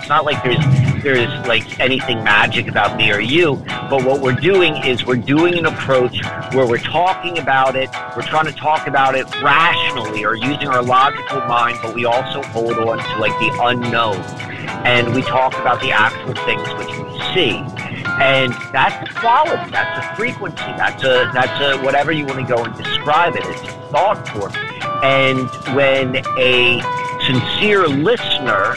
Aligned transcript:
It's 0.00 0.08
not 0.08 0.24
like 0.24 0.42
there's 0.42 0.64
there's 1.02 1.46
like 1.46 1.78
anything 1.78 2.24
magic 2.24 2.68
about 2.68 2.96
me 2.96 3.12
or 3.12 3.20
you, 3.20 3.56
but 3.90 4.02
what 4.02 4.22
we're 4.22 4.32
doing 4.32 4.74
is 4.82 5.04
we're 5.04 5.16
doing 5.16 5.58
an 5.58 5.66
approach 5.66 6.24
where 6.54 6.66
we're 6.66 6.78
talking 6.78 7.38
about 7.38 7.76
it, 7.76 7.90
we're 8.16 8.22
trying 8.22 8.46
to 8.46 8.52
talk 8.52 8.86
about 8.86 9.14
it 9.14 9.26
rationally 9.42 10.24
or 10.24 10.36
using 10.36 10.68
our 10.68 10.82
logical 10.82 11.40
mind, 11.42 11.78
but 11.82 11.94
we 11.94 12.06
also 12.06 12.42
hold 12.44 12.72
on 12.78 12.96
to 12.96 13.18
like 13.18 13.38
the 13.40 13.58
unknown. 13.62 14.16
And 14.86 15.14
we 15.14 15.20
talk 15.20 15.52
about 15.58 15.82
the 15.82 15.92
actual 15.92 16.32
things 16.46 16.66
which 16.78 16.88
we 16.88 17.18
see. 17.34 17.62
And 18.22 18.54
that's 18.72 19.12
quality, 19.18 19.70
that's 19.70 20.06
a 20.06 20.16
frequency, 20.16 20.64
that's 20.78 21.04
a 21.04 21.30
that's 21.34 21.60
a 21.60 21.84
whatever 21.84 22.10
you 22.10 22.24
want 22.24 22.40
to 22.40 22.54
go 22.54 22.64
and 22.64 22.74
describe 22.74 23.36
it. 23.36 23.42
It's 23.44 23.60
thought 23.90 24.26
form. 24.28 24.52
And 25.04 25.50
when 25.76 26.24
a 26.38 26.80
sincere 27.26 27.86
listener 27.86 28.76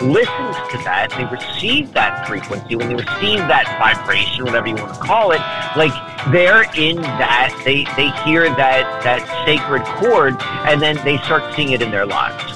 listens 0.00 0.56
to 0.70 0.78
that, 0.84 1.10
they 1.16 1.24
receive 1.26 1.92
that 1.92 2.26
frequency, 2.26 2.76
when 2.76 2.88
they 2.88 2.94
receive 2.94 3.38
that 3.50 3.66
vibration, 3.78 4.44
whatever 4.44 4.68
you 4.68 4.74
want 4.74 4.94
to 4.94 5.00
call 5.00 5.32
it, 5.32 5.40
like 5.76 5.92
they're 6.30 6.64
in 6.74 7.02
that, 7.02 7.50
they, 7.64 7.84
they 7.96 8.10
hear 8.22 8.44
that, 8.54 9.02
that 9.02 9.26
sacred 9.44 9.82
chord, 9.98 10.36
and 10.68 10.80
then 10.80 10.96
they 11.04 11.18
start 11.18 11.54
seeing 11.54 11.72
it 11.72 11.82
in 11.82 11.90
their 11.90 12.06
lives. 12.06 12.54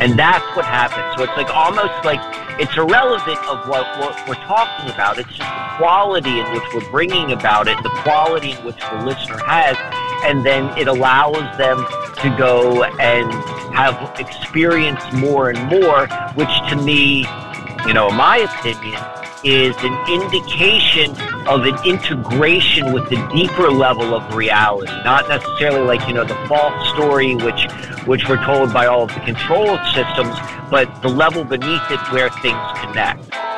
And 0.00 0.18
that's 0.18 0.44
what 0.56 0.64
happens. 0.64 1.16
So 1.16 1.24
it's 1.24 1.36
like 1.36 1.54
almost 1.54 2.04
like 2.04 2.20
it's 2.58 2.74
irrelevant 2.76 3.38
of 3.46 3.68
what, 3.68 3.84
what 4.00 4.16
we're 4.26 4.42
talking 4.46 4.90
about. 4.90 5.18
It's 5.18 5.28
just 5.28 5.40
the 5.40 5.76
quality 5.76 6.40
in 6.40 6.50
which 6.52 6.64
we're 6.74 6.90
bringing 6.90 7.32
about 7.32 7.68
it, 7.68 7.76
the 7.82 7.90
quality 8.00 8.52
in 8.52 8.64
which 8.64 8.80
the 8.80 9.04
listener 9.04 9.38
has, 9.44 9.76
and 10.24 10.44
then 10.44 10.76
it 10.78 10.88
allows 10.88 11.36
them 11.58 11.84
to 12.16 12.34
go 12.38 12.84
and 12.84 13.30
have 13.72 14.18
experienced 14.18 15.12
more 15.12 15.50
and 15.50 15.58
more, 15.68 16.06
which 16.34 16.48
to 16.68 16.76
me, 16.76 17.26
you 17.86 17.94
know, 17.94 18.08
in 18.08 18.16
my 18.16 18.38
opinion, 18.38 19.00
is 19.42 19.74
an 19.78 20.12
indication 20.12 21.10
of 21.46 21.64
an 21.64 21.76
integration 21.86 22.92
with 22.92 23.08
the 23.08 23.16
deeper 23.32 23.70
level 23.70 24.14
of 24.14 24.34
reality, 24.34 24.92
not 25.04 25.26
necessarily 25.28 25.80
like, 25.86 26.06
you 26.06 26.14
know, 26.14 26.24
the 26.24 26.34
false 26.46 26.88
story 26.90 27.34
which 27.36 27.66
which 28.06 28.28
we're 28.28 28.42
told 28.44 28.72
by 28.72 28.86
all 28.86 29.02
of 29.04 29.14
the 29.14 29.20
control 29.20 29.78
systems, 29.94 30.36
but 30.70 31.02
the 31.02 31.08
level 31.08 31.44
beneath 31.44 31.90
it 31.90 32.00
where 32.12 32.30
things 32.30 32.58
connect. 32.80 33.49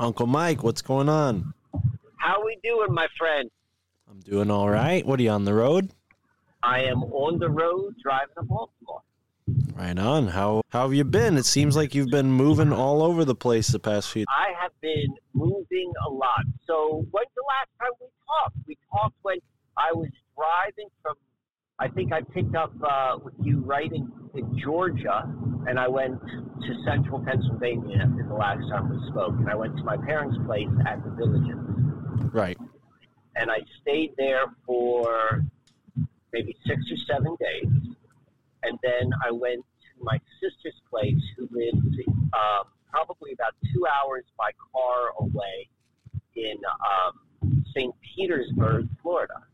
Uncle 0.00 0.26
Mike, 0.26 0.62
what's 0.62 0.80
going 0.80 1.10
on? 1.10 1.52
How 2.16 2.42
we 2.42 2.58
doing, 2.64 2.94
my 2.94 3.06
friend? 3.18 3.50
I'm 4.10 4.20
doing 4.20 4.50
all 4.50 4.70
right. 4.70 5.04
What 5.04 5.20
are 5.20 5.22
you 5.22 5.28
on 5.28 5.44
the 5.44 5.52
road? 5.52 5.90
I 6.62 6.84
am 6.84 7.02
on 7.02 7.38
the 7.38 7.50
road 7.50 7.96
driving 8.02 8.34
to 8.38 8.42
Baltimore. 8.44 9.02
Right 9.74 9.98
on. 9.98 10.28
How 10.28 10.62
how 10.70 10.82
have 10.82 10.94
you 10.94 11.04
been? 11.04 11.36
It 11.36 11.44
seems 11.44 11.76
like 11.76 11.94
you've 11.94 12.10
been 12.10 12.32
moving 12.32 12.72
all 12.72 13.02
over 13.02 13.26
the 13.26 13.34
place 13.34 13.68
the 13.68 13.78
past 13.78 14.10
few. 14.10 14.24
I 14.28 14.54
have 14.58 14.72
been 14.80 15.14
moving 15.34 15.92
a 16.06 16.10
lot. 16.10 16.44
So 16.66 17.06
when's 17.10 17.28
the 17.36 17.44
last 17.46 17.68
time 17.78 17.90
we 18.00 18.06
talked? 18.26 18.56
We 18.66 18.78
talked 18.90 19.16
when 19.20 19.38
I 19.76 19.92
was 19.92 20.08
driving 20.34 20.88
from. 21.02 21.14
I 21.80 21.88
think 21.88 22.12
I 22.12 22.20
picked 22.20 22.54
up 22.54 22.74
uh, 22.86 23.16
with 23.24 23.32
you 23.42 23.60
right 23.60 23.90
in, 23.90 24.12
in 24.34 24.58
Georgia, 24.58 25.24
and 25.66 25.78
I 25.80 25.88
went 25.88 26.20
to 26.20 26.74
central 26.84 27.24
Pennsylvania 27.24 28.06
the 28.28 28.34
last 28.34 28.60
time 28.70 28.90
we 28.90 28.98
spoke. 29.10 29.32
And 29.38 29.48
I 29.48 29.54
went 29.54 29.78
to 29.78 29.82
my 29.82 29.96
parents' 29.96 30.36
place 30.44 30.68
at 30.86 31.02
the 31.02 31.10
Villages, 31.12 31.56
Right. 32.32 32.58
and 33.36 33.50
I 33.50 33.60
stayed 33.80 34.12
there 34.18 34.44
for 34.66 35.42
maybe 36.34 36.54
six 36.66 36.82
or 36.92 36.98
seven 37.08 37.34
days. 37.40 37.72
And 38.62 38.78
then 38.82 39.10
I 39.26 39.30
went 39.30 39.60
to 39.62 40.04
my 40.04 40.20
sister's 40.42 40.78
place, 40.90 41.22
who 41.38 41.48
lives 41.50 41.78
um, 42.34 42.64
probably 42.90 43.32
about 43.32 43.54
two 43.72 43.86
hours 43.86 44.24
by 44.36 44.50
car 44.70 45.12
away 45.18 45.70
in 46.36 46.56
um, 46.66 47.64
St. 47.74 47.94
Petersburg, 48.14 48.86
Florida. 49.00 49.46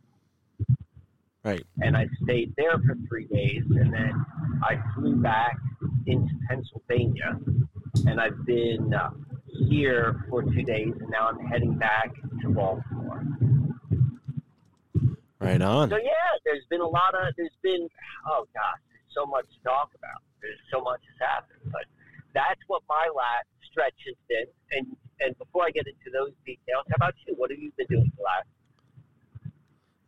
Right. 1.47 1.62
And 1.79 1.97
I 1.97 2.09
stayed 2.25 2.53
there 2.57 2.73
for 2.73 2.99
three 3.09 3.29
days, 3.31 3.62
and 3.71 3.95
then 3.95 4.12
I 4.65 4.83
flew 4.97 5.15
back 5.15 5.57
into 6.09 6.34
Pennsylvania, 6.51 7.39
and 8.07 8.21
I've 8.21 8.45
been 8.45 8.93
uh, 8.93 9.11
here 9.69 10.27
for 10.29 10.43
two 10.43 10.65
days, 10.65 10.91
and 10.99 11.09
now 11.09 11.29
I'm 11.29 11.39
heading 11.47 11.79
back 11.79 12.11
to 12.43 12.49
Baltimore. 12.51 13.23
Right 15.39 15.62
on. 15.62 15.89
So 15.89 15.99
yeah, 15.99 16.35
there's 16.45 16.67
been 16.69 16.81
a 16.81 16.89
lot 16.89 17.15
of 17.15 17.33
there's 17.37 17.55
been 17.62 17.87
oh 18.27 18.49
gosh, 18.53 18.83
there's 18.91 19.15
so 19.15 19.25
much 19.25 19.47
to 19.47 19.62
talk 19.62 19.93
about. 19.95 20.27
There's 20.43 20.59
so 20.73 20.81
much 20.81 20.99
has 21.06 21.29
happened, 21.31 21.71
but 21.71 21.87
that's 22.35 22.59
what 22.67 22.83
my 22.89 23.06
last 23.15 23.47
stretch 23.71 23.95
has 24.06 24.17
been. 24.27 24.51
And 24.73 24.97
and 25.21 25.39
before 25.39 25.62
I 25.62 25.71
get 25.71 25.87
into 25.87 26.11
those 26.11 26.35
details, 26.45 26.91
how 26.91 26.97
about 26.97 27.15
you? 27.25 27.35
What 27.39 27.53
have 27.53 27.61
you 27.61 27.71
been 27.79 27.87
doing 27.87 28.11
the 28.17 28.25
last? 28.25 28.51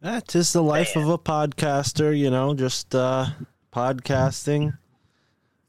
That 0.00 0.36
is 0.36 0.52
the 0.52 0.62
life 0.62 0.94
of 0.94 1.08
a 1.08 1.18
podcaster, 1.18 2.16
you 2.16 2.30
know, 2.30 2.54
just 2.54 2.94
uh 2.94 3.26
podcasting. 3.72 4.78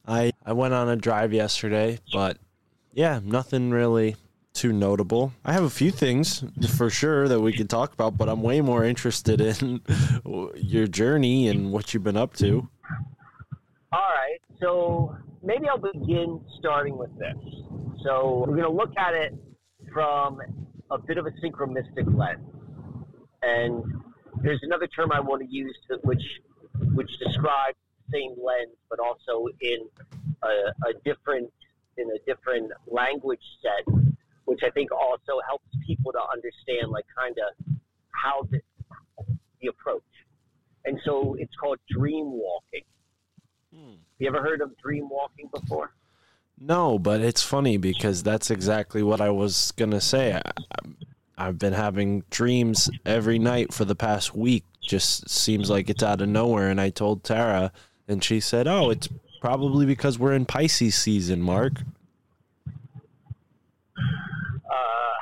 I 0.08 0.32
I 0.46 0.54
went 0.54 0.76
on 0.76 0.88
a 0.88 0.96
drive 0.96 1.34
yesterday, 1.34 2.00
but 2.14 2.38
yeah, 2.94 3.20
nothing 3.24 3.72
really 3.72 4.16
too 4.54 4.72
notable. 4.72 5.34
I 5.44 5.54
have 5.54 5.64
a 5.64 5.70
few 5.70 5.90
things 5.90 6.44
for 6.78 6.92
sure 6.92 7.28
that 7.28 7.40
we 7.40 7.54
could 7.54 7.70
talk 7.72 7.94
about, 7.94 8.18
but 8.18 8.30
I'm 8.30 8.44
way 8.44 8.62
more 8.62 8.84
interested 8.84 9.42
in 9.42 9.82
your 10.56 10.86
journey 10.86 11.48
and 11.48 11.72
what 11.72 11.94
you've 11.94 12.04
been 12.04 12.18
up 12.18 12.36
to. 12.36 12.68
All 13.92 14.00
right, 14.00 14.40
so 14.60 15.16
maybe 15.42 15.68
I'll 15.68 15.80
begin 15.80 16.40
starting 16.60 16.98
with 16.98 17.10
this. 17.18 17.38
So 18.04 18.46
we're 18.48 18.58
going 18.58 18.64
to 18.64 18.72
look 18.72 18.96
at 18.98 19.14
it 19.16 19.34
from 19.92 20.40
a 20.92 20.98
bit 21.00 21.18
of 21.18 21.26
a 21.26 21.32
synchronistic 21.44 22.06
lens, 22.16 22.46
and 23.42 23.84
there's 24.42 24.60
another 24.64 24.88
term 24.88 25.12
I 25.12 25.20
want 25.20 25.42
to 25.42 25.48
use 25.48 25.78
that, 25.90 26.04
which 26.04 26.24
which 26.94 27.10
describes 27.20 27.78
the 28.08 28.18
same 28.18 28.36
lens, 28.44 28.76
but 28.90 29.00
also 29.00 29.48
in 29.62 29.88
a, 30.44 30.90
a 30.90 30.94
different 31.06 31.52
in 31.98 32.10
a 32.10 32.20
different 32.26 32.72
language 32.88 33.42
set, 33.62 33.94
which 34.46 34.62
I 34.64 34.70
think 34.70 34.92
also 34.92 35.42
helps 35.48 35.68
people 35.86 36.12
to 36.14 36.20
understand, 36.34 36.92
like 36.92 37.06
kind 37.18 37.36
of 37.38 37.76
how 38.12 38.48
the, 38.50 38.62
the 39.62 39.68
approach. 39.68 40.04
And 40.86 41.00
so 41.04 41.36
it's 41.38 41.54
called 41.56 41.80
dream 41.90 42.32
walking. 42.32 42.84
Hmm. 43.74 43.96
You 44.18 44.28
ever 44.28 44.42
heard 44.42 44.62
of 44.62 44.78
dream 44.78 45.10
walking 45.10 45.50
before? 45.54 45.92
No, 46.58 47.00
but 47.00 47.22
it's 47.22 47.44
funny 47.44 47.78
because 47.78 48.24
that's 48.24 48.50
exactly 48.50 49.04
what 49.04 49.22
I 49.22 49.30
was 49.30 49.72
gonna 49.72 50.02
say. 50.02 50.34
I, 50.34 50.52
I've 51.40 51.58
been 51.58 51.74
having 51.74 52.24
dreams 52.30 52.90
every 53.06 53.40
night 53.40 53.74
for 53.74 53.86
the 53.86 53.96
past 53.96 54.36
week. 54.36 54.66
Just 54.82 55.30
seems 55.30 55.70
like 55.70 55.90
it's 55.90 56.04
out 56.04 56.20
of 56.22 56.28
nowhere. 56.28 56.70
And 56.70 56.82
I 56.82 56.90
told 56.90 57.24
Tara, 57.24 57.72
and 58.10 58.22
she 58.22 58.42
said, 58.42 58.68
"Oh, 58.68 58.90
it's 58.90 59.08
probably 59.40 59.86
because 59.86 60.20
we're 60.20 60.34
in 60.34 60.46
Pisces 60.46 60.96
season, 60.96 61.42
Mark." 61.42 61.82
Uh, 63.98 65.16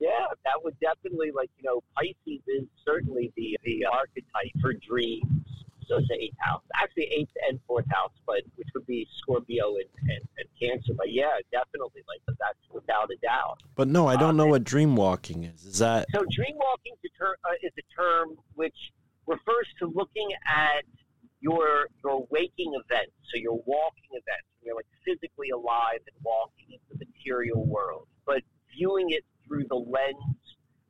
yeah, 0.00 0.26
that 0.44 0.62
would 0.62 0.78
definitely 0.80 1.30
like 1.34 1.50
you 1.56 1.64
know 1.64 1.82
Pisces 1.96 2.42
is 2.46 2.66
certainly 2.84 3.32
the 3.34 3.56
the 3.64 3.86
archetype 3.86 4.52
for 4.60 4.74
dreams. 4.74 5.63
So 5.88 5.98
it's 5.98 6.08
eighth 6.10 6.36
house, 6.38 6.62
actually 6.74 7.04
eighth 7.04 7.32
and 7.48 7.60
fourth 7.66 7.86
house, 7.90 8.12
but 8.26 8.42
which 8.56 8.68
would 8.74 8.86
be 8.86 9.06
Scorpio 9.18 9.76
and, 9.76 10.10
and, 10.10 10.28
and 10.38 10.48
Cancer. 10.60 10.92
But 10.96 11.12
yeah, 11.12 11.38
definitely 11.52 12.02
like 12.08 12.20
that's 12.26 12.58
without 12.72 13.10
a 13.10 13.16
doubt. 13.16 13.62
But 13.74 13.88
no, 13.88 14.06
I 14.06 14.16
don't 14.16 14.36
know 14.36 14.46
what 14.46 14.64
dream 14.64 14.96
walking 14.96 15.44
is. 15.44 15.64
Is 15.64 15.78
that 15.78 16.06
So 16.12 16.24
dream 16.30 16.56
walking 16.56 16.94
is 17.02 17.10
a 17.14 17.18
term, 17.18 17.34
uh, 17.44 17.54
is 17.62 17.72
a 17.78 17.94
term 17.94 18.36
which 18.54 18.76
refers 19.26 19.66
to 19.78 19.86
looking 19.86 20.28
at 20.46 20.84
your 21.40 21.88
your 22.02 22.26
waking 22.30 22.72
events, 22.74 23.12
so 23.32 23.38
your 23.38 23.60
walking 23.66 24.10
events. 24.12 24.48
You're 24.62 24.76
like 24.76 24.86
physically 25.04 25.50
alive 25.50 26.00
and 26.06 26.16
walking 26.22 26.66
in 26.70 26.78
the 26.90 27.04
material 27.04 27.66
world, 27.66 28.06
but 28.24 28.42
viewing 28.74 29.10
it 29.10 29.24
through 29.46 29.66
the 29.68 29.76
lens 29.76 30.36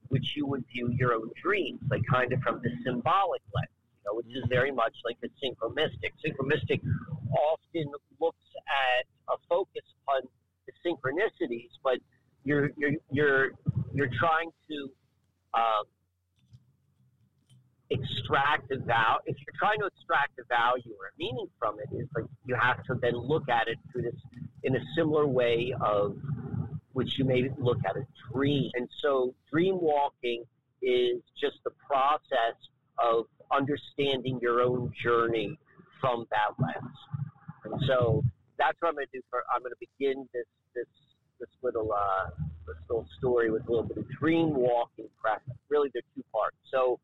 which 0.09 0.37
you 0.37 0.47
would 0.47 0.65
view 0.73 0.91
your 0.93 1.13
own 1.15 1.29
dreams, 1.43 1.81
like 1.91 2.03
kind 2.09 2.33
of 2.33 2.41
from 2.41 2.61
the 2.63 2.71
symbolic 2.85 3.43
lens. 3.53 3.69
Which 4.13 4.27
is 4.27 4.45
very 4.49 4.71
much 4.71 4.95
like 5.05 5.17
a 5.23 5.29
synchromystic. 5.45 6.13
Synchromystic 6.25 6.81
often 7.33 7.91
looks 8.21 8.47
at 8.69 9.07
a 9.33 9.37
focus 9.49 9.85
on 10.09 10.23
the 10.67 10.73
synchronicities, 10.85 11.71
but 11.83 11.99
you're 12.45 12.71
you're 12.77 12.93
you're 13.11 13.51
you're 13.95 14.11
trying 14.19 14.51
to 14.69 14.91
um, 15.55 15.85
extract 17.91 18.69
the 18.69 18.77
value. 18.77 19.21
If 19.27 19.37
you're 19.39 19.59
trying 19.59 19.81
to 19.81 19.87
extract 19.87 20.37
the 20.37 20.45
value 20.49 20.93
or 20.99 21.07
a 21.07 21.15
meaning 21.19 21.47
from 21.59 21.77
it, 21.79 21.89
is 21.97 22.09
like 22.15 22.25
you 22.45 22.57
have 22.61 22.83
to 22.85 22.95
then 23.01 23.17
look 23.17 23.49
at 23.49 23.69
it 23.69 23.79
through 23.91 24.03
this 24.03 24.15
in 24.63 24.77
a 24.77 24.81
similar 24.97 25.27
way 25.27 25.75
of 25.81 26.17
which 26.93 27.19
you 27.19 27.25
may 27.25 27.51
look 27.59 27.79
at 27.89 27.97
a 27.97 28.07
dream. 28.33 28.71
And 28.75 28.89
so, 29.03 29.35
dream 29.51 29.79
walking 29.81 30.45
is 30.83 31.23
just 31.41 31.57
the 31.65 31.71
process 31.87 32.57
of 32.99 33.27
understanding 33.57 34.39
your 34.41 34.61
own 34.61 34.93
journey 35.03 35.59
from 36.01 36.27
that 36.31 36.63
lens. 36.63 36.97
And 37.65 37.83
so, 37.87 38.23
that's 38.59 38.77
what 38.81 38.89
I'm 38.89 38.95
going 38.95 39.07
to 39.07 39.19
do. 39.19 39.23
For 39.31 39.43
I'm 39.55 39.63
going 39.63 39.73
to 39.73 39.81
begin 39.81 40.29
this 40.33 40.47
this 40.75 40.87
this 41.41 41.49
little 41.63 41.93
uh, 41.93 42.31
this 42.67 42.77
little 42.89 43.07
story 43.19 43.51
with 43.51 43.67
a 43.67 43.71
little 43.71 43.87
bit 43.87 43.99
of 43.99 44.07
dream 44.19 44.55
walking 44.55 45.09
practice. 45.21 45.55
Really, 45.69 45.91
they're 45.93 46.03
two 46.15 46.25
parts. 46.33 46.57
So 46.71 46.99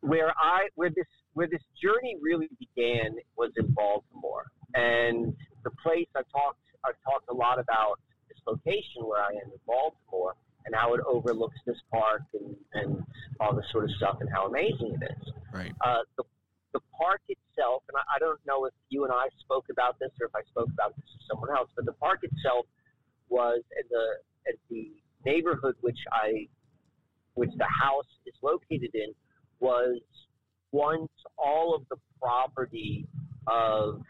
where 0.00 0.32
I 0.38 0.68
where 0.74 0.90
this 0.90 1.06
where 1.34 1.48
this 1.48 1.62
journey 1.80 2.16
really 2.20 2.48
began 2.58 3.16
was 3.36 3.50
in 3.56 3.72
Baltimore, 3.72 4.46
and 4.74 5.34
the 5.64 5.70
place 5.82 6.08
I 6.16 6.22
talked 6.32 6.58
I've 6.84 6.98
talked 7.04 7.28
a 7.30 7.34
lot 7.34 7.58
about 7.58 8.00
this 8.28 8.38
location 8.46 9.04
where 9.04 9.22
I 9.22 9.30
am 9.30 9.52
in 9.52 9.60
Baltimore 9.66 10.34
and 10.66 10.74
how 10.74 10.94
it 10.94 11.00
overlooks 11.06 11.56
this 11.66 11.76
park 11.90 12.22
and, 12.34 12.56
and 12.74 13.02
all 13.40 13.54
this 13.54 13.64
sort 13.72 13.84
of 13.84 13.90
stuff 13.96 14.18
and 14.20 14.28
how 14.32 14.46
amazing 14.46 14.96
it 15.00 15.04
is. 15.04 15.32
Right. 15.52 15.72
Uh, 15.84 16.02
the 16.16 16.24
the 16.72 16.80
park 16.96 17.20
itself, 17.28 17.82
and 17.88 17.96
I, 17.96 18.16
I 18.16 18.18
don't 18.18 18.40
know 18.46 18.64
if 18.64 18.72
you 18.88 19.04
and 19.04 19.12
I 19.12 19.28
spoke 19.40 19.66
about 19.70 19.98
this 19.98 20.08
or 20.18 20.26
if 20.26 20.34
I 20.34 20.40
spoke 20.48 20.70
about 20.72 20.96
this 20.96 21.04
to 21.04 21.18
someone 21.30 21.50
else, 21.54 21.68
but 21.76 21.84
the 21.84 21.92
park 21.92 22.20
itself 22.22 22.64
was 23.28 23.62
in 23.76 23.86
the 23.90 24.06
at 24.48 24.56
the 24.70 24.90
neighborhood 25.24 25.76
which 25.80 25.98
I 26.10 26.48
which 27.34 27.50
the 27.56 27.68
house 27.68 28.08
is 28.26 28.34
located 28.42 28.94
in 28.94 29.12
was 29.60 30.00
once 30.72 31.10
all 31.38 31.74
of 31.74 31.82
the 31.90 31.96
property 32.20 33.06
of 33.46 34.02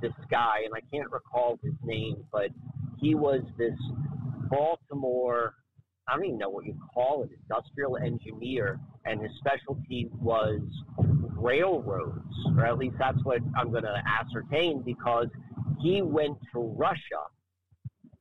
this 0.00 0.12
guy, 0.30 0.62
and 0.64 0.74
I 0.74 0.80
can't 0.92 1.10
recall 1.10 1.58
his 1.62 1.74
name, 1.84 2.24
but 2.32 2.50
he 3.00 3.14
was 3.14 3.42
this 3.56 3.78
Baltimore, 4.50 5.54
I 6.08 6.16
don't 6.16 6.24
even 6.24 6.38
know 6.38 6.48
what 6.48 6.64
you 6.64 6.74
call 6.94 7.24
it, 7.24 7.30
industrial 7.48 7.96
engineer, 7.98 8.80
and 9.04 9.20
his 9.20 9.30
specialty 9.38 10.08
was 10.18 10.60
railroads, 11.36 12.34
or 12.56 12.66
at 12.66 12.78
least 12.78 12.96
that's 12.98 13.22
what 13.24 13.40
I'm 13.56 13.70
going 13.70 13.84
to 13.84 14.02
ascertain 14.20 14.82
because 14.82 15.28
he 15.80 16.02
went 16.02 16.38
to 16.52 16.60
Russia 16.60 17.28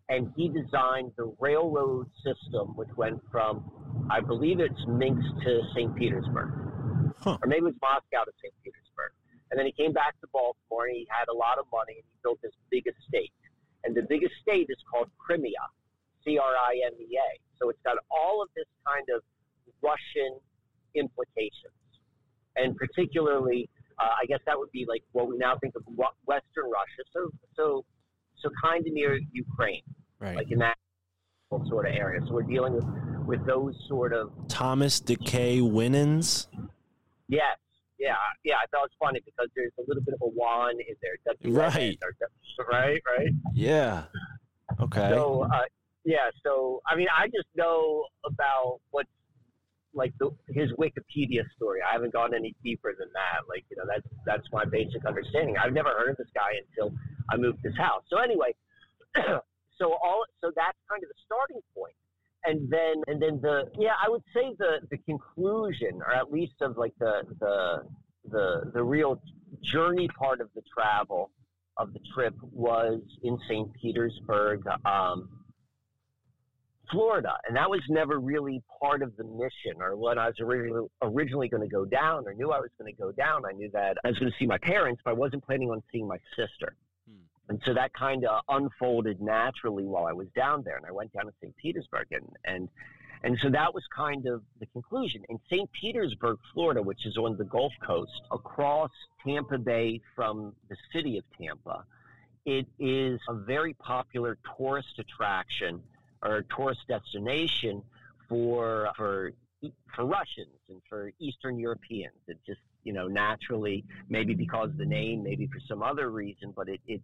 and 0.10 0.32
he 0.36 0.50
designed 0.50 1.12
the 1.18 1.34
railroad 1.40 2.08
system, 2.24 2.76
which 2.76 2.90
went 2.96 3.20
from, 3.32 3.72
I 4.10 4.20
believe 4.22 4.60
it's 4.60 4.86
Minsk 4.88 5.28
to 5.44 5.62
St. 5.74 5.96
Petersburg 5.96 6.68
huh. 7.20 7.38
or 7.42 7.48
maybe 7.48 7.68
it 7.68 7.74
was 7.76 7.80
Moscow 7.82 8.24
to 8.26 8.34
St. 8.42 8.54
Petersburg. 8.64 9.12
And 9.50 9.58
then 9.58 9.66
he 9.66 9.74
came 9.74 9.94
back 9.94 10.20
to 10.22 10.28
Baltimore 10.32 10.88
and 10.88 10.96
he 10.96 11.08
had 11.10 11.28
a 11.32 11.36
lot 11.36 11.58
of 11.58 11.66
money 11.72 12.00
and 12.00 12.06
he 12.06 12.16
built 12.24 12.40
this 12.42 12.56
big 12.70 12.86
estate. 12.88 13.34
And 13.84 13.96
the 13.96 14.04
big 14.04 14.24
estate 14.24 14.68
is 14.70 14.80
called 14.92 15.10
Crimea, 15.18 15.72
C 16.24 16.38
R 16.38 16.54
I 16.56 16.84
M 16.88 16.96
E 17.00 17.08
A. 17.16 17.30
So 17.60 17.70
it's 17.70 17.80
got 17.84 17.98
all 18.12 18.42
of 18.42 18.50
this 18.56 18.66
kind 18.86 19.06
of 19.16 19.22
Russian 19.82 20.40
implications. 20.96 21.74
And 22.56 22.76
particularly, 22.76 23.70
uh, 24.00 24.10
I 24.22 24.26
guess 24.28 24.40
that 24.46 24.58
would 24.58 24.72
be 24.72 24.86
like 24.88 25.04
what 25.12 25.28
we 25.28 25.38
now 25.38 25.58
think 25.62 25.76
of 25.76 25.84
Western 26.26 26.66
Russia. 26.66 27.04
So, 27.14 27.30
so, 27.56 27.86
so 28.42 28.50
kind 28.64 28.86
of 28.86 28.94
near 28.94 29.20
Ukraine, 29.32 29.84
right. 30.20 30.36
like 30.36 30.52
in 30.52 30.60
that 30.60 30.78
sort 31.68 31.88
of 31.88 31.94
area. 31.94 32.22
So 32.28 32.34
we're 32.34 32.44
dealing 32.44 32.74
with, 32.74 32.86
with 33.26 33.46
those 33.46 33.76
sort 33.88 34.14
of 34.14 34.32
Thomas 34.48 35.00
DeKay 35.00 35.62
Winans. 35.62 36.48
Yes. 37.28 37.58
Yeah, 38.00 38.14
yeah, 38.44 38.56
I 38.58 38.68
thought 38.70 38.86
it 38.86 38.92
was 38.92 38.98
funny 39.00 39.22
because 39.26 39.50
there's 39.56 39.72
a 39.80 39.82
little 39.88 40.04
bit 40.04 40.14
of 40.14 40.22
a 40.22 40.30
one 40.30 40.76
in 40.80 40.96
there. 41.02 41.52
Right. 41.52 41.98
right, 42.72 43.02
right. 43.18 43.30
Yeah. 43.56 44.04
Okay. 44.80 45.10
So, 45.10 45.48
uh, 45.52 45.62
yeah, 46.08 46.32
so 46.42 46.82
I 46.88 46.96
mean, 46.96 47.08
I 47.12 47.28
just 47.28 47.50
know 47.56 48.06
about 48.26 48.80
what's 48.92 49.10
like 49.94 50.14
the, 50.20 50.32
his 50.48 50.72
Wikipedia 50.80 51.44
story. 51.58 51.80
I 51.88 51.92
haven't 51.92 52.14
gone 52.14 52.34
any 52.34 52.56
deeper 52.64 52.96
than 52.98 53.10
that. 53.14 53.42
Like, 53.50 53.66
you 53.70 53.76
know, 53.76 53.84
that's 53.86 54.08
that's 54.26 54.48
my 54.54 54.64
basic 54.64 55.06
understanding. 55.06 55.58
I've 55.58 55.74
never 55.74 55.90
heard 55.90 56.12
of 56.12 56.18
this 56.18 56.32
guy 56.34 56.52
until 56.64 56.96
I 57.30 57.36
moved 57.36 57.60
this 57.62 57.76
house. 57.78 58.04
So 58.10 58.20
anyway, 58.20 58.56
so 59.78 59.94
all 60.02 60.24
so 60.42 60.52
that's 60.56 60.78
kind 60.90 61.04
of 61.04 61.10
the 61.10 61.20
starting 61.26 61.62
point. 61.76 61.94
and 62.46 62.70
then 62.70 63.04
and 63.08 63.22
then 63.22 63.40
the 63.42 63.70
yeah 63.78 63.94
i 64.04 64.10
would 64.10 64.24
say 64.34 64.54
the 64.60 64.80
the 64.92 64.98
conclusion 65.00 66.00
or 66.06 66.14
at 66.14 66.32
least 66.32 66.54
of 66.62 66.78
like 66.78 66.94
the 67.00 67.24
the 67.40 67.84
the 68.30 68.72
the 68.74 68.84
real 68.84 69.22
journey 69.62 70.08
part 70.18 70.42
of 70.42 70.50
the 70.56 70.62
travel 70.74 71.32
of 71.78 71.94
the 71.94 72.00
trip 72.14 72.36
was 72.52 73.02
in 73.24 73.38
st 73.48 73.72
petersburg 73.74 74.64
um, 74.86 75.30
florida 76.92 77.34
and 77.48 77.56
that 77.56 77.70
was 77.70 77.82
never 77.90 78.20
really 78.20 78.62
part 78.82 79.02
of 79.02 79.16
the 79.18 79.24
mission 79.24 79.82
or 79.82 79.96
when 79.96 80.18
i 80.18 80.28
was 80.28 80.36
originally 80.40 80.88
originally 81.02 81.48
going 81.48 81.62
to 81.62 81.70
go 81.70 81.86
down 81.86 82.24
or 82.26 82.34
knew 82.34 82.52
i 82.52 82.60
was 82.60 82.70
going 82.80 82.92
to 82.92 83.02
go 83.02 83.12
down 83.12 83.44
i 83.46 83.52
knew 83.52 83.70
that 83.72 83.98
i 84.04 84.10
was 84.10 84.18
going 84.20 84.32
to 84.32 84.38
see 84.38 84.46
my 84.46 84.58
parents 84.60 85.02
but 85.04 85.12
i 85.12 85.14
wasn't 85.14 85.44
planning 85.46 85.70
on 85.70 85.82
seeing 85.92 86.08
my 86.08 86.18
sister 86.36 86.76
hmm. 87.10 87.20
and 87.50 87.62
so 87.66 87.74
that 87.74 87.94
kind 87.94 88.26
of 88.26 88.42
unfolded 88.50 89.22
naturally 89.22 89.86
while 89.86 90.06
I 90.06 90.14
was 90.14 90.28
down 90.36 90.64
there. 90.64 90.78
And 90.78 90.86
I 90.86 90.92
went 90.92 91.12
down 91.14 91.26
to 91.26 91.34
St. 91.42 91.56
Petersburg 91.58 92.08
and, 92.12 92.28
and, 92.46 92.70
and 93.24 93.38
so 93.42 93.50
that 93.50 93.74
was 93.74 93.84
kind 93.96 94.28
of 94.28 94.44
the 94.60 94.68
conclusion. 94.68 95.24
In 95.30 95.40
St. 95.50 95.70
Petersburg, 95.80 96.38
Florida, 96.54 96.82
which 96.82 97.06
is 97.06 97.18
on 97.18 97.36
the 97.38 97.46
Gulf 97.46 97.74
Coast, 97.86 98.22
across 98.32 98.92
Tampa 99.26 99.58
Bay 99.58 100.00
from 100.16 100.54
the 100.70 100.76
city 100.94 101.18
of 101.18 101.24
Tampa, 101.40 101.84
it 102.46 102.68
is 102.80 103.20
a 103.28 103.34
very 103.34 103.74
popular 103.74 104.38
tourist 104.56 105.00
attraction 105.00 105.82
or 106.28 106.44
tourist 106.56 106.82
destination 106.88 107.82
for 108.30 108.90
for 108.98 109.32
for 109.96 110.06
Russians 110.06 110.60
and 110.70 110.82
for 110.88 111.12
Eastern 111.20 111.58
Europeans. 111.58 112.14
It 112.28 112.38
just 112.46 112.60
you 112.84 112.94
know 112.94 113.08
naturally 113.08 113.86
maybe 114.10 114.34
because 114.34 114.70
of 114.70 114.78
the 114.78 114.86
name, 114.86 115.24
maybe 115.24 115.48
for 115.48 115.60
some 115.68 115.82
other 115.82 116.10
reason, 116.10 116.54
but 116.56 116.70
it 116.70 116.82
it 116.88 117.02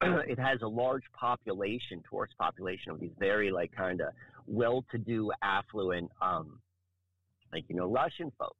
it 0.02 0.38
has 0.38 0.60
a 0.62 0.68
large 0.68 1.04
population, 1.18 2.02
tourist 2.08 2.34
population 2.38 2.92
of 2.92 3.00
these 3.00 3.14
very 3.18 3.50
like 3.50 3.72
kind 3.72 4.00
of 4.00 4.08
well-to-do, 4.46 5.32
affluent, 5.42 6.10
um, 6.20 6.60
like 7.52 7.64
you 7.68 7.76
know, 7.76 7.86
Russian 7.86 8.30
folks. 8.38 8.56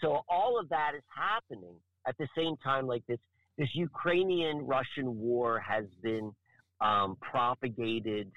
So 0.00 0.20
all 0.28 0.58
of 0.58 0.68
that 0.70 0.92
is 0.96 1.02
happening 1.14 1.74
at 2.06 2.16
the 2.18 2.28
same 2.36 2.56
time. 2.62 2.86
Like 2.86 3.02
this, 3.06 3.18
this 3.58 3.68
Ukrainian-Russian 3.74 5.18
war 5.18 5.60
has 5.60 5.84
been 6.02 6.32
um, 6.80 7.16
propagated 7.20 8.30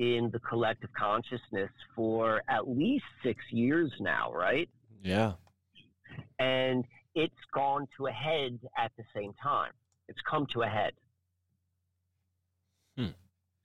in 0.00 0.30
the 0.32 0.38
collective 0.40 0.88
consciousness 0.98 1.70
for 1.94 2.42
at 2.48 2.66
least 2.66 3.04
six 3.22 3.38
years 3.50 3.92
now, 4.00 4.32
right? 4.32 4.66
Yeah. 5.02 5.32
And 6.38 6.86
it's 7.14 7.34
gone 7.52 7.86
to 7.98 8.06
a 8.06 8.10
head 8.10 8.58
at 8.78 8.92
the 8.96 9.04
same 9.14 9.34
time. 9.42 9.72
It's 10.08 10.18
come 10.28 10.46
to 10.54 10.62
a 10.62 10.66
head. 10.66 10.92
Hmm. 12.96 13.12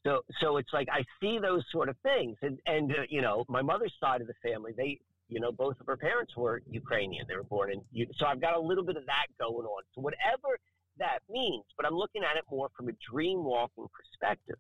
So, 0.06 0.22
so 0.42 0.58
it's 0.58 0.74
like 0.74 0.90
I 0.92 1.04
see 1.22 1.40
those 1.42 1.64
sort 1.72 1.88
of 1.88 1.96
things, 2.04 2.38
and 2.42 2.60
and 2.66 2.92
uh, 2.92 3.04
you 3.10 3.22
know, 3.22 3.46
my 3.48 3.62
mother's 3.62 3.94
side 4.00 4.20
of 4.20 4.28
the 4.28 4.34
family, 4.44 4.74
they, 4.76 5.00
you 5.30 5.40
know, 5.40 5.54
both 5.54 5.80
of 5.80 5.88
her 5.88 5.98
parents 5.98 6.36
were 6.36 6.62
Ukrainian. 6.70 7.26
They 7.30 7.36
were 7.38 7.44
born 7.44 7.72
in, 7.72 8.08
so 8.20 8.26
I've 8.26 8.42
got 8.42 8.58
a 8.58 8.60
little 8.60 8.84
bit 8.84 8.98
of 8.98 9.06
that 9.06 9.28
going 9.40 9.66
on. 9.66 9.84
So 9.96 10.02
whatever 10.02 10.60
that 11.00 11.20
means, 11.30 11.64
but 11.78 11.86
I'm 11.86 11.96
looking 11.96 12.24
at 12.24 12.38
it 12.38 12.44
more 12.52 12.68
from 12.76 12.90
a 12.90 12.94
dream 13.10 13.44
walking 13.44 13.88
perspective. 13.96 14.58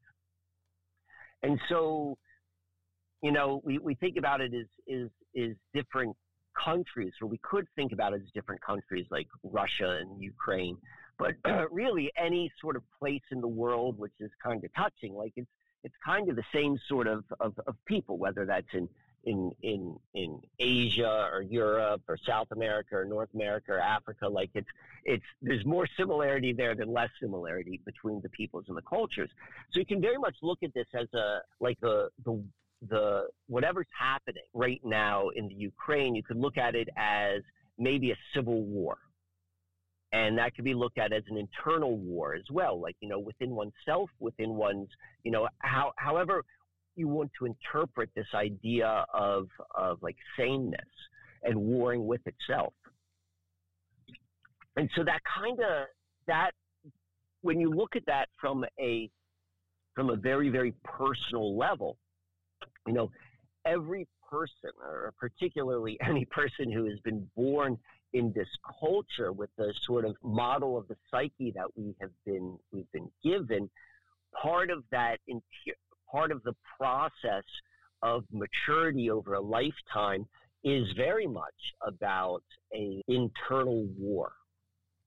And 1.46 1.60
so, 1.70 2.18
you 3.22 3.32
know, 3.32 3.62
we, 3.64 3.78
we 3.78 3.96
think 3.96 4.18
about 4.18 4.42
it 4.42 4.54
as 4.54 4.68
is 4.88 5.10
is 5.34 5.56
different 5.74 6.16
countries, 6.64 7.14
or 7.22 7.28
we 7.28 7.40
could 7.44 7.68
think 7.76 7.92
about 7.92 8.14
it 8.14 8.22
as 8.24 8.30
different 8.34 8.62
countries 8.62 9.06
like 9.12 9.28
Russia 9.44 10.00
and 10.02 10.22
Ukraine 10.22 10.78
but 11.18 11.36
really 11.72 12.12
any 12.18 12.52
sort 12.62 12.76
of 12.76 12.84
place 13.00 13.22
in 13.32 13.42
the 13.42 13.48
world 13.48 13.98
which 13.98 14.14
is 14.20 14.32
kind 14.44 14.64
of 14.64 14.74
touching. 14.74 15.14
Like 15.14 15.34
it's 15.36 15.50
it's 15.84 15.96
kind 16.04 16.30
of 16.30 16.36
the 16.36 16.44
same 16.52 16.80
sort 16.90 17.06
of, 17.06 17.24
of, 17.40 17.54
of 17.68 17.76
people, 17.86 18.18
whether 18.18 18.44
that's 18.44 18.74
in 18.74 18.90
in 19.26 19.52
in 19.64 19.98
in 20.14 20.40
Asia 20.60 21.30
or 21.34 21.42
Europe 21.42 22.02
or 22.08 22.18
South 22.26 22.48
America 22.52 22.96
or 22.96 23.06
North 23.06 23.30
America 23.34 23.74
or 23.74 23.80
Africa. 23.80 24.28
Like 24.28 24.52
it's 24.54 24.68
it's 25.04 25.24
there's 25.42 25.66
more 25.66 25.88
similarity 25.98 26.54
there 26.54 26.76
than 26.76 26.94
less 26.94 27.10
similarity 27.20 27.82
between 27.86 28.22
the 28.22 28.30
peoples 28.30 28.66
and 28.68 28.78
the 28.78 28.84
cultures. 28.84 29.30
So 29.72 29.80
you 29.80 29.86
can 29.86 30.02
very 30.02 30.18
much 30.18 30.36
look 30.42 30.60
at 30.64 30.74
this 30.74 30.88
as 30.94 31.08
a 31.14 31.40
like 31.60 31.78
a 31.84 32.08
the 32.24 32.42
the 32.90 33.28
whatever's 33.48 33.88
happening 33.98 34.44
right 34.54 34.82
now 34.84 35.30
in 35.30 35.48
the 35.48 35.56
Ukraine. 35.56 36.16
You 36.16 36.24
could 36.24 36.38
look 36.38 36.58
at 36.58 36.76
it 36.76 36.90
as 36.96 37.42
maybe 37.78 38.12
a 38.12 38.18
civil 38.34 38.62
war. 38.64 38.98
And 40.12 40.38
that 40.38 40.56
could 40.56 40.64
be 40.64 40.74
looked 40.74 40.98
at 40.98 41.12
as 41.12 41.24
an 41.30 41.36
internal 41.36 41.98
war 41.98 42.36
as 42.36 42.44
well, 42.50 42.80
like, 42.80 42.96
you 43.02 43.10
know, 43.10 43.20
within 43.20 43.50
oneself, 43.50 44.10
within 44.20 44.52
one's, 44.52 44.88
you 45.24 45.32
know, 45.32 45.50
how, 45.60 45.92
however 45.98 46.46
you 46.96 47.08
want 47.08 47.32
to 47.40 47.46
interpret 47.46 48.10
this 48.16 48.28
idea 48.34 49.06
of, 49.14 49.48
of 49.76 50.02
like 50.02 50.16
sameness 50.38 50.80
and 51.44 51.58
warring 51.58 52.06
with 52.06 52.22
itself. 52.26 52.74
And 54.78 54.90
so 54.96 55.04
that 55.04 55.22
kind 55.24 55.60
of, 55.60 55.88
that, 56.28 56.52
when 57.42 57.60
you 57.60 57.70
look 57.70 57.96
at 57.96 58.06
that 58.08 58.28
from 58.40 58.66
a, 58.80 59.10
from 59.94 60.10
a 60.10 60.16
very, 60.16 60.50
very 60.50 60.74
personal 60.84 61.58
level, 61.58 61.98
you 62.88 62.94
know, 62.94 63.10
every 63.66 64.08
person, 64.30 64.72
or 64.82 65.14
particularly 65.20 65.98
any 66.08 66.26
person 66.26 66.72
who 66.72 66.86
has 66.86 67.00
been 67.04 67.26
born 67.36 67.78
in 68.14 68.32
this 68.34 68.48
culture 68.80 69.32
with 69.32 69.50
the 69.58 69.74
sort 69.86 70.06
of 70.06 70.16
model 70.24 70.78
of 70.78 70.88
the 70.88 70.96
psyche 71.12 71.52
that 71.52 71.66
we 71.76 71.94
have 72.00 72.12
been 72.26 72.58
we've 72.72 72.92
been 72.94 73.10
given, 73.24 73.70
part 74.42 74.70
of 74.70 74.84
that 74.92 75.20
part 76.12 76.32
of 76.32 76.44
the 76.44 76.54
process 76.78 77.44
of 78.02 78.24
maturity 78.32 79.10
over 79.10 79.36
a 79.36 79.42
lifetime 79.42 80.26
is 80.64 80.86
very 80.96 81.28
much 81.28 81.54
about 81.86 82.44
a 82.74 83.02
internal 83.08 83.88
war. 83.98 84.32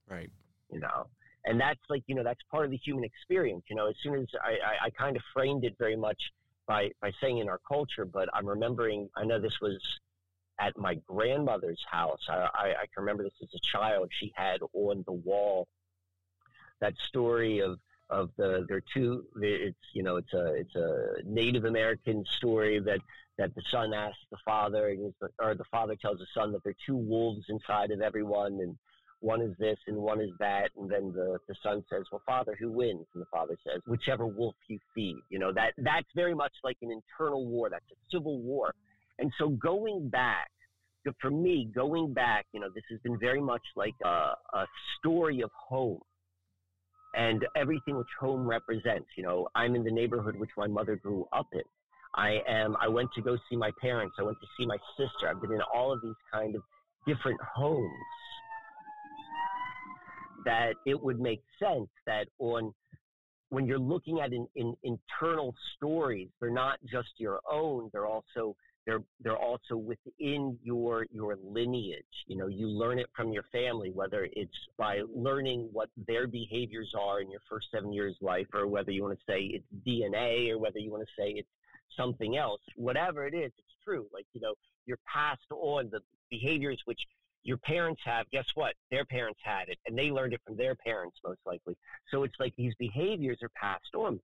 Right. 0.08 0.30
You 0.70 0.80
know, 0.80 1.06
and 1.44 1.60
that's 1.60 1.80
like 1.88 2.02
you 2.06 2.14
know 2.14 2.22
that's 2.22 2.40
part 2.50 2.64
of 2.64 2.70
the 2.70 2.76
human 2.76 3.04
experience. 3.04 3.64
You 3.68 3.76
know, 3.76 3.88
as 3.88 3.94
soon 4.02 4.14
as 4.16 4.26
I, 4.42 4.50
I, 4.50 4.86
I 4.86 4.90
kind 4.90 5.16
of 5.16 5.22
framed 5.32 5.64
it 5.64 5.74
very 5.78 5.96
much 5.96 6.18
by 6.66 6.90
by 7.00 7.10
saying 7.20 7.38
in 7.38 7.48
our 7.48 7.60
culture, 7.66 8.04
but 8.04 8.28
I'm 8.34 8.46
remembering. 8.46 9.08
I 9.16 9.24
know 9.24 9.40
this 9.40 9.58
was 9.60 9.78
at 10.60 10.76
my 10.76 10.96
grandmother's 11.06 11.80
house. 11.90 12.20
I, 12.28 12.34
I, 12.34 12.66
I 12.70 12.86
can 12.92 12.98
remember 13.04 13.22
this 13.22 13.32
as 13.42 13.48
a 13.54 13.60
child. 13.60 14.10
She 14.20 14.32
had 14.34 14.60
on 14.72 15.04
the 15.06 15.12
wall 15.12 15.68
that 16.80 16.94
story 17.08 17.60
of 17.60 17.78
of 18.10 18.30
the 18.36 18.64
there 18.68 18.78
are 18.78 18.84
two. 18.94 19.24
It's 19.40 19.76
you 19.94 20.02
know 20.02 20.16
it's 20.16 20.32
a 20.32 20.54
it's 20.54 20.74
a 20.74 21.22
Native 21.24 21.64
American 21.64 22.24
story 22.36 22.80
that 22.80 23.00
that 23.38 23.54
the 23.54 23.62
son 23.70 23.94
asks 23.94 24.18
the 24.30 24.36
father, 24.44 24.94
or 25.38 25.54
the 25.54 25.64
father 25.70 25.96
tells 26.00 26.18
the 26.18 26.26
son 26.34 26.52
that 26.52 26.62
there 26.64 26.72
are 26.72 26.84
two 26.84 26.96
wolves 26.96 27.44
inside 27.48 27.90
of 27.92 28.00
everyone, 28.00 28.58
and 28.60 28.76
one 29.20 29.40
is 29.40 29.54
this 29.58 29.78
and 29.86 29.96
one 29.96 30.20
is 30.20 30.30
that. 30.38 30.70
And 30.76 30.90
then 30.90 31.12
the, 31.12 31.38
the 31.48 31.54
son 31.62 31.84
says, 31.90 32.04
well, 32.10 32.22
father, 32.26 32.56
who 32.58 32.70
wins? 32.70 33.06
And 33.14 33.22
the 33.22 33.26
father 33.32 33.56
says, 33.64 33.80
whichever 33.86 34.26
wolf 34.26 34.54
you 34.68 34.78
feed. 34.94 35.16
You 35.30 35.38
know, 35.38 35.52
that, 35.52 35.72
that's 35.78 36.06
very 36.14 36.34
much 36.34 36.52
like 36.62 36.76
an 36.82 36.90
internal 36.90 37.46
war. 37.46 37.70
That's 37.70 37.84
a 37.90 38.16
civil 38.16 38.40
war. 38.40 38.74
And 39.18 39.32
so 39.38 39.50
going 39.50 40.08
back, 40.08 40.48
for 41.20 41.30
me, 41.30 41.70
going 41.74 42.12
back, 42.12 42.46
you 42.52 42.60
know, 42.60 42.68
this 42.74 42.84
has 42.90 43.00
been 43.00 43.18
very 43.18 43.40
much 43.40 43.62
like 43.76 43.94
a, 44.04 44.34
a 44.52 44.66
story 44.98 45.40
of 45.40 45.50
home 45.54 46.00
and 47.14 47.46
everything 47.56 47.96
which 47.96 48.08
home 48.18 48.46
represents. 48.46 49.08
You 49.16 49.22
know, 49.24 49.48
I'm 49.54 49.74
in 49.74 49.84
the 49.84 49.90
neighborhood 49.90 50.36
which 50.36 50.50
my 50.56 50.66
mother 50.66 50.96
grew 50.96 51.26
up 51.32 51.48
in. 51.52 51.62
I 52.14 52.40
am. 52.48 52.76
I 52.80 52.88
went 52.88 53.10
to 53.14 53.22
go 53.22 53.36
see 53.48 53.56
my 53.56 53.70
parents. 53.80 54.16
I 54.18 54.22
went 54.22 54.38
to 54.40 54.46
see 54.58 54.66
my 54.66 54.78
sister. 54.96 55.28
I've 55.28 55.40
been 55.40 55.52
in 55.52 55.60
all 55.74 55.92
of 55.92 56.00
these 56.02 56.14
kind 56.32 56.54
of 56.54 56.62
different 57.06 57.40
homes 57.42 57.90
that 60.44 60.72
it 60.86 61.00
would 61.00 61.20
make 61.20 61.42
sense 61.58 61.88
that 62.06 62.26
on 62.38 62.72
when 63.50 63.66
you're 63.66 63.78
looking 63.78 64.20
at 64.20 64.32
in, 64.32 64.46
in, 64.56 64.74
internal 64.82 65.54
stories, 65.76 66.28
they're 66.40 66.50
not 66.50 66.78
just 66.90 67.08
your 67.18 67.40
own; 67.50 67.90
they're 67.92 68.06
also 68.06 68.56
they're 68.88 69.02
they're 69.20 69.36
also 69.36 69.76
within 69.76 70.58
your 70.62 71.06
your 71.10 71.36
lineage. 71.44 72.04
You 72.26 72.38
know, 72.38 72.46
you 72.46 72.66
learn 72.66 72.98
it 72.98 73.10
from 73.14 73.32
your 73.32 73.42
family, 73.52 73.90
whether 73.92 74.28
it's 74.32 74.56
by 74.78 75.02
learning 75.14 75.68
what 75.72 75.90
their 76.06 76.26
behaviors 76.26 76.94
are 76.98 77.20
in 77.20 77.30
your 77.30 77.42
first 77.50 77.66
seven 77.70 77.92
years 77.92 78.16
of 78.18 78.26
life, 78.26 78.46
or 78.54 78.66
whether 78.66 78.90
you 78.90 79.02
want 79.02 79.18
to 79.18 79.24
say 79.30 79.42
it's 79.42 79.66
DNA, 79.86 80.50
or 80.50 80.58
whether 80.58 80.78
you 80.78 80.90
want 80.90 81.02
to 81.06 81.22
say 81.22 81.32
it's 81.32 81.48
something 81.98 82.38
else. 82.38 82.62
Whatever 82.76 83.26
it 83.26 83.34
is, 83.34 83.52
it's 83.58 83.76
true. 83.84 84.06
Like 84.10 84.24
you 84.32 84.40
know, 84.40 84.54
you're 84.86 84.98
passed 85.06 85.50
on 85.50 85.90
the 85.92 86.00
behaviors 86.30 86.80
which 86.86 87.00
your 87.42 87.58
parents 87.58 88.00
have, 88.06 88.28
guess 88.30 88.46
what? 88.54 88.72
Their 88.90 89.04
parents 89.04 89.40
had 89.42 89.68
it, 89.68 89.78
and 89.86 89.96
they 89.96 90.10
learned 90.10 90.32
it 90.32 90.40
from 90.46 90.56
their 90.56 90.74
parents, 90.74 91.18
most 91.22 91.40
likely. 91.44 91.76
So 92.10 92.22
it's 92.22 92.40
like 92.40 92.54
these 92.56 92.74
behaviors 92.78 93.38
are 93.42 93.50
passed 93.54 93.94
on. 93.94 94.18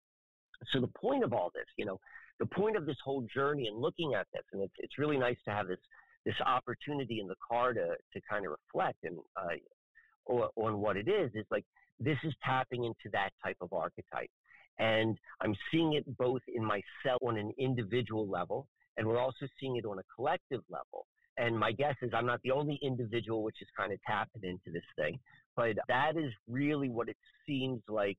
So 0.73 0.81
the 0.81 0.89
point 0.89 1.23
of 1.23 1.35
all 1.35 1.51
this, 1.55 1.67
you 1.77 1.85
know, 1.85 2.01
the 2.41 2.47
point 2.47 2.77
of 2.77 2.87
this 2.87 2.97
whole 3.05 3.27
journey 3.33 3.69
and 3.69 3.81
looking 3.81 4.15
at 4.15 4.27
this, 4.33 4.43
and 4.53 4.63
it's 4.63 4.75
it's 4.79 4.99
really 4.99 5.19
nice 5.19 5.37
to 5.45 5.51
have 5.51 5.69
this 5.69 5.79
this 6.25 6.35
opportunity 6.45 7.21
in 7.21 7.29
the 7.29 7.37
car 7.47 7.73
to 7.73 7.87
to 8.13 8.21
kind 8.29 8.47
of 8.47 8.53
reflect 8.53 8.99
and 9.05 9.19
uh, 9.37 10.47
on, 10.57 10.81
what 10.81 10.97
it 10.97 11.09
is. 11.09 11.31
Is 11.35 11.47
like 11.51 11.65
this 12.01 12.19
is 12.25 12.35
tapping 12.45 12.85
into 12.85 13.11
that 13.13 13.31
type 13.43 13.57
of 13.61 13.73
archetype, 13.73 14.31
and 14.79 15.17
I'm 15.41 15.55
seeing 15.71 15.95
it 15.95 16.05
both 16.17 16.43
in 16.53 16.65
myself 16.65 17.21
on 17.23 17.37
an 17.39 17.53
individual 17.59 18.29
level, 18.29 18.67
and 18.97 19.07
we're 19.07 19.21
also 19.21 19.47
seeing 19.61 19.77
it 19.77 19.85
on 19.85 19.99
a 19.99 20.05
collective 20.15 20.63
level. 20.69 21.07
And 21.37 21.59
my 21.59 21.73
guess 21.73 21.97
is 22.01 22.13
I'm 22.15 22.27
not 22.27 22.41
the 22.45 22.53
only 22.53 22.79
individual 22.81 23.43
which 23.43 23.57
is 23.61 23.67
kind 23.77 23.93
of 23.93 23.99
tapping 24.07 24.43
into 24.45 24.71
this 24.73 24.85
thing, 24.97 25.19
but 25.57 25.77
that 25.89 26.17
is 26.17 26.33
really 26.49 26.89
what 26.89 27.09
it 27.09 27.17
seems 27.47 27.83
like 27.89 28.19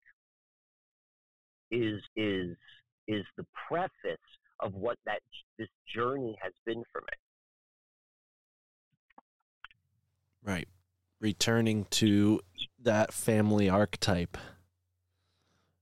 is 1.72 2.02
is 2.16 2.56
is 3.08 3.24
the 3.38 3.46
preface 3.68 4.20
of 4.60 4.74
what 4.74 4.98
that 5.06 5.20
this 5.58 5.70
journey 5.94 6.38
has 6.42 6.54
been 6.66 6.84
for 6.92 7.02
me. 7.02 7.08
Right. 10.44 10.68
Returning 11.20 11.86
to 11.92 12.40
that 12.82 13.14
family 13.14 13.70
archetype. 13.70 14.38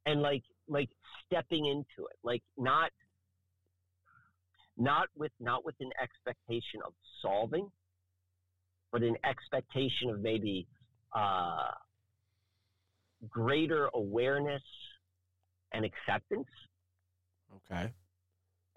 And 0.05 0.21
like 0.21 0.43
like 0.67 0.89
stepping 1.25 1.65
into 1.65 2.07
it. 2.09 2.17
Like 2.23 2.43
not 2.57 2.91
not 4.77 5.07
with 5.15 5.31
not 5.39 5.65
with 5.65 5.75
an 5.79 5.91
expectation 6.01 6.79
of 6.85 6.93
solving, 7.21 7.69
but 8.91 9.03
an 9.03 9.17
expectation 9.23 10.09
of 10.09 10.19
maybe 10.21 10.67
uh, 11.15 11.71
greater 13.29 13.89
awareness 13.93 14.63
and 15.73 15.85
acceptance. 15.85 16.47
Okay. 17.71 17.91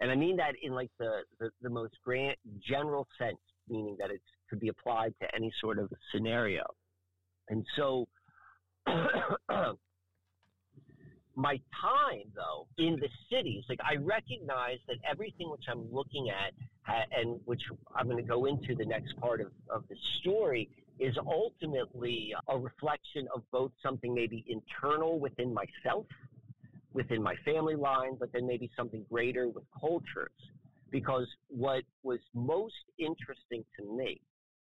And 0.00 0.11
I 0.11 0.14
mean 0.14 0.37
that 0.37 0.55
in 0.62 0.73
like 0.73 0.90
the, 0.99 1.23
the, 1.40 1.50
the 1.62 1.71
most 1.71 1.95
grand 2.05 2.37
general 2.66 3.07
sense, 3.19 3.38
meaning 3.69 3.97
that 3.99 4.11
it 4.11 4.21
could 4.49 4.61
be 4.61 4.69
applied 4.69 5.14
to 5.21 5.35
any 5.35 5.52
sort 5.61 5.78
of 5.78 5.90
scenario. 6.12 6.64
And 7.49 7.64
so 7.76 8.07
my 11.37 11.61
time 11.81 12.25
though 12.35 12.66
in 12.78 12.97
the 12.97 13.09
cities 13.31 13.62
like 13.69 13.78
i 13.85 13.97
recognize 13.97 14.78
that 14.88 14.97
everything 15.09 15.50
which 15.50 15.64
i'm 15.71 15.85
looking 15.93 16.31
at 16.31 16.52
and 17.12 17.38
which 17.45 17.61
i'm 17.95 18.07
going 18.07 18.16
to 18.16 18.23
go 18.23 18.47
into 18.47 18.75
the 18.75 18.85
next 18.85 19.14
part 19.19 19.40
of, 19.40 19.49
of 19.69 19.85
the 19.90 19.97
story 20.21 20.69
is 20.99 21.14
ultimately 21.26 22.33
a 22.49 22.57
reflection 22.57 23.28
of 23.35 23.43
both 23.52 23.71
something 23.83 24.14
maybe 24.14 24.45
internal 24.49 25.21
within 25.21 25.52
myself 25.52 26.07
within 26.97 27.23
my 27.23 27.35
family 27.45 27.76
line 27.76 28.17
but 28.19 28.33
then 28.33 28.47
maybe 28.47 28.71
something 28.76 29.05
greater 29.11 29.49
with 29.49 29.65
cultures 29.79 30.31
because 30.91 31.26
what 31.49 31.83
was 32.03 32.19
most 32.35 32.75
interesting 32.99 33.65
to 33.79 33.97
me 33.97 34.21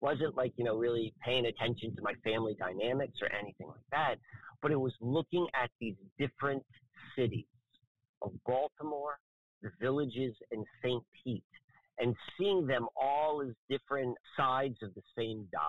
wasn't 0.01 0.35
like 0.35 0.53
you 0.57 0.63
know 0.63 0.75
really 0.75 1.13
paying 1.25 1.45
attention 1.47 1.95
to 1.95 2.01
my 2.01 2.13
family 2.23 2.55
dynamics 2.59 3.17
or 3.21 3.29
anything 3.33 3.67
like 3.67 3.89
that 3.91 4.15
but 4.61 4.71
it 4.71 4.79
was 4.79 4.93
looking 5.01 5.47
at 5.61 5.69
these 5.79 5.95
different 6.17 6.63
cities 7.15 7.45
of 8.21 8.31
Baltimore, 8.45 9.19
the 9.61 9.71
villages, 9.79 10.35
and 10.51 10.65
St. 10.83 11.03
Pete, 11.23 11.43
and 11.99 12.15
seeing 12.37 12.65
them 12.67 12.87
all 12.95 13.41
as 13.41 13.53
different 13.69 14.15
sides 14.37 14.77
of 14.81 14.93
the 14.95 15.01
same 15.17 15.47
die. 15.51 15.59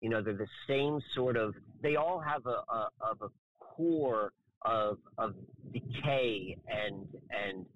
You 0.00 0.10
know, 0.10 0.22
they're 0.22 0.34
the 0.34 0.46
same 0.68 1.00
sort 1.14 1.36
of. 1.36 1.54
They 1.82 1.96
all 1.96 2.20
have 2.20 2.46
a, 2.46 2.62
a 2.72 2.88
of 3.00 3.20
a 3.22 3.28
core 3.58 4.32
of 4.62 4.98
of 5.16 5.34
decay 5.72 6.56
and 6.68 7.06
and 7.30 7.66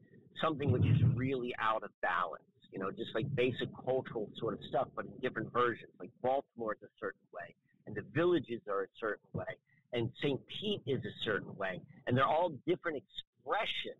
something 0.42 0.70
which 0.70 0.84
is 0.84 1.00
really 1.14 1.54
out 1.60 1.82
of 1.82 1.90
balance. 2.00 2.42
You 2.72 2.78
know, 2.78 2.90
just 2.90 3.10
like 3.14 3.32
basic 3.34 3.68
cultural 3.84 4.30
sort 4.38 4.54
of 4.54 4.60
stuff, 4.68 4.88
but 4.96 5.04
in 5.04 5.12
different 5.20 5.52
versions. 5.52 5.90
Like 6.00 6.10
Baltimore 6.22 6.72
is 6.72 6.82
a 6.82 6.92
certain 6.98 7.20
way, 7.32 7.54
and 7.86 7.94
the 7.94 8.02
villages 8.14 8.62
are 8.68 8.84
a 8.84 8.86
certain 8.98 9.28
way, 9.34 9.54
and 9.92 10.10
St. 10.22 10.40
Pete 10.46 10.82
is 10.86 11.00
a 11.04 11.14
certain 11.24 11.54
way. 11.56 11.80
And 12.06 12.16
they're 12.16 12.26
all 12.26 12.52
different 12.66 13.02
expressions 13.02 13.96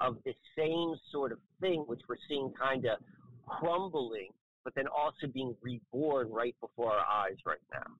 of 0.00 0.16
the 0.24 0.32
same 0.56 0.94
sort 1.12 1.32
of 1.32 1.38
thing, 1.60 1.84
which 1.86 2.00
we're 2.08 2.16
seeing 2.28 2.52
kind 2.58 2.86
of 2.86 2.98
crumbling, 3.46 4.28
but 4.64 4.74
then 4.74 4.86
also 4.86 5.26
being 5.32 5.54
reborn 5.60 6.30
right 6.30 6.54
before 6.60 6.92
our 6.92 7.04
eyes 7.06 7.36
right 7.44 7.58
now. 7.72 7.92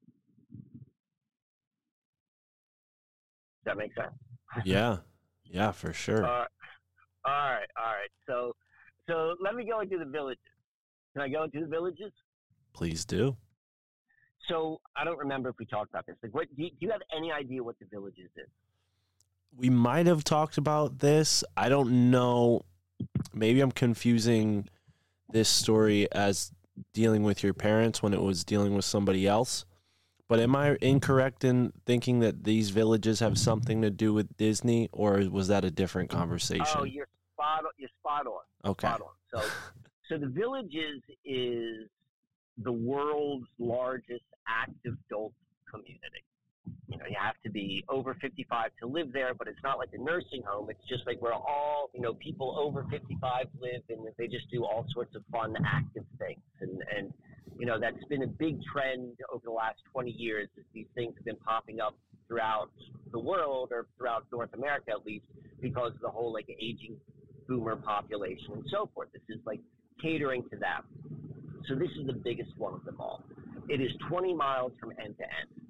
That 3.68 3.76
make 3.76 3.94
sense? 3.94 4.12
Yeah. 4.64 4.98
Yeah, 5.44 5.72
for 5.72 5.92
sure. 5.92 6.25
Uh, 6.25 6.46
all 7.25 7.50
right. 7.50 7.68
All 7.76 7.92
right. 7.92 8.10
So, 8.26 8.54
so 9.08 9.34
let 9.40 9.54
me 9.54 9.64
go 9.64 9.80
into 9.80 9.98
the 9.98 10.04
villages. 10.04 10.42
Can 11.12 11.22
I 11.22 11.28
go 11.28 11.44
into 11.44 11.60
the 11.60 11.66
villages? 11.66 12.12
Please 12.75 13.04
do. 13.04 13.37
So 14.48 14.80
I 14.96 15.04
don't 15.04 15.18
remember 15.18 15.48
if 15.48 15.56
we 15.58 15.66
talked 15.66 15.90
about 15.90 16.06
this. 16.06 16.16
Like, 16.22 16.34
what 16.34 16.48
do 16.56 16.62
you, 16.62 16.70
do 16.70 16.76
you 16.80 16.90
have 16.90 17.02
any 17.16 17.30
idea 17.32 17.62
what 17.62 17.78
the 17.78 17.87
villages 17.90 18.30
is? 18.37 18.48
We 19.56 19.70
might 19.70 20.06
have 20.06 20.25
talked 20.25 20.58
about 20.58 20.98
this. 20.98 21.44
I 21.56 21.68
don't 21.68 22.10
know. 22.10 22.62
Maybe 23.32 23.60
I'm 23.60 23.72
confusing 23.72 24.68
this 25.30 25.48
story 25.48 26.10
as 26.12 26.52
dealing 26.94 27.22
with 27.22 27.42
your 27.42 27.54
parents 27.54 28.02
when 28.02 28.14
it 28.14 28.22
was 28.22 28.44
dealing 28.44 28.75
with 28.75 28.84
somebody 28.84 29.26
else. 29.26 29.64
But 30.28 30.40
am 30.40 30.54
I 30.54 30.76
incorrect 30.82 31.42
in 31.42 31.73
thinking 31.87 32.20
that 32.20 32.44
these 32.44 32.68
villages 32.68 33.20
have 33.20 33.38
something 33.38 33.80
to 33.80 33.90
do 33.90 34.12
with 34.12 34.37
Disney, 34.37 34.90
or 34.92 35.23
was 35.30 35.49
that 35.49 35.64
a 35.64 35.70
different 35.70 36.12
oh, 36.12 36.18
conversation? 36.18 36.66
Oh, 36.76 36.85
you're 36.85 37.08
spot 37.35 37.64
on. 37.64 37.70
You're 37.78 37.88
spot 37.99 38.26
on. 38.26 38.70
okay. 38.70 38.88
Spot 38.88 39.00
on. 39.00 39.42
So, 39.42 39.49
so 40.08 40.18
the 40.18 40.26
villages 40.26 41.02
is 41.25 41.88
the 42.62 42.73
world's 42.73 43.47
largest 43.58 44.25
active 44.47 44.97
adult 45.08 45.32
community. 45.70 46.25
You 46.88 46.99
know, 46.99 47.04
you 47.08 47.16
have 47.18 47.37
to 47.44 47.50
be 47.50 47.85
over 47.88 48.14
55 48.20 48.70
to 48.80 48.87
live 48.87 49.12
there, 49.12 49.32
but 49.32 49.49
it's 49.49 49.62
not 49.62 49.78
like 49.78 49.90
a 49.94 49.99
nursing 49.99 50.42
home. 50.47 50.68
It's 50.68 50.87
just 50.88 51.06
like 51.06 51.23
where 51.23 51.32
all, 51.32 51.90
you 51.94 52.02
know, 52.02 52.14
people 52.14 52.58
over 52.58 52.85
55 52.90 53.47
live 53.61 53.82
and 53.88 54.06
they 54.18 54.26
just 54.26 54.50
do 54.50 54.64
all 54.64 54.87
sorts 54.92 55.14
of 55.14 55.23
fun, 55.32 55.54
active 55.66 56.04
things. 56.18 56.40
And, 56.61 56.82
and, 56.94 57.12
you 57.58 57.66
know, 57.66 57.78
that's 57.80 58.02
been 58.08 58.22
a 58.22 58.26
big 58.26 58.58
trend 58.72 59.16
over 59.32 59.42
the 59.44 59.50
last 59.50 59.78
20 59.92 60.10
years 60.10 60.48
is 60.56 60.64
these 60.74 60.86
things 60.94 61.14
have 61.16 61.24
been 61.24 61.36
popping 61.36 61.80
up 61.80 61.96
throughout 62.26 62.70
the 63.12 63.18
world 63.18 63.70
or 63.72 63.86
throughout 63.96 64.24
North 64.30 64.52
America 64.54 64.90
at 64.90 65.04
least 65.04 65.24
because 65.60 65.92
of 65.94 66.00
the 66.00 66.08
whole 66.08 66.32
like 66.32 66.48
aging 66.60 66.96
boomer 67.48 67.76
population 67.76 68.52
and 68.54 68.64
so 68.70 68.90
forth. 68.94 69.08
This 69.12 69.22
is 69.28 69.40
like 69.46 69.60
catering 70.00 70.42
to 70.50 70.56
that. 70.58 70.82
So 71.68 71.74
this 71.74 71.88
is 71.98 72.06
the 72.06 72.12
biggest 72.12 72.50
one 72.56 72.74
of 72.74 72.84
them 72.84 72.96
all. 73.00 73.22
It 73.68 73.80
is 73.80 73.90
20 74.08 74.34
miles 74.34 74.72
from 74.80 74.92
end 75.02 75.16
to 75.18 75.24
end. 75.24 75.68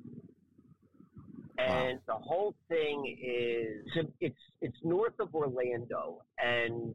And 1.59 1.99
the 2.07 2.15
whole 2.15 2.55
thing 2.69 3.17
is 3.21 3.85
so 3.95 4.09
it's 4.21 4.37
it's 4.61 4.77
north 4.85 5.19
of 5.19 5.35
Orlando 5.35 6.23
and 6.39 6.95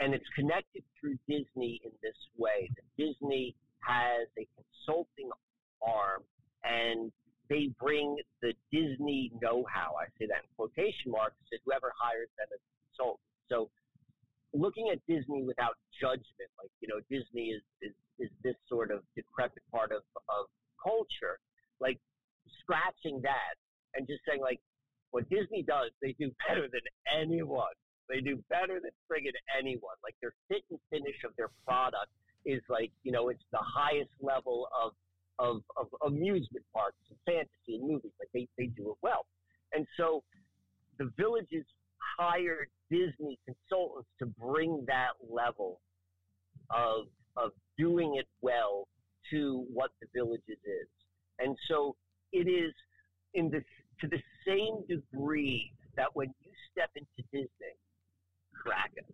and 0.00 0.14
it's 0.14 0.26
connected 0.34 0.82
through 0.98 1.16
Disney 1.28 1.80
in 1.84 1.92
this 2.02 2.16
way. 2.36 2.70
that 2.74 2.88
Disney 2.96 3.54
has 3.80 4.26
a 4.38 4.48
consulting 4.56 5.30
arm 5.84 6.22
and 6.64 7.12
they 7.48 7.68
bring 7.78 8.16
the 8.42 8.52
Disney 8.72 9.30
know-how. 9.42 9.94
I 10.00 10.06
say 10.18 10.26
that 10.26 10.44
in 10.44 10.50
quotation 10.56 11.12
marks 11.12 11.36
to 11.52 11.58
whoever 11.64 11.92
hires 12.00 12.28
them 12.38 12.48
as 12.52 12.60
a 12.60 12.72
consultant. 12.88 13.28
So 13.48 13.70
looking 14.54 14.88
at 14.92 15.04
Disney 15.06 15.44
without 15.44 15.76
judgment, 16.00 16.50
like, 16.56 16.70
you 16.80 16.88
know, 16.88 17.00
Disney 17.10 17.52
is, 17.52 17.62
is, 17.82 17.92
is 18.18 18.30
this 18.42 18.56
sort 18.68 18.90
of 18.90 19.02
decrepit 19.16 19.62
part 19.70 19.92
of, 19.92 20.02
of 20.16 20.46
culture, 20.82 21.38
like 21.80 21.98
scratching 22.62 23.20
that 23.22 23.54
and 23.94 24.06
just 24.06 24.20
saying, 24.26 24.40
like, 24.40 24.60
what 25.10 25.28
Disney 25.28 25.62
does, 25.66 25.90
they 26.00 26.14
do 26.18 26.30
better 26.46 26.68
than 26.70 26.86
anyone. 27.10 27.74
They 28.10 28.20
do 28.20 28.42
better 28.48 28.80
than 28.80 28.90
friggin' 29.10 29.32
anyone. 29.56 29.94
Like, 30.02 30.14
their 30.20 30.34
fit 30.48 30.62
and 30.70 30.78
finish 30.90 31.16
of 31.24 31.32
their 31.36 31.50
product 31.66 32.10
is 32.44 32.62
like, 32.68 32.90
you 33.04 33.12
know, 33.12 33.28
it's 33.28 33.44
the 33.52 33.62
highest 33.62 34.10
level 34.20 34.68
of, 34.74 34.92
of, 35.38 35.62
of 35.76 35.86
amusement 36.06 36.64
parks 36.74 36.98
and 37.08 37.18
fantasy 37.24 37.78
and 37.78 37.88
movies. 37.88 38.12
Like, 38.18 38.30
they, 38.34 38.48
they 38.58 38.66
do 38.66 38.90
it 38.90 38.96
well. 39.02 39.26
And 39.72 39.86
so 39.96 40.22
the 40.98 41.10
villages 41.16 41.64
hired 42.18 42.68
Disney 42.90 43.38
consultants 43.46 44.08
to 44.18 44.26
bring 44.26 44.84
that 44.86 45.12
level 45.30 45.80
of 46.70 47.06
of 47.36 47.52
doing 47.78 48.16
it 48.18 48.26
well 48.40 48.88
to 49.30 49.64
what 49.72 49.90
the 50.00 50.08
villages 50.14 50.58
is. 50.64 50.88
And 51.38 51.56
so 51.68 51.96
it 52.32 52.48
is 52.48 52.72
in 53.34 53.50
the 53.50 53.62
to 54.00 54.08
the 54.08 54.20
same 54.46 54.84
degree 54.88 55.72
that 55.96 56.08
when 56.14 56.28
you 56.42 56.50
step 56.72 56.90
into 56.96 57.28
Disney, 57.32 57.76
Krakus. 58.64 59.04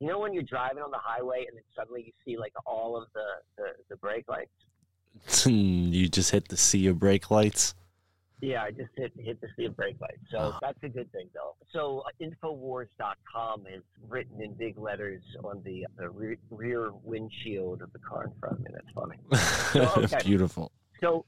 You 0.00 0.08
know 0.08 0.18
when 0.18 0.34
you're 0.34 0.42
driving 0.42 0.82
on 0.82 0.90
the 0.90 0.98
highway 1.00 1.44
and 1.48 1.56
then 1.56 1.62
suddenly 1.76 2.02
you 2.06 2.12
see 2.24 2.36
like 2.38 2.52
all 2.66 2.96
of 3.00 3.08
the, 3.14 3.24
the, 3.56 3.64
the 3.90 3.96
brake 3.96 4.24
lights? 4.28 5.46
you 5.46 6.08
just 6.08 6.30
hit 6.30 6.48
the 6.48 6.56
sea 6.56 6.86
of 6.88 6.98
brake 6.98 7.30
lights. 7.30 7.74
Yeah, 8.40 8.64
I 8.64 8.72
just 8.72 8.90
hit 8.96 9.12
hit 9.16 9.40
the 9.40 9.46
see 9.56 9.68
brake 9.68 10.00
light. 10.00 10.18
So 10.32 10.38
Oh. 10.38 10.58
that's 10.60 10.78
a 10.82 10.88
good 10.88 11.10
thing, 11.12 11.28
though. 11.32 11.54
So 11.72 12.02
uh, 12.04 12.10
Infowars.com 12.20 13.66
is 13.72 13.84
written 14.08 14.42
in 14.42 14.54
big 14.54 14.76
letters 14.78 15.22
on 15.44 15.62
the, 15.64 15.86
the 15.96 16.10
re- 16.10 16.38
rear 16.50 16.90
windshield 17.04 17.82
of 17.82 17.92
the 17.92 18.00
car 18.00 18.24
in 18.24 18.32
front 18.40 18.58
of 18.58 18.64
me. 18.64 18.70
That's 18.74 19.76
funny. 19.76 20.02
okay. 20.04 20.18
Beautiful. 20.24 20.72
So 21.00 21.24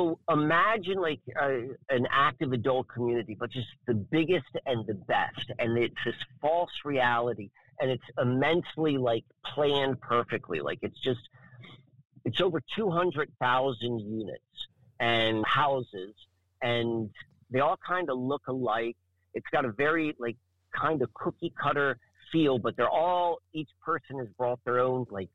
so 0.00 0.18
imagine 0.30 0.98
like 1.00 1.20
uh, 1.40 1.48
an 1.90 2.06
active 2.10 2.52
adult 2.52 2.88
community, 2.88 3.36
but 3.38 3.50
just 3.50 3.68
the 3.86 3.94
biggest 3.94 4.46
and 4.66 4.86
the 4.86 4.94
best, 4.94 5.50
and 5.58 5.76
it's 5.76 5.94
this 6.04 6.14
false 6.40 6.70
reality, 6.84 7.50
and 7.80 7.90
it's 7.90 8.04
immensely 8.20 8.96
like 8.96 9.24
planned 9.44 10.00
perfectly. 10.00 10.60
Like 10.60 10.78
it's 10.82 10.98
just 11.00 11.20
it's 12.24 12.40
over 12.40 12.62
two 12.74 12.90
hundred 12.90 13.30
thousand 13.40 14.00
units 14.00 14.68
and 15.00 15.44
houses, 15.46 16.14
and 16.62 17.10
they 17.50 17.60
all 17.60 17.78
kind 17.86 18.08
of 18.08 18.18
look 18.18 18.42
alike. 18.48 18.96
It's 19.34 19.48
got 19.52 19.64
a 19.64 19.72
very 19.72 20.14
like 20.18 20.36
kind 20.74 21.02
of 21.02 21.12
cookie 21.12 21.52
cutter 21.60 21.98
feel, 22.32 22.58
but 22.58 22.76
they're 22.76 22.88
all 22.88 23.38
each 23.52 23.70
person 23.84 24.18
has 24.18 24.28
brought 24.38 24.60
their 24.64 24.78
own 24.78 25.04
like 25.10 25.28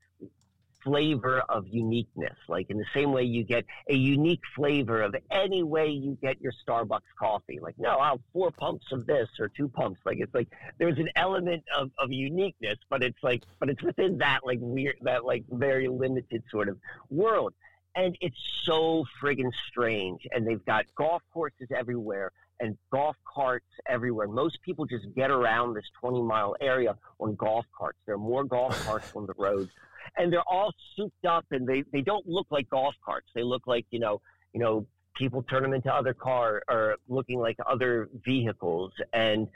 flavor 0.86 1.42
of 1.50 1.68
uniqueness. 1.68 2.38
Like 2.48 2.70
in 2.70 2.78
the 2.78 2.86
same 2.94 3.12
way 3.12 3.24
you 3.24 3.44
get 3.44 3.66
a 3.90 3.96
unique 3.96 4.42
flavor 4.56 5.02
of 5.02 5.16
any 5.32 5.64
way 5.64 5.90
you 5.90 6.18
get 6.22 6.40
your 6.40 6.54
Starbucks 6.66 7.02
coffee. 7.20 7.60
Like, 7.62 7.76
no, 7.78 7.98
I'll 7.98 8.22
four 8.32 8.52
pumps 8.52 8.86
of 8.92 9.06
this 9.06 9.28
or 9.40 9.50
two 9.50 9.68
pumps. 9.68 10.00
Like 10.06 10.20
it's 10.20 10.34
like 10.34 10.48
there's 10.78 11.00
an 11.00 11.10
element 11.16 11.64
of, 11.76 11.92
of 11.98 12.12
uniqueness, 12.12 12.78
but 12.90 13.04
it's 13.04 13.22
like 13.24 13.44
but 13.60 13.70
it's 13.70 13.82
within 13.84 14.20
that 14.20 14.42
like 14.46 14.60
weird 14.62 14.98
that 15.02 15.26
like 15.26 15.44
very 15.50 15.88
limited 15.88 16.44
sort 16.52 16.70
of 16.70 16.78
world. 17.10 17.54
And 17.98 18.18
it's 18.20 18.38
so 18.66 19.06
friggin' 19.22 19.52
strange. 19.70 20.22
And 20.32 20.46
they've 20.46 20.64
got 20.66 20.86
golf 20.98 21.22
courses 21.34 21.70
everywhere 21.74 22.32
and 22.60 22.78
golf 22.92 23.16
carts 23.26 23.66
everywhere. 23.88 24.28
Most 24.28 24.62
people 24.64 24.86
just 24.86 25.06
get 25.16 25.32
around 25.32 25.74
this 25.74 25.86
20 26.02 26.22
mile 26.22 26.56
area 26.62 26.96
on 27.20 27.36
golf 27.36 27.66
carts. 27.78 27.98
There 28.06 28.16
are 28.16 28.20
more 28.20 28.44
golf 28.44 28.78
carts 28.86 29.12
on 29.16 29.26
the 29.26 29.34
road 29.38 29.70
and 30.18 30.32
they're 30.32 30.48
all 30.50 30.74
souped 30.96 31.26
up 31.26 31.46
and 31.52 31.68
they, 31.68 31.84
they 31.92 32.02
don't 32.02 32.28
look 32.28 32.48
like 32.50 32.70
golf 32.70 32.96
carts. 33.04 33.28
They 33.36 33.44
look 33.44 33.64
like, 33.68 33.86
you 33.92 34.00
know, 34.00 34.22
you 34.54 34.60
know, 34.60 34.86
people 35.16 35.44
turn 35.44 35.64
them 35.64 35.74
into 35.74 35.94
other 35.94 36.14
car 36.14 36.62
or 36.70 36.96
looking 37.08 37.40
like 37.40 37.58
other 37.68 38.10
vehicles. 38.26 38.92
And 39.14 39.48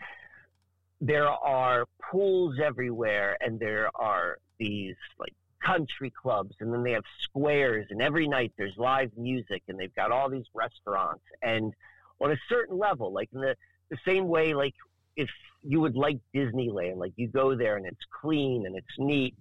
there 1.02 1.28
are 1.28 1.86
pools 2.12 2.56
everywhere 2.63 3.38
and 3.41 3.60
there 3.60 3.89
are 3.95 4.38
these 4.58 4.95
like 5.17 5.34
country 5.63 6.12
clubs 6.22 6.56
and 6.60 6.74
then 6.74 6.84
they 6.84 6.91
have 6.91 7.04
squares 7.24 7.86
and 7.89 8.02
every 8.02 8.28
night 8.28 8.52
there's 8.58 8.74
live 8.78 9.12
music 9.17 9.62
and 9.67 9.80
they've 9.80 9.95
got 9.95 10.12
all 10.12 10.30
these 10.30 10.45
restaurants 10.54 11.24
and 11.41 11.74
on 12.22 12.32
a 12.32 12.38
certain 12.50 12.78
level, 12.78 13.13
like 13.13 13.30
in 13.34 13.39
the, 13.39 13.56
the 13.89 13.98
same 14.06 14.28
way, 14.28 14.54
like 14.54 14.74
if 15.15 15.30
you 15.63 15.80
would 15.80 15.95
like 15.95 16.19
Disneyland, 16.36 16.98
like 16.98 17.13
you 17.15 17.28
go 17.28 17.56
there 17.56 17.78
and 17.78 17.86
it's 17.86 18.06
clean 18.22 18.65
and 18.65 18.76
it's 18.76 18.88
neat 18.98 19.36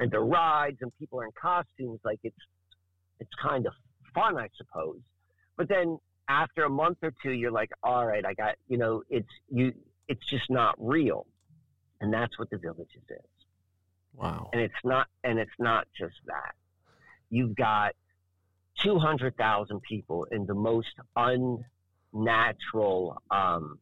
and 0.00 0.10
the 0.10 0.20
rides 0.20 0.78
and 0.80 0.92
people 0.98 1.20
are 1.20 1.24
in 1.24 1.30
costumes, 1.40 2.00
like 2.04 2.20
it's 2.22 2.36
it's 3.20 3.30
kind 3.42 3.66
of 3.66 3.72
fun, 4.14 4.36
I 4.36 4.48
suppose. 4.56 5.00
But 5.56 5.68
then 5.68 5.98
after 6.28 6.64
a 6.64 6.70
month 6.70 6.98
or 7.02 7.12
two, 7.22 7.30
you're 7.32 7.52
like, 7.52 7.70
all 7.82 8.06
right, 8.06 8.24
I 8.24 8.34
got 8.34 8.56
you 8.68 8.78
know, 8.78 9.02
it's 9.08 9.28
you, 9.50 9.72
it's 10.08 10.24
just 10.28 10.50
not 10.50 10.74
real, 10.78 11.26
and 12.00 12.12
that's 12.12 12.38
what 12.38 12.50
the 12.50 12.58
Villages 12.58 13.02
is. 13.08 13.18
Wow. 14.14 14.50
And 14.52 14.62
it's 14.62 14.74
not, 14.84 15.08
and 15.24 15.38
it's 15.38 15.50
not 15.58 15.86
just 15.98 16.14
that. 16.26 16.54
You've 17.30 17.56
got 17.56 17.94
two 18.82 18.98
hundred 18.98 19.36
thousand 19.36 19.82
people 19.82 20.24
in 20.30 20.46
the 20.46 20.54
most 20.54 20.94
unnatural 22.14 23.22
um, 23.30 23.78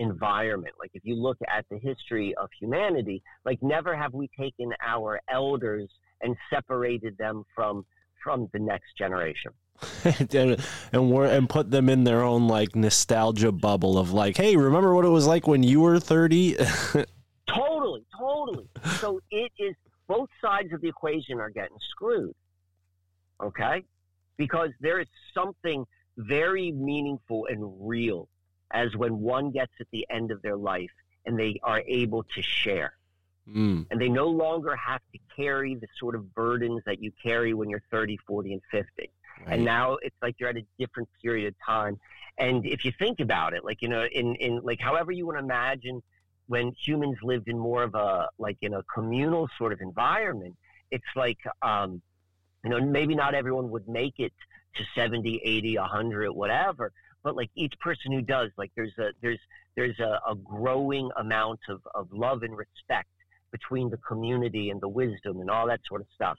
environment. 0.00 0.74
Like 0.80 0.90
if 0.94 1.04
you 1.04 1.14
look 1.14 1.38
at 1.46 1.64
the 1.70 1.78
history 1.78 2.34
of 2.34 2.48
humanity, 2.58 3.22
like 3.44 3.62
never 3.62 3.96
have 3.96 4.12
we 4.12 4.28
taken 4.38 4.72
our 4.84 5.20
elders 5.32 5.88
and 6.22 6.36
separated 6.52 7.16
them 7.18 7.44
from 7.54 7.86
from 8.24 8.48
the 8.52 8.58
next 8.58 8.96
generation. 8.98 9.52
and 10.04 10.66
and 10.92 11.10
we're 11.10 11.26
and 11.26 11.48
put 11.48 11.70
them 11.70 11.88
in 11.88 12.04
their 12.04 12.22
own 12.22 12.48
like 12.48 12.74
nostalgia 12.74 13.52
bubble 13.52 13.98
of 13.98 14.12
like, 14.12 14.36
hey, 14.36 14.56
remember 14.56 14.94
what 14.94 15.04
it 15.04 15.10
was 15.10 15.26
like 15.26 15.46
when 15.46 15.62
you 15.62 15.80
were 15.80 16.00
thirty? 16.00 16.56
Totally, 17.46 18.04
totally. 18.16 18.68
So 19.00 19.20
it 19.32 19.50
is 19.58 19.74
both 20.06 20.28
sides 20.40 20.72
of 20.72 20.80
the 20.82 20.88
equation 20.88 21.40
are 21.40 21.50
getting 21.50 21.76
screwed. 21.90 22.34
Okay? 23.42 23.82
Because 24.36 24.70
there 24.80 25.00
is 25.00 25.08
something 25.34 25.84
very 26.16 26.70
meaningful 26.70 27.46
and 27.50 27.74
real 27.80 28.28
as 28.72 28.96
when 28.96 29.20
one 29.20 29.50
gets 29.50 29.72
at 29.80 29.86
the 29.92 30.06
end 30.10 30.30
of 30.30 30.42
their 30.42 30.56
life 30.56 30.90
and 31.26 31.38
they 31.38 31.58
are 31.62 31.82
able 31.86 32.24
to 32.34 32.42
share. 32.42 32.94
Mm. 33.48 33.86
and 33.90 34.00
they 34.00 34.08
no 34.08 34.26
longer 34.26 34.76
have 34.76 35.00
to 35.12 35.18
carry 35.34 35.74
the 35.74 35.88
sort 35.98 36.14
of 36.14 36.32
burdens 36.34 36.82
that 36.86 37.02
you 37.02 37.10
carry 37.20 37.52
when 37.52 37.68
you're 37.68 37.82
30, 37.90 38.16
40, 38.26 38.52
and 38.52 38.62
50. 38.70 38.86
Right. 38.96 39.10
And 39.48 39.64
now 39.64 39.96
it's 40.02 40.14
like 40.22 40.36
you're 40.38 40.50
at 40.50 40.56
a 40.56 40.64
different 40.78 41.08
period 41.20 41.48
of 41.48 41.54
time. 41.66 41.98
And 42.38 42.64
if 42.64 42.84
you 42.84 42.92
think 42.98 43.18
about 43.18 43.54
it, 43.54 43.64
like, 43.64 43.82
you 43.82 43.88
know, 43.88 44.04
in, 44.12 44.36
in 44.36 44.60
like 44.62 44.78
however 44.78 45.10
you 45.10 45.26
want 45.26 45.38
to 45.38 45.44
imagine 45.44 46.00
when 46.46 46.72
humans 46.84 47.16
lived 47.22 47.48
in 47.48 47.58
more 47.58 47.82
of 47.82 47.94
a, 47.94 48.28
like 48.38 48.58
in 48.60 48.74
a 48.74 48.82
communal 48.94 49.48
sort 49.58 49.72
of 49.72 49.80
environment, 49.80 50.54
it's 50.90 51.02
like, 51.16 51.38
um, 51.62 52.00
you 52.62 52.70
know, 52.70 52.80
maybe 52.80 53.14
not 53.14 53.34
everyone 53.34 53.70
would 53.70 53.88
make 53.88 54.14
it 54.18 54.32
to 54.76 54.84
70, 54.94 55.40
80, 55.44 55.78
100, 55.78 56.30
whatever. 56.30 56.92
But 57.22 57.36
like 57.36 57.50
each 57.54 57.74
person 57.80 58.12
who 58.12 58.22
does, 58.22 58.50
like 58.56 58.70
there's 58.76 58.96
a, 58.98 59.08
there's, 59.20 59.38
there's 59.76 59.98
a, 60.00 60.18
a 60.30 60.34
growing 60.34 61.10
amount 61.18 61.60
of, 61.68 61.80
of 61.94 62.08
love 62.12 62.42
and 62.42 62.56
respect 62.56 63.08
between 63.52 63.90
the 63.90 63.98
community 63.98 64.70
and 64.70 64.80
the 64.80 64.88
wisdom 64.88 65.40
and 65.40 65.50
all 65.50 65.66
that 65.66 65.80
sort 65.88 66.00
of 66.00 66.06
stuff. 66.14 66.38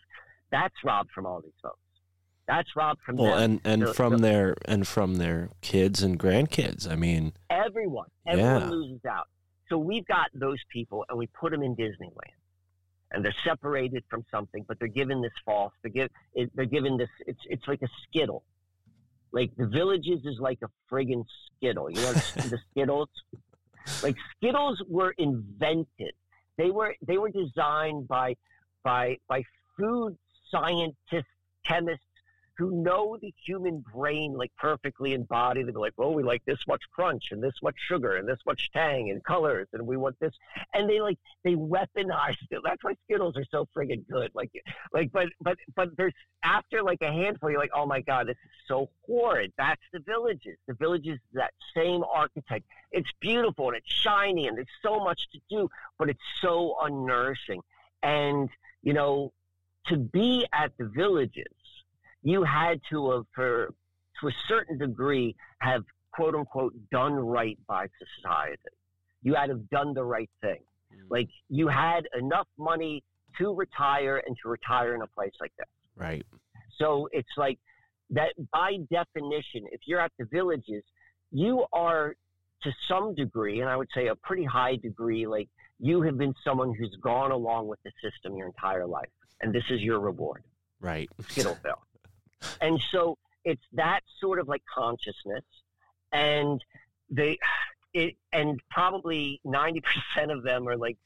That's 0.51 0.73
robbed 0.83 1.11
from 1.13 1.25
all 1.25 1.41
these 1.41 1.51
folks. 1.61 1.77
That's 2.47 2.69
robbed 2.75 3.01
from 3.05 3.17
well, 3.17 3.35
them. 3.37 3.61
and 3.63 3.81
and 3.83 3.87
So- 3.89 3.93
from 3.93 4.13
so- 4.17 4.21
their 4.23 4.55
and 4.65 4.87
from 4.87 5.15
their 5.15 5.49
kids 5.61 6.01
and 6.03 6.19
grandkids. 6.19 6.89
I 6.89 6.95
mean, 6.95 7.33
everyone, 7.49 8.07
everyone 8.27 8.61
Yeah. 8.61 8.69
loses 8.69 9.05
out. 9.05 9.27
So 9.69 9.77
we've 9.77 10.05
got 10.05 10.27
those 10.33 10.57
people, 10.73 11.05
and 11.07 11.17
we 11.17 11.27
put 11.27 11.51
them 11.51 11.63
in 11.63 11.75
Disneyland, 11.77 12.35
and 13.11 13.23
they're 13.23 13.33
separated 13.45 14.03
from 14.09 14.25
something, 14.29 14.65
but 14.67 14.79
they're 14.79 14.89
given 14.89 15.21
this 15.21 15.31
false. 15.45 15.71
They're, 15.81 15.91
give, 15.91 16.09
they're 16.55 16.65
given 16.65 16.97
this. 16.97 17.07
It's 17.25 17.39
it's 17.49 17.65
like 17.69 17.81
a 17.81 17.87
skittle. 18.03 18.43
Like 19.31 19.51
the 19.57 19.67
villages 19.67 20.25
is 20.25 20.39
like 20.39 20.59
a 20.63 20.67
friggin' 20.91 21.23
skittle. 21.57 21.89
You 21.89 22.01
know 22.01 22.13
the 22.13 22.59
Skittles. 22.71 23.09
Like 24.03 24.15
Skittles 24.37 24.81
were 24.87 25.13
invented. 25.17 26.13
They 26.57 26.71
were 26.71 26.95
they 27.05 27.17
were 27.17 27.29
designed 27.29 28.07
by 28.07 28.35
by 28.83 29.17
by 29.27 29.43
food 29.77 30.17
scientists, 30.49 31.25
chemists 31.65 32.05
who 32.61 32.83
know 32.83 33.17
the 33.19 33.33
human 33.43 33.83
brain 33.91 34.33
like 34.33 34.51
perfectly 34.55 35.13
embodied. 35.13 35.65
They're 35.65 35.73
like, 35.73 35.93
well, 35.97 36.13
we 36.13 36.21
like 36.21 36.45
this 36.45 36.59
much 36.67 36.83
crunch 36.93 37.29
and 37.31 37.41
this 37.41 37.55
much 37.63 37.75
sugar 37.87 38.17
and 38.17 38.27
this 38.27 38.37
much 38.45 38.69
tang 38.71 39.09
and 39.09 39.23
colors, 39.23 39.67
and 39.73 39.87
we 39.87 39.97
want 39.97 40.15
this. 40.19 40.33
And 40.75 40.87
they 40.87 41.01
like 41.01 41.17
they 41.43 41.55
weaponized 41.55 42.51
it. 42.51 42.61
That's 42.63 42.83
why 42.83 42.93
Skittles 43.05 43.35
are 43.35 43.45
so 43.49 43.67
friggin' 43.75 44.07
good. 44.07 44.29
Like, 44.35 44.51
like, 44.93 45.11
but 45.11 45.29
but 45.41 45.57
but 45.75 45.89
there's 45.97 46.13
after 46.43 46.83
like 46.83 47.01
a 47.01 47.11
handful, 47.11 47.49
you're 47.49 47.59
like, 47.59 47.71
oh 47.73 47.87
my 47.87 48.01
god, 48.01 48.27
this 48.27 48.37
is 48.45 48.51
so 48.67 48.91
horrid. 49.07 49.51
That's 49.57 49.81
the 49.91 49.99
villages. 49.99 50.57
The 50.67 50.75
villages, 50.75 51.15
is 51.15 51.19
that 51.33 51.53
same 51.75 52.03
architect. 52.13 52.65
It's 52.91 53.09
beautiful 53.19 53.69
and 53.69 53.77
it's 53.77 53.91
shiny 53.91 54.47
and 54.47 54.55
there's 54.55 54.67
so 54.83 54.99
much 54.99 55.19
to 55.31 55.39
do, 55.49 55.67
but 55.97 56.09
it's 56.09 56.19
so 56.41 56.75
unnourishing. 56.83 57.61
And 58.03 58.49
you 58.83 58.93
know, 58.93 59.31
to 59.87 59.97
be 59.97 60.45
at 60.53 60.71
the 60.77 60.85
villages 60.85 61.55
you 62.23 62.43
had 62.43 62.79
to 62.91 63.11
have, 63.11 63.25
for 63.33 63.73
to 64.19 64.27
a 64.27 64.31
certain 64.47 64.77
degree, 64.77 65.35
have 65.59 65.83
quote 66.13 66.35
unquote 66.35 66.73
done 66.91 67.13
right 67.13 67.57
by 67.67 67.87
society. 68.21 68.57
You 69.23 69.35
had 69.35 69.47
to 69.47 69.53
have 69.53 69.69
done 69.69 69.93
the 69.93 70.03
right 70.03 70.29
thing. 70.41 70.59
Mm. 70.93 71.09
Like 71.09 71.29
you 71.49 71.67
had 71.67 72.01
enough 72.17 72.47
money 72.57 73.03
to 73.37 73.53
retire 73.53 74.21
and 74.25 74.35
to 74.43 74.49
retire 74.49 74.93
in 74.95 75.01
a 75.01 75.07
place 75.07 75.31
like 75.39 75.53
this. 75.57 75.67
right. 75.95 76.25
So 76.77 77.07
it's 77.11 77.29
like 77.37 77.59
that 78.09 78.33
by 78.51 78.77
definition, 78.91 79.65
if 79.71 79.81
you're 79.85 79.99
at 79.99 80.11
the 80.17 80.25
villages, 80.25 80.83
you 81.31 81.65
are 81.71 82.15
to 82.63 82.71
some 82.87 83.15
degree, 83.15 83.61
and 83.61 83.69
I 83.69 83.75
would 83.75 83.87
say 83.93 84.07
a 84.07 84.15
pretty 84.15 84.43
high 84.43 84.75
degree, 84.75 85.27
like 85.27 85.47
you 85.79 86.01
have 86.01 86.17
been 86.17 86.33
someone 86.43 86.73
who's 86.77 86.95
gone 87.01 87.31
along 87.31 87.67
with 87.67 87.79
the 87.83 87.91
system 88.03 88.35
your 88.35 88.47
entire 88.47 88.85
life. 88.85 89.09
And 89.41 89.53
this 89.53 89.63
is 89.71 89.81
your 89.81 89.99
reward. 89.99 90.43
Right. 90.79 91.09
Skittleville. 91.23 91.79
And 92.59 92.81
so 92.91 93.17
it's 93.43 93.63
that 93.73 94.01
sort 94.19 94.39
of 94.39 94.47
like 94.47 94.63
consciousness, 94.73 95.43
and 96.11 96.63
they, 97.09 97.37
it, 97.93 98.15
and 98.31 98.59
probably 98.69 99.39
ninety 99.43 99.81
percent 99.81 100.31
of 100.31 100.43
them 100.43 100.67
are 100.67 100.77
like 100.77 100.97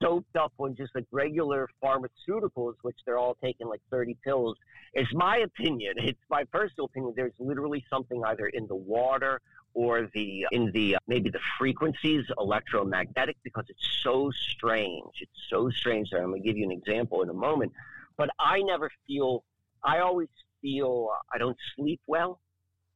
doped 0.00 0.36
up 0.36 0.52
on 0.58 0.76
just 0.76 0.94
like 0.94 1.04
regular 1.10 1.68
pharmaceuticals, 1.82 2.74
which 2.82 2.96
they're 3.04 3.18
all 3.18 3.36
taking 3.42 3.68
like 3.68 3.80
thirty 3.90 4.16
pills. 4.24 4.56
It's 4.94 5.12
my 5.12 5.38
opinion. 5.38 5.94
It's 5.96 6.20
my 6.30 6.44
personal 6.44 6.86
opinion. 6.86 7.14
There's 7.16 7.34
literally 7.38 7.84
something 7.90 8.22
either 8.24 8.46
in 8.46 8.66
the 8.66 8.76
water 8.76 9.40
or 9.74 10.08
the 10.14 10.46
in 10.50 10.70
the 10.72 10.96
uh, 10.96 10.98
maybe 11.06 11.30
the 11.30 11.40
frequencies 11.58 12.24
electromagnetic 12.38 13.36
because 13.44 13.64
it's 13.68 13.86
so 14.02 14.30
strange. 14.30 15.12
It's 15.20 15.40
so 15.50 15.70
strange. 15.70 16.10
That 16.10 16.18
I'm 16.18 16.30
going 16.30 16.42
to 16.42 16.48
give 16.48 16.56
you 16.56 16.64
an 16.64 16.72
example 16.72 17.22
in 17.22 17.28
a 17.28 17.34
moment. 17.34 17.72
But 18.16 18.30
I 18.38 18.62
never 18.62 18.90
feel. 19.06 19.44
I 19.84 20.00
always 20.00 20.28
feel 20.60 21.08
I 21.32 21.38
don't 21.38 21.56
sleep 21.76 22.00
well. 22.06 22.40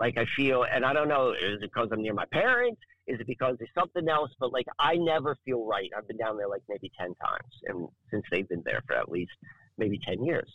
Like 0.01 0.19
I 0.19 0.27
feel, 0.37 0.65
and 0.65 0.85
I 0.85 0.93
don't 0.93 1.09
know, 1.09 1.33
is 1.33 1.63
it 1.63 1.71
because 1.73 1.89
I'm 1.93 2.03
near 2.03 2.15
my 2.15 2.25
parents? 2.33 2.81
Is 3.07 3.21
it 3.21 3.27
because 3.27 3.57
there's 3.59 3.71
something 3.75 4.09
else? 4.09 4.31
But 4.39 4.53
like 4.53 4.67
I 4.79 4.97
never 4.97 5.37
feel 5.45 5.65
right. 5.65 5.91
I've 5.97 6.07
been 6.09 6.17
down 6.17 6.37
there 6.37 6.49
like 6.49 6.63
maybe 6.69 6.91
ten 6.99 7.15
times, 7.15 7.53
and 7.67 7.89
since 8.11 8.25
they've 8.31 8.49
been 8.49 8.63
there 8.65 8.83
for 8.87 8.97
at 8.97 9.11
least 9.11 9.33
maybe 9.79 9.99
ten 10.07 10.25
years. 10.25 10.51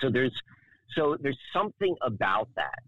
So 0.00 0.10
there's 0.10 0.32
so 0.96 1.16
there's 1.20 1.38
something 1.52 1.94
about 2.02 2.48
that. 2.56 2.82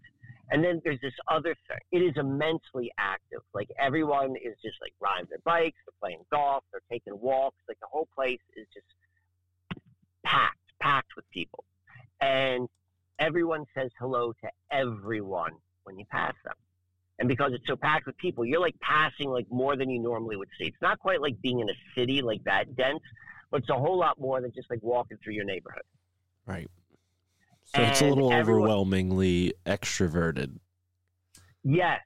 And 0.51 0.63
then 0.63 0.81
there's 0.83 1.01
this 1.01 1.13
other 1.31 1.55
thing. 1.67 1.79
It 1.91 2.03
is 2.03 2.13
immensely 2.17 2.91
active. 2.99 3.39
Like 3.53 3.69
everyone 3.79 4.35
is 4.35 4.55
just 4.63 4.75
like 4.81 4.93
riding 4.99 5.27
their 5.29 5.39
bikes, 5.45 5.77
they're 5.85 5.93
playing 5.99 6.23
golf, 6.31 6.63
they're 6.71 6.81
taking 6.91 7.19
walks. 7.19 7.57
Like 7.67 7.79
the 7.79 7.87
whole 7.89 8.07
place 8.13 8.41
is 8.55 8.67
just 8.73 8.85
packed, 10.23 10.57
packed 10.79 11.15
with 11.15 11.29
people. 11.31 11.63
And 12.21 12.67
everyone 13.19 13.65
says 13.75 13.91
hello 13.99 14.33
to 14.43 14.49
everyone 14.71 15.51
when 15.83 15.97
you 15.97 16.05
pass 16.05 16.33
them. 16.43 16.53
And 17.19 17.29
because 17.29 17.53
it's 17.53 17.65
so 17.67 17.75
packed 17.75 18.05
with 18.05 18.17
people, 18.17 18.43
you're 18.43 18.59
like 18.59 18.79
passing 18.81 19.29
like 19.29 19.45
more 19.49 19.75
than 19.75 19.89
you 19.89 19.99
normally 19.99 20.35
would 20.35 20.49
see. 20.59 20.65
It's 20.65 20.81
not 20.81 20.99
quite 20.99 21.21
like 21.21 21.39
being 21.41 21.59
in 21.59 21.69
a 21.69 21.73
city 21.95 22.21
like 22.21 22.43
that 22.45 22.75
dense, 22.75 23.03
but 23.51 23.61
it's 23.61 23.69
a 23.69 23.75
whole 23.75 23.97
lot 23.97 24.19
more 24.19 24.41
than 24.41 24.51
just 24.53 24.69
like 24.69 24.81
walking 24.81 25.17
through 25.23 25.33
your 25.33 25.45
neighborhood. 25.45 25.83
Right. 26.45 26.69
So 27.75 27.81
it's 27.81 28.01
a 28.01 28.07
little 28.07 28.31
everyone- 28.31 28.63
overwhelmingly 28.63 29.53
extroverted. 29.65 30.57
Yes. 31.63 32.01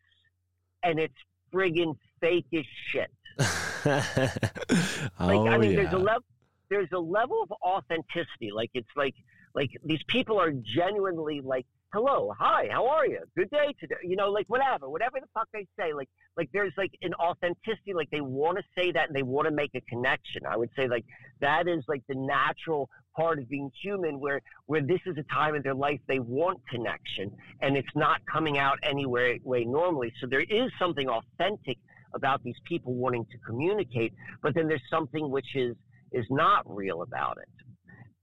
And 0.84 1.00
it's 1.00 1.16
friggin' 1.54 1.98
fake 2.22 2.46
as 2.54 2.66
shit. 2.92 3.12
oh 3.40 3.46
Like 5.20 5.38
I 5.38 5.56
oh, 5.56 5.58
mean 5.58 5.72
yeah. 5.72 5.84
there's 5.84 5.94
a 5.94 5.98
level 5.98 6.24
there's 6.70 6.90
a 6.92 7.00
level 7.00 7.42
of 7.44 7.52
authenticity. 7.64 8.52
Like 8.54 8.72
it's 8.74 8.90
like 8.96 9.16
like 9.58 9.72
these 9.84 10.04
people 10.08 10.40
are 10.40 10.52
genuinely 10.52 11.42
like, 11.44 11.66
Hello, 11.94 12.32
hi, 12.38 12.68
how 12.70 12.86
are 12.86 13.08
you? 13.08 13.20
Good 13.36 13.50
day 13.50 13.74
today 13.80 13.96
you 14.04 14.16
know, 14.16 14.30
like 14.30 14.46
whatever, 14.48 14.88
whatever 14.88 15.20
the 15.20 15.26
fuck 15.34 15.48
they 15.52 15.66
say, 15.80 15.94
like 15.94 16.10
like 16.38 16.50
there's 16.54 16.74
like 16.78 16.92
an 17.02 17.14
authenticity, 17.16 17.94
like 17.96 18.10
they 18.12 18.22
wanna 18.22 18.62
say 18.78 18.92
that 18.92 19.08
and 19.08 19.16
they 19.16 19.24
wanna 19.24 19.50
make 19.50 19.72
a 19.74 19.82
connection. 19.82 20.46
I 20.48 20.58
would 20.58 20.70
say 20.76 20.88
like 20.88 21.06
that 21.42 21.68
is 21.68 21.84
like 21.88 22.04
the 22.08 22.16
natural 22.16 22.88
part 23.16 23.40
of 23.40 23.50
being 23.50 23.72
human 23.82 24.20
where 24.20 24.42
where 24.68 24.82
this 24.82 25.00
is 25.08 25.16
a 25.18 25.24
time 25.34 25.56
in 25.56 25.64
their 25.64 25.74
life 25.74 26.00
they 26.08 26.20
want 26.20 26.60
connection 26.70 27.32
and 27.62 27.76
it's 27.76 27.96
not 27.96 28.22
coming 28.32 28.60
out 28.60 28.78
anywhere 28.84 29.38
way 29.44 29.66
normally. 29.66 30.14
So 30.22 30.28
there 30.30 30.42
is 30.42 30.70
something 30.78 31.10
authentic 31.10 31.80
about 32.14 32.44
these 32.44 32.60
people 32.66 32.94
wanting 32.94 33.26
to 33.32 33.38
communicate, 33.40 34.14
but 34.44 34.54
then 34.54 34.68
there's 34.68 34.88
something 34.92 35.32
which 35.32 35.56
is 35.56 35.76
is 36.12 36.26
not 36.30 36.62
real 36.68 37.02
about 37.02 37.38
it. 37.42 37.50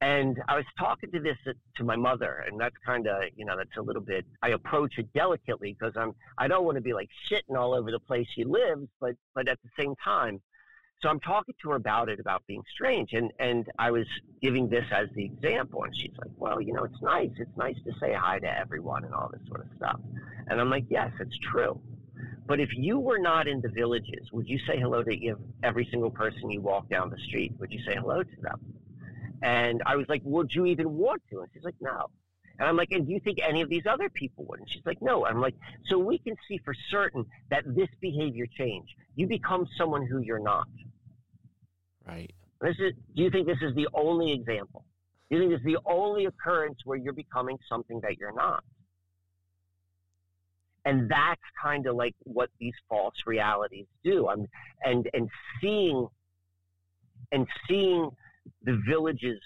And 0.04 0.36
I 0.48 0.56
was 0.56 0.66
talking 0.78 1.10
to 1.12 1.18
this 1.18 1.38
uh, 1.48 1.52
to 1.76 1.82
my 1.82 1.96
mother, 1.96 2.44
and 2.46 2.60
that's 2.60 2.76
kind 2.84 3.06
of 3.06 3.22
you 3.36 3.46
know 3.46 3.56
that's 3.56 3.74
a 3.78 3.80
little 3.80 4.02
bit. 4.02 4.26
I 4.42 4.50
approach 4.50 4.98
it 4.98 5.10
delicately 5.14 5.74
because 5.78 5.94
I'm 5.96 6.12
I 6.36 6.46
don't 6.46 6.66
want 6.66 6.76
to 6.76 6.82
be 6.82 6.92
like 6.92 7.08
shitting 7.26 7.56
all 7.56 7.72
over 7.72 7.90
the 7.90 8.00
place 8.00 8.26
she 8.34 8.44
lives, 8.44 8.86
but 9.00 9.14
but 9.34 9.48
at 9.48 9.58
the 9.62 9.70
same 9.82 9.94
time, 10.04 10.42
so 11.00 11.08
I'm 11.08 11.20
talking 11.20 11.54
to 11.62 11.70
her 11.70 11.76
about 11.76 12.10
it 12.10 12.20
about 12.20 12.42
being 12.46 12.62
strange, 12.74 13.14
and 13.14 13.32
and 13.38 13.66
I 13.78 13.90
was 13.92 14.04
giving 14.42 14.68
this 14.68 14.84
as 14.92 15.08
the 15.14 15.24
example, 15.24 15.84
and 15.84 15.96
she's 15.96 16.12
like, 16.18 16.32
well, 16.36 16.60
you 16.60 16.74
know, 16.74 16.84
it's 16.84 17.00
nice, 17.00 17.30
it's 17.38 17.56
nice 17.56 17.76
to 17.86 17.92
say 17.98 18.12
hi 18.12 18.38
to 18.40 18.58
everyone 18.58 19.04
and 19.06 19.14
all 19.14 19.30
this 19.32 19.40
sort 19.48 19.62
of 19.62 19.68
stuff, 19.74 20.00
and 20.48 20.60
I'm 20.60 20.68
like, 20.68 20.84
yes, 20.90 21.12
it's 21.18 21.38
true. 21.50 21.80
But 22.46 22.60
if 22.60 22.68
you 22.76 22.98
were 22.98 23.18
not 23.18 23.48
in 23.48 23.62
the 23.62 23.70
villages, 23.70 24.30
would 24.34 24.50
you 24.50 24.58
say 24.66 24.78
hello 24.78 25.02
to 25.02 25.36
every 25.62 25.88
single 25.90 26.10
person 26.10 26.50
you 26.50 26.60
walk 26.60 26.90
down 26.90 27.08
the 27.08 27.16
street? 27.26 27.54
Would 27.58 27.72
you 27.72 27.80
say 27.86 27.94
hello 27.94 28.22
to 28.22 28.40
them? 28.42 28.60
And 29.42 29.82
I 29.86 29.96
was 29.96 30.06
like, 30.08 30.22
would 30.24 30.54
you 30.54 30.66
even 30.66 30.94
want 30.94 31.22
to? 31.30 31.40
And 31.40 31.48
she's 31.52 31.64
like, 31.64 31.74
no. 31.80 32.06
And 32.58 32.68
I'm 32.68 32.76
like, 32.76 32.88
and 32.92 33.06
do 33.06 33.12
you 33.12 33.20
think 33.20 33.38
any 33.46 33.62
of 33.62 33.68
these 33.68 33.86
other 33.88 34.08
people 34.08 34.44
would? 34.48 34.60
And 34.60 34.70
she's 34.70 34.86
like, 34.86 35.02
no. 35.02 35.26
I'm 35.26 35.40
like, 35.40 35.54
so 35.88 35.98
we 35.98 36.18
can 36.18 36.36
see 36.48 36.58
for 36.64 36.74
certain 36.90 37.26
that 37.50 37.64
this 37.74 37.88
behavior 38.00 38.46
change. 38.56 38.88
You 39.16 39.26
become 39.26 39.66
someone 39.76 40.06
who 40.06 40.20
you're 40.20 40.38
not. 40.38 40.68
right. 42.06 42.32
This 42.60 42.76
is. 42.78 42.92
Do 43.14 43.22
you 43.22 43.30
think 43.30 43.46
this 43.46 43.58
is 43.60 43.74
the 43.74 43.88
only 43.92 44.32
example? 44.32 44.84
Do 45.28 45.36
you 45.36 45.42
think 45.42 45.52
this 45.52 45.60
is 45.60 45.66
the 45.66 45.90
only 45.90 46.26
occurrence 46.26 46.78
where 46.84 46.96
you're 46.96 47.12
becoming 47.12 47.58
something 47.68 48.00
that 48.02 48.16
you're 48.18 48.34
not? 48.34 48.62
And 50.86 51.10
that's 51.10 51.40
kind 51.62 51.86
of 51.86 51.96
like 51.96 52.14
what 52.22 52.50
these 52.60 52.74
false 52.88 53.14
realities 53.26 53.86
do. 54.04 54.28
I'm 54.28 54.46
and 54.82 55.08
and 55.12 55.28
seeing 55.60 56.06
and 57.32 57.46
seeing 57.68 58.10
the 58.62 58.80
villages 58.88 59.40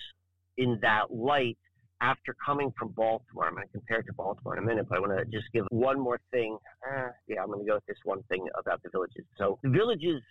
in 0.57 0.79
that 0.83 1.13
light 1.13 1.59
after 2.01 2.35
coming 2.45 2.73
from 2.79 2.89
Baltimore. 2.91 3.47
I'm 3.47 3.55
going 3.55 3.67
to 3.67 3.73
compare 3.73 4.01
it 4.01 4.07
to 4.07 4.13
Baltimore 4.13 4.57
in 4.57 4.63
a 4.63 4.67
minute, 4.67 4.87
but 4.89 4.99
I 4.99 5.01
want 5.01 5.19
to 5.19 5.25
just 5.25 5.47
give 5.53 5.65
one 5.71 5.99
more 5.99 6.21
thing. 6.31 6.57
Uh, 6.87 7.09
yeah, 7.27 7.43
I'm 7.43 7.49
going 7.49 7.61
to 7.61 7.67
go 7.67 7.75
with 7.75 7.87
this 7.87 7.99
one 8.05 8.23
thing 8.25 8.47
about 8.59 8.83
the 8.83 8.91
villages. 8.91 9.25
So 9.37 9.59
the 9.63 9.71
villages, 9.71 10.23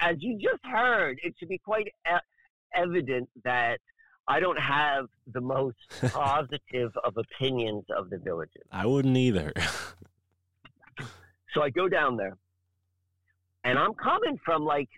as 0.00 0.16
you 0.20 0.38
just 0.38 0.64
heard, 0.64 1.18
it 1.22 1.34
should 1.38 1.48
be 1.48 1.58
quite 1.58 1.88
evident 2.74 3.28
that 3.44 3.80
I 4.26 4.40
don't 4.40 4.58
have 4.58 5.06
the 5.32 5.40
most 5.40 5.76
positive 6.12 6.92
of 7.04 7.16
opinions 7.16 7.84
of 7.94 8.08
the 8.10 8.18
villages. 8.18 8.62
I 8.72 8.86
wouldn't 8.86 9.16
either. 9.16 9.52
So 11.52 11.62
I 11.62 11.70
go 11.70 11.88
down 11.88 12.16
there, 12.16 12.36
and 13.64 13.78
I'm 13.78 13.94
coming 13.94 14.38
from 14.44 14.64
like 14.64 14.88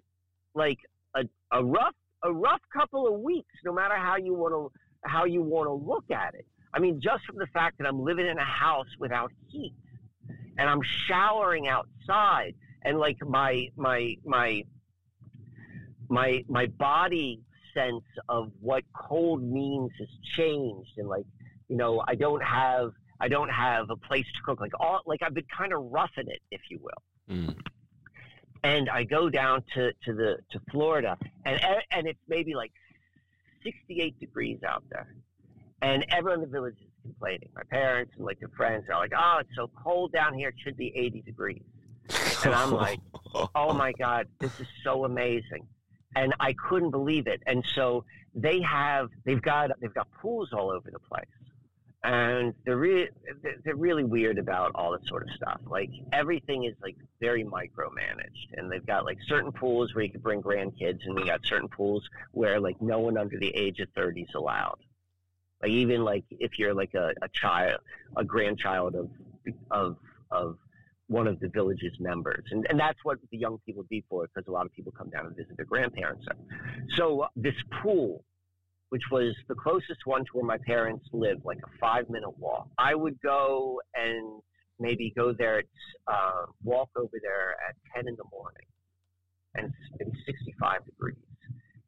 like 0.55 0.79
a, 1.15 1.23
a 1.51 1.65
rough 1.65 1.95
a 2.23 2.33
rough 2.33 2.61
couple 2.73 3.07
of 3.07 3.21
weeks. 3.21 3.55
No 3.65 3.73
matter 3.73 3.97
how 3.97 4.17
you 4.17 4.35
want 4.35 4.53
to 4.55 4.73
how 5.05 5.25
you 5.25 5.43
want 5.43 5.67
to 5.67 5.73
look 5.73 6.11
at 6.11 6.35
it. 6.35 6.47
I 6.75 6.79
mean, 6.79 7.01
just 7.01 7.25
from 7.27 7.37
the 7.37 7.47
fact 7.49 7.79
that 7.79 7.87
I'm 7.87 8.03
living 8.03 8.27
in 8.27 8.39
a 8.39 8.45
house 8.45 8.87
without 8.99 9.31
heat, 9.49 9.75
and 10.57 10.69
I'm 10.69 10.81
showering 11.07 11.69
outside, 11.69 12.55
and 12.83 12.99
like 12.99 13.19
my 13.27 13.69
my 13.77 14.15
my 14.25 14.65
my 16.09 16.45
my 16.49 16.67
body 16.67 17.41
sense 17.75 18.05
of 18.29 18.53
what 18.61 18.85
cold 18.95 19.43
means 19.43 19.91
has 19.99 20.09
changed, 20.37 20.93
and 20.99 21.09
like 21.09 21.25
you 21.69 21.77
know, 21.77 22.03
I 22.07 22.15
don't 22.15 22.43
have 22.43 22.93
I 23.21 23.29
don't 23.29 23.51
have 23.51 23.91
a 23.91 23.97
place 23.97 24.27
to 24.35 24.43
cook. 24.45 24.61
Like 24.61 24.73
all, 24.81 25.01
like 25.07 25.23
I've 25.23 25.35
been 25.35 25.47
kind 25.57 25.73
of 25.73 25.81
roughing 25.91 26.29
it, 26.29 26.41
if 26.51 26.61
you 26.71 26.79
will. 26.83 27.37
Mm. 27.37 27.57
And 28.65 28.89
I 28.89 29.05
go 29.05 29.29
down 29.29 29.65
to, 29.75 29.93
to 30.05 30.15
the 30.15 30.39
to 30.53 30.61
Florida, 30.71 31.19
and 31.45 31.61
and 31.91 32.07
it's 32.07 32.21
maybe 32.29 32.55
like 32.55 32.73
68 33.65 34.19
degrees 34.21 34.59
out 34.67 34.85
there, 34.91 35.15
and 35.81 36.07
everyone 36.11 36.43
in 36.43 36.49
the 36.49 36.53
village 36.53 36.77
is 36.81 36.89
complaining. 37.03 37.49
My 37.57 37.63
parents 37.71 38.13
and 38.17 38.25
like 38.25 38.39
their 38.39 38.51
friends 38.57 38.85
are 38.89 38.99
like, 38.99 39.13
"Oh, 39.17 39.39
it's 39.41 39.51
so 39.57 39.69
cold 39.83 40.13
down 40.13 40.35
here. 40.35 40.51
It 40.51 40.55
should 40.63 40.77
be 40.77 40.93
80 40.95 41.23
degrees." 41.23 41.63
And 42.45 42.55
I'm 42.55 42.71
like, 42.71 43.01
"Oh 43.55 43.73
my 43.73 43.93
god, 43.99 44.29
this 44.39 44.61
is 44.61 44.69
so 44.85 45.05
amazing." 45.05 45.67
And 46.15 46.35
I 46.39 46.53
couldn't 46.53 46.91
believe 46.91 47.27
it. 47.27 47.43
And 47.47 47.65
so 47.75 48.05
they 48.35 48.61
have 48.61 49.09
they've 49.25 49.43
got 49.43 49.71
they've 49.81 49.95
got 49.95 50.09
pools 50.21 50.51
all 50.53 50.71
over 50.71 50.89
the 50.91 51.01
place 51.01 51.27
and 52.05 52.53
they're 52.65 52.77
really 52.77 53.09
they're 53.65 53.77
really 53.77 54.03
weird 54.03 54.39
about 54.39 54.73
all 54.75 54.93
this 54.93 55.09
sort 55.09 55.23
of 55.23 55.29
stuff. 55.37 55.61
Like 55.67 55.91
everything 56.13 56.65
is 56.65 56.75
like 56.83 56.97
very 57.21 57.45
micromanaged, 57.45 58.57
and 58.57 58.71
they've 58.71 58.85
got 58.85 59.05
like 59.05 59.19
certain 59.29 59.53
pools 59.53 59.95
where 59.95 60.05
you 60.05 60.11
can 60.11 60.21
bring 60.21 60.43
grandkids, 60.43 60.99
and 61.05 61.15
we 61.15 61.25
got 61.25 61.41
certain 61.45 61.69
pools 61.69 62.03
where 62.33 62.61
like 62.61 62.81
no 62.81 62.99
one 62.99 63.17
under 63.17 63.39
the 63.39 63.55
age 63.55 63.79
of 63.79 63.89
thirty 63.95 64.23
is 64.23 64.35
allowed. 64.35 64.79
Like 65.63 65.71
even 65.71 66.05
like 66.05 66.25
if 66.31 66.59
you're 66.59 66.75
like 66.75 66.95
a, 66.95 67.13
a 67.23 67.29
child, 67.41 67.79
a 68.17 68.25
grandchild 68.25 68.97
of 68.97 69.09
of 69.71 69.97
of 70.33 70.59
one 71.07 71.29
of 71.29 71.39
the 71.39 71.49
village's 71.49 71.95
members, 72.01 72.45
and 72.51 72.67
and 72.69 72.81
that's 72.81 72.99
what 73.05 73.19
the 73.31 73.39
young 73.39 73.59
people 73.65 73.85
be 73.89 74.05
for, 74.09 74.27
because 74.27 74.49
a 74.49 74.51
lot 74.53 74.67
of 74.67 74.73
people 74.73 74.93
come 74.97 75.09
down 75.11 75.27
and 75.27 75.37
visit 75.37 75.57
their 75.57 75.67
grandparents. 75.67 76.27
So 76.97 77.27
this 77.37 77.55
pool 77.81 78.25
which 78.93 79.05
was 79.11 79.35
the 79.49 79.55
closest 79.55 80.05
one 80.05 80.23
to 80.23 80.31
where 80.35 80.45
my 80.45 80.59
parents 80.67 81.07
lived, 81.15 81.47
like 81.47 81.57
a 81.65 81.79
five 81.81 82.11
minute 82.11 82.39
walk. 82.39 82.69
I 82.77 82.95
would 82.95 83.19
go 83.23 83.81
and 83.95 84.43
maybe 84.79 85.15
go 85.17 85.33
there, 85.33 85.63
uh, 86.07 86.43
walk 86.63 86.91
over 86.95 87.17
there 87.23 87.57
at 87.67 87.75
10 87.97 88.07
in 88.07 88.17
the 88.17 88.25
morning, 88.31 88.67
and 89.55 89.65
it's 89.69 89.75
maybe 89.99 90.13
65 90.27 90.85
degrees. 90.85 91.17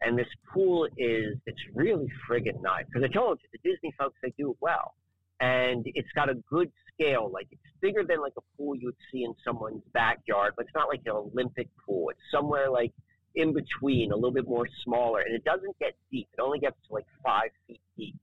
And 0.00 0.18
this 0.18 0.28
pool 0.50 0.86
is, 0.96 1.36
it's 1.44 1.60
really 1.74 2.08
friggin' 2.26 2.62
nice. 2.62 2.86
Because 2.86 3.06
I 3.06 3.12
told 3.12 3.38
you, 3.42 3.50
the 3.52 3.70
Disney 3.70 3.92
folks, 3.98 4.16
they 4.22 4.32
do 4.38 4.52
it 4.52 4.56
well. 4.62 4.94
And 5.40 5.84
it's 5.84 6.08
got 6.14 6.30
a 6.30 6.36
good 6.48 6.72
scale. 6.94 7.30
Like, 7.30 7.48
it's 7.50 7.60
bigger 7.82 8.02
than 8.08 8.22
like 8.22 8.32
a 8.38 8.56
pool 8.56 8.76
you 8.76 8.86
would 8.86 8.96
see 9.12 9.24
in 9.24 9.34
someone's 9.44 9.82
backyard, 9.92 10.54
but 10.56 10.64
it's 10.64 10.74
not 10.74 10.88
like 10.88 11.02
an 11.04 11.12
Olympic 11.12 11.68
pool. 11.84 12.08
It's 12.08 12.20
somewhere 12.32 12.70
like 12.70 12.94
in 13.34 13.52
between, 13.52 14.12
a 14.12 14.14
little 14.14 14.32
bit 14.32 14.48
more 14.48 14.68
smaller, 14.84 15.20
and 15.20 15.34
it 15.34 15.44
doesn't 15.44 15.76
get 15.78 15.94
deep. 16.10 16.28
It 16.36 16.40
only 16.40 16.58
gets 16.58 16.76
to 16.88 16.94
like 16.94 17.06
five 17.24 17.50
feet 17.66 17.80
deep, 17.96 18.16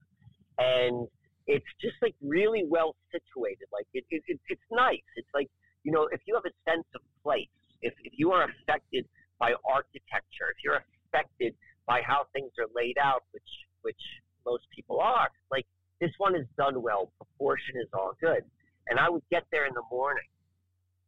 and 0.58 1.06
it's 1.46 1.66
just 1.80 1.96
like 2.00 2.14
really 2.22 2.64
well 2.68 2.94
situated. 3.10 3.66
Like 3.72 3.86
it, 3.92 4.04
it, 4.10 4.22
it, 4.26 4.40
it's 4.48 4.68
nice. 4.70 5.04
It's 5.16 5.28
like 5.34 5.48
you 5.84 5.92
know, 5.92 6.08
if 6.12 6.20
you 6.26 6.34
have 6.34 6.46
a 6.46 6.70
sense 6.70 6.86
of 6.94 7.02
place, 7.22 7.48
if 7.82 7.92
if 8.04 8.12
you 8.16 8.32
are 8.32 8.44
affected 8.44 9.06
by 9.38 9.52
architecture, 9.68 10.48
if 10.50 10.62
you're 10.64 10.80
affected 11.08 11.54
by 11.86 12.00
how 12.06 12.26
things 12.32 12.50
are 12.58 12.68
laid 12.74 12.96
out, 13.02 13.22
which 13.32 13.42
which 13.82 14.00
most 14.46 14.64
people 14.74 15.00
are, 15.00 15.28
like 15.50 15.66
this 16.00 16.10
one 16.18 16.34
is 16.34 16.46
done 16.56 16.80
well. 16.80 17.12
Proportion 17.18 17.76
is 17.76 17.88
all 17.92 18.12
good, 18.20 18.44
and 18.88 18.98
I 18.98 19.08
would 19.08 19.22
get 19.30 19.44
there 19.50 19.66
in 19.66 19.74
the 19.74 19.84
morning, 19.90 20.24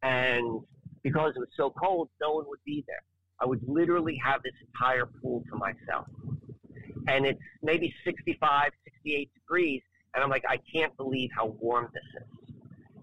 and 0.03 0.61
because 1.01 1.33
it 1.35 1.39
was 1.39 1.49
so 1.57 1.71
cold, 1.71 2.09
no 2.21 2.33
one 2.33 2.45
would 2.47 2.63
be 2.65 2.83
there. 2.87 3.03
I 3.41 3.45
would 3.45 3.61
literally 3.67 4.19
have 4.23 4.41
this 4.43 4.53
entire 4.67 5.05
pool 5.05 5.43
to 5.49 5.57
myself. 5.57 6.07
And 7.07 7.25
it's 7.25 7.39
maybe 7.61 7.93
65, 8.03 8.71
68 8.83 9.29
degrees. 9.33 9.81
And 10.13 10.23
I'm 10.23 10.29
like, 10.29 10.43
I 10.47 10.59
can't 10.73 10.95
believe 10.97 11.29
how 11.35 11.47
warm 11.59 11.89
this 11.93 12.23
is. 12.23 12.55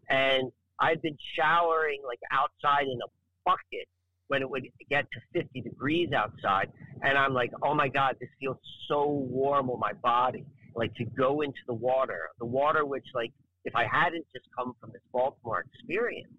And 0.08 0.50
I've 0.80 1.00
been 1.02 1.16
showering 1.38 2.00
like 2.06 2.18
outside 2.32 2.86
in 2.86 2.98
a 3.02 3.10
bucket 3.44 3.88
when 4.28 4.42
it 4.42 4.48
would 4.48 4.66
get 4.90 5.06
to 5.12 5.40
50 5.42 5.60
degrees 5.60 6.10
outside. 6.12 6.72
And 7.02 7.18
I'm 7.18 7.34
like, 7.34 7.52
oh 7.62 7.74
my 7.74 7.88
God, 7.88 8.16
this 8.20 8.30
feels 8.40 8.56
so 8.88 9.06
warm 9.06 9.70
on 9.70 9.78
my 9.78 9.92
body. 9.92 10.44
Like 10.74 10.94
to 10.94 11.04
go 11.04 11.42
into 11.42 11.60
the 11.66 11.74
water, 11.74 12.30
the 12.38 12.46
water 12.46 12.86
which, 12.86 13.04
like, 13.14 13.30
if 13.64 13.76
I 13.76 13.86
hadn't 13.86 14.24
just 14.34 14.46
come 14.56 14.72
from 14.80 14.90
this 14.92 15.02
Baltimore 15.12 15.64
experience, 15.74 16.32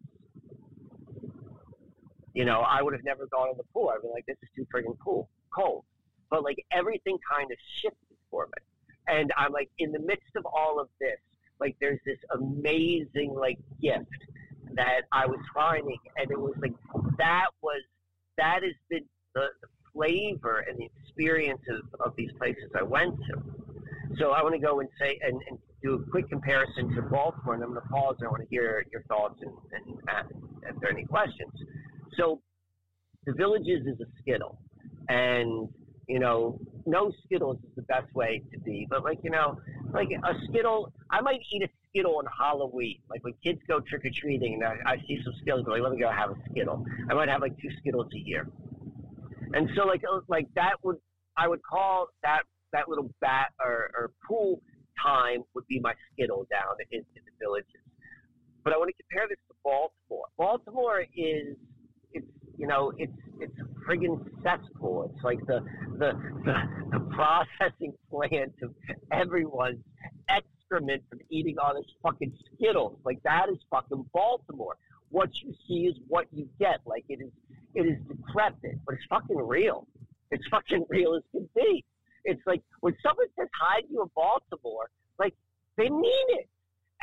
you 2.33 2.45
know, 2.45 2.61
I 2.61 2.81
would 2.81 2.93
have 2.93 3.03
never 3.03 3.27
gone 3.27 3.49
in 3.51 3.57
the 3.57 3.63
pool. 3.73 3.91
I'd 3.93 4.01
be 4.01 4.09
like, 4.09 4.25
this 4.25 4.37
is 4.41 4.49
too 4.55 4.65
friggin' 4.73 4.97
cool, 5.03 5.29
cold. 5.55 5.83
But 6.29 6.43
like 6.43 6.57
everything 6.71 7.17
kind 7.29 7.51
of 7.51 7.57
shifted 7.81 8.17
for 8.31 8.47
me. 8.47 8.63
And 9.07 9.31
I'm 9.37 9.51
like, 9.51 9.69
in 9.77 9.91
the 9.91 9.99
midst 9.99 10.35
of 10.35 10.45
all 10.45 10.79
of 10.79 10.87
this, 10.99 11.19
like 11.59 11.75
there's 11.79 11.99
this 12.05 12.17
amazing 12.33 13.35
like 13.37 13.59
gift 13.81 14.07
that 14.75 15.01
I 15.11 15.27
was 15.27 15.39
finding. 15.53 15.97
And 16.17 16.31
it 16.31 16.39
was 16.39 16.55
like, 16.59 16.73
that 17.17 17.47
was, 17.61 17.81
that 18.37 18.61
has 18.63 18.73
been 18.89 19.05
the, 19.35 19.47
the 19.61 19.67
flavor 19.93 20.65
and 20.67 20.79
the 20.79 20.89
experience 21.03 21.61
of, 21.69 22.01
of 22.01 22.15
these 22.17 22.31
places 22.39 22.71
I 22.75 22.83
went 22.83 23.15
to. 23.29 23.43
So 24.17 24.31
I 24.31 24.41
want 24.41 24.55
to 24.55 24.61
go 24.61 24.79
and 24.79 24.89
say, 24.99 25.19
and, 25.21 25.39
and 25.49 25.59
do 25.83 25.95
a 25.95 26.11
quick 26.11 26.29
comparison 26.29 26.95
to 26.95 27.01
Baltimore, 27.03 27.55
and 27.55 27.63
I'm 27.63 27.73
going 27.73 27.81
to 27.81 27.87
pause. 27.89 28.15
And 28.19 28.27
I 28.27 28.31
want 28.31 28.41
to 28.41 28.49
hear 28.49 28.85
your 28.91 29.03
thoughts 29.03 29.39
and, 29.41 29.51
and, 29.73 29.99
and 30.07 30.27
if 30.63 30.79
there 30.79 30.89
are 30.89 30.93
any 30.93 31.05
questions. 31.05 31.51
So 32.17 32.41
the 33.25 33.33
villages 33.33 33.85
is 33.85 33.99
a 33.99 34.05
skittle, 34.19 34.59
and 35.09 35.69
you 36.07 36.19
know, 36.19 36.59
no 36.85 37.11
Skittles 37.25 37.57
is 37.63 37.75
the 37.75 37.83
best 37.83 38.13
way 38.13 38.41
to 38.51 38.59
be. 38.59 38.87
But 38.89 39.03
like 39.03 39.19
you 39.23 39.29
know, 39.29 39.59
like 39.93 40.09
a 40.11 40.33
Skittle, 40.49 40.93
I 41.11 41.21
might 41.21 41.39
eat 41.51 41.63
a 41.63 41.69
Skittle 41.89 42.17
on 42.17 42.25
Halloween. 42.37 42.99
Like 43.09 43.23
when 43.23 43.33
kids 43.43 43.59
go 43.67 43.79
trick 43.79 44.05
or 44.05 44.11
treating, 44.21 44.55
and 44.55 44.63
I, 44.63 44.93
I 44.93 44.97
see 45.07 45.19
some 45.23 45.33
Skittles, 45.41 45.65
like 45.67 45.81
let 45.81 45.91
me 45.91 45.99
go 45.99 46.09
have 46.09 46.31
a 46.31 46.35
Skittle. 46.51 46.85
I 47.09 47.13
might 47.13 47.29
have 47.29 47.41
like 47.41 47.57
two 47.61 47.69
Skittles 47.79 48.07
a 48.13 48.19
year. 48.19 48.47
And 49.53 49.69
so 49.75 49.85
like 49.85 50.01
uh, 50.11 50.21
like 50.27 50.47
that 50.55 50.75
would 50.83 50.97
I 51.37 51.47
would 51.47 51.61
call 51.63 52.07
that 52.23 52.41
that 52.73 52.89
little 52.89 53.09
bat 53.21 53.51
or, 53.63 53.91
or 53.95 54.11
pool 54.27 54.61
time 55.01 55.43
would 55.53 55.65
be 55.67 55.79
my 55.79 55.93
Skittle 56.11 56.47
down 56.51 56.75
in, 56.91 56.99
in 56.99 57.21
the 57.25 57.31
villages. 57.39 57.69
But 58.63 58.73
I 58.73 58.77
want 58.77 58.89
to 58.89 59.03
compare 59.03 59.27
this 59.27 59.37
to 59.47 59.55
Baltimore. 59.63 60.27
Baltimore 60.37 61.05
is 61.15 61.55
it's 62.13 62.27
you 62.57 62.67
know 62.67 62.91
it's 62.97 63.11
it's 63.39 63.55
friggin' 63.87 64.23
cesspool. 64.43 65.11
It's 65.13 65.23
like 65.23 65.39
the 65.45 65.63
the 65.97 66.13
the, 66.45 66.55
the 66.91 66.99
processing 67.13 67.93
plant 68.09 68.53
of 68.61 68.73
everyone's 69.11 69.83
excrement 70.29 71.03
from 71.09 71.19
eating 71.29 71.55
all 71.59 71.73
this 71.73 71.85
fucking 72.01 72.33
Skittles. 72.55 72.97
Like 73.03 73.21
that 73.23 73.49
is 73.49 73.57
fucking 73.69 74.05
Baltimore. 74.13 74.77
What 75.09 75.29
you 75.43 75.53
see 75.67 75.85
is 75.87 75.95
what 76.07 76.27
you 76.31 76.47
get. 76.59 76.79
Like 76.85 77.05
it 77.09 77.19
is 77.21 77.31
it 77.75 77.81
is 77.81 77.97
decrepit, 78.07 78.79
but 78.85 78.95
it's 78.95 79.05
fucking 79.09 79.37
real. 79.37 79.87
It's 80.31 80.43
fucking 80.49 80.85
real 80.89 81.15
as 81.15 81.23
can 81.31 81.47
be. 81.55 81.83
It's 82.25 82.41
like 82.45 82.61
when 82.79 82.95
someone 83.03 83.27
says 83.37 83.49
hi 83.59 83.81
to 83.81 83.87
you 83.89 84.01
in 84.01 84.09
Baltimore, 84.15 84.89
like 85.19 85.33
they 85.77 85.89
mean 85.89 86.27
it. 86.29 86.47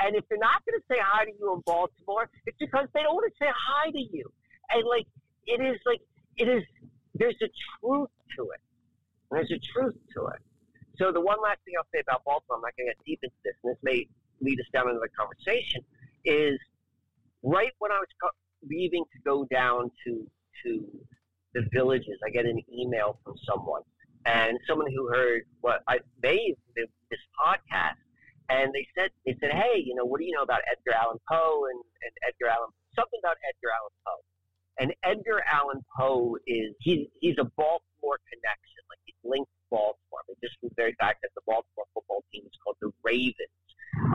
And 0.03 0.17
if 0.17 0.25
they're 0.31 0.39
not 0.39 0.65
going 0.65 0.81
to 0.81 0.85
say 0.89 0.97
hi 0.99 1.27
to 1.27 1.31
you 1.39 1.53
in 1.53 1.61
Baltimore, 1.67 2.31
it's 2.47 2.57
because 2.59 2.89
they 2.95 3.03
don't 3.03 3.15
want 3.15 3.31
to 3.31 3.45
say 3.45 3.51
hi 3.53 3.91
to 3.91 3.99
you 3.99 4.33
and 4.73 4.85
like 4.85 5.07
it 5.47 5.61
is 5.61 5.79
like 5.87 6.01
it 6.37 6.49
is 6.49 6.63
there's 7.15 7.37
a 7.43 7.51
truth 7.81 8.11
to 8.37 8.43
it. 8.55 8.61
There's 9.31 9.51
a 9.51 9.61
truth 9.73 9.97
to 10.15 10.27
it. 10.27 10.41
So 10.99 11.13
the 11.13 11.21
one 11.21 11.39
last 11.43 11.59
thing 11.65 11.75
I'll 11.79 11.89
say 11.95 12.01
about 12.01 12.25
Baltimore, 12.25 12.57
I'm 12.59 12.63
not 12.63 12.77
going 12.77 12.89
to 12.89 12.95
get 12.95 13.05
deep 13.07 13.21
into 13.23 13.37
this, 13.45 13.55
and 13.65 13.73
this 13.73 13.79
may 13.83 14.07
lead 14.41 14.61
us 14.61 14.67
down 14.73 14.89
into 14.89 15.01
the 15.01 15.09
conversation, 15.17 15.81
is 16.25 16.59
right 17.43 17.73
when 17.79 17.91
I 17.91 17.99
was 17.99 18.09
leaving 18.69 19.05
to 19.05 19.19
go 19.25 19.47
down 19.51 19.91
to 20.05 20.27
to 20.65 20.87
the 21.55 21.67
villages, 21.73 22.19
I 22.25 22.31
get 22.31 22.45
an 22.45 22.61
email 22.73 23.19
from 23.25 23.35
someone 23.49 23.83
and 24.27 24.59
someone 24.69 24.93
who 24.95 25.09
heard 25.09 25.43
what 25.63 25.83
I 25.89 25.99
they 26.23 26.55
this 26.77 27.21
podcast, 27.41 27.99
and 28.49 28.73
they 28.73 28.87
said 28.97 29.11
they 29.25 29.37
said, 29.41 29.53
hey, 29.53 29.83
you 29.85 29.95
know, 29.95 30.05
what 30.05 30.21
do 30.21 30.27
you 30.27 30.33
know 30.33 30.43
about 30.43 30.61
Edgar 30.71 30.97
Allan 30.97 31.19
Poe 31.31 31.65
and, 31.71 31.81
and 32.05 32.13
Edgar 32.29 32.53
Allan 32.53 32.71
something 32.95 33.21
about 33.23 33.37
Edgar 33.47 33.73
Allan 33.73 33.97
Poe, 34.05 34.21
and 34.81 34.95
Edgar 35.05 35.45
Allan 35.47 35.85
Poe 35.97 36.37
is 36.47 36.75
he's 36.81 37.07
he's 37.21 37.37
a 37.39 37.45
Baltimore 37.45 38.19
connection, 38.33 38.81
like 38.89 38.99
he's 39.05 39.21
linked 39.23 39.53
to 39.53 39.63
Baltimore. 39.71 40.25
But 40.27 40.41
just 40.43 40.59
from 40.59 40.71
the 40.71 40.75
very 40.75 40.97
fact 40.99 41.21
that 41.23 41.31
the 41.37 41.43
Baltimore 41.47 41.85
football 41.95 42.25
team 42.33 42.43
is 42.47 42.59
called 42.65 42.77
the 42.81 42.91
Ravens 43.05 43.61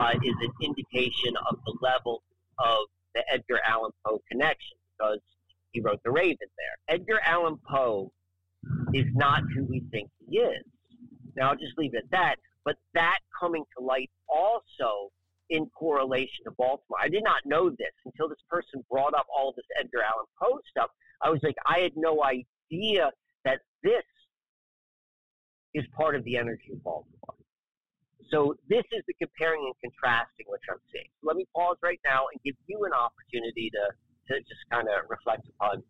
uh, 0.02 0.18
is 0.22 0.34
an 0.42 0.52
indication 0.60 1.38
of 1.48 1.58
the 1.64 1.78
level 1.80 2.22
of 2.58 2.86
the 3.14 3.22
Edgar 3.32 3.60
Allan 3.64 3.92
Poe 4.04 4.20
connection 4.28 4.76
because 4.98 5.20
he 5.70 5.80
wrote 5.80 6.00
The 6.04 6.10
Raven 6.10 6.48
there. 6.58 6.96
Edgar 6.96 7.20
Allan 7.24 7.58
Poe 7.68 8.10
is 8.92 9.06
not 9.14 9.42
who 9.54 9.64
we 9.64 9.84
think 9.92 10.10
he 10.28 10.38
is. 10.38 10.64
Now, 11.36 11.50
I'll 11.50 11.56
just 11.56 11.78
leave 11.78 11.94
it 11.94 12.04
at 12.04 12.10
that. 12.10 12.36
But 12.64 12.76
that 12.94 13.18
coming 13.38 13.64
to 13.78 13.84
light 13.84 14.10
also 14.28 15.12
in 15.50 15.66
correlation 15.70 16.44
to 16.44 16.50
Baltimore. 16.52 16.98
I 17.00 17.08
did 17.08 17.22
not 17.24 17.40
know 17.44 17.70
this 17.70 17.94
until 18.04 18.28
this 18.28 18.42
person 18.48 18.84
brought 18.90 19.14
up 19.14 19.26
all 19.34 19.52
this 19.56 19.66
Edgar 19.78 20.02
Allan 20.02 20.26
Poe 20.40 20.60
stuff. 20.70 20.90
I 21.22 21.30
was 21.30 21.40
like, 21.42 21.56
I 21.66 21.80
had 21.80 21.92
no 21.96 22.24
idea 22.24 23.10
that 23.44 23.60
this 23.82 24.02
is 25.74 25.84
part 25.96 26.16
of 26.16 26.24
the 26.24 26.36
energy 26.36 26.72
of 26.72 26.82
Baltimore. 26.82 27.34
So 28.30 28.56
this 28.68 28.82
is 28.92 29.02
the 29.06 29.14
comparing 29.20 29.60
and 29.64 29.74
contrasting 29.92 30.46
which 30.48 30.62
I'm 30.70 30.78
seeing. 30.92 31.06
So 31.20 31.28
let 31.28 31.36
me 31.36 31.46
pause 31.54 31.76
right 31.82 32.00
now 32.04 32.24
and 32.32 32.40
give 32.44 32.56
you 32.66 32.84
an 32.84 32.92
opportunity 32.92 33.70
to, 33.70 34.34
to 34.34 34.40
just 34.40 34.60
kind 34.70 34.88
of 34.88 35.08
reflect 35.08 35.46
upon 35.48 35.82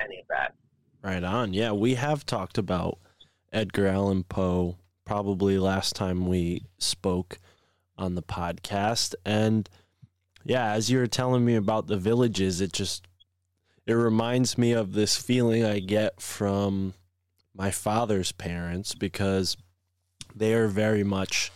any 0.00 0.18
of 0.18 0.26
that. 0.28 0.54
Right 1.02 1.22
on. 1.22 1.52
Yeah, 1.52 1.72
we 1.72 1.94
have 1.94 2.26
talked 2.26 2.58
about 2.58 2.98
Edgar 3.52 3.86
Allan 3.86 4.24
Poe 4.24 4.78
probably 5.04 5.58
last 5.58 5.94
time 5.94 6.26
we 6.26 6.64
spoke 6.78 7.38
on 7.96 8.14
the 8.14 8.22
podcast. 8.22 9.14
And 9.24 9.68
yeah, 10.44 10.72
as 10.72 10.90
you 10.90 10.98
were 10.98 11.06
telling 11.06 11.44
me 11.44 11.54
about 11.54 11.86
the 11.86 11.96
villages, 11.96 12.60
it 12.60 12.72
just 12.72 13.06
it 13.86 13.92
reminds 13.92 14.56
me 14.56 14.72
of 14.72 14.92
this 14.92 15.16
feeling 15.16 15.64
I 15.64 15.78
get 15.78 16.20
from 16.20 16.94
my 17.54 17.70
father's 17.70 18.32
parents 18.32 18.94
because 18.94 19.56
they 20.34 20.54
are 20.54 20.68
very 20.68 21.04
much 21.04 21.52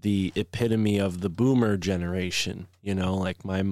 the 0.00 0.32
epitome 0.34 0.98
of 0.98 1.20
the 1.20 1.28
boomer 1.28 1.76
generation. 1.76 2.66
You 2.82 2.94
know, 2.94 3.14
like 3.16 3.44
my 3.44 3.62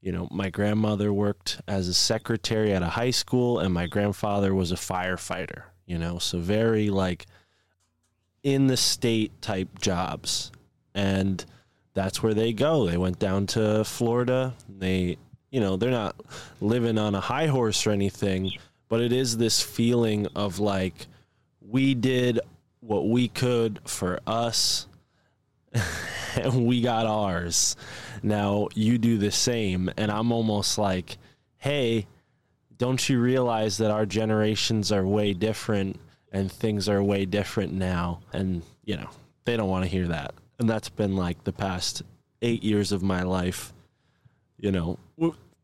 you 0.00 0.12
know, 0.12 0.28
my 0.30 0.48
grandmother 0.48 1.12
worked 1.12 1.60
as 1.68 1.86
a 1.86 1.94
secretary 1.94 2.72
at 2.72 2.82
a 2.82 2.88
high 2.88 3.10
school 3.10 3.58
and 3.58 3.72
my 3.72 3.86
grandfather 3.86 4.54
was 4.54 4.72
a 4.72 4.76
firefighter, 4.76 5.64
you 5.84 5.98
know, 5.98 6.18
so 6.18 6.38
very 6.38 6.88
like 6.88 7.26
in 8.42 8.66
the 8.66 8.76
state 8.76 9.42
type 9.42 9.78
jobs. 9.78 10.50
And 10.94 11.44
that's 11.94 12.22
where 12.22 12.34
they 12.34 12.52
go. 12.52 12.86
They 12.86 12.96
went 12.96 13.18
down 13.18 13.46
to 13.48 13.84
Florida. 13.84 14.54
They, 14.68 15.16
you 15.50 15.60
know, 15.60 15.76
they're 15.76 15.90
not 15.90 16.16
living 16.60 16.98
on 16.98 17.14
a 17.14 17.20
high 17.20 17.46
horse 17.46 17.86
or 17.86 17.90
anything, 17.90 18.52
but 18.88 19.00
it 19.00 19.12
is 19.12 19.36
this 19.36 19.60
feeling 19.60 20.26
of 20.34 20.58
like 20.58 21.06
we 21.60 21.94
did 21.94 22.40
what 22.80 23.08
we 23.08 23.28
could 23.28 23.80
for 23.84 24.20
us 24.26 24.86
and 26.36 26.66
we 26.66 26.80
got 26.80 27.06
ours. 27.06 27.76
Now 28.22 28.68
you 28.74 28.98
do 28.98 29.18
the 29.18 29.30
same. 29.30 29.90
And 29.96 30.10
I'm 30.10 30.32
almost 30.32 30.78
like, 30.78 31.18
hey, 31.58 32.06
don't 32.76 33.08
you 33.08 33.20
realize 33.20 33.78
that 33.78 33.90
our 33.90 34.06
generations 34.06 34.90
are 34.90 35.06
way 35.06 35.32
different 35.34 36.00
and 36.32 36.50
things 36.50 36.88
are 36.88 37.02
way 37.02 37.24
different 37.24 37.72
now? 37.72 38.20
And, 38.32 38.62
you 38.84 38.96
know, 38.96 39.10
they 39.44 39.56
don't 39.56 39.68
want 39.68 39.84
to 39.84 39.90
hear 39.90 40.08
that. 40.08 40.34
And 40.60 40.68
that's 40.68 40.90
been 40.90 41.16
like 41.16 41.42
the 41.44 41.52
past 41.52 42.02
eight 42.42 42.62
years 42.62 42.92
of 42.92 43.02
my 43.02 43.22
life, 43.22 43.72
you 44.58 44.70
know, 44.70 44.98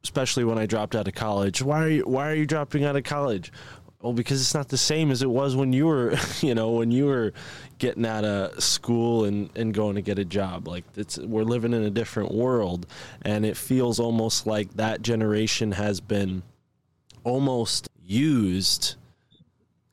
especially 0.03 0.43
when 0.43 0.57
I 0.57 0.65
dropped 0.65 0.97
out 0.97 1.07
of 1.07 1.15
college. 1.15 1.61
Why 1.61 1.85
are 1.85 1.89
you, 1.89 2.03
why 2.05 2.31
are 2.31 2.35
you 2.35 2.47
dropping 2.47 2.83
out 2.85 2.97
of 2.97 3.05
college? 3.05 3.53
Well, 4.01 4.15
because 4.15 4.41
it's 4.41 4.55
not 4.55 4.69
the 4.69 4.79
same 4.79 5.11
as 5.11 5.23
it 5.23 5.29
was 5.29 5.55
when 5.55 5.75
you 5.75 5.87
were, 5.87 6.15
you 6.41 6.55
know, 6.55 6.71
when 6.71 6.91
you 6.91 7.05
were 7.05 7.35
getting 7.79 8.07
out 8.07 8.25
of 8.25 8.63
school 8.63 9.27
and, 9.27 9.51
and 9.55 9.75
going 9.75 9.97
to 9.97 10.03
get 10.03 10.19
a 10.19 10.25
job. 10.25 10.67
Like 10.67 10.85
it's 10.97 11.19
we're 11.19 11.45
living 11.45 11.75
in 11.75 11.83
a 11.83 11.91
different 11.91 12.33
world, 12.33 12.87
and 13.21 13.45
it 13.45 13.59
feels 13.59 14.01
almost 14.01 14.47
like 14.47 14.73
that 14.77 15.03
generation 15.03 15.73
has 15.73 16.01
been 16.01 16.43
almost 17.23 17.91
used 18.03 18.95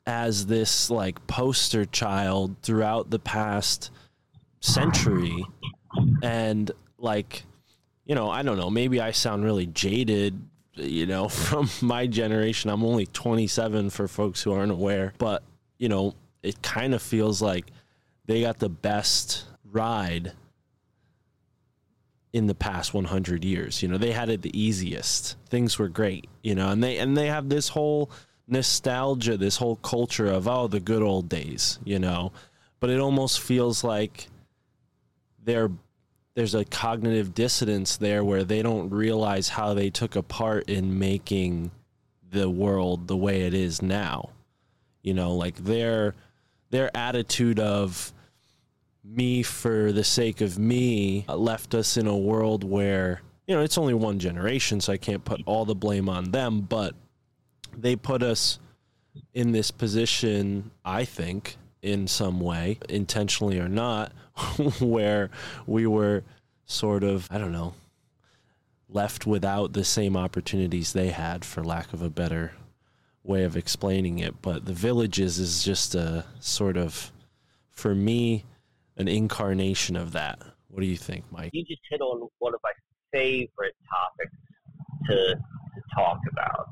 as 0.06 0.46
this 0.46 0.88
like 0.90 1.26
poster 1.26 1.84
child 1.84 2.56
throughout 2.62 3.10
the 3.10 3.18
past 3.18 3.90
century, 4.64 5.44
and 6.22 6.70
like 6.98 7.44
you 8.04 8.14
know, 8.14 8.30
I 8.30 8.42
don't 8.42 8.58
know, 8.58 8.70
maybe 8.70 9.00
I 9.00 9.12
sound 9.12 9.44
really 9.44 9.66
jaded 9.66 10.40
you 10.76 11.06
know, 11.06 11.28
from 11.46 11.68
my 11.80 12.06
generation. 12.06 12.70
I'm 12.70 12.84
only 12.84 13.06
27 13.06 13.90
for 13.90 14.08
folks 14.08 14.42
who 14.42 14.52
aren't 14.52 14.72
aware, 14.72 15.12
but 15.18 15.42
you 15.78 15.88
know, 15.88 16.14
it 16.42 16.62
kind 16.62 16.94
of 16.94 17.02
feels 17.02 17.40
like 17.40 17.66
they 18.26 18.40
got 18.42 18.58
the 18.58 18.68
best 18.68 19.44
ride 19.64 20.32
in 22.32 22.46
the 22.46 22.54
past 22.54 22.92
100 22.92 23.44
years. 23.44 23.82
You 23.82 23.88
know, 23.88 23.98
they 23.98 24.12
had 24.12 24.28
it 24.28 24.42
the 24.42 24.58
easiest. 24.58 25.36
Things 25.48 25.78
were 25.78 25.88
great, 25.88 26.28
you 26.42 26.54
know, 26.54 26.70
and 26.70 26.82
they 26.82 26.98
and 26.98 27.16
they 27.16 27.26
have 27.26 27.48
this 27.48 27.68
whole 27.68 28.10
nostalgia, 28.46 29.36
this 29.36 29.56
whole 29.56 29.76
culture 29.76 30.26
of 30.26 30.48
oh, 30.48 30.68
the 30.68 30.80
good 30.80 31.02
old 31.02 31.28
days, 31.28 31.78
you 31.84 31.98
know. 31.98 32.32
But 32.80 32.90
it 32.90 33.00
almost 33.00 33.40
feels 33.40 33.82
like 33.82 34.28
they're 35.44 35.70
there's 36.34 36.54
a 36.54 36.64
cognitive 36.64 37.32
dissonance 37.32 37.96
there 37.96 38.24
where 38.24 38.42
they 38.42 38.60
don't 38.60 38.90
realize 38.90 39.48
how 39.48 39.72
they 39.72 39.88
took 39.88 40.16
a 40.16 40.22
part 40.22 40.68
in 40.68 40.98
making 40.98 41.70
the 42.32 42.50
world 42.50 43.06
the 43.06 43.16
way 43.16 43.42
it 43.42 43.54
is 43.54 43.80
now. 43.80 44.30
You 45.02 45.14
know, 45.14 45.34
like 45.34 45.56
their 45.56 46.14
their 46.70 46.94
attitude 46.96 47.60
of 47.60 48.12
me 49.04 49.42
for 49.42 49.92
the 49.92 50.02
sake 50.02 50.40
of 50.40 50.58
me 50.58 51.24
left 51.28 51.74
us 51.74 51.96
in 51.96 52.06
a 52.06 52.16
world 52.16 52.64
where 52.64 53.20
you 53.46 53.54
know 53.54 53.60
it's 53.60 53.76
only 53.76 53.92
one 53.92 54.18
generation 54.18 54.80
so 54.80 54.90
i 54.94 54.96
can't 54.96 55.26
put 55.26 55.42
all 55.44 55.66
the 55.66 55.74
blame 55.74 56.08
on 56.08 56.30
them 56.30 56.62
but 56.62 56.94
they 57.76 57.94
put 57.94 58.22
us 58.22 58.58
in 59.34 59.52
this 59.52 59.70
position 59.70 60.70
i 60.86 61.04
think 61.04 61.58
in 61.84 62.08
some 62.08 62.40
way, 62.40 62.78
intentionally 62.88 63.60
or 63.60 63.68
not, 63.68 64.10
where 64.80 65.30
we 65.66 65.86
were 65.86 66.22
sort 66.66 67.04
of, 67.04 67.28
I 67.30 67.38
don't 67.38 67.52
know, 67.52 67.74
left 68.88 69.26
without 69.26 69.72
the 69.72 69.84
same 69.84 70.16
opportunities 70.16 70.92
they 70.92 71.08
had, 71.08 71.44
for 71.44 71.64
lack 71.64 71.92
of 71.92 72.02
a 72.02 72.10
better 72.10 72.52
way 73.22 73.44
of 73.44 73.56
explaining 73.56 74.18
it. 74.18 74.40
But 74.42 74.66
the 74.66 74.72
villages 74.72 75.38
is 75.38 75.64
just 75.64 75.94
a 75.94 76.24
sort 76.40 76.76
of, 76.76 77.12
for 77.70 77.94
me, 77.94 78.44
an 78.96 79.08
incarnation 79.08 79.96
of 79.96 80.12
that. 80.12 80.40
What 80.68 80.80
do 80.80 80.86
you 80.86 80.96
think, 80.96 81.24
Mike? 81.30 81.50
You 81.52 81.64
just 81.64 81.82
hit 81.90 82.00
on 82.00 82.28
one 82.38 82.54
of 82.54 82.60
my 82.62 82.72
favorite 83.12 83.76
topics 83.90 84.36
to, 85.08 85.34
to 85.36 85.82
talk 85.94 86.18
about, 86.32 86.68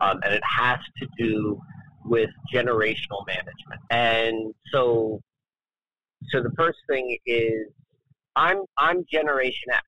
um, 0.00 0.20
and 0.24 0.34
it 0.34 0.42
has 0.44 0.78
to 0.98 1.08
do 1.18 1.60
with 2.04 2.30
generational 2.52 3.26
management. 3.26 3.80
And 3.90 4.54
so, 4.72 5.20
so 6.30 6.42
the 6.42 6.50
first 6.56 6.78
thing 6.88 7.16
is 7.26 7.68
I'm 8.34 8.62
I'm 8.78 9.04
Generation 9.10 9.72
X, 9.72 9.86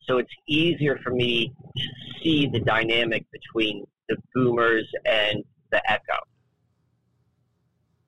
so 0.00 0.18
it's 0.18 0.32
easier 0.48 0.98
for 1.02 1.10
me 1.10 1.52
to 1.76 1.84
see 2.22 2.46
the 2.46 2.60
dynamic 2.60 3.26
between 3.32 3.84
the 4.08 4.16
Boomers 4.34 4.88
and 5.04 5.42
the 5.72 5.82
Echo. 5.90 6.18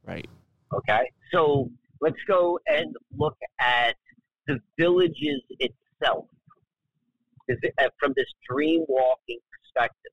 Right. 0.06 0.28
Okay. 0.72 1.10
So 1.32 1.70
let's 2.00 2.16
go 2.26 2.58
and 2.66 2.94
look 3.16 3.36
at 3.60 3.96
the 4.46 4.58
villages 4.78 5.42
itself 5.58 6.26
uh, 7.50 7.88
from 7.98 8.12
this 8.16 8.26
dream 8.48 8.84
walking 8.88 9.38
perspective. 9.52 10.12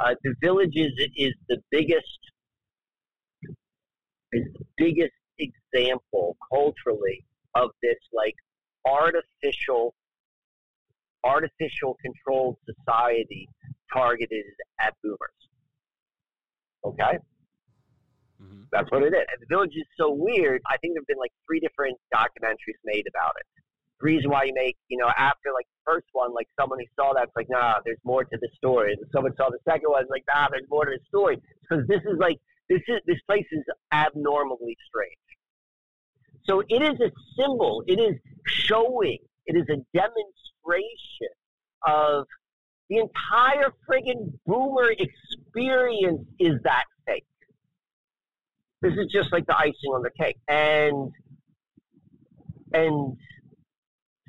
Uh, 0.00 0.14
the 0.22 0.34
villages 0.40 0.92
is 1.16 1.32
the 1.48 1.58
biggest 1.70 2.18
is 4.32 4.44
the 4.54 4.64
biggest 4.78 5.12
example 5.42 6.36
culturally 6.52 7.24
of 7.54 7.70
this 7.82 7.98
like 8.12 8.34
artificial 8.86 9.94
artificial 11.24 11.96
controlled 12.02 12.56
society 12.66 13.48
targeted 13.92 14.44
at 14.80 14.94
boomers. 15.02 15.40
Okay? 16.84 17.18
Mm-hmm. 18.42 18.62
That's 18.72 18.90
what 18.90 19.02
it 19.02 19.14
is. 19.14 19.24
And 19.30 19.40
the 19.40 19.46
village 19.48 19.76
is 19.76 19.86
so 19.96 20.10
weird. 20.10 20.60
I 20.66 20.76
think 20.78 20.94
there 20.94 21.02
have 21.02 21.06
been 21.06 21.18
like 21.18 21.32
three 21.46 21.60
different 21.60 21.96
documentaries 22.12 22.80
made 22.84 23.06
about 23.06 23.34
it. 23.38 23.46
The 24.00 24.06
reason 24.06 24.30
why 24.30 24.44
you 24.44 24.52
make, 24.54 24.76
you 24.88 24.98
know, 24.98 25.10
after 25.16 25.54
like 25.54 25.66
the 25.70 25.92
first 25.92 26.06
one, 26.12 26.34
like 26.34 26.48
someone 26.58 26.80
who 26.80 26.86
saw 26.98 27.12
that, 27.14 27.24
it's 27.24 27.36
like, 27.36 27.46
nah, 27.48 27.78
there's 27.84 28.02
more 28.02 28.24
to 28.24 28.38
the 28.40 28.48
story. 28.56 28.94
And 28.94 29.06
someone 29.14 29.32
saw 29.36 29.48
the 29.48 29.62
second 29.62 29.90
one, 29.90 30.02
it's 30.02 30.10
like, 30.10 30.24
nah, 30.26 30.48
there's 30.50 30.66
more 30.68 30.86
to 30.86 30.90
the 30.90 31.04
story. 31.06 31.40
Because 31.62 31.86
this 31.86 32.02
is 32.02 32.18
like 32.18 32.38
This 32.68 32.82
is 32.88 33.00
this 33.06 33.20
place 33.26 33.46
is 33.52 33.64
abnormally 33.92 34.76
strange. 34.88 35.21
So 36.44 36.62
it 36.68 36.82
is 36.82 37.00
a 37.00 37.10
symbol. 37.38 37.82
It 37.86 38.00
is 38.00 38.16
showing. 38.46 39.18
It 39.46 39.56
is 39.56 39.64
a 39.68 39.78
demonstration 39.96 41.32
of 41.86 42.26
the 42.88 42.98
entire 42.98 43.72
friggin' 43.88 44.32
boomer 44.46 44.90
experience 44.90 46.26
is 46.38 46.60
that 46.64 46.84
fake. 47.06 47.24
This 48.82 48.92
is 48.94 49.10
just 49.12 49.32
like 49.32 49.46
the 49.46 49.56
icing 49.56 49.90
on 49.92 50.02
the 50.02 50.10
cake. 50.10 50.38
And 50.48 51.12
and 52.74 53.16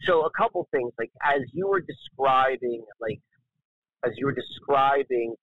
so 0.03 0.25
a 0.25 0.29
couple 0.31 0.67
things, 0.71 0.91
like 0.97 1.11
as 1.21 1.41
you 1.53 1.67
were 1.67 1.81
describing, 1.81 2.83
like 2.99 3.19
as 4.05 4.11
you 4.17 4.25
were 4.25 4.33
describing 4.33 5.35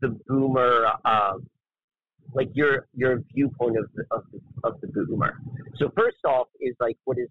the 0.00 0.18
boomer, 0.26 0.92
um, 1.04 1.46
like 2.34 2.48
your 2.54 2.86
your 2.94 3.22
viewpoint 3.34 3.76
of 3.78 3.86
the, 3.94 4.04
of 4.10 4.24
the, 4.32 4.40
of 4.64 4.80
the 4.80 4.86
boomer. 4.88 5.38
So 5.76 5.90
first 5.96 6.18
off, 6.24 6.48
is 6.60 6.74
like 6.80 6.96
what 7.04 7.18
is 7.18 7.28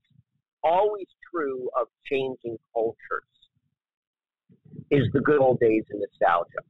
always 0.64 1.08
true 1.32 1.70
of 1.80 1.88
changing 2.10 2.58
cultures 2.74 3.24
is 4.92 5.08
the 5.14 5.22
good 5.22 5.40
old 5.40 5.60
days 5.60 5.84
and 5.90 6.02
nostalgia. 6.02 6.64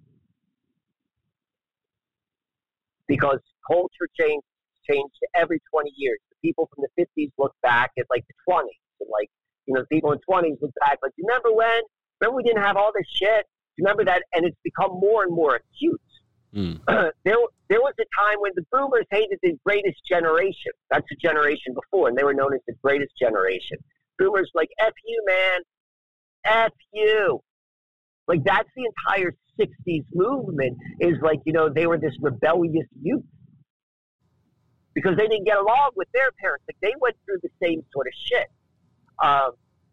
Because 3.07 3.39
culture 3.67 4.07
change 4.19 4.43
changed 4.89 5.15
every 5.36 5.61
20 5.71 5.91
years. 5.95 6.19
The 6.30 6.47
people 6.47 6.69
from 6.73 6.84
the 6.84 7.03
50s 7.03 7.32
look 7.38 7.55
back 7.61 7.91
at 7.97 8.05
like 8.09 8.25
the 8.27 8.34
20s 8.51 8.63
and 8.99 9.09
like, 9.11 9.30
you 9.65 9.73
know, 9.73 9.82
the 9.82 9.88
people 9.88 10.11
in 10.11 10.19
20s 10.30 10.61
look 10.61 10.73
back 10.80 10.99
like, 11.01 11.13
remember 11.17 11.53
when? 11.53 11.82
Remember 12.19 12.36
we 12.36 12.43
didn't 12.43 12.63
have 12.63 12.75
all 12.75 12.91
this 12.93 13.07
shit? 13.11 13.45
Remember 13.77 14.03
that? 14.05 14.23
And 14.34 14.45
it's 14.45 14.57
become 14.63 14.91
more 14.99 15.23
and 15.23 15.34
more 15.34 15.55
acute. 15.55 16.01
Mm. 16.56 16.80
there, 17.24 17.36
there 17.70 17.80
was 17.80 17.93
a 18.00 18.06
time 18.20 18.38
when 18.39 18.52
the 18.56 18.66
boomers 18.72 19.06
hated 19.12 19.39
the 19.43 19.58
greatest 19.66 20.00
generation. 20.10 20.72
That's 20.89 21.06
the 21.10 21.16
generation 21.16 21.74
before, 21.74 22.08
and 22.10 22.18
they 22.18 22.24
were 22.24 22.34
known 22.34 22.54
as 22.54 22.62
the 22.68 22.74
greatest 22.84 23.12
generation. 23.20 23.78
Boomers 24.18 24.50
like, 24.54 24.70
F 24.80 24.93
you, 25.06 25.24
man. 25.26 25.62
F 26.45 26.72
you. 26.93 27.41
Like, 28.28 28.43
that's 28.43 28.70
the 28.76 28.86
entire 28.86 29.34
60s 29.60 30.06
movement 30.14 30.78
is 31.00 31.16
like, 31.22 31.39
you 31.45 31.54
know, 31.54 31.70
they 31.70 31.88
were 31.88 31.97
this 31.97 32.14
rebellious 32.22 32.88
youth 33.02 33.24
because 34.93 35.18
they 35.18 35.28
didn't 35.28 35.45
get 35.45 35.58
along 35.58 35.91
with 35.95 36.08
their 36.14 36.30
parents. 36.39 36.64
Like, 36.68 36.78
they 36.82 36.93
went 37.00 37.16
through 37.26 37.39
the 37.43 37.50
same 37.62 37.84
sort 37.93 38.08
of 38.08 38.14
shit. 38.24 38.47
Um, 39.24 39.52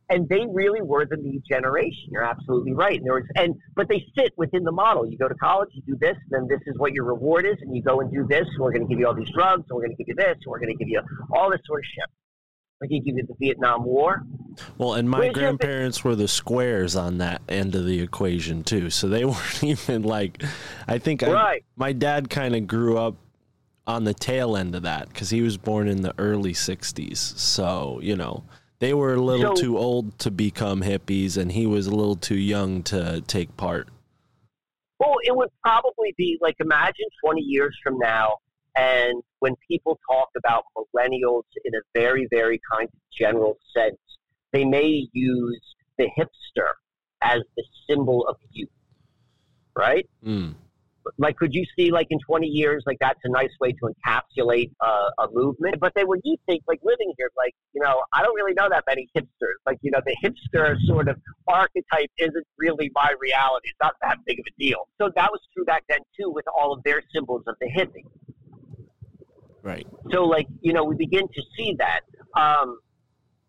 and 0.09 0.29
they 0.29 0.45
really 0.49 0.83
were 0.83 1.05
the 1.05 1.17
new 1.17 1.41
generation. 1.49 2.09
You're 2.11 2.23
absolutely 2.25 2.73
right. 2.73 2.97
And 2.97 3.07
there 3.07 3.15
was, 3.15 3.25
and 3.35 3.55
but 3.75 3.89
they 3.89 4.05
sit 4.17 4.33
within 4.37 4.63
the 4.63 4.73
model. 4.73 5.07
You 5.07 5.19
go 5.19 5.29
to 5.29 5.35
college, 5.35 5.71
you 5.73 5.83
do 5.83 5.97
this, 6.01 6.17
then 6.31 6.47
this 6.49 6.61
is 6.67 6.79
what 6.79 6.93
your 6.93 7.05
reward 7.05 7.47
is, 7.47 7.57
and 7.61 7.75
you 7.75 7.83
go 7.83 8.01
and 8.01 8.11
do 8.13 8.27
this. 8.29 8.47
And 8.47 8.61
we're 8.61 8.73
going 8.73 8.87
to 8.87 8.89
give 8.89 8.99
you 8.99 9.07
all 9.07 9.15
these 9.15 9.31
drugs, 9.35 9.65
and 9.69 9.77
we're 9.77 9.87
going 9.87 9.97
to 9.97 10.05
give 10.05 10.09
you 10.09 10.15
this, 10.15 10.35
and 10.35 10.47
we're 10.47 10.61
going 10.61 10.77
to 10.77 10.77
give 10.77 10.89
you 10.89 11.01
all 11.33 11.51
this 11.51 11.61
sort 11.67 11.81
of 11.81 11.85
shit. 11.87 12.05
Like 12.81 12.91
you 12.91 13.03
give 13.03 13.17
you 13.17 13.27
the 13.27 13.35
Vietnam 13.41 13.85
War. 13.85 14.23
Well, 14.77 14.95
and 14.95 15.09
my 15.09 15.19
Where's 15.19 15.33
grandparents 15.33 16.05
were 16.05 16.15
the 16.15 16.29
squares 16.29 16.95
on 16.95 17.19
that 17.19 17.41
end 17.49 17.75
of 17.75 17.87
the 17.87 18.01
equation 18.01 18.65
too. 18.65 18.91
So 18.91 19.09
they 19.09 19.25
weren't 19.25 19.65
even 19.65 20.03
like. 20.03 20.43
I 20.87 20.99
think 20.99 21.23
right. 21.23 21.35
I, 21.35 21.61
my 21.77 21.93
dad 21.93 22.29
kind 22.31 22.55
of 22.55 22.67
grew 22.67 22.99
up 22.99 23.17
on 23.87 24.05
the 24.05 24.13
tail 24.13 24.57
end 24.57 24.75
of 24.75 24.83
that 24.83 25.09
because 25.09 25.31
he 25.31 25.41
was 25.41 25.57
born 25.57 25.89
in 25.89 26.03
the 26.03 26.15
early 26.19 26.53
'60s. 26.53 27.17
So 27.17 27.99
you 28.03 28.15
know 28.15 28.45
they 28.79 28.95
were 28.95 29.15
a 29.15 29.21
little 29.21 29.57
so, 29.57 29.63
too 29.63 29.79
old 29.79 30.19
to 30.21 30.31
become 30.31 30.83
hippies, 30.83 31.37
and 31.37 31.53
he 31.53 31.67
was 31.67 31.87
a 31.87 31.95
little 31.95 32.17
too 32.17 32.37
young 32.37 32.83
to 32.85 33.23
take 33.27 33.57
part. 33.57 33.89
Well, 34.99 35.17
it 35.25 35.37
would 35.37 35.51
probably 35.63 36.15
be 36.17 36.39
like 36.41 36.57
imagine 36.61 37.07
20 37.25 37.41
years 37.41 37.77
from 37.83 37.99
now, 37.99 38.37
and 38.77 39.23
when 39.41 39.55
people 39.69 39.99
talk 40.11 40.29
about 40.37 40.65
millennials 40.77 41.45
in 41.65 41.75
a 41.75 41.81
very, 41.95 42.27
very 42.31 42.61
kind 42.73 42.89
of 42.89 42.99
general 43.19 43.59
sense, 43.77 43.99
they 44.53 44.65
may 44.65 45.09
use 45.13 45.61
the 45.99 46.09
hipster 46.19 46.71
as 47.23 47.41
the 47.57 47.65
symbol 47.89 48.27
of 48.29 48.37
youth, 48.53 48.69
right? 49.77 50.09
Mm 50.25 50.55
like 51.19 51.37
could 51.37 51.55
you 51.55 51.65
see 51.77 51.91
like 51.91 52.07
in 52.11 52.19
20 52.27 52.47
years 52.47 52.83
like 52.87 52.97
that's 53.01 53.21
a 53.25 53.29
nice 53.29 53.51
way 53.61 53.73
to 53.73 53.91
encapsulate 53.91 54.71
uh, 54.81 55.25
a 55.25 55.29
movement? 55.33 55.77
But 55.81 55.93
then 55.95 56.07
when 56.09 56.21
you 56.25 56.37
think 56.47 56.63
like 56.67 56.81
living 56.83 57.13
here 57.19 57.31
like 57.37 57.55
you 57.73 57.83
know 57.83 58.03
i 58.13 58.23
don't 58.23 58.35
really 58.35 58.55
know 58.55 58.69
that 58.71 58.85
many 58.87 59.09
hipsters. 59.17 59.59
Like 59.65 59.79
you 59.83 59.91
know 59.91 60.01
the 60.05 60.17
hipster 60.25 60.77
sort 60.87 61.09
of 61.09 61.17
archetype 61.49 62.11
isn't 62.19 62.47
really 62.59 62.91
my 62.95 63.15
reality. 63.21 63.69
It's 63.69 63.79
not 63.83 63.95
that 64.03 64.19
big 64.27 64.39
of 64.39 64.45
a 64.47 64.63
deal. 64.63 64.89
So 65.01 65.11
that 65.15 65.31
was 65.31 65.41
true 65.55 65.65
back 65.65 65.85
then 65.89 66.01
too 66.19 66.31
with 66.31 66.45
all 66.57 66.73
of 66.73 66.83
their 66.85 67.03
symbols 67.15 67.43
of 67.47 67.57
the 67.61 67.67
hippie. 67.67 68.05
Right. 69.63 69.87
So 70.13 70.25
like 70.25 70.47
you 70.61 70.73
know 70.73 70.85
we 70.85 70.97
begin 70.97 71.27
to 71.29 71.43
see 71.57 71.77
that. 71.79 72.01
Um, 72.41 72.79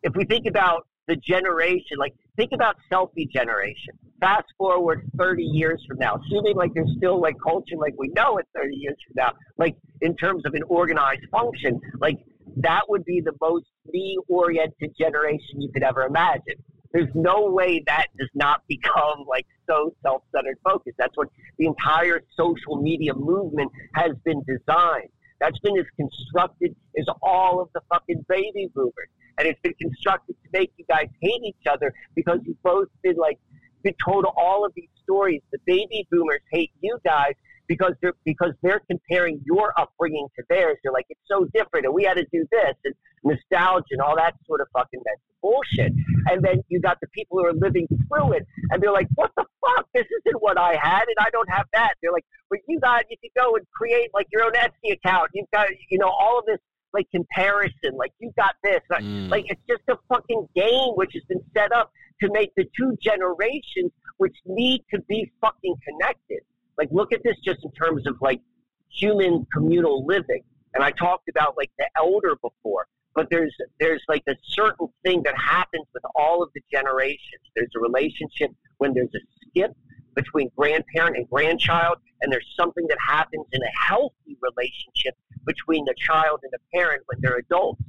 if 0.03 0.16
we 0.16 0.26
think 0.26 0.45
about 0.47 0.88
the 1.08 1.16
generation 1.16 1.97
like 1.97 2.14
think 2.38 2.51
about 2.53 2.75
selfie 2.91 3.29
generation 3.29 3.97
fast 4.19 4.47
forward 4.57 5.09
30 5.17 5.43
years 5.43 5.83
from 5.88 5.97
now, 5.99 6.15
assuming 6.15 6.55
like 6.55 6.73
there's 6.73 6.91
still 6.97 7.21
like 7.21 7.35
culture 7.43 7.75
like 7.77 7.93
we 7.97 8.09
know 8.09 8.38
it 8.38 8.47
30 8.55 8.75
years 8.75 8.95
from 9.07 9.13
now, 9.15 9.33
like 9.57 9.75
in 10.01 10.15
terms 10.15 10.43
of 10.45 10.53
an 10.53 10.63
organized 10.63 11.25
function, 11.31 11.79
like 11.99 12.17
that 12.57 12.81
would 12.89 13.05
be 13.05 13.21
the 13.21 13.33
most 13.41 13.65
me 13.91 14.17
oriented 14.27 14.91
generation 14.99 15.61
you 15.61 15.69
could 15.71 15.83
ever 15.83 16.03
imagine. 16.03 16.55
There's 16.93 17.09
no 17.13 17.49
way 17.49 17.83
that 17.85 18.07
does 18.17 18.29
not 18.33 18.61
become 18.67 19.25
like 19.27 19.45
so 19.69 19.93
self 20.01 20.23
centered 20.33 20.57
focused. 20.63 20.97
That's 20.97 21.15
what 21.15 21.27
the 21.57 21.65
entire 21.65 22.21
social 22.38 22.81
media 22.81 23.13
movement 23.13 23.71
has 23.93 24.11
been 24.23 24.41
designed. 24.47 25.09
That's 25.39 25.57
been 25.59 25.77
as 25.77 25.85
constructed 25.95 26.75
as 26.97 27.05
all 27.21 27.61
of 27.61 27.69
the 27.73 27.81
fucking 27.89 28.25
baby 28.27 28.69
boomers. 28.73 29.09
And 29.38 29.47
it's 29.47 29.59
been 29.61 29.75
constructed 29.79 30.35
to 30.43 30.49
make 30.51 30.71
you 30.77 30.85
guys 30.89 31.07
hate 31.21 31.43
each 31.43 31.67
other 31.69 31.93
because 32.15 32.39
you've 32.43 32.61
both 32.63 32.88
been 33.03 33.17
like 33.17 33.38
been 33.83 33.93
told 34.03 34.25
all 34.35 34.65
of 34.65 34.73
these 34.75 34.89
stories. 35.03 35.41
The 35.51 35.59
baby 35.65 36.07
boomers 36.11 36.41
hate 36.51 36.71
you 36.81 36.97
guys 37.05 37.33
because 37.68 37.93
they're 38.01 38.13
because 38.26 38.53
they're 38.61 38.82
comparing 38.89 39.41
your 39.45 39.74
upbringing 39.80 40.28
to 40.38 40.43
theirs. 40.49 40.78
They're 40.84 40.91
like, 40.91 41.05
it's 41.09 41.20
so 41.28 41.45
different, 41.53 41.86
and 41.86 41.93
we 41.93 42.03
had 42.03 42.15
to 42.15 42.26
do 42.32 42.45
this, 42.51 42.76
and 42.86 42.93
nostalgia 43.24 43.86
and 43.91 44.01
all 44.01 44.15
that 44.15 44.36
sort 44.45 44.61
of 44.61 44.68
fucking 44.74 45.01
mental 45.03 45.22
bullshit. 45.41 45.93
And 46.28 46.43
then 46.43 46.63
you 46.70 46.80
got 46.80 46.97
the 47.01 47.07
people 47.07 47.38
who 47.38 47.45
are 47.45 47.53
living 47.53 47.88
through 47.88 48.34
it, 48.34 48.47
and 48.72 48.82
they're 48.82 48.91
like, 48.91 49.07
what 49.15 49.32
the 49.36 49.45
fuck? 49.61 49.88
This 49.93 50.05
isn't 50.05 50.41
what 50.41 50.57
I 50.57 50.76
had, 50.82 51.03
and 51.03 51.18
I 51.20 51.30
don't 51.32 51.49
have 51.49 51.65
that. 51.74 51.93
They're 52.01 52.11
like, 52.11 52.26
but 52.49 52.59
you 52.68 52.80
got 52.80 53.03
you 53.09 53.18
can 53.22 53.32
go 53.36 53.55
and 53.55 53.65
create 53.72 54.09
like 54.13 54.28
your 54.32 54.43
own 54.43 54.53
Etsy 54.53 54.93
account. 54.93 55.30
You've 55.34 55.51
got 55.53 55.68
you 55.89 55.99
know 55.99 56.09
all 56.09 56.39
of 56.39 56.45
this 56.45 56.59
like 56.93 57.09
comparison. 57.11 57.95
Like 57.95 58.13
you 58.20 58.32
got 58.38 58.55
this. 58.63 58.82
Mm. 58.91 59.30
Like 59.30 59.45
it's 59.47 59.61
just 59.68 59.84
a 59.89 59.97
fucking 60.09 60.47
game 60.55 60.93
which 60.95 61.11
has 61.13 61.24
been 61.28 61.43
set 61.55 61.72
up 61.72 61.91
to 62.22 62.30
make 62.32 62.51
the 62.55 62.65
two 62.78 62.97
generations 63.01 63.91
which 64.18 64.36
need 64.45 64.84
to 64.93 64.99
be 65.07 65.32
fucking 65.41 65.76
connected. 65.88 66.39
Like 66.78 66.89
look 66.91 67.13
at 67.13 67.21
this 67.23 67.36
just 67.43 67.63
in 67.63 67.71
terms 67.71 68.07
of 68.07 68.15
like 68.21 68.41
human 68.89 69.45
communal 69.53 70.05
living. 70.05 70.43
And 70.73 70.84
I 70.84 70.91
talked 70.91 71.30
about 71.30 71.55
like 71.57 71.71
the 71.78 71.88
elder 71.97 72.36
before, 72.41 72.88
but 73.15 73.28
there's 73.30 73.55
there's 73.80 74.03
like 74.07 74.23
a 74.28 74.36
certain 74.43 74.88
thing 75.03 75.23
that 75.23 75.36
happens 75.38 75.86
with 75.93 76.03
all 76.15 76.43
of 76.43 76.49
the 76.53 76.61
generations. 76.71 77.41
There's 77.55 77.71
a 77.75 77.80
relationship 77.80 78.51
when 78.78 78.93
there's 78.93 79.13
a 79.15 79.19
skip 79.47 79.75
between 80.15 80.49
grandparent 80.55 81.15
and 81.15 81.30
grandchild, 81.30 81.97
and 82.21 82.32
there's 82.32 82.47
something 82.59 82.86
that 82.89 82.97
happens 83.07 83.45
in 83.51 83.61
a 83.61 83.88
healthy 83.88 84.38
relationship 84.41 85.15
between 85.45 85.86
the 85.86 85.93
child 85.97 86.39
and 86.43 86.51
the 86.51 86.59
parent 86.78 87.03
when 87.07 87.19
they're 87.21 87.38
adults. 87.38 87.82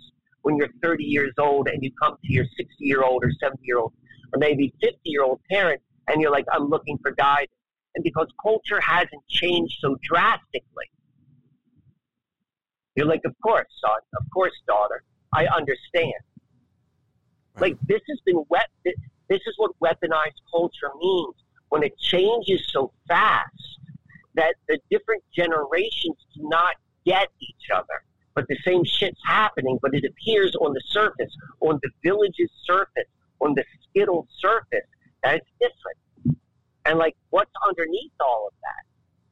When 0.42 0.56
you're 0.56 0.68
30 0.82 1.04
years 1.04 1.32
old 1.38 1.68
and 1.68 1.82
you 1.82 1.90
come 2.00 2.16
to 2.24 2.32
your 2.32 2.44
60 2.56 2.74
year 2.78 3.02
old 3.02 3.22
or 3.24 3.30
70 3.40 3.60
year 3.64 3.78
old 3.78 3.92
or 4.32 4.38
maybe 4.38 4.72
50 4.80 4.98
year 5.04 5.22
old 5.22 5.40
parent 5.50 5.82
and 6.06 6.20
you're 6.22 6.30
like, 6.30 6.46
I'm 6.50 6.68
looking 6.68 6.98
for 7.02 7.10
guidance. 7.10 7.50
And 7.98 8.04
because 8.04 8.28
culture 8.40 8.80
hasn't 8.80 9.26
changed 9.26 9.78
so 9.80 9.96
drastically, 10.04 10.88
you're 12.94 13.06
like, 13.06 13.22
of 13.24 13.34
course, 13.42 13.66
son, 13.80 13.98
of 14.16 14.24
course, 14.32 14.52
daughter, 14.68 15.02
I 15.34 15.46
understand. 15.46 16.22
Like 17.58 17.76
this 17.88 18.00
has 18.08 18.20
been 18.24 18.44
wet. 18.50 18.68
This 18.84 19.40
is 19.48 19.54
what 19.56 19.72
weaponized 19.82 20.38
culture 20.48 20.92
means 21.00 21.34
when 21.70 21.82
it 21.82 21.98
changes 21.98 22.62
so 22.68 22.92
fast 23.08 23.80
that 24.36 24.54
the 24.68 24.78
different 24.92 25.24
generations 25.34 26.18
do 26.36 26.48
not 26.48 26.76
get 27.04 27.26
each 27.40 27.66
other. 27.74 28.04
But 28.36 28.46
the 28.46 28.58
same 28.64 28.84
shit's 28.84 29.20
happening, 29.24 29.80
but 29.82 29.92
it 29.92 30.04
appears 30.04 30.54
on 30.60 30.72
the 30.72 30.82
surface, 30.86 31.36
on 31.58 31.80
the 31.82 31.90
village's 32.04 32.52
surface, 32.62 33.10
on 33.40 33.54
the 33.56 33.64
skittle 33.90 34.28
surface, 34.38 34.86
that 35.24 35.34
it's 35.34 35.50
different 35.58 35.98
and 36.88 36.98
like 36.98 37.14
what's 37.28 37.52
underneath 37.68 38.12
all 38.18 38.48
of 38.48 38.54
that. 38.62 38.82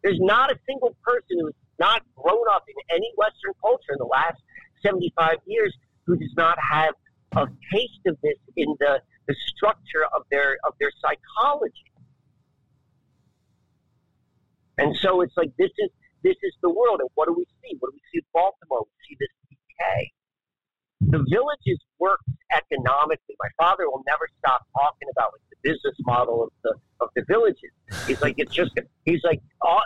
There's 0.03 0.21
not 0.21 0.53
a 0.53 0.59
single 0.69 0.95
person 1.03 1.41
who's 1.41 1.55
not 1.81 2.03
grown 2.15 2.45
up 2.53 2.65
in 2.69 2.77
any 2.95 3.11
Western 3.17 3.55
culture 3.61 3.93
in 3.93 3.99
the 3.99 4.05
last 4.05 4.37
75 4.85 5.39
years 5.47 5.75
who 6.05 6.17
does 6.17 6.33
not 6.37 6.59
have 6.61 6.95
a 7.33 7.49
taste 7.73 8.05
of 8.07 8.17
this 8.23 8.37
in 8.57 8.77
the, 8.79 9.01
the 9.27 9.35
structure 9.49 10.05
of 10.15 10.23
their 10.31 10.59
of 10.65 10.75
their 10.79 10.93
psychology. 11.01 11.91
And 14.79 14.95
so 14.99 15.23
it's 15.23 15.37
like 15.37 15.51
this 15.59 15.73
is 15.79 15.91
this 16.23 16.37
is 16.43 16.53
the 16.63 16.71
world, 16.71 17.01
and 17.01 17.09
what 17.15 17.27
do 17.27 17.33
we 17.33 17.47
see? 17.63 17.77
What 17.81 17.91
do 17.91 17.95
we 17.95 18.03
see 18.13 18.19
in 18.19 18.29
Baltimore? 18.33 18.85
We 18.85 18.97
see 19.09 19.17
this 19.19 19.33
decay 19.49 20.13
the 21.01 21.25
villages 21.31 21.79
worked 21.99 22.25
economically. 22.53 23.37
My 23.41 23.49
father 23.59 23.89
will 23.89 24.03
never 24.07 24.29
stop 24.39 24.67
talking 24.73 25.09
about 25.13 25.33
like 25.33 25.43
the 25.51 25.71
business 25.71 25.97
model 26.01 26.45
of 26.45 26.51
the 26.65 26.75
of 27.01 27.09
the 27.15 27.25
villages. 27.29 27.71
He's 28.07 28.21
like 28.23 28.35
it's 28.39 28.53
just 28.53 28.73
he's 29.05 29.23
like 29.23 29.41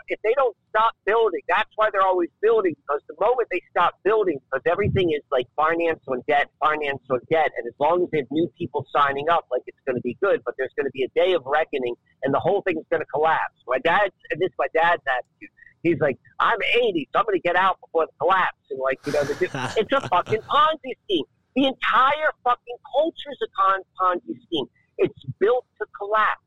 if 0.09 0.21
they 0.23 0.35
don't 0.35 0.57
stop 0.69 0.93
building, 1.05 1.41
that's 1.49 1.71
why 1.77 1.91
they're 1.93 2.07
always 2.07 2.31
building 2.41 2.75
because 2.77 3.01
the 3.09 3.15
moment 3.21 3.49
they 3.51 3.61
stop 3.71 3.95
building, 4.05 4.39
because 4.47 4.63
everything 4.71 5.11
is 5.11 5.23
like 5.31 5.47
finance 5.57 6.01
on 6.07 6.23
debt, 6.29 6.49
finance 6.61 7.03
on 7.11 7.21
debt, 7.31 7.51
and 7.57 7.67
as 7.67 7.75
long 7.79 8.03
as 8.03 8.09
they 8.13 8.19
have 8.19 8.31
new 8.31 8.51
people 8.57 8.87
signing 8.95 9.29
up, 9.29 9.47
like 9.51 9.63
it's 9.67 9.81
going 9.87 9.97
to 9.97 10.03
be 10.03 10.17
good. 10.23 10.43
But 10.45 10.55
there's 10.59 10.73
going 10.77 10.87
to 10.87 10.93
be 10.93 11.03
a 11.03 11.11
day 11.15 11.33
of 11.33 11.43
reckoning, 11.45 11.95
and 12.23 12.33
the 12.33 12.41
whole 12.41 12.63
thing's 12.63 12.85
going 12.91 13.03
to 13.03 13.11
collapse. 13.13 13.59
My 13.67 13.79
dad, 13.79 14.11
and 14.31 14.41
this 14.41 14.49
is 14.49 14.59
my 14.59 14.69
dad's 14.75 15.03
attitude 15.07 15.51
He's 15.83 15.99
like, 16.01 16.19
I'm 16.39 16.59
80, 16.63 17.09
so 17.13 17.21
I'm 17.21 17.25
going 17.27 17.39
to 17.41 17.43
get 17.43 17.57
out 17.57 17.79
before 17.81 18.07
the 18.07 18.13
collapse. 18.21 18.57
And 18.71 18.79
like, 18.81 18.99
you 19.07 19.13
know, 19.13 19.25
the, 19.25 19.35
it's 19.79 19.93
a 19.93 20.09
fucking 20.09 20.41
Ponzi 20.43 20.93
scheme. 21.05 21.25
The 21.57 21.67
entire 21.67 22.31
fucking 22.45 22.77
culture 22.95 23.31
is 23.33 23.39
a 23.43 24.03
Ponzi 24.03 24.43
scheme. 24.47 24.67
It's 24.99 25.25
built 25.39 25.65
to 25.79 25.87
collapse. 25.97 26.41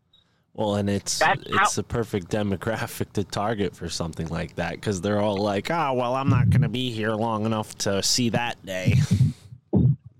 Well, 0.53 0.75
and 0.75 0.87
it's 0.87 1.17
That's 1.17 1.41
it's 1.47 1.75
how- 1.75 1.79
a 1.81 1.83
perfect 1.83 2.29
demographic 2.29 3.13
to 3.13 3.23
target 3.23 3.75
for 3.75 3.89
something 3.89 4.27
like 4.27 4.55
that 4.57 4.73
because 4.73 5.01
they're 5.01 5.19
all 5.19 5.37
like, 5.37 5.71
"Oh, 5.71 5.93
well, 5.93 6.13
I'm 6.13 6.29
not 6.29 6.51
going 6.51 6.61
to 6.61 6.69
be 6.69 6.91
here 6.91 7.13
long 7.13 7.47
enough 7.47 7.75
to 7.79 8.03
see 8.03 8.29
that 8.29 8.63
day." 8.65 8.95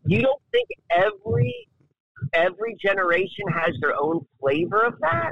You 0.06 0.22
don't 0.22 0.42
think 0.52 0.68
every 0.92 1.56
every 2.34 2.76
generation 2.84 3.48
has 3.54 3.74
their 3.80 3.94
own 3.98 4.20
flavor 4.40 4.82
of 4.82 5.00
that? 5.00 5.32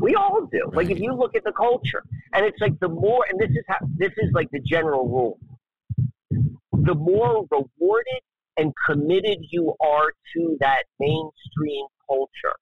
We 0.00 0.14
all 0.14 0.48
do. 0.50 0.62
Right. 0.66 0.76
Like 0.76 0.90
if 0.90 0.98
you 0.98 1.12
look 1.14 1.36
at 1.36 1.44
the 1.44 1.52
culture, 1.52 2.02
and 2.32 2.44
it's 2.44 2.60
like 2.60 2.78
the 2.80 2.88
more, 2.88 3.26
and 3.28 3.38
this 3.38 3.50
is 3.50 3.64
how 3.68 3.78
this 3.96 4.12
is 4.18 4.30
like 4.32 4.50
the 4.50 4.60
general 4.60 5.08
rule. 5.08 5.38
The 6.72 6.94
more 6.94 7.46
rewarded 7.50 8.22
and 8.56 8.72
committed 8.86 9.38
you 9.50 9.74
are 9.80 10.12
to 10.34 10.56
that 10.60 10.84
mainstream 10.98 11.86
culture 12.08 12.56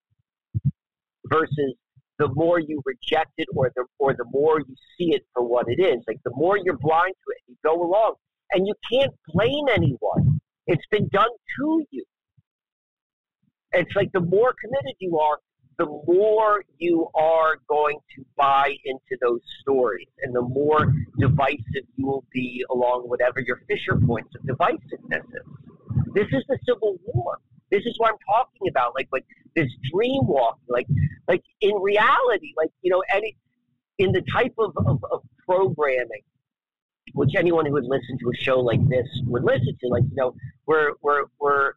versus 1.26 1.74
the 2.18 2.28
more 2.34 2.58
you 2.58 2.82
reject 2.84 3.30
it 3.38 3.46
or 3.54 3.70
the 3.76 3.84
or 3.98 4.14
the 4.14 4.24
more 4.32 4.58
you 4.58 4.74
see 4.96 5.14
it 5.14 5.24
for 5.32 5.42
what 5.42 5.66
it 5.68 5.80
is. 5.80 6.02
Like 6.08 6.18
the 6.24 6.32
more 6.34 6.56
you're 6.56 6.76
blind 6.78 7.14
to 7.14 7.30
it, 7.30 7.42
you 7.46 7.56
go 7.64 7.80
along. 7.82 8.14
And 8.50 8.66
you 8.66 8.74
can't 8.90 9.12
blame 9.28 9.66
anyone. 9.70 10.40
It's 10.66 10.86
been 10.90 11.08
done 11.08 11.28
to 11.58 11.84
you. 11.90 12.04
It's 13.72 13.94
like 13.94 14.10
the 14.12 14.20
more 14.20 14.54
committed 14.58 14.96
you 14.98 15.18
are, 15.18 15.38
the 15.78 15.86
more 16.06 16.64
you 16.78 17.08
are 17.14 17.56
going 17.68 17.98
to 18.16 18.24
buy 18.36 18.74
into 18.84 19.16
those 19.20 19.40
stories 19.60 20.08
and 20.22 20.34
the 20.34 20.42
more 20.42 20.92
divisive 21.18 21.86
you 21.96 22.06
will 22.06 22.24
be 22.32 22.64
along 22.70 23.02
whatever 23.02 23.40
your 23.40 23.62
fissure 23.68 23.98
points 24.06 24.30
of 24.34 24.42
divisiveness 24.42 25.24
is. 25.24 26.04
This 26.14 26.26
is 26.32 26.42
the 26.48 26.58
Civil 26.66 26.98
War. 27.06 27.38
This 27.70 27.82
is 27.84 27.94
what 27.98 28.10
I'm 28.10 28.18
talking 28.26 28.68
about. 28.68 28.94
Like, 28.94 29.08
like 29.12 29.24
this 29.54 29.68
dream 29.92 30.26
walk, 30.26 30.58
Like, 30.68 30.86
like 31.28 31.42
in 31.60 31.74
reality, 31.76 32.54
like 32.56 32.70
you 32.82 32.90
know, 32.90 33.02
any 33.14 33.36
in 33.98 34.12
the 34.12 34.22
type 34.32 34.54
of, 34.58 34.72
of, 34.86 35.04
of 35.10 35.22
programming 35.46 36.22
which 37.14 37.30
anyone 37.36 37.66
who 37.66 37.72
would 37.72 37.84
listen 37.84 38.18
to 38.18 38.30
a 38.30 38.36
show 38.36 38.60
like 38.60 38.80
this 38.88 39.06
would 39.26 39.42
listen 39.42 39.76
to. 39.80 39.88
Like, 39.88 40.04
you 40.04 40.16
know, 40.16 40.34
we're 40.66 40.92
we're 41.02 41.24
we're 41.40 41.72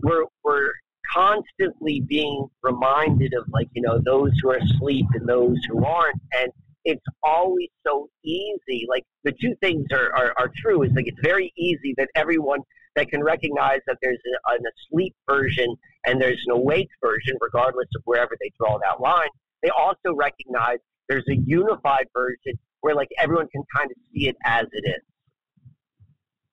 we're 0.00 0.24
we're 0.42 0.70
constantly 1.12 2.00
being 2.00 2.46
reminded 2.62 3.34
of 3.34 3.44
like, 3.52 3.68
you 3.72 3.82
know, 3.82 4.00
those 4.04 4.32
who 4.42 4.50
are 4.50 4.58
asleep 4.58 5.06
and 5.14 5.28
those 5.28 5.58
who 5.68 5.84
aren't. 5.84 6.20
And 6.38 6.52
it's 6.84 7.04
always 7.22 7.68
so 7.86 8.08
easy. 8.24 8.86
Like 8.88 9.04
the 9.24 9.32
two 9.32 9.54
things 9.60 9.86
are, 9.92 10.14
are, 10.14 10.34
are 10.38 10.50
true 10.56 10.82
is 10.82 10.92
like 10.92 11.06
it's 11.06 11.20
very 11.22 11.52
easy 11.56 11.94
that 11.96 12.08
everyone 12.14 12.60
that 12.96 13.08
can 13.08 13.22
recognize 13.22 13.80
that 13.86 13.98
there's 14.02 14.18
a, 14.48 14.54
an 14.54 14.62
asleep 14.74 15.14
version 15.28 15.76
and 16.06 16.20
there's 16.20 16.42
an 16.46 16.52
awake 16.52 16.88
version, 17.02 17.36
regardless 17.40 17.88
of 17.96 18.02
wherever 18.04 18.36
they 18.40 18.50
draw 18.58 18.78
that 18.78 19.00
line. 19.00 19.28
They 19.62 19.70
also 19.70 20.14
recognize 20.14 20.78
there's 21.08 21.28
a 21.28 21.36
unified 21.36 22.06
version 22.14 22.58
where 22.80 22.94
like 22.94 23.08
everyone 23.18 23.48
can 23.48 23.62
kind 23.76 23.90
of 23.90 23.96
see 24.12 24.28
it 24.28 24.36
as 24.44 24.66
it 24.72 24.88
is. 24.88 25.02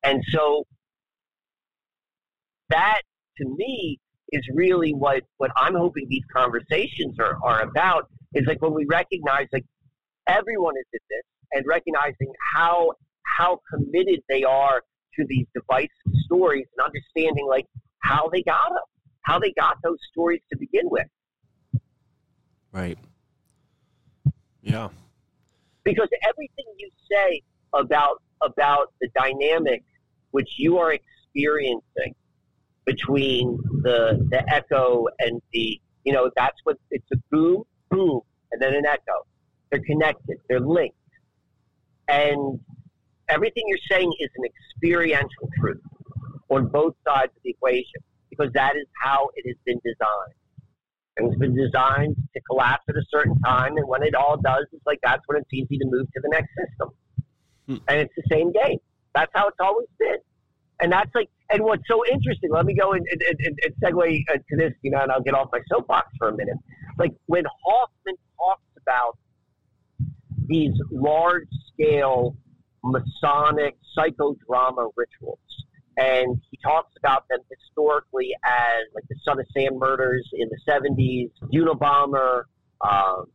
And 0.03 0.21
so 0.29 0.65
that 2.69 3.01
to 3.37 3.45
me 3.45 3.99
is 4.31 4.41
really 4.53 4.93
what, 4.93 5.23
what 5.37 5.51
I'm 5.57 5.75
hoping 5.75 6.07
these 6.09 6.25
conversations 6.35 7.17
are, 7.19 7.37
are 7.43 7.61
about 7.61 8.09
is 8.33 8.45
like 8.45 8.61
when 8.61 8.73
we 8.73 8.85
recognize 8.85 9.47
like 9.53 9.65
everyone 10.27 10.75
is 10.77 10.85
in 10.93 10.99
this 11.09 11.23
and 11.53 11.65
recognizing 11.65 12.31
how 12.53 12.91
how 13.23 13.59
committed 13.71 14.19
they 14.29 14.43
are 14.43 14.81
to 15.15 15.25
these 15.27 15.45
device 15.53 15.89
stories 16.25 16.65
and 16.77 16.85
understanding 16.85 17.47
like 17.47 17.65
how 17.99 18.29
they 18.31 18.41
got 18.43 18.69
them, 18.69 18.83
how 19.21 19.39
they 19.39 19.51
got 19.51 19.77
those 19.83 19.97
stories 20.11 20.41
to 20.51 20.57
begin 20.57 20.89
with. 20.89 21.07
Right. 22.71 22.97
Yeah. 24.61 24.89
Because 25.83 26.09
everything 26.27 26.65
you 26.77 26.89
say 27.09 27.41
about 27.73 28.21
about 28.41 28.93
the 29.01 29.09
dynamic 29.15 29.83
which 30.31 30.49
you 30.57 30.77
are 30.77 30.93
experiencing 30.93 32.13
between 32.87 33.59
the 33.83 34.25
the 34.31 34.41
echo 34.51 35.05
and 35.19 35.39
the 35.53 35.79
you 36.05 36.13
know 36.13 36.31
that's 36.35 36.57
what 36.63 36.77
it's 36.89 37.05
a 37.13 37.17
boom 37.29 37.63
boom 37.91 38.21
and 38.51 38.61
then 38.61 38.73
an 38.73 38.85
echo. 38.85 39.25
They're 39.69 39.81
connected. 39.81 40.37
They're 40.49 40.61
linked. 40.61 40.95
And 42.07 42.59
everything 43.27 43.63
you're 43.67 43.77
saying 43.91 44.11
is 44.19 44.29
an 44.37 44.45
experiential 44.45 45.49
truth 45.59 45.81
on 46.49 46.67
both 46.67 46.95
sides 47.05 47.33
of 47.35 47.43
the 47.43 47.49
equation 47.49 48.01
because 48.29 48.51
that 48.53 48.77
is 48.77 48.85
how 49.01 49.29
it 49.35 49.45
has 49.47 49.57
been 49.65 49.79
designed. 49.83 50.33
And 51.17 51.27
it's 51.27 51.39
been 51.39 51.55
designed 51.55 52.15
to 52.33 52.41
collapse 52.49 52.83
at 52.87 52.95
a 52.95 53.03
certain 53.09 53.37
time, 53.41 53.75
and 53.75 53.87
when 53.87 54.03
it 54.03 54.13
all 54.13 54.37
does, 54.37 54.65
it's 54.71 54.85
like 54.85 54.99
that's 55.03 55.23
when 55.25 55.41
it's 55.41 55.51
easy 55.51 55.77
to 55.77 55.85
move 55.85 56.05
to 56.13 56.21
the 56.21 56.29
next 56.29 56.49
system. 56.55 56.89
Hmm. 57.67 57.75
And 57.87 57.99
it's 57.99 58.13
the 58.15 58.23
same 58.31 58.51
game. 58.51 58.77
That's 59.15 59.31
how 59.33 59.47
it's 59.47 59.57
always 59.59 59.87
been. 59.99 60.19
And 60.81 60.91
that's 60.91 61.13
like, 61.15 61.29
and 61.49 61.63
what's 61.63 61.83
so 61.87 62.05
interesting, 62.05 62.51
let 62.51 62.65
me 62.65 62.75
go 62.75 62.93
and, 62.93 63.05
and, 63.11 63.21
and, 63.21 63.59
and 63.63 63.73
segue 63.81 64.23
uh, 64.29 64.33
to 64.33 64.57
this, 64.57 64.73
you 64.81 64.91
know, 64.91 64.99
and 64.99 65.11
I'll 65.11 65.21
get 65.21 65.33
off 65.33 65.49
my 65.51 65.61
soapbox 65.71 66.07
for 66.17 66.29
a 66.29 66.35
minute. 66.35 66.57
Like 66.99 67.13
when 67.25 67.43
Hoffman 67.65 68.15
talks 68.37 68.61
about 68.77 69.17
these 70.47 70.73
large 70.91 71.47
scale 71.73 72.35
Masonic 72.83 73.77
psychodrama 73.97 74.91
rituals. 74.95 75.39
And 75.97 76.39
he 76.51 76.59
talks 76.63 76.93
about 76.97 77.27
them 77.27 77.39
historically 77.49 78.29
as 78.45 78.85
like 78.93 79.03
the 79.09 79.15
Son 79.25 79.39
of 79.39 79.47
Sam 79.55 79.79
murders 79.79 80.29
in 80.33 80.47
the 80.49 80.71
70s, 80.71 81.31
Unabomber, 81.53 82.43
um, 82.81 83.25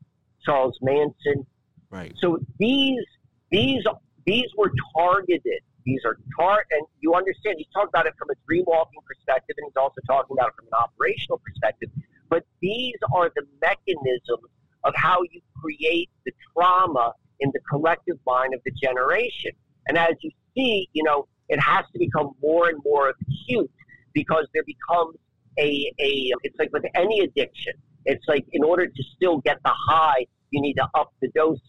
Charles 0.44 0.78
Manson. 0.80 1.44
Right. 1.90 2.14
So 2.18 2.38
these 2.58 3.04
these 3.50 3.82
these 4.26 4.46
were 4.56 4.70
targeted. 4.96 5.60
These 5.84 6.00
are 6.04 6.16
tar 6.38 6.64
and 6.70 6.86
you 7.00 7.14
understand. 7.14 7.56
He's 7.58 7.66
talking 7.74 7.88
about 7.88 8.06
it 8.06 8.14
from 8.18 8.30
a 8.30 8.34
dream 8.46 8.64
walking 8.66 9.00
perspective, 9.06 9.56
and 9.58 9.66
he's 9.66 9.80
also 9.80 10.00
talking 10.06 10.36
about 10.38 10.48
it 10.48 10.54
from 10.56 10.66
an 10.66 10.78
operational 10.78 11.40
perspective. 11.44 11.90
But 12.28 12.44
these 12.60 12.94
are 13.14 13.30
the 13.34 13.42
mechanisms 13.60 14.48
of 14.84 14.94
how 14.96 15.22
you 15.30 15.40
create 15.60 16.10
the 16.24 16.32
trauma 16.52 17.12
in 17.40 17.50
the 17.52 17.60
collective 17.68 18.18
mind 18.26 18.54
of 18.54 18.60
the 18.64 18.70
generation. 18.72 19.52
And 19.88 19.98
as 19.98 20.14
you 20.20 20.30
see, 20.54 20.88
you 20.92 21.02
know, 21.02 21.26
it 21.48 21.60
has 21.60 21.84
to 21.92 21.98
become 21.98 22.32
more 22.40 22.68
and 22.68 22.80
more 22.84 23.10
acute 23.10 23.70
because 24.14 24.46
there 24.54 24.64
becomes 24.64 25.16
a, 25.58 25.92
a 26.00 26.32
it's 26.42 26.58
like 26.58 26.72
with 26.72 26.84
any 26.94 27.20
addiction. 27.20 27.74
It's 28.04 28.24
like 28.26 28.46
in 28.52 28.64
order 28.64 28.86
to 28.86 29.02
still 29.14 29.38
get 29.38 29.58
the 29.64 29.72
high, 29.88 30.26
you 30.50 30.60
need 30.60 30.74
to 30.74 30.88
up 30.94 31.12
the 31.20 31.28
dosage. 31.34 31.60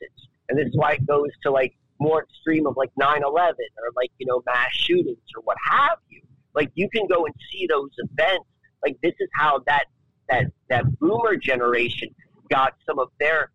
And 0.49 0.57
this 0.57 0.68
is 0.68 0.76
why 0.76 0.93
it 0.93 1.05
goes 1.05 1.30
to 1.43 1.51
like 1.51 1.76
more 2.04 2.24
extreme 2.24 2.68
of 2.68 2.76
like 2.78 2.91
9-11 2.99 3.24
or 3.24 3.91
like, 3.95 4.12
you 4.18 4.28
know, 4.28 4.43
mass 4.45 4.72
shootings 4.74 5.18
or 5.36 5.41
what 5.43 5.58
have 5.70 5.97
you. 6.10 6.22
Like 6.54 6.70
you 6.76 6.89
can 6.89 7.08
go 7.08 7.26
and 7.26 7.34
see 7.51 7.66
those 7.68 7.89
events. 7.97 8.45
Like 8.84 8.97
this 9.01 9.14
is 9.20 9.30
how 9.36 9.62
that, 9.68 9.86
that, 10.30 10.45
that 10.70 10.84
boomer 10.99 11.36
generation 11.38 12.10
got 12.49 12.74
some 12.86 12.99
of 12.99 13.10
their 13.20 13.49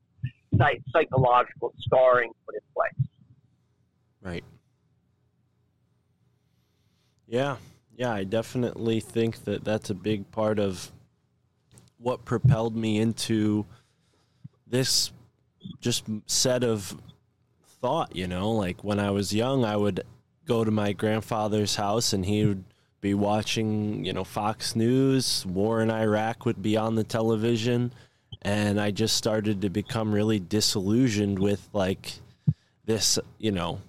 psychological 0.92 1.74
scarring 1.78 2.32
put 2.46 2.54
in 2.54 2.60
place. 2.74 3.08
Right. 4.20 4.44
Yeah, 7.26 7.56
yeah, 7.96 8.12
I 8.12 8.24
definitely 8.24 9.00
think 9.00 9.44
that 9.44 9.64
that's 9.64 9.90
a 9.90 9.94
big 9.94 10.30
part 10.30 10.58
of 10.58 10.90
what 11.98 12.24
propelled 12.24 12.74
me 12.74 12.98
into 12.98 13.66
this 14.66 15.12
just 15.80 16.04
set 16.26 16.64
of 16.64 16.96
thought, 17.80 18.14
you 18.14 18.26
know, 18.26 18.50
like 18.50 18.82
when 18.82 18.98
I 18.98 19.10
was 19.10 19.34
young, 19.34 19.64
I 19.64 19.76
would 19.76 20.02
go 20.46 20.64
to 20.64 20.70
my 20.70 20.92
grandfather's 20.92 21.76
house 21.76 22.12
and 22.12 22.24
he 22.24 22.44
would 22.44 22.64
be 23.00 23.14
watching, 23.14 24.04
you 24.04 24.12
know, 24.12 24.24
Fox 24.24 24.74
News, 24.74 25.46
war 25.46 25.80
in 25.82 25.90
Iraq 25.90 26.44
would 26.44 26.62
be 26.62 26.76
on 26.76 26.94
the 26.94 27.04
television 27.04 27.92
and 28.42 28.80
I 28.80 28.90
just 28.90 29.16
started 29.16 29.62
to 29.62 29.70
become 29.70 30.12
really 30.12 30.38
disillusioned 30.38 31.38
with 31.38 31.68
like 31.72 32.14
this, 32.84 33.18
you 33.38 33.52
know, 33.52 33.80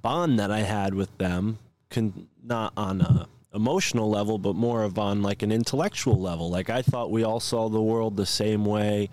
bond 0.00 0.38
that 0.38 0.50
I 0.50 0.60
had 0.60 0.94
with 0.94 1.16
them, 1.18 1.58
con- 1.90 2.28
not 2.42 2.72
on 2.76 3.00
a 3.00 3.28
emotional 3.54 4.08
level, 4.08 4.38
but 4.38 4.56
more 4.56 4.82
of 4.82 4.98
on 4.98 5.22
like 5.22 5.42
an 5.42 5.52
intellectual 5.52 6.18
level. 6.18 6.50
Like 6.50 6.70
I 6.70 6.82
thought 6.82 7.10
we 7.10 7.22
all 7.22 7.40
saw 7.40 7.68
the 7.68 7.82
world 7.82 8.16
the 8.16 8.26
same 8.26 8.64
way. 8.64 9.10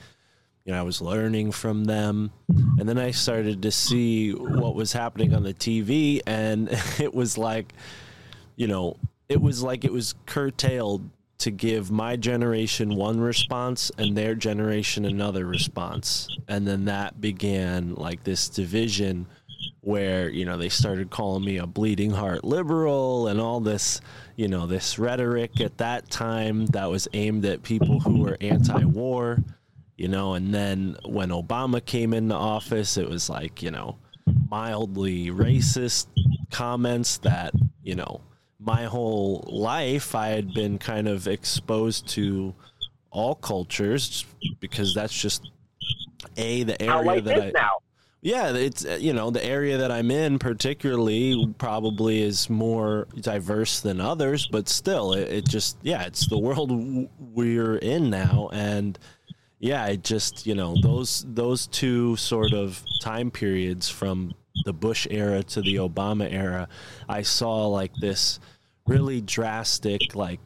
You 0.69 0.75
know, 0.75 0.81
I 0.81 0.83
was 0.83 1.01
learning 1.01 1.51
from 1.51 1.85
them. 1.85 2.29
And 2.47 2.87
then 2.87 2.99
I 2.99 3.09
started 3.09 3.63
to 3.63 3.71
see 3.71 4.33
what 4.33 4.75
was 4.75 4.93
happening 4.93 5.33
on 5.33 5.41
the 5.41 5.55
TV, 5.55 6.21
and 6.27 6.69
it 6.99 7.11
was 7.11 7.39
like, 7.39 7.73
you 8.55 8.67
know, 8.67 8.95
it 9.27 9.41
was 9.41 9.63
like 9.63 9.83
it 9.83 9.91
was 9.91 10.13
curtailed 10.27 11.09
to 11.39 11.49
give 11.49 11.89
my 11.89 12.15
generation 12.15 12.93
one 12.93 13.19
response 13.19 13.91
and 13.97 14.15
their 14.15 14.35
generation 14.35 15.05
another 15.05 15.47
response. 15.47 16.27
And 16.47 16.67
then 16.67 16.85
that 16.85 17.19
began 17.19 17.95
like 17.95 18.23
this 18.23 18.47
division 18.47 19.25
where, 19.81 20.29
you 20.29 20.45
know, 20.45 20.57
they 20.57 20.69
started 20.69 21.09
calling 21.09 21.43
me 21.43 21.57
a 21.57 21.65
bleeding 21.65 22.11
heart 22.11 22.43
liberal 22.43 23.27
and 23.27 23.41
all 23.41 23.59
this, 23.59 24.01
you 24.35 24.47
know, 24.47 24.67
this 24.67 24.99
rhetoric 24.99 25.59
at 25.61 25.79
that 25.79 26.11
time 26.11 26.67
that 26.67 26.91
was 26.91 27.07
aimed 27.13 27.43
at 27.45 27.63
people 27.63 27.99
who 28.01 28.19
were 28.19 28.37
anti 28.39 28.83
war, 28.83 29.43
you 29.99 30.07
know, 30.07 30.33
and 30.33 30.53
then 30.53 30.95
when 31.03 31.27
Obama 31.27 31.83
came 31.83 32.13
into 32.13 32.33
office, 32.33 32.95
it 32.95 33.09
was 33.09 33.29
like, 33.29 33.61
you 33.61 33.69
know, 33.69 33.97
mildly 34.49 35.27
racist 35.27 36.07
comments 36.51 37.17
that, 37.17 37.53
you 37.83 37.95
know, 37.95 38.21
my 38.61 38.85
whole 38.85 39.43
life 39.47 40.15
I 40.15 40.29
had 40.29 40.53
been 40.53 40.77
kind 40.77 41.09
of 41.09 41.27
exposed 41.27 42.07
to 42.09 42.55
all 43.11 43.35
cultures 43.35 44.25
because 44.61 44.93
that's 44.95 45.19
just 45.19 45.51
a 46.37 46.63
the 46.63 46.81
area 46.81 47.21
that 47.21 47.41
I 47.41 47.51
now. 47.53 47.71
yeah 48.21 48.51
it's 48.51 48.85
uh, 48.85 48.97
you 48.99 49.13
know 49.13 49.31
the 49.31 49.43
area 49.43 49.77
that 49.77 49.91
I'm 49.91 50.11
in 50.11 50.37
particularly 50.37 51.53
probably 51.57 52.21
is 52.21 52.49
more 52.49 53.07
diverse 53.19 53.79
than 53.79 53.99
others 53.99 54.47
but 54.47 54.67
still 54.69 55.13
it, 55.13 55.29
it 55.29 55.47
just 55.47 55.77
yeah 55.81 56.03
it's 56.03 56.27
the 56.27 56.37
world 56.37 56.69
we're 57.17 57.77
in 57.77 58.09
now 58.09 58.49
and 58.53 58.99
yeah 59.59 59.85
it 59.87 60.03
just 60.03 60.47
you 60.47 60.55
know 60.55 60.75
those 60.81 61.25
those 61.27 61.67
two 61.67 62.15
sort 62.15 62.53
of 62.53 62.83
time 63.01 63.29
periods 63.29 63.89
from 63.89 64.33
the 64.65 64.73
Bush 64.73 65.07
era 65.09 65.43
to 65.43 65.61
the 65.61 65.75
Obama 65.75 66.31
era, 66.31 66.67
I 67.07 67.21
saw 67.21 67.67
like 67.67 67.93
this 67.95 68.39
really 68.85 69.21
drastic 69.21 70.15
like 70.15 70.39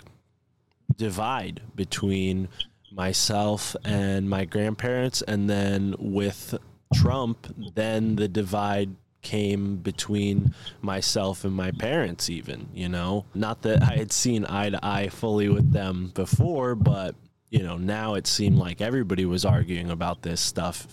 divide 0.95 1.61
between 1.75 2.49
myself 2.91 3.75
and 3.83 4.29
my 4.29 4.45
grandparents 4.45 5.21
and 5.23 5.49
then 5.49 5.95
with 5.97 6.55
Trump 6.93 7.47
then 7.73 8.15
the 8.17 8.27
divide 8.27 8.95
came 9.23 9.77
between 9.77 10.53
myself 10.81 11.45
and 11.45 11.53
my 11.55 11.71
parents 11.71 12.29
even 12.29 12.67
you 12.73 12.89
know? 12.89 13.25
Not 13.33 13.61
that 13.63 13.81
i 13.81 13.95
had 13.95 14.11
seen 14.11 14.45
eye 14.47 14.69
to 14.69 14.85
eye 14.85 15.07
fully 15.07 15.49
with 15.49 15.71
them 15.71 16.11
before 16.13 16.75
but 16.75 17.15
you 17.53 17.63
know 17.63 17.77
now 17.77 18.15
it 18.15 18.25
seemed 18.27 18.57
like 18.57 18.81
everybody 18.81 19.25
was 19.25 19.45
arguing 19.45 19.89
about 19.89 20.21
this 20.21 20.41
stuff 20.41 20.87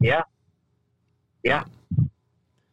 yeah 0.00 0.22
yeah. 1.42 1.64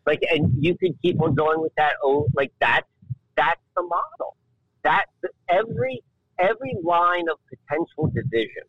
Like, 0.05 0.22
and 0.30 0.53
you 0.59 0.78
could 0.78 0.99
keep 1.01 1.22
on 1.22 1.34
going 1.34 1.61
with 1.61 1.74
that. 1.78 1.93
Oh, 2.03 2.28
like 2.36 2.51
that's 2.59 2.88
that's 3.36 3.61
the 3.76 3.82
model. 3.82 4.36
That 4.84 5.05
every 5.49 6.03
every 6.38 6.76
line 6.84 7.26
of 7.32 7.38
potential 7.49 8.11
division, 8.13 8.63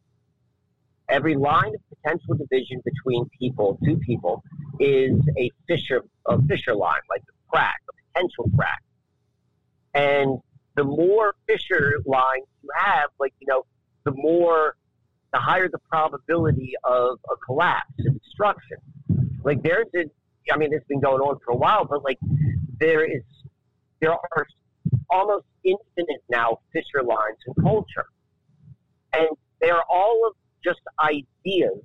every 1.08 1.34
line 1.34 1.74
of 1.74 1.80
potential 2.02 2.34
division 2.34 2.82
between 2.84 3.28
people, 3.38 3.78
two 3.84 3.98
people, 3.98 4.42
is 4.80 5.18
a 5.36 5.50
fissure 5.68 6.02
a 6.26 6.40
fissure 6.42 6.74
line, 6.74 7.00
like 7.10 7.22
a 7.22 7.50
crack, 7.50 7.82
a 7.90 7.92
potential 8.14 8.50
crack. 8.56 8.82
And 9.92 10.40
the 10.76 10.84
more 10.84 11.34
fissure 11.48 11.94
lines 12.04 12.46
you 12.62 12.68
have, 12.74 13.10
like 13.18 13.32
you 13.40 13.46
know, 13.48 13.64
the 14.04 14.12
more, 14.12 14.76
the 15.32 15.38
higher 15.38 15.68
the 15.68 15.78
probability 15.90 16.72
of 16.84 17.18
a 17.30 17.36
collapse 17.44 17.92
and 17.98 18.20
destruction. 18.22 18.78
Like 19.42 19.62
there's 19.62 19.86
a, 19.96 20.04
I 20.52 20.56
mean, 20.56 20.72
it's 20.72 20.86
been 20.86 21.00
going 21.00 21.20
on 21.20 21.38
for 21.44 21.52
a 21.52 21.56
while, 21.56 21.84
but 21.84 22.04
like 22.04 22.18
there 22.78 23.04
is, 23.04 23.22
there 24.00 24.12
are 24.12 24.46
almost 25.10 25.46
infinite 25.64 26.22
now 26.28 26.60
fissure 26.72 27.02
lines 27.02 27.38
in 27.46 27.54
culture, 27.62 28.06
and 29.12 29.28
they 29.60 29.70
are 29.70 29.84
all 29.90 30.22
of 30.28 30.34
just 30.62 30.80
ideas 31.00 31.82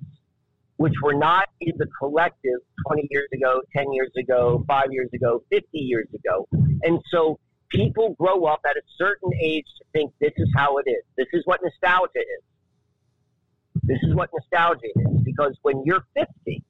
which 0.76 0.94
were 1.00 1.14
not 1.14 1.48
in 1.60 1.72
the 1.78 1.86
collective 1.96 2.58
20 2.88 3.06
years 3.10 3.28
ago, 3.32 3.60
10 3.76 3.92
years 3.92 4.10
ago, 4.18 4.64
five 4.66 4.86
years 4.90 5.08
ago, 5.14 5.40
50 5.48 5.66
years 5.78 6.08
ago. 6.12 6.48
And 6.82 7.00
so 7.08 7.38
people 7.72 8.14
grow 8.18 8.44
up 8.44 8.60
at 8.68 8.76
a 8.76 8.82
certain 8.98 9.30
age 9.42 9.66
to 9.78 9.84
think 9.92 10.12
this 10.20 10.32
is 10.36 10.48
how 10.54 10.76
it 10.78 10.88
is. 10.88 11.02
This 11.16 11.26
is 11.32 11.42
what 11.46 11.60
nostalgia 11.62 12.20
is. 12.20 12.42
This 13.82 13.98
is 14.02 14.14
what 14.14 14.30
nostalgia 14.32 14.88
is. 14.94 15.22
Because 15.24 15.56
when 15.62 15.82
you're 15.84 16.04
50 16.14 16.62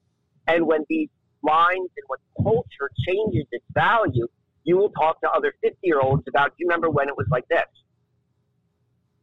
and 0.47 0.65
when 0.65 0.85
these 0.89 1.09
lines 1.43 1.89
and 1.97 2.05
when 2.07 2.19
culture 2.41 2.89
changes 3.05 3.45
its 3.51 3.65
value, 3.73 4.27
you 4.63 4.77
will 4.77 4.89
talk 4.89 5.19
to 5.21 5.29
other 5.29 5.53
50 5.61 5.77
year 5.83 5.99
olds 5.99 6.23
about, 6.27 6.49
do 6.49 6.55
you 6.59 6.67
remember 6.67 6.89
when 6.89 7.09
it 7.09 7.17
was 7.17 7.27
like 7.29 7.47
this? 7.49 7.65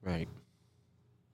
Right. 0.02 0.28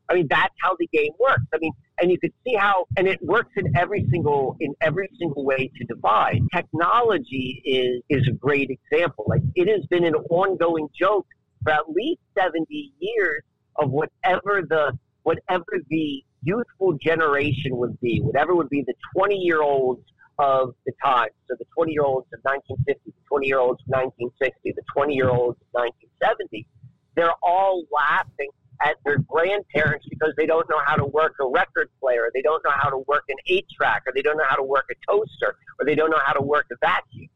I 0.09 0.15
mean, 0.15 0.29
that's 0.31 0.55
how 0.63 0.77
the 0.79 0.89
game 0.93 1.13
works. 1.19 1.43
I 1.53 1.59
mean, 1.59 1.73
and 2.01 2.11
you 2.11 2.19
could 2.19 2.33
see 2.45 2.55
how, 2.55 2.87
and 2.97 3.09
it 3.09 3.19
works 3.23 3.51
in 3.57 3.77
every 3.77 4.07
single, 4.11 4.57
in 4.61 4.75
every 4.81 5.09
single 5.19 5.45
way 5.45 5.71
to 5.77 5.85
divide. 5.85 6.41
Technology 6.55 7.63
is, 7.65 8.03
is 8.09 8.29
a 8.29 8.33
great 8.33 8.71
example. 8.71 9.25
Like 9.29 9.43
it 9.55 9.69
has 9.69 9.87
been 9.87 10.05
an 10.05 10.15
ongoing 10.31 10.89
joke 10.99 11.27
for 11.63 11.73
at 11.73 11.89
least 11.89 12.21
70 12.39 12.93
years 12.99 13.43
of 13.77 13.91
whatever 13.91 14.63
the, 14.69 14.99
whatever 15.23 15.65
the 15.89 16.23
youthful 16.43 16.99
generation 17.03 17.77
would 17.77 17.99
be, 18.01 18.21
whatever 18.21 18.55
would 18.55 18.69
be 18.69 18.83
the 18.87 18.95
20 19.17 19.37
year 19.37 19.63
olds 19.63 20.03
of 20.39 20.75
the 20.85 20.93
time. 21.03 21.29
So 21.49 21.57
the 21.59 21.65
20 21.75 21.93
year 21.93 22.05
olds 22.05 22.27
of 22.33 22.41
1950, 22.43 23.01
the 23.07 23.13
20 23.27 23.47
year 23.47 23.59
olds 23.59 23.81
of 23.81 23.89
1960, 23.89 24.73
the 24.73 24.83
20 24.93 25.15
year 25.15 25.31
olds 25.31 25.59
of 25.61 25.69
1970, 25.73 26.67
they're 27.15 27.33
all 27.43 27.85
laughing 27.91 28.51
at 28.83 28.97
their 29.05 29.19
grandparents 29.19 30.07
because 30.09 30.33
they 30.37 30.47
don't 30.47 30.69
know 30.69 30.81
how 30.85 30.97
to 30.97 31.05
work 31.05 31.35
a 31.41 31.47
record 31.47 31.89
player, 32.01 32.31
they 32.35 32.43
don't 32.43 32.63
know 32.65 32.73
how 32.75 32.91
to 32.91 32.99
work 33.07 33.25
an 33.29 33.37
eight 33.47 33.67
track, 33.77 34.03
or 34.07 34.13
they 34.15 34.23
don't 34.23 34.37
know 34.37 34.45
how 34.49 34.57
to 34.57 34.63
work 34.63 34.87
a 34.91 34.95
toaster, 35.11 35.57
or 35.79 35.87
they 35.87 35.95
don't 35.95 36.11
know 36.11 36.21
how 36.25 36.33
to 36.33 36.43
work 36.43 36.67
a 36.73 36.77
vacuum. 36.81 37.29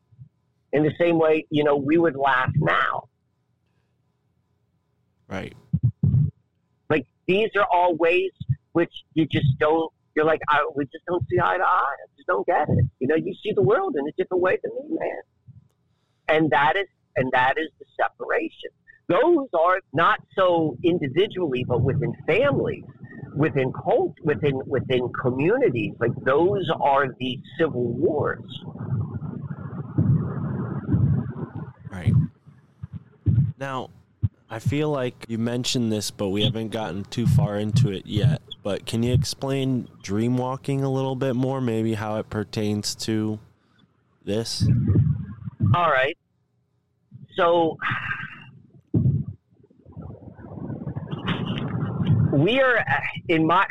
In 0.73 0.83
the 0.83 0.93
same 0.99 1.19
way, 1.19 1.47
you 1.51 1.65
know, 1.65 1.77
we 1.77 1.99
would 1.99 2.17
laugh 2.17 2.51
now. 2.57 3.09
Right. 5.29 5.55
Like 6.89 7.07
these 7.27 7.51
are 7.57 7.67
all 7.73 7.95
ways 7.97 8.33
which 8.73 8.93
you 9.15 9.27
just 9.27 9.59
don't. 9.59 9.93
You're 10.15 10.25
like, 10.25 10.41
I, 10.49 10.69
we 10.75 10.85
just 10.87 11.05
don't 11.07 11.25
see 11.29 11.39
eye 11.39 11.57
to 11.57 11.65
eye. 11.65 11.67
I 11.67 12.07
just 12.17 12.27
don't 12.27 12.47
get 12.47 12.69
it. 12.69 12.85
You 12.99 13.09
know, 13.09 13.15
you 13.15 13.35
see 13.43 13.53
the 13.55 13.63
world 13.63 13.97
in 13.97 14.07
a 14.07 14.13
different 14.17 14.43
way 14.43 14.59
than 14.63 14.73
me, 14.75 14.99
man. 14.99 15.23
And 16.29 16.51
that 16.51 16.77
is, 16.77 16.87
and 17.17 17.31
that 17.33 17.55
is 17.59 17.69
the 17.79 17.87
separation. 17.97 18.71
Those 19.11 19.49
are 19.59 19.81
not 19.93 20.21
so 20.39 20.77
individually, 20.85 21.65
but 21.67 21.83
within 21.83 22.15
families, 22.29 22.85
within 23.35 23.73
cult, 23.73 24.15
within 24.23 24.63
within 24.67 25.11
communities. 25.21 25.95
Like 25.99 26.13
those 26.25 26.71
are 26.81 27.09
the 27.19 27.37
civil 27.59 27.89
wars. 27.93 28.45
Right. 31.91 32.15
Now, 33.59 33.91
I 34.49 34.61
feel 34.61 34.91
like 34.91 35.27
you 35.27 35.39
mentioned 35.39 35.91
this, 35.91 36.13
but 36.13 36.29
we 36.29 36.45
haven't 36.45 36.69
gotten 36.69 37.03
too 37.05 37.27
far 37.27 37.57
into 37.59 37.91
it 37.91 38.07
yet. 38.07 38.41
But 38.63 38.87
can 38.87 39.03
you 39.03 39.13
explain 39.13 39.89
dream 40.03 40.37
walking 40.37 40.85
a 40.85 40.91
little 40.91 41.17
bit 41.17 41.35
more, 41.35 41.61
maybe 41.61 41.95
how 41.95 42.17
it 42.19 42.31
pertains 42.31 42.95
to 43.07 43.41
this? 44.25 44.69
All 45.75 45.91
right. 45.91 46.17
So 47.35 47.77
we 52.41 52.61
are 52.61 52.79
uh, 52.79 53.01
in 53.29 53.47
my 53.47 53.67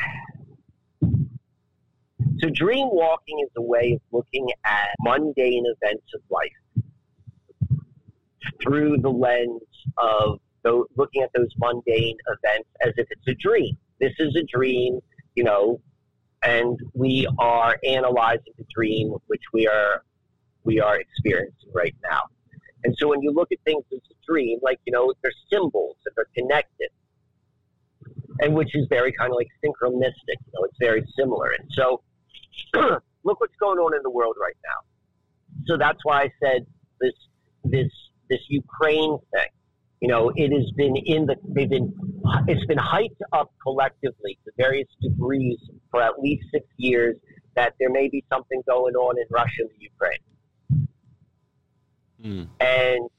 so 1.02 2.50
dream 2.54 2.88
walking 2.92 3.40
is 3.44 3.50
a 3.58 3.62
way 3.62 3.94
of 3.94 4.02
looking 4.12 4.48
at 4.66 4.90
mundane 5.00 5.66
events 5.66 6.06
of 6.14 6.22
life 6.30 6.52
through 8.62 8.98
the 8.98 9.10
lens 9.10 9.62
of 9.98 10.40
looking 10.96 11.24
at 11.24 11.30
those 11.36 11.50
mundane 11.58 12.18
events 12.28 12.70
as 12.82 12.94
if 12.98 13.08
it's 13.10 13.28
a 13.28 13.34
dream. 13.34 13.78
This 14.00 14.14
is 14.20 14.36
a 14.36 14.44
dream, 14.44 15.00
you 15.36 15.44
know, 15.44 15.82
and 16.44 16.80
we 16.94 17.28
are 17.40 17.78
analyzing 17.84 18.54
the 18.58 18.66
dream 18.74 19.14
which 19.28 19.44
we 19.54 19.68
are 19.68 20.04
we 20.64 20.80
are 20.80 21.00
experiencing 21.00 21.72
right 21.74 21.96
now. 22.04 22.22
And 22.84 22.96
so 22.98 23.08
when 23.10 23.22
you 23.22 23.32
look 23.32 23.52
at 23.52 23.58
things 23.66 23.84
as 23.92 24.00
a 24.12 24.32
dream, 24.32 24.60
like 24.62 24.80
you 24.86 24.94
know, 24.94 25.14
they're 25.22 25.32
symbols 25.52 25.98
that 26.06 26.14
are 26.18 26.28
connected, 26.36 26.90
and 28.40 28.54
which 28.54 28.76
is 28.76 28.86
very 28.90 29.12
kind 29.12 29.32
of 29.32 29.36
like 29.36 29.48
synchronistic. 29.64 30.38
You 30.46 30.52
know, 30.54 30.64
it's 30.64 30.78
very 30.80 31.04
similar. 31.18 31.50
And 31.52 31.70
so, 31.72 32.02
look 33.24 33.40
what's 33.40 33.56
going 33.60 33.80
on 33.80 33.96
in 33.96 34.02
the 34.04 34.10
world 34.10 34.36
right 34.42 34.58
now. 34.66 35.66
So 35.66 35.78
that's 35.78 36.00
why 36.04 36.24
I 36.24 36.32
said 36.42 36.66
this 37.02 37.14
this 37.64 37.92
this 38.30 38.40
Ukraine 38.48 39.18
thing 39.34 39.52
You 40.02 40.08
know, 40.08 40.32
it 40.36 40.52
has 40.52 40.72
been 40.76 40.96
in 40.96 41.26
the 41.26 41.36
they've 41.44 41.70
been 41.70 41.94
it's 42.48 42.66
been 42.66 42.78
hyped 42.78 43.22
up 43.34 43.52
collectively 43.62 44.38
to 44.46 44.52
various 44.58 44.88
degrees 45.02 45.60
for 45.92 46.02
at 46.02 46.20
least 46.20 46.46
six 46.52 46.66
years 46.78 47.16
that 47.56 47.74
there 47.80 47.90
may 47.90 48.08
be 48.08 48.24
something 48.32 48.62
going 48.68 48.96
on 48.96 49.18
in 49.18 49.26
Russia 49.30 49.62
and 49.64 49.70
the 49.70 49.82
Ukraine. 49.92 50.26
Mm. 52.24 52.48
And 52.60 53.10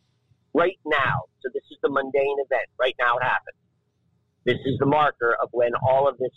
right 0.55 0.79
now, 0.87 1.25
so 1.41 1.51
this 1.53 1.63
is 1.71 1.79
the 1.83 1.91
mundane 1.91 2.37
event. 2.47 2.69
Right 2.79 2.95
now 2.99 3.17
it 3.19 3.23
happens. 3.23 3.60
This 4.45 4.59
is 4.65 4.79
the 4.79 4.87
marker 4.87 5.37
of 5.43 5.49
when 5.53 5.73
all 5.87 6.09
of 6.09 6.19
this 6.19 6.31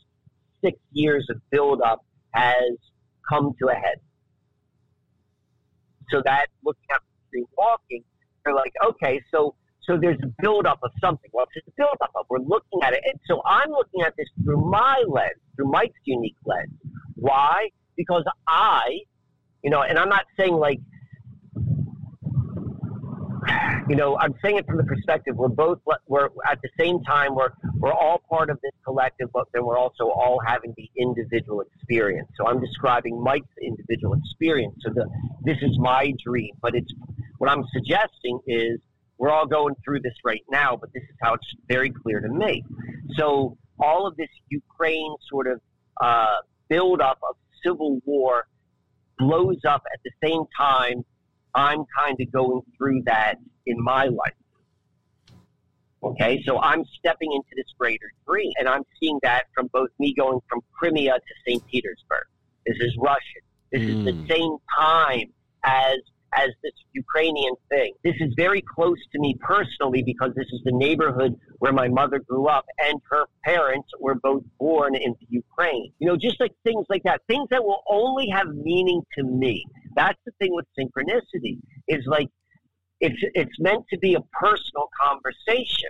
six 0.63 0.77
years 0.91 1.27
of 1.29 1.37
buildup 1.51 2.05
has 2.31 2.77
come 3.29 3.53
to 3.59 3.69
a 3.69 3.75
head. 3.75 3.99
So 6.09 6.21
that 6.25 6.47
looking 6.63 6.83
at 6.91 7.01
dream 7.31 7.45
walking, 7.57 8.03
they're 8.43 8.53
like, 8.53 8.73
okay, 8.85 9.21
so 9.31 9.55
so 9.85 9.97
there's 9.99 10.19
a 10.23 10.31
buildup 10.41 10.79
of 10.83 10.91
something. 11.01 11.29
Well, 11.33 11.45
it's 11.53 11.67
a 11.67 11.71
buildup 11.75 12.11
of. 12.15 12.25
We're 12.29 12.39
looking 12.39 12.81
at 12.83 12.93
it, 12.93 13.01
and 13.05 13.19
so 13.27 13.41
I'm 13.45 13.69
looking 13.69 14.01
at 14.01 14.13
this 14.17 14.27
through 14.43 14.69
my 14.69 15.03
lens, 15.07 15.31
through 15.55 15.69
Mike's 15.69 15.99
unique 16.05 16.37
lens. 16.45 16.71
Why? 17.15 17.69
Because 17.97 18.23
I, 18.47 18.99
you 19.61 19.69
know, 19.69 19.81
and 19.81 19.99
I'm 19.99 20.09
not 20.09 20.25
saying 20.39 20.53
like 20.53 20.79
you 23.87 23.95
know, 23.95 24.17
I'm 24.17 24.33
saying 24.43 24.57
it 24.57 24.65
from 24.65 24.77
the 24.77 24.83
perspective 24.83 25.35
we're 25.35 25.47
both 25.47 25.79
we're 26.07 26.29
at 26.49 26.59
the 26.61 26.69
same 26.79 27.03
time 27.03 27.35
we're 27.35 27.49
we're 27.75 27.93
all 27.93 28.21
part 28.29 28.49
of 28.49 28.59
this 28.61 28.71
collective, 28.83 29.29
but 29.33 29.45
then 29.53 29.65
we're 29.65 29.77
also 29.77 30.05
all 30.05 30.39
having 30.45 30.73
the 30.77 30.89
individual 30.97 31.61
experience. 31.61 32.29
So 32.37 32.47
I'm 32.47 32.59
describing 32.59 33.21
Mike's 33.21 33.47
individual 33.61 34.13
experience. 34.13 34.75
So 34.85 34.93
the 34.93 35.09
this 35.43 35.57
is 35.61 35.77
my 35.79 36.13
dream, 36.25 36.55
but 36.61 36.75
it's 36.75 36.91
what 37.37 37.49
I'm 37.49 37.63
suggesting 37.73 38.39
is 38.47 38.79
we're 39.17 39.31
all 39.31 39.45
going 39.45 39.75
through 39.83 40.01
this 40.01 40.13
right 40.23 40.43
now, 40.49 40.75
but 40.75 40.91
this 40.93 41.03
is 41.03 41.15
how 41.21 41.33
it's 41.35 41.45
very 41.67 41.89
clear 41.89 42.19
to 42.19 42.29
me. 42.29 42.63
So 43.17 43.57
all 43.79 44.07
of 44.07 44.15
this 44.17 44.29
Ukraine 44.49 45.15
sort 45.29 45.47
of 45.47 45.61
uh, 46.01 46.37
buildup 46.69 47.19
of 47.29 47.35
civil 47.63 47.99
war 48.05 48.47
blows 49.17 49.59
up 49.67 49.83
at 49.93 49.99
the 50.03 50.11
same 50.25 50.43
time 50.57 51.05
I'm 51.55 51.85
kind 51.97 52.17
of 52.19 52.31
going 52.31 52.61
through 52.77 53.03
that 53.05 53.35
in 53.65 53.81
my 53.81 54.05
life. 54.05 54.33
Okay, 56.03 56.43
so 56.45 56.59
I'm 56.59 56.83
stepping 56.99 57.31
into 57.31 57.49
this 57.55 57.65
greater 57.77 58.11
dream, 58.27 58.51
and 58.59 58.67
I'm 58.67 58.83
seeing 58.99 59.19
that 59.23 59.45
from 59.55 59.67
both 59.67 59.89
me 59.99 60.13
going 60.13 60.39
from 60.49 60.59
Crimea 60.77 61.13
to 61.13 61.33
St. 61.47 61.65
Petersburg. 61.67 62.25
This 62.65 62.77
is 62.79 62.97
Russian. 62.99 63.41
This 63.71 63.81
mm. 63.81 63.99
is 63.99 64.05
the 64.05 64.11
hmm. 64.11 64.27
same 64.27 64.57
time 64.77 65.33
as 65.63 65.97
as 66.35 66.49
this 66.63 66.73
Ukrainian 66.93 67.53
thing. 67.69 67.93
This 68.03 68.15
is 68.19 68.33
very 68.37 68.61
close 68.61 68.97
to 69.11 69.19
me 69.19 69.35
personally 69.41 70.03
because 70.03 70.31
this 70.35 70.47
is 70.51 70.61
the 70.63 70.71
neighborhood 70.71 71.35
where 71.59 71.73
my 71.73 71.87
mother 71.87 72.19
grew 72.19 72.47
up 72.47 72.65
and 72.79 72.99
her 73.09 73.25
parents 73.43 73.89
were 73.99 74.15
both 74.15 74.43
born 74.59 74.95
into 74.95 75.25
Ukraine. 75.29 75.91
You 75.99 76.07
know, 76.07 76.17
just 76.17 76.39
like 76.39 76.51
things 76.63 76.85
like 76.89 77.03
that, 77.03 77.21
things 77.27 77.47
that 77.51 77.63
will 77.63 77.83
only 77.89 78.27
have 78.29 78.47
meaning 78.47 79.01
to 79.17 79.23
me. 79.23 79.65
That's 79.95 80.19
the 80.25 80.31
thing 80.39 80.53
with 80.53 80.65
synchronicity 80.77 81.59
is 81.87 82.03
like 82.07 82.29
it's 82.99 83.21
it's 83.33 83.59
meant 83.59 83.85
to 83.91 83.97
be 83.99 84.15
a 84.15 84.21
personal 84.39 84.89
conversation. 85.01 85.89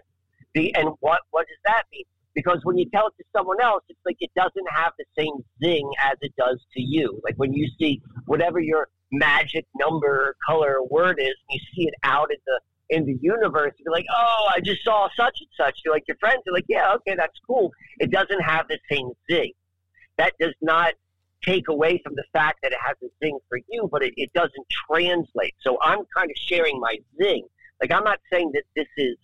The, 0.56 0.74
and 0.76 0.89
what 1.00 1.22
what 1.32 1.48
does 1.48 1.58
that 1.66 1.84
mean? 1.91 2.06
Because 2.36 2.60
when 2.64 2.78
you 2.78 2.89
tell 2.89 3.08
it 3.08 3.14
to 3.18 3.24
someone 3.36 3.62
else, 3.62 3.84
it's 3.89 4.00
like 4.06 4.18
it 4.20 4.32
doesn't 4.36 4.68
have 4.76 4.94
the 4.98 5.06
same 5.18 5.34
zing 5.64 5.89
as 6.04 6.18
it 6.22 6.34
does 6.36 6.60
to 6.74 6.82
you. 6.82 7.22
Like 7.24 7.36
when 7.38 7.54
you 7.54 7.68
see 7.80 8.02
whatever 8.26 8.60
your 8.60 8.89
magic 9.14 9.66
number, 9.80 10.36
color, 10.45 10.84
word 10.84 11.20
is, 11.20 11.34
and 11.49 11.51
you 11.51 11.59
see 11.74 11.88
it 11.88 11.93
out 12.03 12.32
in 12.32 12.38
the 12.45 12.59
in 12.89 13.05
the 13.05 13.18
universe, 13.22 13.74
you're 13.80 13.93
like, 13.93 14.05
oh, 14.16 14.49
I 14.53 14.59
just 14.59 14.84
saw 14.84 15.07
such 15.16 15.39
and 15.39 15.49
such. 15.57 15.80
You're 15.84 15.93
like 15.93 16.07
your 16.07 16.18
friends 16.18 16.43
are 16.47 16.53
like, 16.53 16.66
yeah, 16.68 16.93
okay, 16.95 17.16
that's 17.16 17.39
cool. 17.47 17.72
It 17.99 18.11
doesn't 18.11 18.41
have 18.41 18.68
the 18.68 18.78
same 18.91 19.09
zing. 19.32 19.53
That 20.18 20.34
does 20.39 20.53
not 20.61 20.93
take 21.43 21.68
away 21.70 22.01
from 22.03 22.16
the 22.16 22.24
fact 22.34 22.59
that 22.64 22.72
it 22.72 22.78
has 22.86 22.95
a 23.03 23.07
zing 23.24 23.39
for 23.49 23.59
you, 23.70 23.89
but 23.91 24.03
it, 24.03 24.14
it 24.16 24.32
doesn't 24.34 24.66
translate. 24.88 25.55
So 25.61 25.78
I'm 25.82 26.03
kind 26.16 26.30
of 26.30 26.38
sharing 26.38 26.80
my 26.80 26.97
zing. 27.22 27.45
Like 27.82 27.91
I'm 27.91 28.03
not 28.03 28.20
saying 28.32 28.51
that 28.53 28.64
this 28.76 28.88
is 28.97 29.18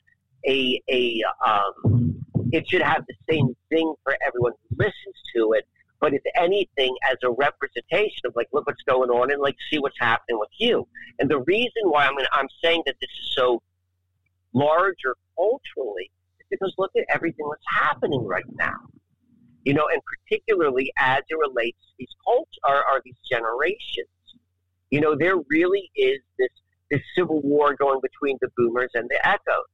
a 0.48 0.82
a 0.90 1.22
um, 1.46 2.16
it 2.52 2.68
should 2.68 2.82
have 2.82 3.06
the 3.08 3.16
same 3.30 3.56
zing 3.74 3.94
for 4.04 4.16
everyone 4.26 4.54
who 4.70 4.78
listens 4.78 5.16
to 5.36 5.54
it. 5.54 5.68
But 6.02 6.14
if 6.14 6.22
anything, 6.36 6.96
as 7.10 7.18
a 7.24 7.32
representation 7.32 8.22
of 8.26 8.34
like, 8.36 8.48
look 8.54 8.68
what's 8.68 8.82
going 8.84 9.10
on 9.10 9.32
and 9.32 9.42
like 9.42 9.58
see 9.70 9.80
what's 9.80 10.00
happening 10.00 10.40
with 10.40 10.50
you. 10.58 10.88
And 11.20 11.30
the 11.30 11.40
reason 11.42 11.84
why 11.84 12.06
I'm 12.06 12.16
I'm 12.32 12.48
saying 12.64 12.84
that 12.86 12.96
this 13.02 13.10
is 13.10 13.36
so 13.36 13.62
larger 14.54 15.16
culturally 15.36 16.12
is 16.40 16.48
because 16.50 16.74
look 16.78 16.92
at 16.98 17.04
everything 17.14 17.48
that's 17.50 17.84
happening 17.84 18.26
right 18.26 18.46
now 18.56 18.78
you 19.66 19.74
know, 19.74 19.88
and 19.92 20.02
particularly 20.04 20.92
as 20.98 21.22
it 21.30 21.38
relates 21.38 21.78
to 21.78 21.94
these 22.00 22.16
cults 22.26 22.58
are, 22.64 22.84
are 22.86 23.02
these 23.04 23.18
generations. 23.30 24.08
You 24.90 25.02
know, 25.02 25.16
there 25.16 25.36
really 25.50 25.92
is 25.96 26.20
this 26.38 26.50
this 26.90 27.02
civil 27.16 27.42
war 27.42 27.76
going 27.76 28.00
between 28.02 28.38
the 28.42 28.50
boomers 28.58 28.90
and 28.96 29.08
the 29.10 29.28
echoes. 29.28 29.70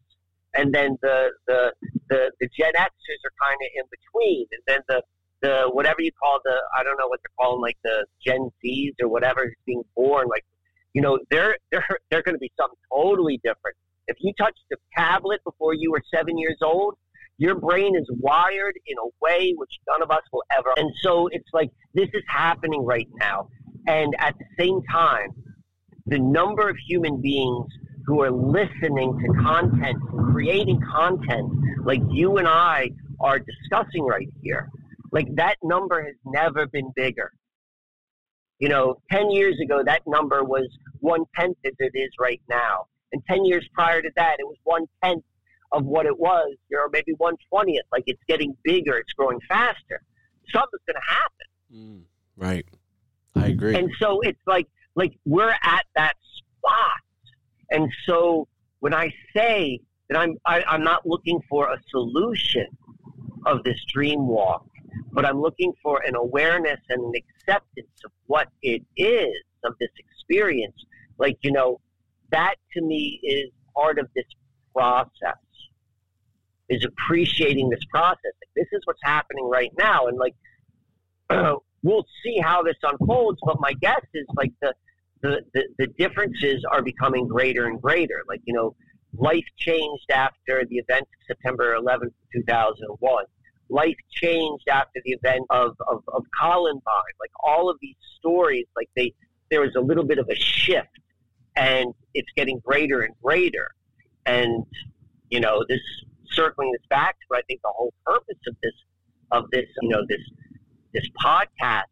And 0.54 0.74
then 0.74 0.98
the 1.02 1.30
the 1.48 1.74
the, 2.10 2.32
the 2.40 2.50
Gen 2.58 2.74
Xers 2.74 3.22
are 3.24 3.36
kind 3.42 3.58
of 3.62 3.70
in 3.76 3.84
between. 3.90 4.48
And 4.52 4.62
then 4.68 4.80
the 4.90 5.02
the 5.46 5.70
whatever 5.72 6.02
you 6.02 6.12
call 6.12 6.40
the 6.44 6.56
I 6.78 6.84
don't 6.84 6.98
know 6.98 7.08
what 7.08 7.20
they're 7.22 7.38
calling 7.40 7.62
like 7.62 7.78
the 7.84 8.06
Gen 8.26 8.50
Zs 8.64 8.94
or 9.02 9.08
whatever 9.08 9.44
is 9.46 9.54
being 9.66 9.84
born 9.96 10.28
like 10.28 10.44
you 10.94 11.02
know 11.02 11.20
they're 11.30 11.56
they're 11.72 11.88
they're 12.10 12.24
going 12.24 12.36
to 12.36 12.40
be 12.40 12.52
something 12.60 12.80
totally 12.92 13.40
different. 13.44 13.78
If 14.08 14.18
you 14.22 14.34
touched 14.40 14.66
a 14.74 14.78
tablet 14.98 15.42
before 15.44 15.74
you 15.74 15.92
were 15.92 16.02
seven 16.14 16.38
years 16.38 16.58
old, 16.64 16.96
your 17.38 17.56
brain 17.56 17.96
is 17.96 18.08
wired 18.20 18.76
in 18.88 18.98
a 18.98 19.08
way 19.22 19.54
which 19.56 19.72
none 19.88 20.02
of 20.02 20.10
us 20.10 20.22
will 20.32 20.44
ever. 20.58 20.70
And 20.78 20.92
so 21.02 21.28
it's 21.32 21.50
like 21.54 21.70
this 21.94 22.10
is 22.14 22.24
happening 22.28 22.84
right 22.84 23.10
now. 23.20 23.50
And 23.88 24.16
at 24.20 24.36
the 24.40 24.46
same 24.58 24.82
time, 24.92 25.30
the 26.08 26.20
number 26.20 26.70
of 26.70 26.76
human 26.88 27.22
beings 27.22 27.68
who 28.06 28.22
are 28.22 28.32
listening 28.32 29.18
to 29.20 29.44
content, 29.44 29.98
creating 30.32 30.80
content 30.92 31.52
like 31.84 32.02
you 32.10 32.38
and 32.38 32.48
I 32.48 32.90
are 33.20 33.40
discussing 33.40 34.06
right 34.06 34.30
here, 34.42 34.70
like 35.16 35.34
that 35.36 35.56
number 35.64 36.04
has 36.04 36.16
never 36.26 36.68
been 36.68 36.92
bigger. 36.94 37.32
You 38.60 38.68
know, 38.68 38.98
10 39.12 39.32
years 39.32 39.58
ago, 39.64 39.82
that 39.84 40.02
number 40.06 40.44
was 40.44 40.68
one 41.00 41.24
tenth 41.40 41.58
as 41.66 41.72
it 41.80 41.92
is 41.94 42.10
right 42.20 42.42
now. 42.50 42.88
And 43.14 43.24
10 43.30 43.46
years 43.46 43.66
prior 43.74 44.02
to 44.02 44.10
that, 44.18 44.36
it 44.40 44.46
was 44.46 44.58
one 44.66 44.86
tenth 45.02 45.24
of 45.72 45.86
what 45.86 46.06
it 46.06 46.20
was, 46.20 46.56
or 46.74 46.90
maybe 46.92 47.14
120th. 47.14 47.88
Like 47.94 48.04
it's 48.08 48.22
getting 48.28 48.58
bigger, 48.64 48.98
it's 48.98 49.14
growing 49.14 49.40
faster. 49.48 50.02
Something's 50.54 50.82
going 50.86 50.96
to 50.96 51.14
happen. 51.14 51.48
Mm, 51.74 52.02
right. 52.36 52.66
I 53.36 53.48
agree. 53.48 53.76
And 53.76 53.90
so 54.00 54.20
it's 54.20 54.40
like, 54.46 54.68
like 54.96 55.18
we're 55.24 55.56
at 55.64 55.86
that 55.96 56.16
spot. 56.38 57.02
And 57.72 57.90
so 58.06 58.50
when 58.82 58.94
I 58.94 59.14
say 59.34 59.80
that 60.10 60.20
I'm, 60.20 60.36
I, 60.46 60.58
am 60.58 60.64
i 60.68 60.76
am 60.76 60.84
not 60.84 61.06
looking 61.06 61.40
for 61.50 61.72
a 61.72 61.78
solution 61.90 62.68
of 63.46 63.64
this 63.64 63.80
dream 63.94 64.28
walk, 64.28 64.66
but 65.12 65.26
I'm 65.26 65.42
looking 65.42 65.74
for 65.82 66.02
an 66.06 66.16
awareness 66.16 66.80
and 66.90 67.04
an 67.04 67.14
acceptance 67.16 67.88
of 68.04 68.12
what 68.28 68.48
it 68.62 68.84
is 68.98 69.36
of 69.64 69.74
this 69.80 69.90
experience. 69.98 70.76
Like, 71.18 71.38
you 71.42 71.52
know, 71.52 71.80
that 72.32 72.56
to 72.74 72.82
me 72.82 73.20
is 73.24 73.52
part 73.76 74.00
of 74.00 74.08
this 74.16 74.26
process 74.74 75.36
is 76.70 76.86
appreciating 76.86 77.70
this 77.70 77.84
process. 77.90 78.20
Like, 78.24 78.54
this 78.56 78.68
is 78.72 78.82
what's 78.86 79.00
happening 79.04 79.48
right 79.50 79.72
now, 79.78 80.08
and 80.08 80.18
like 80.18 80.36
we'll 81.84 82.06
see 82.24 82.40
how 82.40 82.64
this 82.64 82.78
unfolds. 82.84 83.40
But 83.44 83.60
my 83.60 83.74
guess 83.74 84.02
is 84.14 84.26
like 84.36 84.52
the, 84.62 84.74
the 85.22 85.42
the 85.54 85.68
the 85.78 85.88
differences 85.88 86.64
are 86.72 86.82
becoming 86.82 87.28
greater 87.28 87.66
and 87.66 87.82
greater. 87.82 88.24
Like 88.28 88.42
you 88.46 88.54
know, 88.54 88.76
life 89.18 89.46
changed 89.58 90.10
after 90.12 90.66
the 90.66 90.78
events 90.78 91.10
of 91.22 91.28
September 91.28 91.76
11th, 91.78 92.14
2001. 92.34 93.26
Life 93.70 93.98
changed 94.12 94.68
after 94.70 95.02
the 95.04 95.12
event 95.12 95.46
of, 95.50 95.76
of, 95.88 96.04
of 96.08 96.24
Columbine. 96.40 97.16
Like 97.20 97.32
all 97.44 97.70
of 97.70 97.78
these 97.82 97.96
stories, 98.18 98.66
like 98.76 98.90
they 98.96 99.14
there 99.52 99.62
was 99.62 99.76
a 99.76 99.82
little 99.82 100.04
bit 100.04 100.18
of 100.18 100.28
a 100.30 100.36
shift, 100.36 100.88
and 101.56 101.94
it's 102.14 102.30
getting 102.36 102.60
greater 102.60 103.02
and 103.02 103.14
greater. 103.24 103.70
And 104.26 104.66
you 105.30 105.40
know, 105.40 105.64
this 105.68 105.82
circling 106.36 106.72
this 106.72 106.86
back 106.90 107.16
to, 107.20 107.38
I 107.38 107.42
think 107.48 107.62
the 107.62 107.72
whole 107.76 107.94
purpose 108.06 108.38
of 108.48 108.56
this, 108.62 108.74
of 109.32 109.50
this, 109.52 109.66
you 109.82 109.90
know, 109.90 110.04
this, 110.08 110.20
this 110.94 111.06
podcast 111.24 111.84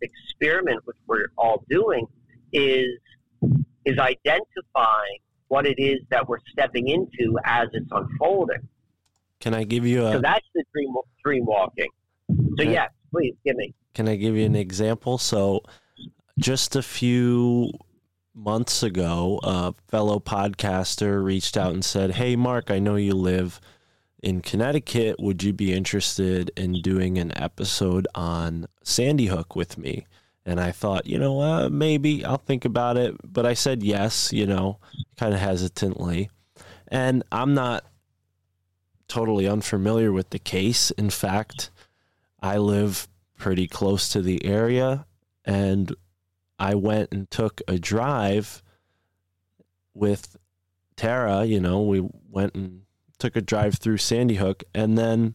experiment, 0.00 0.80
which 0.84 0.96
we're 1.06 1.28
all 1.36 1.64
doing, 1.68 2.06
is 2.52 2.88
is 3.86 3.98
identifying 3.98 5.18
what 5.48 5.66
it 5.66 5.78
is 5.78 6.00
that 6.10 6.28
we're 6.28 6.38
stepping 6.52 6.88
into 6.88 7.38
as 7.44 7.68
it's 7.72 7.90
unfolding. 7.90 8.68
Can 9.40 9.54
I 9.54 9.64
give 9.64 9.86
you 9.86 10.06
a? 10.06 10.12
So 10.12 10.20
that's 10.20 10.46
the 10.54 10.64
dream 10.72 10.94
dream 11.24 11.44
walking. 11.46 11.88
So 12.28 12.62
yes, 12.62 12.90
please 13.10 13.34
give 13.44 13.56
me. 13.56 13.74
Can 13.94 14.08
I 14.08 14.16
give 14.16 14.36
you 14.36 14.46
an 14.46 14.54
example? 14.54 15.18
So, 15.18 15.62
just 16.38 16.76
a 16.76 16.82
few 16.82 17.72
months 18.34 18.82
ago, 18.82 19.40
a 19.42 19.74
fellow 19.88 20.20
podcaster 20.20 21.22
reached 21.22 21.56
out 21.56 21.72
and 21.72 21.84
said, 21.84 22.12
Hey, 22.12 22.36
Mark, 22.36 22.70
I 22.70 22.78
know 22.78 22.96
you 22.96 23.14
live 23.14 23.60
in 24.22 24.40
Connecticut. 24.40 25.16
Would 25.18 25.42
you 25.42 25.52
be 25.52 25.72
interested 25.72 26.50
in 26.56 26.80
doing 26.82 27.18
an 27.18 27.36
episode 27.36 28.06
on 28.14 28.66
Sandy 28.84 29.26
Hook 29.26 29.56
with 29.56 29.76
me? 29.76 30.06
And 30.46 30.60
I 30.60 30.72
thought, 30.72 31.06
you 31.06 31.18
know, 31.18 31.40
uh, 31.40 31.68
maybe 31.68 32.24
I'll 32.24 32.38
think 32.38 32.64
about 32.64 32.96
it. 32.96 33.14
But 33.24 33.44
I 33.44 33.54
said 33.54 33.82
yes, 33.82 34.32
you 34.32 34.46
know, 34.46 34.78
kind 35.18 35.34
of 35.34 35.40
hesitantly. 35.40 36.30
And 36.88 37.22
I'm 37.30 37.54
not 37.54 37.84
totally 39.10 39.46
unfamiliar 39.46 40.12
with 40.12 40.30
the 40.30 40.38
case. 40.38 40.90
In 40.92 41.10
fact, 41.10 41.70
I 42.40 42.56
live 42.56 43.08
pretty 43.36 43.66
close 43.66 44.08
to 44.10 44.22
the 44.22 44.44
area 44.44 45.04
and 45.44 45.94
I 46.58 46.74
went 46.76 47.10
and 47.12 47.30
took 47.30 47.60
a 47.66 47.78
drive 47.78 48.62
with 49.94 50.36
Tara, 50.96 51.44
you 51.44 51.60
know, 51.60 51.82
we 51.82 52.06
went 52.30 52.54
and 52.54 52.82
took 53.18 53.34
a 53.34 53.40
drive 53.40 53.74
through 53.74 53.96
Sandy 53.96 54.36
Hook 54.36 54.62
and 54.74 54.96
then 54.96 55.34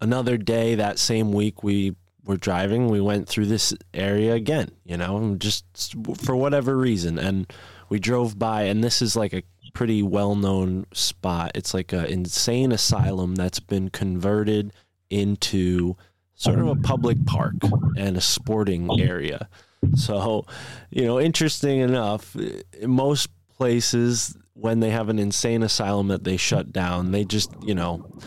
another 0.00 0.36
day 0.36 0.74
that 0.74 0.98
same 0.98 1.32
week 1.32 1.62
we 1.62 1.96
were 2.24 2.36
driving, 2.36 2.88
we 2.88 3.00
went 3.00 3.28
through 3.28 3.46
this 3.46 3.74
area 3.92 4.34
again, 4.34 4.70
you 4.84 4.96
know, 4.96 5.34
just 5.38 5.64
for 6.18 6.36
whatever 6.36 6.76
reason 6.76 7.18
and 7.18 7.52
we 7.88 7.98
drove 7.98 8.38
by 8.38 8.62
and 8.64 8.84
this 8.84 9.02
is 9.02 9.16
like 9.16 9.32
a 9.32 9.42
pretty 9.74 10.02
well-known 10.02 10.86
spot. 10.92 11.52
It's 11.54 11.74
like 11.74 11.92
an 11.92 12.06
insane 12.06 12.72
asylum 12.72 13.34
that's 13.34 13.60
been 13.60 13.90
converted 13.90 14.72
into 15.10 15.96
sort 16.36 16.58
of 16.58 16.68
a 16.68 16.76
public 16.76 17.24
park 17.26 17.54
and 17.96 18.16
a 18.16 18.20
sporting 18.20 18.88
area. 19.00 19.48
So, 19.96 20.46
you 20.90 21.04
know, 21.04 21.20
interesting 21.20 21.80
enough, 21.80 22.34
most 22.82 23.28
places 23.56 24.36
when 24.54 24.80
they 24.80 24.90
have 24.90 25.08
an 25.08 25.18
insane 25.18 25.62
asylum 25.62 26.08
that 26.08 26.24
they 26.24 26.36
shut 26.36 26.72
down, 26.72 27.10
they 27.10 27.24
just, 27.24 27.50
you 27.62 27.74
know, 27.74 28.18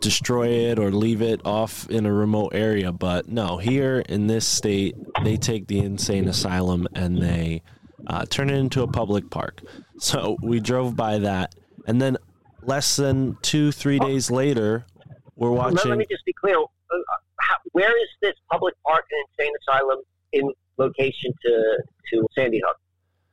destroy 0.00 0.48
it 0.48 0.78
or 0.78 0.90
leave 0.90 1.22
it 1.22 1.40
off 1.44 1.88
in 1.88 2.06
a 2.06 2.12
remote 2.12 2.52
area. 2.54 2.92
But 2.92 3.28
no, 3.28 3.58
here 3.58 4.00
in 4.08 4.26
this 4.26 4.46
state, 4.46 4.96
they 5.24 5.36
take 5.36 5.66
the 5.68 5.78
insane 5.78 6.28
asylum 6.28 6.88
and 6.94 7.22
they 7.22 7.62
uh, 8.06 8.24
turn 8.26 8.50
it 8.50 8.56
into 8.56 8.82
a 8.82 8.88
public 8.88 9.30
park. 9.30 9.62
So 10.00 10.38
we 10.42 10.60
drove 10.60 10.96
by 10.96 11.18
that. 11.18 11.54
And 11.86 12.00
then 12.00 12.16
less 12.62 12.96
than 12.96 13.36
two, 13.42 13.70
three 13.70 13.98
days 13.98 14.30
later, 14.30 14.86
we're 15.36 15.50
watching. 15.50 15.90
Let 15.90 15.98
me 15.98 16.06
just 16.10 16.24
be 16.24 16.32
clear. 16.32 16.56
Uh, 16.58 16.96
how, 17.38 17.56
where 17.72 17.96
is 18.02 18.08
this 18.22 18.34
public 18.50 18.74
park 18.86 19.04
and 19.10 19.24
insane 19.38 19.52
asylum 19.62 19.98
in 20.32 20.50
location 20.78 21.32
to, 21.44 21.78
to 22.12 22.26
Sandy 22.34 22.60
Hook 22.66 22.76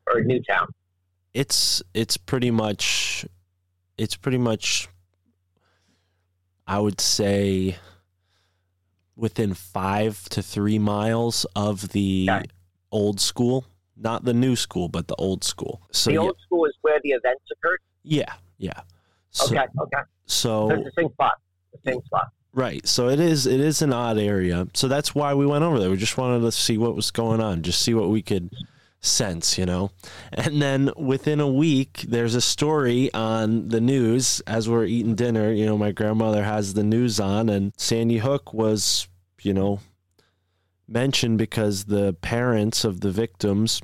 or 0.08 0.22
Newtown? 0.22 0.68
It's 1.34 1.82
it's 1.94 2.18
pretty 2.18 2.52
much 2.52 3.26
it's 3.98 4.16
pretty 4.16 4.38
much 4.38 4.90
I 6.66 6.80
would 6.80 7.00
say 7.00 7.78
within 9.16 9.54
five 9.54 10.28
to 10.30 10.42
three 10.42 10.80
miles 10.80 11.46
of 11.56 11.90
the 11.90 12.30
old 12.92 13.20
school, 13.20 13.66
not 14.00 14.26
the 14.26 14.34
new 14.34 14.56
school, 14.56 14.90
but 14.90 15.08
the 15.08 15.16
old 15.16 15.44
school. 15.44 15.82
So 15.92 16.10
the 16.10 16.18
old 16.18 16.36
yeah. 16.38 16.46
school 16.46 16.66
is 16.66 16.74
where 16.82 17.00
the 17.04 17.10
events 17.10 17.44
occurred. 17.52 17.80
Yeah, 18.04 18.34
yeah. 18.58 18.82
So, 19.32 19.48
okay, 19.48 19.66
okay. 19.80 20.02
So, 20.26 20.70
so 20.70 20.76
it's 20.76 20.84
the 20.84 21.02
same 21.02 21.12
spot. 21.12 21.34
The 21.74 21.92
same 21.92 22.02
spot. 22.06 22.30
Right. 22.54 22.88
So 22.88 23.10
it 23.10 23.20
is 23.20 23.46
it 23.46 23.60
is 23.60 23.82
an 23.82 23.94
odd 23.94 24.18
area. 24.18 24.68
So 24.74 24.88
that's 24.88 25.14
why 25.14 25.34
we 25.36 25.46
went 25.46 25.64
over 25.64 25.80
there. 25.80 25.92
We 25.92 25.98
just 25.98 26.18
wanted 26.18 26.42
to 26.42 26.52
see 26.52 26.78
what 26.78 26.96
was 26.96 27.12
going 27.12 27.40
on, 27.40 27.62
just 27.62 27.82
see 27.82 27.94
what 27.94 28.10
we 28.10 28.24
could 28.24 28.52
sense, 29.00 29.58
you 29.58 29.66
know. 29.66 29.92
And 30.34 30.62
then 30.62 30.92
within 30.98 31.40
a 31.40 31.48
week 31.48 32.06
there's 32.08 32.34
a 32.36 32.42
story 32.42 33.14
on 33.14 33.70
the 33.70 33.82
news 33.82 34.42
as 34.48 34.68
we're 34.68 34.86
eating 34.86 35.16
dinner, 35.16 35.52
you 35.52 35.66
know, 35.66 35.78
my 35.78 35.92
grandmother 35.92 36.44
has 36.44 36.74
the 36.74 36.84
news 36.84 37.20
on 37.20 37.50
and 37.50 37.74
Sandy 37.78 38.18
Hook 38.18 38.54
was, 38.54 39.08
you 39.42 39.54
know, 39.54 39.80
mentioned 40.88 41.38
because 41.38 41.86
the 41.86 42.14
parents 42.14 42.84
of 42.84 43.02
the 43.02 43.12
victims 43.12 43.82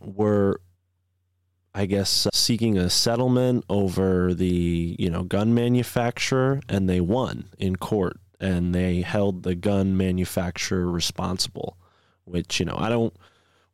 were 0.00 0.60
I 1.76 1.84
guess, 1.84 2.26
seeking 2.32 2.78
a 2.78 2.88
settlement 2.88 3.66
over 3.68 4.32
the, 4.32 4.96
you 4.98 5.10
know, 5.10 5.24
gun 5.24 5.52
manufacturer, 5.52 6.62
and 6.70 6.88
they 6.88 7.02
won 7.02 7.50
in 7.58 7.76
court, 7.76 8.16
and 8.40 8.74
they 8.74 9.02
held 9.02 9.42
the 9.42 9.54
gun 9.54 9.94
manufacturer 9.94 10.90
responsible. 10.90 11.76
Which 12.24 12.60
you 12.60 12.64
know, 12.64 12.76
I 12.78 12.88
don't 12.88 13.14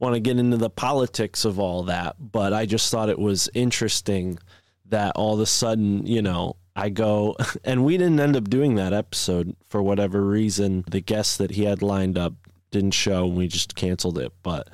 want 0.01 0.15
to 0.15 0.21
get 0.21 0.37
into 0.37 0.57
the 0.57 0.69
politics 0.69 1.45
of 1.45 1.61
all 1.61 1.85
that, 1.85 2.17
but 2.19 2.53
I 2.53 2.67
just 2.67 2.91
thought 2.91 3.09
it 3.09 3.21
was 3.21 3.49
interesting 3.55 4.41
that 4.87 5.13
all 5.15 5.35
of 5.35 5.41
a 5.41 5.47
sudden, 5.47 6.05
you 6.05 6.23
know, 6.23 6.57
I 6.75 6.89
go, 6.89 7.37
and 7.65 7.85
we 7.85 7.97
didn't 7.97 8.21
end 8.21 8.37
up 8.37 8.49
doing 8.49 8.75
that 8.77 8.93
episode 8.93 9.57
for 9.69 9.83
whatever 9.83 10.23
reason. 10.23 10.85
The 10.91 11.01
guest 11.01 11.39
that 11.39 11.53
he 11.53 11.65
had 11.65 11.83
lined 11.83 12.19
up 12.19 12.35
didn't 12.71 12.93
show, 12.93 13.25
and 13.25 13.37
we 13.37 13.49
just 13.49 13.75
canceled 13.75 14.19
it. 14.19 14.33
But 14.43 14.69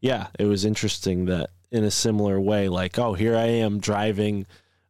yeah, 0.00 0.28
it 0.38 0.44
was 0.44 0.64
interesting 0.64 1.26
that 1.26 1.50
in 1.74 1.82
a 1.82 1.90
similar 1.90 2.40
way 2.40 2.68
like 2.68 3.00
oh 3.00 3.14
here 3.14 3.36
i 3.36 3.46
am 3.46 3.80
driving 3.80 4.46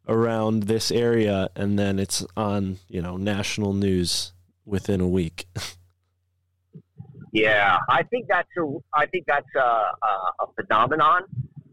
around 0.07 0.63
this 0.63 0.91
area 0.91 1.49
and 1.55 1.79
then 1.79 1.97
it's 1.97 2.23
on 2.37 2.77
you 2.87 3.01
know 3.01 3.17
national 3.17 3.73
news 3.73 4.33
within 4.65 5.01
a 5.01 5.07
week 5.07 5.47
yeah 7.31 7.79
i 7.89 8.03
think 8.03 8.27
that's 8.27 8.47
a 8.59 8.77
i 8.93 9.03
think 9.07 9.25
that's 9.25 9.55
a, 9.55 9.59
a, 9.59 10.43
a 10.43 10.47
phenomenon 10.55 11.23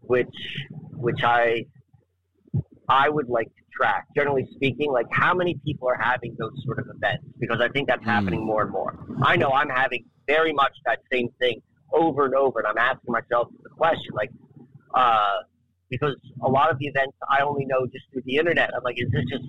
which 0.01 0.34
which 0.93 1.22
i 1.22 1.62
i 2.88 3.07
would 3.11 3.28
like 3.28 3.55
to 3.55 3.61
track 3.72 4.06
generally 4.14 4.46
speaking 4.54 4.92
like 4.92 5.06
how 5.10 5.34
many 5.34 5.58
people 5.64 5.88
are 5.88 5.98
having 6.00 6.36
those 6.38 6.52
sort 6.64 6.78
of 6.78 6.86
events 6.94 7.24
because 7.38 7.60
i 7.60 7.68
think 7.68 7.88
that's 7.88 8.02
mm. 8.02 8.06
happening 8.06 8.44
more 8.44 8.62
and 8.62 8.70
more 8.70 8.98
i 9.22 9.36
know 9.36 9.50
i'm 9.50 9.68
having 9.68 10.04
very 10.26 10.52
much 10.52 10.72
that 10.84 11.00
same 11.10 11.28
thing 11.38 11.60
over 11.92 12.26
and 12.26 12.34
over 12.34 12.60
and 12.60 12.68
i'm 12.68 12.78
asking 12.78 13.12
myself 13.12 13.48
the 13.62 13.70
question 13.70 14.10
like 14.14 14.30
uh, 14.94 15.38
because 15.92 16.16
a 16.42 16.48
lot 16.48 16.70
of 16.70 16.78
the 16.78 16.86
events 16.86 17.14
I 17.30 17.42
only 17.42 17.66
know 17.66 17.86
just 17.86 18.06
through 18.10 18.22
the 18.24 18.36
internet. 18.36 18.70
I'm 18.74 18.82
like, 18.82 18.96
is 18.98 19.10
this 19.12 19.24
just 19.30 19.44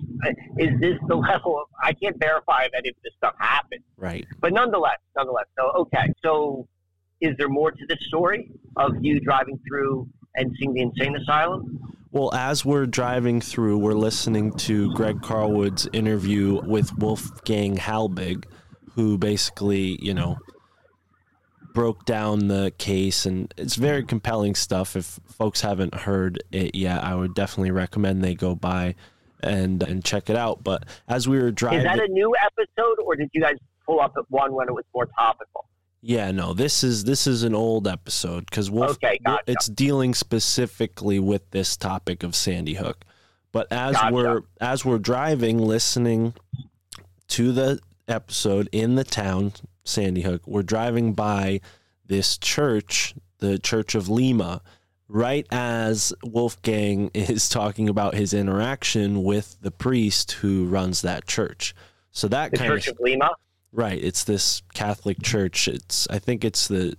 is 0.58 0.78
this 0.78 0.98
the 1.08 1.16
level 1.30 1.58
of 1.58 1.66
I 1.82 1.94
can't 1.94 2.16
verify 2.20 2.64
if 2.64 2.72
any 2.76 2.90
of 2.90 2.96
this 3.02 3.14
stuff 3.16 3.34
happened. 3.38 3.82
Right. 3.96 4.26
But 4.40 4.52
nonetheless, 4.52 4.98
nonetheless. 5.16 5.46
So 5.58 5.72
okay. 5.82 6.12
So 6.22 6.68
is 7.22 7.34
there 7.38 7.48
more 7.48 7.70
to 7.70 7.86
this 7.88 7.98
story 8.06 8.50
of 8.76 8.92
you 9.00 9.20
driving 9.20 9.58
through 9.66 10.06
and 10.36 10.54
seeing 10.58 10.74
the 10.74 10.82
insane 10.82 11.16
asylum? 11.16 11.80
Well, 12.14 12.32
as 12.32 12.64
we're 12.64 12.86
driving 12.86 13.40
through, 13.40 13.78
we're 13.78 13.94
listening 13.94 14.52
to 14.58 14.94
Greg 14.94 15.20
Carlwood's 15.20 15.88
interview 15.92 16.60
with 16.64 16.96
Wolfgang 16.96 17.76
Halbig, 17.76 18.44
who 18.92 19.18
basically, 19.18 19.98
you 20.00 20.14
know, 20.14 20.38
broke 21.72 22.04
down 22.04 22.46
the 22.46 22.72
case, 22.78 23.26
and 23.26 23.52
it's 23.56 23.74
very 23.74 24.04
compelling 24.04 24.54
stuff. 24.54 24.94
If 24.94 25.18
folks 25.26 25.62
haven't 25.62 25.92
heard 25.92 26.40
it 26.52 26.76
yet, 26.76 27.02
I 27.02 27.16
would 27.16 27.34
definitely 27.34 27.72
recommend 27.72 28.22
they 28.22 28.36
go 28.36 28.54
by 28.54 28.94
and 29.42 29.82
and 29.82 30.04
check 30.04 30.30
it 30.30 30.36
out. 30.36 30.62
But 30.62 30.84
as 31.08 31.26
we 31.28 31.40
were 31.40 31.50
driving, 31.50 31.80
is 31.80 31.84
that 31.84 31.98
a 31.98 32.06
new 32.06 32.32
episode, 32.40 33.02
or 33.04 33.16
did 33.16 33.28
you 33.32 33.42
guys 33.42 33.56
pull 33.84 33.98
up 34.00 34.12
at 34.16 34.24
one 34.28 34.52
when 34.52 34.68
it 34.68 34.72
was 34.72 34.84
more 34.94 35.06
topical? 35.18 35.66
Yeah, 36.06 36.32
no, 36.32 36.52
this 36.52 36.84
is 36.84 37.04
this 37.04 37.26
is 37.26 37.44
an 37.44 37.54
old 37.54 37.88
episode 37.88 38.44
because 38.44 38.70
Wolf, 38.70 38.90
okay, 39.02 39.18
gotcha. 39.24 39.42
it's 39.46 39.68
dealing 39.68 40.12
specifically 40.12 41.18
with 41.18 41.50
this 41.50 41.78
topic 41.78 42.22
of 42.22 42.34
Sandy 42.34 42.74
Hook. 42.74 43.06
But 43.52 43.72
as 43.72 43.96
gotcha. 43.96 44.14
we're 44.14 44.40
as 44.60 44.84
we're 44.84 44.98
driving, 44.98 45.56
listening 45.56 46.34
to 47.28 47.52
the 47.52 47.80
episode 48.06 48.68
in 48.70 48.96
the 48.96 49.04
town, 49.04 49.54
Sandy 49.84 50.20
Hook, 50.20 50.42
we're 50.46 50.62
driving 50.62 51.14
by 51.14 51.62
this 52.04 52.36
church, 52.36 53.14
the 53.38 53.58
Church 53.58 53.94
of 53.94 54.10
Lima, 54.10 54.60
right 55.08 55.46
as 55.50 56.12
Wolfgang 56.22 57.10
is 57.14 57.48
talking 57.48 57.88
about 57.88 58.12
his 58.12 58.34
interaction 58.34 59.24
with 59.24 59.56
the 59.62 59.70
priest 59.70 60.32
who 60.32 60.66
runs 60.66 61.00
that 61.00 61.26
church. 61.26 61.74
So 62.10 62.28
that 62.28 62.50
the 62.50 62.58
kind 62.58 62.68
Church 62.68 62.88
of, 62.88 62.96
of 62.96 63.00
Lima. 63.00 63.30
Right, 63.74 64.02
it's 64.02 64.22
this 64.22 64.62
Catholic 64.72 65.20
church. 65.20 65.66
It's 65.66 66.06
I 66.08 66.20
think 66.20 66.44
it's 66.44 66.68
the 66.68 66.94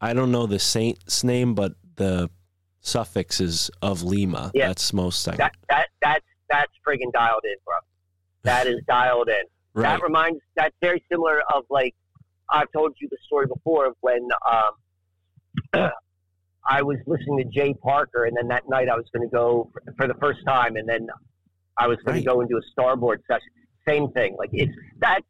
I 0.00 0.14
don't 0.14 0.32
know 0.32 0.46
the 0.46 0.58
saint's 0.58 1.22
name, 1.22 1.54
but 1.54 1.74
the 1.96 2.30
suffix 2.80 3.40
is 3.42 3.70
of 3.82 4.02
Lima. 4.02 4.50
Yeah. 4.54 4.68
That's 4.68 4.92
most 4.94 5.24
that, 5.26 5.36
that 5.68 5.88
that's 6.00 6.24
that's 6.48 6.72
friggin' 6.86 7.12
dialed 7.12 7.42
in, 7.44 7.56
bro. 7.64 7.74
That 8.44 8.66
is 8.66 8.80
dialed 8.88 9.28
in. 9.28 9.42
Right. 9.74 9.82
That 9.82 10.02
reminds 10.02 10.40
that's 10.56 10.74
very 10.80 11.04
similar 11.10 11.42
of 11.54 11.64
like 11.68 11.94
I've 12.50 12.72
told 12.72 12.94
you 13.00 13.08
the 13.10 13.18
story 13.26 13.46
before 13.46 13.86
of 13.86 13.94
when 14.00 14.26
um, 14.50 15.90
I 16.68 16.80
was 16.82 16.96
listening 17.06 17.38
to 17.38 17.44
Jay 17.44 17.74
Parker, 17.74 18.24
and 18.24 18.34
then 18.34 18.48
that 18.48 18.68
night 18.68 18.88
I 18.88 18.96
was 18.96 19.04
going 19.12 19.28
to 19.28 19.34
go 19.34 19.70
for, 19.74 19.82
for, 19.98 20.08
the 20.08 20.14
first 20.14 20.40
time, 20.46 20.76
and 20.76 20.88
then 20.88 21.08
I 21.76 21.86
was 21.86 21.98
going 22.04 22.16
right. 22.16 22.20
to 22.20 22.26
go 22.26 22.40
and 22.40 22.48
do 22.48 22.56
a 22.56 22.62
starboard 22.72 23.22
session. 23.26 23.48
Same 23.86 24.10
thing. 24.12 24.36
Like 24.38 24.50
it's 24.52 24.72
that. 25.00 25.20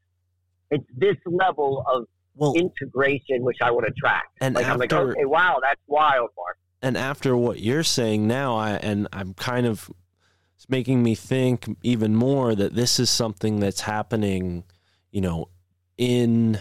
It's 0.70 0.84
this 0.96 1.16
level 1.26 1.84
of 1.90 2.04
well, 2.34 2.54
integration 2.54 3.42
which 3.42 3.58
I 3.62 3.70
want 3.70 3.86
to 3.86 3.92
track. 3.94 4.24
And 4.40 4.54
like 4.54 4.66
I'm 4.66 4.78
like, 4.78 4.92
okay, 4.92 5.24
wow, 5.24 5.58
that's 5.62 5.80
wild, 5.86 6.30
Mark. 6.36 6.56
and 6.82 6.96
after 6.96 7.36
what 7.36 7.60
you're 7.60 7.82
saying 7.82 8.26
now, 8.26 8.56
I 8.56 8.72
and 8.72 9.08
I'm 9.12 9.34
kind 9.34 9.66
of 9.66 9.90
it's 10.56 10.68
making 10.68 11.02
me 11.02 11.14
think 11.14 11.66
even 11.82 12.14
more 12.14 12.54
that 12.54 12.74
this 12.74 12.98
is 13.00 13.10
something 13.10 13.60
that's 13.60 13.80
happening, 13.82 14.64
you 15.10 15.20
know, 15.20 15.48
in 15.96 16.60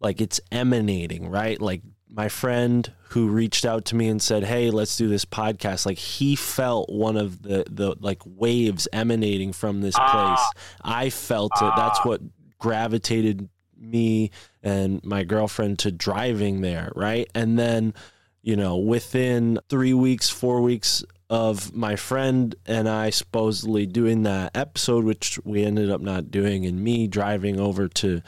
like 0.00 0.20
it's 0.20 0.40
emanating, 0.50 1.28
right? 1.28 1.60
Like 1.60 1.82
my 2.08 2.28
friend 2.28 2.90
who 3.10 3.28
reached 3.28 3.64
out 3.64 3.84
to 3.86 3.96
me 3.96 4.08
and 4.08 4.20
said, 4.22 4.44
"Hey, 4.44 4.70
let's 4.70 4.96
do 4.96 5.08
this 5.08 5.24
podcast." 5.24 5.84
Like 5.86 5.98
he 5.98 6.34
felt 6.36 6.90
one 6.90 7.16
of 7.16 7.42
the 7.42 7.64
the 7.70 7.94
like 8.00 8.22
waves 8.24 8.88
emanating 8.92 9.52
from 9.52 9.80
this 9.80 9.94
Ah. 9.98 10.34
place. 10.36 10.64
I 10.82 11.10
felt 11.10 11.52
it. 11.60 11.72
That's 11.76 11.98
Ah. 12.00 12.08
what 12.08 12.20
gravitated 12.60 13.48
me 13.76 14.30
and 14.62 15.02
my 15.04 15.24
girlfriend 15.24 15.80
to 15.80 15.90
driving 15.90 16.60
there, 16.60 16.92
right? 16.94 17.28
And 17.34 17.58
then, 17.58 17.94
you 18.42 18.54
know, 18.54 18.76
within 18.76 19.58
3 19.68 19.94
weeks, 19.94 20.30
4 20.30 20.60
weeks 20.60 21.02
of 21.28 21.74
my 21.74 21.96
friend 21.96 22.54
and 22.66 22.88
I 22.88 23.10
supposedly 23.10 23.86
doing 23.86 24.22
that 24.24 24.56
episode 24.56 25.04
which 25.04 25.38
we 25.44 25.64
ended 25.64 25.90
up 25.90 26.00
not 26.00 26.30
doing 26.30 26.66
and 26.66 26.82
me 26.82 27.06
driving 27.06 27.58
over 27.58 27.88
to 27.88 28.20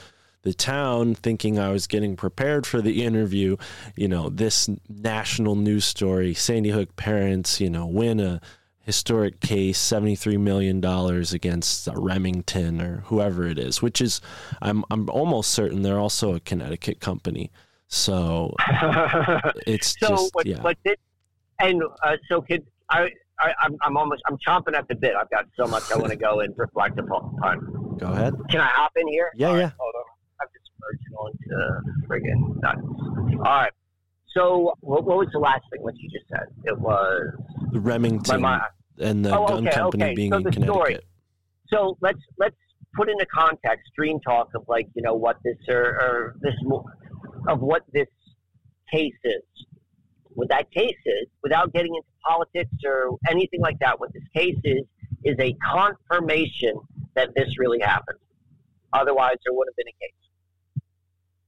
the 0.42 0.54
town 0.54 1.14
thinking 1.14 1.58
I 1.58 1.70
was 1.70 1.86
getting 1.86 2.16
prepared 2.16 2.66
for 2.66 2.80
the 2.80 3.04
interview, 3.04 3.56
you 3.96 4.08
know, 4.08 4.28
this 4.28 4.68
national 4.88 5.54
news 5.56 5.84
story, 5.84 6.34
Sandy 6.34 6.70
Hook 6.70 6.96
parents, 6.96 7.60
you 7.60 7.70
know, 7.70 7.86
win 7.86 8.18
a 8.20 8.40
historic 8.84 9.40
case, 9.40 9.80
$73 9.80 10.38
million 10.38 10.84
against 11.34 11.88
Remington 11.94 12.80
or 12.80 12.96
whoever 13.06 13.46
it 13.46 13.58
is, 13.58 13.80
which 13.80 14.00
is, 14.00 14.20
I'm, 14.60 14.84
I'm 14.90 15.08
almost 15.10 15.50
certain 15.50 15.82
they're 15.82 15.98
also 15.98 16.34
a 16.34 16.40
Connecticut 16.40 17.00
company. 17.00 17.50
So 17.88 18.54
it's 19.66 19.94
so 20.00 20.08
just, 20.08 20.34
what, 20.34 20.46
yeah. 20.46 20.62
what 20.62 20.78
did 20.84 20.98
and 21.58 21.82
uh, 22.02 22.16
so 22.28 22.40
could 22.40 22.64
I, 22.90 23.10
I 23.38 23.52
I'm, 23.60 23.76
I'm 23.82 23.96
almost 23.96 24.22
I'm 24.26 24.36
chomping 24.38 24.74
at 24.74 24.88
the 24.88 24.94
bit. 24.94 25.14
I've 25.14 25.30
got 25.30 25.46
so 25.56 25.66
much 25.66 25.84
I 25.92 25.96
want 25.96 26.10
to 26.10 26.16
go 26.16 26.40
and 26.40 26.54
reflect 26.56 26.98
upon. 26.98 27.36
Go 27.98 28.06
ahead. 28.12 28.34
Can 28.50 28.60
I 28.60 28.66
hop 28.68 28.92
in 28.96 29.08
here? 29.08 29.30
Yeah, 29.36 29.48
All 29.48 29.54
right, 29.54 29.60
yeah. 29.60 29.70
Hold 29.78 29.94
on. 29.94 30.04
I'm 30.40 30.48
just 30.54 30.70
merging 30.80 31.14
onto 31.14 32.08
friggin' 32.08 32.62
nuts. 32.62 33.38
All 33.38 33.44
right. 33.44 33.72
So 34.34 34.74
what, 34.80 35.04
what 35.04 35.18
was 35.18 35.28
the 35.32 35.38
last 35.38 35.62
thing? 35.72 35.82
that 35.84 35.94
you 35.98 36.08
just 36.10 36.28
said? 36.30 36.46
It 36.64 36.78
was 36.78 37.34
The 37.72 37.80
Remington 37.80 38.44
and 38.98 39.24
the 39.24 39.36
Oh, 39.36 39.46
gun 39.46 39.66
okay, 39.68 39.76
company 39.76 40.04
okay. 40.04 40.14
being 40.14 40.30
So 40.32 40.36
in 40.38 40.42
the 40.44 40.50
Connecticut. 40.50 40.74
story. 40.74 40.98
So 41.68 41.96
let's 42.00 42.18
let's 42.38 42.56
put 42.94 43.08
into 43.08 43.26
context 43.26 43.90
Dream 43.96 44.20
Talk 44.20 44.48
of 44.54 44.64
like 44.68 44.88
you 44.94 45.02
know 45.02 45.14
what 45.14 45.36
this 45.44 45.56
or, 45.68 45.82
or 45.82 46.36
this 46.40 46.54
of 47.48 47.60
what 47.60 47.82
this 47.92 48.08
case 48.92 49.14
is. 49.24 49.42
What 50.34 50.48
that 50.48 50.70
case 50.70 50.96
is, 51.04 51.26
without 51.42 51.72
getting 51.74 51.94
into 51.94 52.08
politics 52.26 52.70
or 52.86 53.18
anything 53.28 53.60
like 53.60 53.78
that, 53.80 54.00
what 54.00 54.12
this 54.14 54.22
case 54.34 54.56
is 54.64 54.82
is 55.24 55.36
a 55.38 55.54
confirmation 55.74 56.74
that 57.14 57.30
this 57.36 57.58
really 57.58 57.80
happened. 57.80 58.18
Otherwise, 58.94 59.36
there 59.44 59.54
would 59.54 59.68
have 59.68 59.76
been 59.76 59.88
a 59.88 59.98
case, 60.00 60.82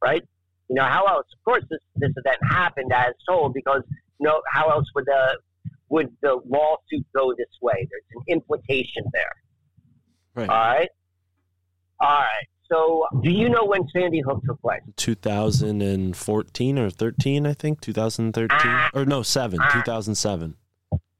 right? 0.03 0.22
You 0.69 0.77
know 0.77 0.85
how 0.85 1.05
else? 1.07 1.27
Of 1.33 1.45
course, 1.45 1.65
this 1.71 1.81
this 1.97 2.12
event 2.17 2.39
happened 2.43 2.93
as 2.93 3.15
told 3.29 3.55
because 3.55 3.83
you 4.19 4.27
know 4.27 4.41
how 4.51 4.71
else 4.71 4.87
would 4.95 5.07
the 5.07 5.39
would 5.89 6.11
the 6.23 6.41
lawsuit 6.47 7.07
go 7.15 7.35
this 7.37 7.47
way? 7.61 7.89
There's 7.91 8.03
an 8.17 8.23
implication 8.29 9.05
there. 9.12 9.35
Right. 10.35 10.49
All 10.49 10.57
right. 10.57 10.89
All 12.01 12.09
right. 12.09 12.47
So, 12.71 13.07
do 13.23 13.31
you 13.31 13.49
know 13.51 13.65
when 13.65 13.87
Sandy 13.95 14.21
Hook 14.21 14.43
took 14.47 14.61
place? 14.62 14.81
2014 14.97 16.79
or 16.79 16.91
13, 16.91 17.47
I 17.47 17.53
think. 17.53 17.81
2013. 17.81 18.59
Ah. 18.62 18.91
or 18.95 19.05
no, 19.05 19.23
7. 19.23 19.61
Ah. 19.62 19.71
2007. 19.73 20.57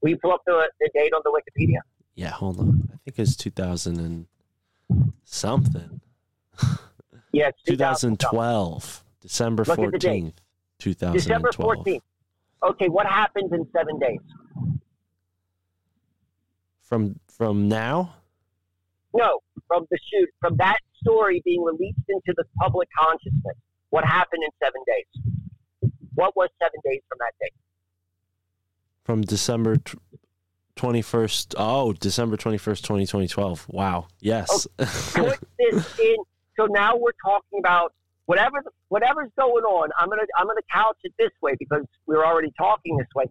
We 0.01 0.15
pull 0.17 0.33
up 0.33 0.43
the, 0.47 0.71
the 0.81 0.91
date 0.95 1.13
on 1.13 1.21
the 1.23 1.31
Wikipedia? 1.31 1.81
Yeah, 2.15 2.31
hold 2.31 2.61
on. 2.61 2.89
I 2.93 2.97
think 3.05 3.19
it's 3.19 3.37
2000 3.37 3.99
and 3.99 4.27
something. 5.25 6.01
Yeah, 7.33 7.49
it's 7.49 7.63
2012. 7.65 9.04
2012. 9.25 9.27
December 9.27 9.65
Look 9.65 9.79
at 9.79 9.93
the 9.93 9.99
date. 9.99 10.25
14th. 10.25 10.33
2012. 10.79 11.15
December 11.15 11.51
14th. 11.53 12.01
Okay, 12.71 12.89
what 12.89 13.07
happens 13.07 13.53
in 13.53 13.67
seven 13.77 13.99
days? 13.99 14.21
From 16.83 17.19
from 17.29 17.69
now? 17.69 18.15
No, 19.15 19.41
from 19.69 19.87
the 19.91 19.99
shoot, 20.11 20.29
from 20.41 20.57
that 20.57 20.79
story 21.01 21.43
being 21.45 21.63
released 21.63 21.99
into 22.09 22.33
the 22.37 22.45
public 22.61 22.89
consciousness. 22.99 23.57
What 23.91 24.05
happened 24.05 24.43
in 24.43 24.51
seven 24.63 24.83
days? 24.87 25.91
What 26.15 26.35
was 26.37 26.49
seven 26.61 26.81
days 26.85 27.01
from 27.09 27.19
that 27.21 27.33
date? 27.41 27.53
From 29.05 29.23
December 29.23 29.77
tw- 29.77 29.97
21st. 30.77 31.55
Oh, 31.59 31.93
December 31.93 32.37
21st, 32.37 32.83
2012. 32.83 33.67
Wow. 33.69 34.09
Yes. 34.21 34.67
Put 34.77 35.39
this 35.59 35.99
in. 36.01 36.17
So 36.57 36.67
now 36.67 36.97
we're 36.97 37.11
talking 37.25 37.59
about 37.61 37.93
whatever 38.27 38.63
whatever's 38.89 39.31
going 39.39 39.65
on. 39.65 39.91
I'm 39.99 40.09
gonna 40.09 40.23
I'm 40.37 40.47
gonna 40.47 40.61
couch 40.73 40.99
it 41.05 41.13
this 41.19 41.31
way 41.43 41.55
because 41.59 41.85
we're 42.07 42.25
already 42.25 42.53
talking 42.57 42.97
this 42.97 43.09
way. 43.15 43.27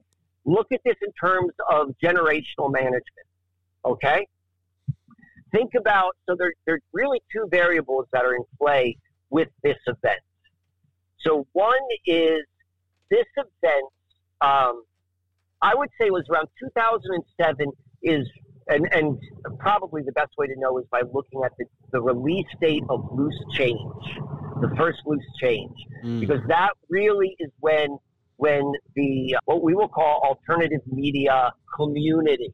Look 0.46 0.68
at 0.72 0.82
this 0.84 0.96
in 1.02 1.12
terms 1.14 1.54
of 1.70 1.94
generational 2.04 2.72
management. 2.72 3.28
Okay. 3.86 4.28
Think 5.52 5.72
about 5.76 6.16
so 6.28 6.36
there 6.38 6.54
there's 6.66 6.82
really 6.94 7.22
two 7.32 7.48
variables 7.50 8.06
that 8.12 8.26
are 8.26 8.36
in 8.36 8.44
play 8.60 8.98
with 9.30 9.50
this 9.64 9.78
event. 9.88 10.20
So 11.20 11.48
one 11.54 11.80
is 12.06 12.42
this 13.10 13.26
event. 13.38 13.86
Um, 14.42 14.84
I 15.62 15.74
would 15.76 15.90
say 16.00 16.10
was 16.10 16.26
around 16.30 16.50
2007 16.60 17.72
is 18.02 18.28
and, 18.68 18.88
and 18.92 19.20
probably 19.60 20.02
the 20.04 20.12
best 20.14 20.32
way 20.38 20.48
to 20.48 20.56
know 20.58 20.78
is 20.78 20.86
by 20.92 21.02
looking 21.14 21.44
at 21.44 21.52
the, 21.58 21.66
the 21.92 22.02
release 22.02 22.48
date 22.62 22.84
of 22.90 23.08
Loose 23.12 23.40
Change, 23.52 23.78
the 24.62 24.74
first 24.78 25.00
Loose 25.06 25.24
Change, 25.42 25.76
Mm. 26.04 26.20
because 26.20 26.42
that 26.48 26.72
really 26.90 27.36
is 27.40 27.50
when 27.60 27.98
when 28.38 28.72
the 28.96 29.38
what 29.46 29.64
we 29.64 29.74
will 29.76 29.88
call 29.88 30.22
alternative 30.24 30.82
media 30.88 31.54
community 31.76 32.54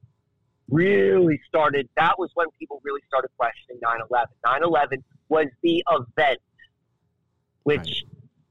really 0.70 1.40
started. 1.48 1.88
That 1.98 2.20
was 2.20 2.30
when 2.36 2.48
people 2.60 2.80
really 2.84 3.02
started 3.08 3.30
questioning 3.38 3.80
9/11. 3.82 4.28
9/11 4.46 5.04
was 5.30 5.48
the 5.64 5.84
event, 5.90 6.40
which 7.64 8.04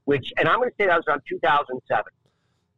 which, 0.04 0.32
and 0.38 0.48
I'm 0.48 0.56
going 0.56 0.70
to 0.70 0.74
say 0.80 0.86
that 0.86 0.96
was 0.96 1.04
around 1.06 1.20
2007. 1.28 2.04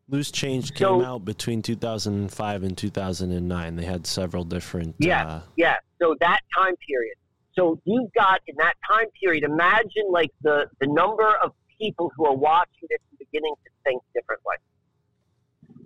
Loose 0.08 0.32
Change 0.32 0.74
came 0.74 0.78
So- 0.88 1.04
out 1.04 1.24
between 1.24 1.62
2005 1.62 2.64
and 2.64 2.76
2009. 2.76 3.76
They 3.76 3.84
had 3.84 4.04
several 4.04 4.42
different. 4.42 4.96
Yeah, 4.98 5.26
Uh, 5.26 5.40
Yeah, 5.56 5.76
so 6.02 6.16
that 6.20 6.40
time 6.56 6.74
period. 6.88 7.14
So 7.56 7.80
you've 7.84 8.12
got 8.12 8.40
in 8.46 8.54
that 8.58 8.74
time 8.88 9.06
period, 9.22 9.44
imagine 9.44 10.06
like 10.10 10.30
the, 10.42 10.66
the 10.80 10.86
number 10.86 11.28
of 11.42 11.52
people 11.80 12.10
who 12.16 12.26
are 12.26 12.34
watching 12.34 12.86
this 12.88 12.98
and 13.10 13.18
beginning 13.18 13.54
to 13.64 13.70
think 13.84 14.02
differently. 14.14 14.56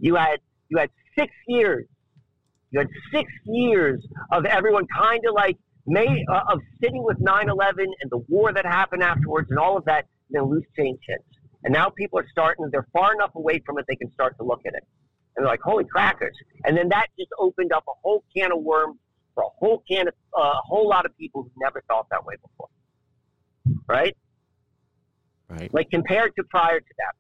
You 0.01 0.17
had 0.17 0.41
you 0.69 0.79
had 0.79 0.91
six 1.17 1.33
years. 1.47 1.87
You 2.71 2.81
had 2.81 2.89
six 3.13 3.31
years 3.45 4.05
of 4.33 4.45
everyone 4.45 4.87
kind 4.95 5.23
of 5.27 5.35
like 5.35 5.57
may 5.87 6.25
uh, 6.31 6.53
of 6.53 6.61
sitting 6.83 7.03
with 7.03 7.19
9/11 7.19 7.77
and 7.79 8.11
the 8.11 8.19
war 8.29 8.53
that 8.53 8.67
happened 8.67 9.03
afterwards 9.03 9.51
and 9.51 9.59
all 9.59 9.77
of 9.77 9.85
that. 9.85 10.07
And 10.31 10.43
then 10.43 10.51
loose 10.51 10.65
change 10.77 10.99
hits, 11.07 11.23
and 11.65 11.73
now 11.73 11.91
people 11.91 12.19
are 12.19 12.27
starting. 12.31 12.69
They're 12.73 12.89
far 12.93 13.15
enough 13.15 13.35
away 13.35 13.63
from 13.65 13.79
it 13.79 13.85
they 13.89 13.97
can 13.97 14.11
start 14.13 14.37
to 14.39 14.45
look 14.45 14.61
at 14.67 14.75
it, 14.75 14.85
and 15.37 15.45
they're 15.45 15.53
like, 15.53 15.61
"Holy 15.61 15.85
crackers!" 15.85 16.37
And 16.65 16.77
then 16.77 16.89
that 16.89 17.09
just 17.19 17.31
opened 17.39 17.73
up 17.73 17.85
a 17.87 17.93
whole 18.03 18.25
can 18.35 18.53
of 18.53 18.63
worms 18.63 18.97
for 19.35 19.45
a 19.45 19.49
whole 19.59 19.83
can 19.89 20.09
of 20.09 20.15
uh, 20.37 20.41
a 20.41 20.63
whole 20.65 20.89
lot 20.89 21.07
of 21.07 21.17
people 21.19 21.43
who 21.43 21.51
never 21.61 21.83
thought 21.89 22.07
that 22.11 22.25
way 22.25 22.35
before. 22.43 22.69
Right? 23.89 24.17
right. 25.49 25.73
Like 25.73 25.91
compared 25.91 26.35
to 26.37 26.45
prior 26.45 26.81
to 26.81 26.95
that. 26.99 27.15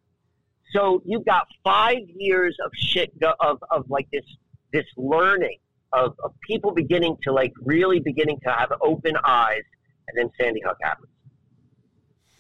So 0.73 1.03
you've 1.05 1.25
got 1.25 1.47
five 1.62 1.99
years 2.17 2.57
of 2.65 2.73
shit 2.75 3.19
go- 3.21 3.35
of 3.41 3.62
of 3.71 3.89
like 3.89 4.09
this 4.12 4.25
this 4.73 4.87
learning 4.97 5.59
of, 5.93 6.17
of 6.25 6.33
people 6.47 6.73
beginning 6.73 7.17
to 7.23 7.33
like 7.33 7.53
really 7.62 8.01
beginning 8.01 8.39
to 8.45 8.51
have 8.51 8.73
open 8.81 9.15
eyes, 9.25 9.62
and 10.09 10.19
then 10.19 10.31
Sandy 10.41 10.61
Hook 10.67 10.77
happens. 10.83 11.09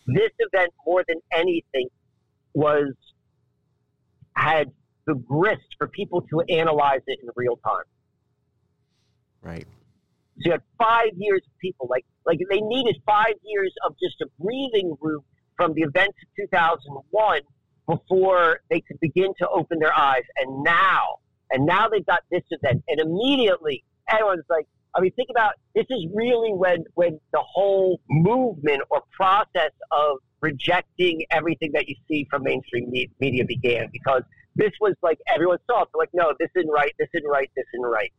This 0.06 0.30
event, 0.38 0.72
more 0.86 1.04
than 1.06 1.18
anything, 1.32 1.88
was 2.52 2.92
had 4.36 4.70
the 5.06 5.14
grist 5.14 5.66
for 5.78 5.86
people 5.86 6.22
to 6.22 6.40
analyze 6.48 7.00
it 7.06 7.20
in 7.22 7.28
real 7.36 7.56
time. 7.64 7.84
Right. 9.44 9.66
So 10.38 10.46
you 10.46 10.52
had 10.52 10.62
five 10.78 11.10
years 11.16 11.42
of 11.46 11.58
people 11.60 11.86
like 11.88 12.04
like 12.26 12.38
they 12.50 12.60
needed 12.60 12.96
five 13.06 13.34
years 13.44 13.72
of 13.86 13.94
just 14.02 14.20
a 14.20 14.26
breathing 14.42 14.96
room 15.00 15.22
from 15.56 15.74
the 15.74 15.82
events 15.82 16.16
of 16.22 16.50
2001 16.50 17.40
before 17.86 18.60
they 18.70 18.80
could 18.80 18.98
begin 19.00 19.32
to 19.38 19.48
open 19.48 19.78
their 19.78 19.96
eyes. 19.96 20.22
And 20.38 20.62
now, 20.62 21.18
and 21.50 21.66
now 21.66 21.88
they've 21.88 22.04
got 22.04 22.20
this 22.30 22.42
event, 22.50 22.82
and 22.88 22.98
immediately 22.98 23.84
everyone's 24.08 24.44
like, 24.48 24.66
I 24.96 25.00
mean, 25.00 25.12
think 25.12 25.28
about 25.30 25.54
this 25.74 25.86
is 25.90 26.06
really 26.14 26.52
when 26.52 26.84
when 26.94 27.20
the 27.32 27.42
whole 27.42 28.00
movement 28.08 28.82
or 28.90 29.02
process 29.12 29.72
of 29.90 30.18
rejecting 30.40 31.24
everything 31.30 31.72
that 31.72 31.88
you 31.88 31.96
see 32.06 32.26
from 32.30 32.44
mainstream 32.44 32.90
me- 32.90 33.10
media 33.18 33.44
began 33.44 33.88
because 33.92 34.22
this 34.56 34.70
was 34.80 34.94
like 35.02 35.18
everyone 35.34 35.58
saw 35.68 35.82
it. 35.82 35.88
They're 35.92 35.98
like, 35.98 36.10
no, 36.12 36.32
this 36.38 36.50
isn't 36.56 36.70
right, 36.70 36.92
this 36.98 37.08
isn't 37.14 37.28
right, 37.28 37.50
this 37.56 37.64
isn't 37.74 37.86
right. 37.86 38.12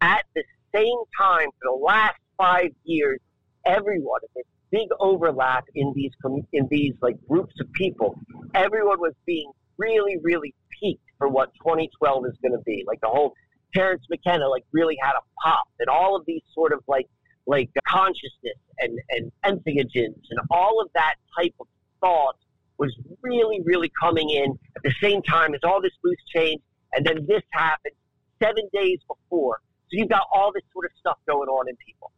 At 0.00 0.24
the 0.34 0.42
same 0.74 0.98
time, 1.18 1.48
for 1.60 1.76
the 1.76 1.84
last 1.84 2.16
five 2.36 2.70
years, 2.84 3.20
everyone, 3.64 4.20
this 4.34 4.44
big 4.70 4.88
overlap 5.00 5.64
in 5.74 5.92
these 5.94 6.12
in 6.52 6.68
these 6.70 6.94
like 7.00 7.16
groups 7.28 7.54
of 7.60 7.72
people, 7.72 8.18
everyone 8.54 9.00
was 9.00 9.14
being 9.26 9.50
really, 9.78 10.16
really 10.22 10.54
peaked 10.80 11.02
for 11.18 11.28
what 11.28 11.52
2012 11.54 12.26
is 12.26 12.32
going 12.42 12.52
to 12.52 12.62
be. 12.64 12.84
Like 12.86 13.00
the 13.00 13.08
whole 13.08 13.32
Terence 13.74 14.02
McKenna, 14.10 14.48
like 14.48 14.64
really 14.72 14.96
had 15.00 15.12
a 15.12 15.22
pop, 15.42 15.68
and 15.78 15.88
all 15.88 16.16
of 16.16 16.24
these 16.26 16.42
sort 16.54 16.72
of 16.72 16.80
like 16.86 17.08
like 17.46 17.70
consciousness 17.86 18.58
and 18.78 18.98
and 19.10 19.32
entheogens 19.44 20.22
and 20.30 20.40
all 20.50 20.80
of 20.80 20.88
that 20.94 21.14
type 21.38 21.54
of 21.60 21.66
thought 22.00 22.36
was 22.78 22.96
really, 23.22 23.60
really 23.64 23.90
coming 24.00 24.30
in 24.30 24.56
at 24.76 24.82
the 24.82 24.94
same 25.02 25.20
time 25.22 25.52
as 25.54 25.60
all 25.64 25.82
this 25.82 25.92
loose 26.04 26.16
change, 26.32 26.62
and 26.92 27.04
then 27.04 27.26
this 27.26 27.42
happened 27.50 27.94
seven 28.40 28.68
days 28.72 28.98
before. 29.08 29.58
So 29.90 29.96
you've 29.96 30.10
got 30.10 30.22
all 30.34 30.52
this 30.52 30.62
sort 30.72 30.84
of 30.84 30.90
stuff 30.98 31.16
going 31.26 31.48
on 31.48 31.68
in 31.68 31.76
people, 31.76 32.12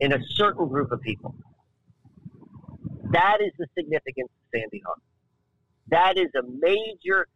in 0.00 0.12
a 0.12 0.18
certain 0.34 0.68
group 0.68 0.92
of 0.92 1.00
people. 1.00 1.34
That 3.12 3.38
is 3.40 3.52
the 3.58 3.66
significance 3.76 4.28
of 4.28 4.60
Sandy 4.60 4.82
Hook. 4.86 5.00
That 5.88 6.18
is 6.18 6.28
a 6.34 6.42
major 6.60 7.26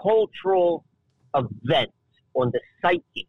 cultural 0.00 0.84
event 1.34 1.90
on 2.34 2.52
the 2.52 2.60
psyche 2.80 3.28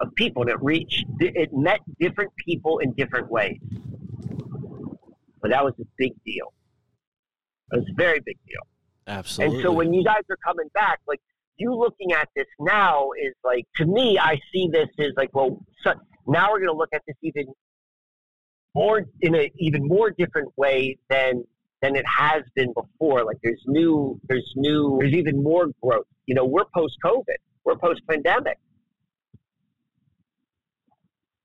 of 0.00 0.14
people, 0.14 0.42
and 0.42 0.50
it 0.50 0.62
reached, 0.62 1.06
it 1.20 1.54
met 1.54 1.80
different 1.98 2.32
people 2.44 2.80
in 2.80 2.92
different 2.92 3.30
ways. 3.30 3.58
But 5.40 5.50
that 5.50 5.64
was 5.64 5.74
a 5.80 5.84
big 5.96 6.12
deal. 6.24 6.52
It 7.72 7.78
was 7.78 7.88
a 7.88 7.94
very 7.96 8.20
big 8.20 8.36
deal. 8.46 8.60
Absolutely. 9.06 9.56
And 9.56 9.64
so 9.64 9.72
when 9.72 9.94
you 9.94 10.04
guys 10.04 10.22
are 10.30 10.36
coming 10.44 10.68
back, 10.74 11.00
like 11.08 11.20
you 11.56 11.74
looking 11.74 12.12
at 12.12 12.28
this 12.34 12.46
now 12.58 13.10
is 13.20 13.34
like 13.44 13.66
to 13.76 13.86
me, 13.86 14.18
I 14.18 14.40
see 14.52 14.68
this 14.72 14.88
as 14.98 15.12
like, 15.16 15.34
well, 15.34 15.64
so 15.82 15.92
now 16.26 16.50
we're 16.50 16.58
going 16.58 16.70
to 16.70 16.76
look 16.76 16.92
at 16.92 17.02
this 17.06 17.16
even 17.22 17.46
more 18.74 19.04
in 19.20 19.34
an 19.34 19.48
even 19.58 19.86
more 19.86 20.10
different 20.10 20.52
way 20.56 20.98
than 21.08 21.44
than 21.80 21.96
it 21.96 22.04
has 22.06 22.42
been 22.54 22.72
before. 22.72 23.24
Like 23.24 23.36
there's 23.42 23.62
new, 23.66 24.20
there's 24.28 24.52
new, 24.56 24.96
there's 25.00 25.14
even 25.14 25.42
more 25.42 25.68
growth. 25.82 26.06
You 26.26 26.34
know, 26.34 26.44
we're 26.44 26.64
post 26.74 26.96
COVID, 27.04 27.36
we're 27.64 27.76
post 27.76 28.00
pandemic. 28.08 28.58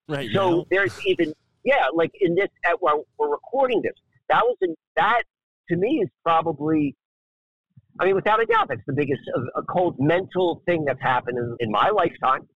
Right. 0.07 0.29
So 0.33 0.49
now. 0.49 0.65
there's 0.71 1.05
even 1.05 1.33
yeah, 1.63 1.85
like 1.93 2.11
in 2.19 2.35
this 2.35 2.47
at 2.65 2.81
while 2.81 3.05
we're 3.17 3.29
recording 3.29 3.81
this, 3.83 3.93
that 4.29 4.43
was 4.43 4.57
in, 4.61 4.75
that 4.95 5.23
to 5.69 5.75
me 5.75 6.01
is 6.03 6.09
probably. 6.23 6.95
I 7.99 8.05
mean, 8.05 8.15
without 8.15 8.41
a 8.41 8.45
doubt, 8.45 8.67
that's 8.69 8.81
the 8.87 8.93
biggest 8.93 9.21
uh, 9.35 9.61
cold 9.69 9.95
mental 9.99 10.61
thing 10.65 10.85
that's 10.85 11.01
happened 11.01 11.37
in, 11.37 11.55
in 11.59 11.71
my 11.71 11.89
lifetime 11.89 12.47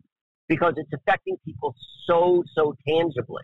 because 0.48 0.74
it's 0.78 0.92
affecting 0.94 1.38
people 1.46 1.76
so 2.06 2.44
so 2.56 2.76
tangibly. 2.88 3.44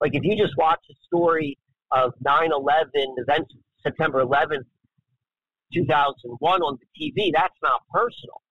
Like 0.00 0.14
if 0.14 0.22
you 0.24 0.36
just 0.36 0.56
watch 0.56 0.80
a 0.90 0.94
story 1.06 1.58
of 1.92 2.12
9/11 2.26 2.86
events, 2.94 3.52
September 3.82 4.24
11th, 4.24 4.64
2001 5.74 6.62
on 6.62 6.78
the 6.80 7.12
TV, 7.12 7.30
that's 7.34 7.54
not 7.62 7.82
personal. 7.92 8.42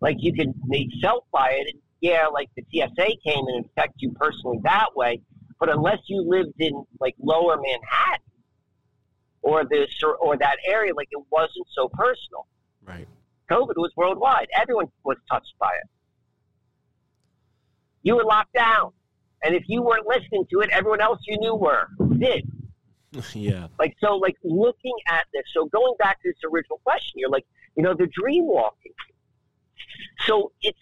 Like 0.00 0.16
you 0.18 0.32
can 0.32 0.54
be 0.70 0.90
felt 1.02 1.26
by 1.32 1.50
it, 1.52 1.66
and 1.72 1.80
yeah, 2.00 2.26
like 2.26 2.48
the 2.56 2.64
TSA 2.72 3.16
came 3.24 3.46
and 3.46 3.64
infect 3.64 3.94
you 3.98 4.12
personally 4.18 4.58
that 4.64 4.88
way. 4.96 5.20
But 5.58 5.70
unless 5.70 5.98
you 6.08 6.24
lived 6.26 6.54
in 6.58 6.84
like 7.00 7.14
Lower 7.20 7.56
Manhattan 7.56 8.29
or 9.42 9.64
this 9.64 9.90
or, 10.02 10.16
or 10.16 10.36
that 10.36 10.56
area, 10.66 10.94
like 10.94 11.08
it 11.10 11.22
wasn't 11.30 11.66
so 11.74 11.88
personal. 11.88 12.46
Right. 12.84 13.06
COVID 13.50 13.76
was 13.76 13.92
worldwide. 13.96 14.48
Everyone 14.54 14.86
was 15.04 15.16
touched 15.30 15.54
by 15.58 15.70
it. 15.82 15.88
You 18.02 18.16
were 18.16 18.24
locked 18.24 18.54
down. 18.54 18.92
And 19.42 19.54
if 19.54 19.64
you 19.68 19.82
weren't 19.82 20.06
listening 20.06 20.44
to 20.52 20.60
it, 20.60 20.70
everyone 20.70 21.00
else 21.00 21.20
you 21.26 21.38
knew 21.38 21.54
were 21.54 21.88
did. 22.18 22.48
yeah. 23.34 23.68
Like 23.78 23.96
so, 24.00 24.16
like 24.16 24.36
looking 24.44 24.94
at 25.08 25.26
this. 25.32 25.42
So 25.54 25.66
going 25.66 25.94
back 25.98 26.22
to 26.22 26.28
this 26.28 26.36
original 26.50 26.80
question, 26.84 27.14
you're 27.16 27.30
like, 27.30 27.46
you 27.76 27.82
know, 27.82 27.94
the 27.94 28.06
dream 28.06 28.46
walking. 28.46 28.92
So 30.26 30.52
it's 30.62 30.78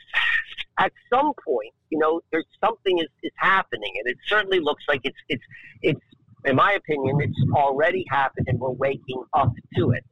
at 0.79 0.93
some 1.13 1.33
point, 1.45 1.73
you 1.91 1.99
know, 1.99 2.21
there's 2.31 2.47
something 2.63 2.99
is, 2.99 3.09
is 3.23 3.33
happening, 3.37 3.93
and 3.99 4.09
it 4.11 4.19
certainly 4.27 4.61
looks 4.61 4.85
like 4.89 5.01
it's 5.05 5.19
it's 5.29 5.43
it's 5.83 6.01
in 6.45 6.57
my 6.57 6.73
opinion, 6.73 7.19
it's 7.21 7.39
already 7.55 8.05
happened, 8.11 8.47
and 8.49 8.59
we're 8.59 8.71
waking 8.71 9.23
up 9.33 9.53
to 9.77 9.91
it. 9.91 10.05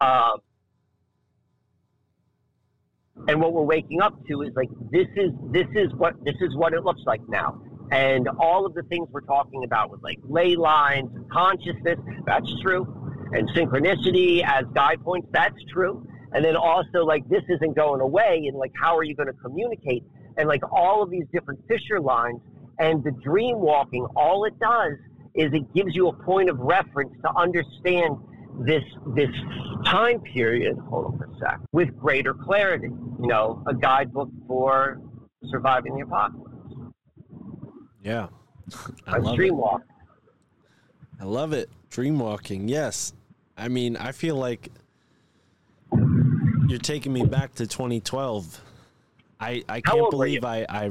Um, 0.00 0.38
and 3.26 3.40
what 3.40 3.52
we're 3.52 3.62
waking 3.62 4.00
up 4.00 4.14
to 4.28 4.42
is 4.42 4.50
like 4.54 4.68
this 4.90 5.08
is 5.16 5.32
this 5.50 5.66
is 5.74 5.92
what 5.94 6.14
this 6.24 6.36
is 6.40 6.54
what 6.54 6.72
it 6.72 6.84
looks 6.84 7.02
like 7.06 7.20
now. 7.28 7.60
And 7.90 8.28
all 8.38 8.66
of 8.66 8.74
the 8.74 8.82
things 8.84 9.08
we're 9.10 9.22
talking 9.22 9.64
about 9.64 9.90
with 9.90 10.02
like 10.02 10.18
ley 10.28 10.54
lines 10.54 11.10
consciousness 11.32 11.98
that's 12.26 12.48
true. 12.60 12.86
And 13.32 13.48
synchronicity 13.50 14.42
as 14.44 14.64
guide 14.74 15.02
points 15.02 15.28
that's 15.32 15.56
true. 15.72 16.06
And 16.32 16.44
then 16.44 16.56
also 16.56 17.04
like 17.04 17.28
this 17.28 17.42
isn't 17.48 17.74
going 17.74 18.00
away 18.00 18.44
and 18.46 18.56
like 18.56 18.72
how 18.80 18.96
are 18.96 19.02
you 19.02 19.16
going 19.16 19.28
to 19.28 19.38
communicate? 19.44 20.04
And 20.36 20.48
like 20.48 20.62
all 20.72 21.02
of 21.02 21.10
these 21.10 21.24
different 21.32 21.60
fissure 21.66 22.00
lines 22.00 22.40
and 22.78 23.02
the 23.02 23.10
dream 23.10 23.58
walking 23.58 24.06
all 24.14 24.44
it 24.44 24.58
does 24.60 24.92
is 25.38 25.52
it 25.54 25.72
gives 25.72 25.94
you 25.94 26.08
a 26.08 26.12
point 26.12 26.50
of 26.50 26.58
reference 26.58 27.12
to 27.22 27.30
understand 27.36 28.16
this 28.66 28.82
this 29.14 29.30
time 29.86 30.20
period 30.20 30.76
hold 30.90 31.06
on 31.06 31.18
for 31.18 31.24
a 31.24 31.38
sec 31.38 31.60
with 31.72 31.96
greater 31.96 32.34
clarity 32.34 32.88
you 33.20 33.26
know 33.28 33.62
a 33.68 33.74
guidebook 33.74 34.28
for 34.46 35.00
surviving 35.50 35.94
the 35.96 36.02
apocalypse 36.02 36.50
Yeah. 38.02 38.28
I 39.06 39.16
a 39.16 39.20
love 39.20 39.36
dream 39.36 39.54
it. 39.54 39.82
I 41.20 41.24
love 41.24 41.52
it. 41.52 41.70
Dream 41.90 42.18
walking. 42.18 42.68
Yes. 42.68 43.12
I 43.56 43.68
mean, 43.68 43.96
I 43.96 44.12
feel 44.12 44.36
like 44.36 44.68
you're 46.68 46.78
taking 46.78 47.12
me 47.12 47.24
back 47.24 47.54
to 47.56 47.66
2012. 47.66 48.60
I 49.40 49.62
I 49.68 49.80
How 49.84 49.94
can't 49.94 50.10
believe 50.10 50.44
I 50.44 50.66
I 50.68 50.90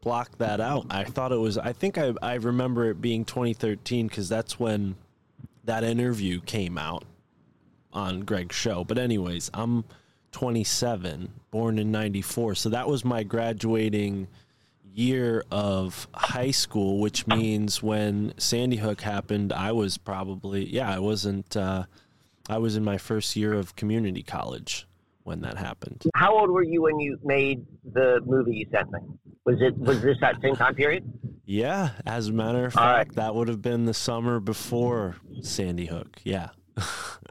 blocked 0.00 0.38
that 0.38 0.60
out. 0.60 0.86
I 0.90 1.04
thought 1.04 1.32
it 1.32 1.36
was 1.36 1.58
I 1.58 1.72
think 1.72 1.98
I 1.98 2.12
I 2.22 2.34
remember 2.34 2.90
it 2.90 3.00
being 3.00 3.24
2013 3.24 4.08
cuz 4.08 4.28
that's 4.28 4.58
when 4.58 4.96
that 5.64 5.84
interview 5.84 6.40
came 6.40 6.78
out 6.78 7.04
on 7.92 8.20
Greg's 8.20 8.56
show. 8.56 8.84
But 8.84 8.98
anyways, 8.98 9.50
I'm 9.52 9.84
27, 10.32 11.32
born 11.50 11.78
in 11.78 11.90
94. 11.90 12.54
So 12.54 12.68
that 12.70 12.88
was 12.88 13.04
my 13.04 13.22
graduating 13.22 14.28
year 14.92 15.44
of 15.50 16.08
high 16.14 16.50
school, 16.50 16.98
which 16.98 17.26
means 17.26 17.82
when 17.82 18.32
Sandy 18.38 18.76
Hook 18.76 19.00
happened, 19.02 19.52
I 19.52 19.72
was 19.72 19.98
probably 19.98 20.66
yeah, 20.66 20.90
I 20.90 20.98
wasn't 20.98 21.56
uh, 21.56 21.84
I 22.48 22.58
was 22.58 22.76
in 22.76 22.84
my 22.84 22.98
first 22.98 23.36
year 23.36 23.54
of 23.54 23.76
community 23.76 24.22
college 24.22 24.86
when 25.24 25.40
that 25.42 25.56
happened. 25.56 26.02
how 26.14 26.36
old 26.38 26.50
were 26.50 26.62
you 26.62 26.82
when 26.82 26.98
you 26.98 27.18
made 27.22 27.64
the 27.92 28.20
movie 28.24 28.56
you 28.56 28.66
sent 28.72 28.90
me 28.92 29.00
was 29.44 29.56
it 29.60 29.76
was 29.78 30.00
this 30.02 30.16
that 30.20 30.36
same 30.42 30.56
time 30.56 30.74
period 30.74 31.04
Yeah, 31.46 31.90
as 32.06 32.28
a 32.28 32.32
matter 32.32 32.66
of 32.66 32.76
All 32.76 32.84
right. 32.84 32.98
fact, 33.06 33.16
that 33.16 33.34
would 33.34 33.48
have 33.48 33.60
been 33.62 33.84
the 33.86 33.94
summer 33.94 34.38
before 34.40 35.16
Sandy 35.42 35.86
Hook. 35.86 36.20
Yeah. 36.24 36.50
all 36.76 36.84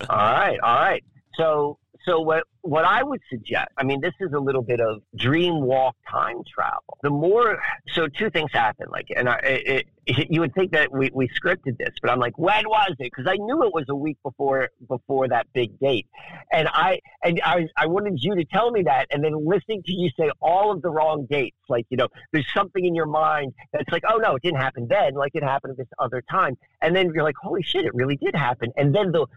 right 0.10 0.60
all 0.64 0.76
right 0.76 1.04
so 1.36 1.78
so 2.10 2.20
what 2.20 2.44
what 2.62 2.84
I 2.84 3.04
would 3.04 3.22
suggest, 3.30 3.70
I 3.78 3.84
mean, 3.84 4.02
this 4.02 4.14
is 4.20 4.34
a 4.34 4.40
little 4.40 4.62
bit 4.62 4.82
of 4.82 5.02
dream 5.16 5.62
walk 5.62 5.96
time 6.10 6.44
travel. 6.54 6.98
The 7.04 7.10
more, 7.10 7.62
so 7.94 8.08
two 8.08 8.30
things 8.30 8.52
happen. 8.52 8.88
Like, 8.92 9.08
and 9.16 9.30
I, 9.30 9.38
it, 9.38 9.86
it, 10.06 10.28
you 10.30 10.42
would 10.42 10.54
think 10.54 10.74
that 10.74 10.92
we, 10.92 11.10
we 11.14 11.30
scripted 11.30 11.78
this, 11.78 11.96
but 12.02 12.12
I'm 12.12 12.20
like, 12.20 12.38
when 12.38 12.68
was 12.68 12.92
it? 13.00 13.12
Because 13.16 13.28
I 13.28 13.36
knew 13.36 13.64
it 13.64 13.74
was 13.74 13.86
a 13.90 13.96
week 13.96 14.18
before 14.24 14.70
before 14.88 15.28
that 15.30 15.48
big 15.54 15.80
date, 15.80 16.08
and 16.52 16.68
I 16.68 17.00
and 17.24 17.40
I 17.44 17.68
I 17.78 17.86
wanted 17.86 18.22
you 18.22 18.36
to 18.36 18.44
tell 18.46 18.72
me 18.72 18.84
that, 18.84 19.08
and 19.12 19.24
then 19.24 19.46
listening 19.46 19.84
to 19.84 19.94
you 19.94 20.10
say 20.20 20.30
all 20.42 20.72
of 20.72 20.82
the 20.82 20.90
wrong 20.90 21.28
dates. 21.30 21.56
Like, 21.70 21.86
you 21.90 21.98
know, 21.98 22.08
there's 22.34 22.48
something 22.54 22.84
in 22.84 22.96
your 22.96 23.06
mind 23.06 23.54
that's 23.72 23.90
like, 23.92 24.04
oh 24.10 24.18
no, 24.18 24.36
it 24.36 24.42
didn't 24.42 24.60
happen 24.60 24.88
then. 24.90 25.14
Like 25.14 25.32
it 25.36 25.44
happened 25.44 25.72
at 25.72 25.78
this 25.78 25.88
other 25.98 26.24
time, 26.30 26.58
and 26.82 26.96
then 26.96 27.12
you're 27.14 27.24
like, 27.24 27.38
holy 27.42 27.64
shit, 27.64 27.86
it 27.86 27.94
really 27.94 28.18
did 28.18 28.36
happen. 28.36 28.72
And 28.76 28.94
then 28.94 29.12
the 29.12 29.28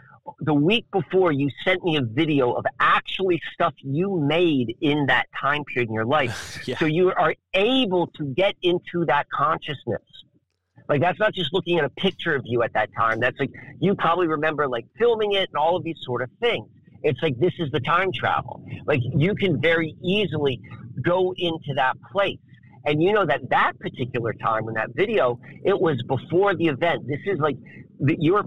the 0.40 0.54
week 0.54 0.86
before 0.92 1.32
you 1.32 1.50
sent 1.64 1.82
me 1.84 1.96
a 1.96 2.02
video 2.02 2.52
of 2.52 2.64
actually 2.80 3.40
stuff 3.52 3.74
you 3.78 4.20
made 4.20 4.76
in 4.80 5.06
that 5.06 5.26
time 5.38 5.64
period 5.64 5.88
in 5.88 5.94
your 5.94 6.06
life. 6.06 6.60
Yeah. 6.66 6.78
So 6.78 6.86
you 6.86 7.10
are 7.10 7.34
able 7.54 8.06
to 8.18 8.24
get 8.24 8.54
into 8.62 9.04
that 9.06 9.26
consciousness. 9.30 10.02
Like 10.88 11.00
that's 11.00 11.18
not 11.18 11.34
just 11.34 11.52
looking 11.52 11.78
at 11.78 11.84
a 11.84 11.88
picture 11.90 12.34
of 12.34 12.42
you 12.44 12.62
at 12.62 12.72
that 12.74 12.90
time. 12.96 13.18
That's 13.18 13.38
like 13.40 13.50
you 13.80 13.94
probably 13.94 14.28
remember 14.28 14.68
like 14.68 14.86
filming 14.98 15.32
it 15.32 15.48
and 15.48 15.56
all 15.56 15.76
of 15.76 15.82
these 15.82 15.98
sort 16.02 16.22
of 16.22 16.30
things. 16.40 16.68
It's 17.02 17.20
like 17.20 17.38
this 17.40 17.52
is 17.58 17.70
the 17.72 17.80
time 17.80 18.12
travel. 18.12 18.64
Like 18.86 19.00
you 19.02 19.34
can 19.34 19.60
very 19.60 19.96
easily 20.04 20.60
go 21.04 21.34
into 21.36 21.74
that 21.74 21.94
place. 22.12 22.38
And 22.84 23.02
you 23.02 23.12
know 23.12 23.24
that 23.26 23.48
that 23.50 23.72
particular 23.80 24.32
time 24.34 24.68
in 24.68 24.74
that 24.74 24.90
video, 24.94 25.40
it 25.64 25.78
was 25.78 26.00
before 26.06 26.54
the 26.54 26.66
event. 26.66 27.06
This 27.06 27.20
is 27.26 27.38
like 27.38 27.56
the, 28.00 28.16
you're 28.18 28.44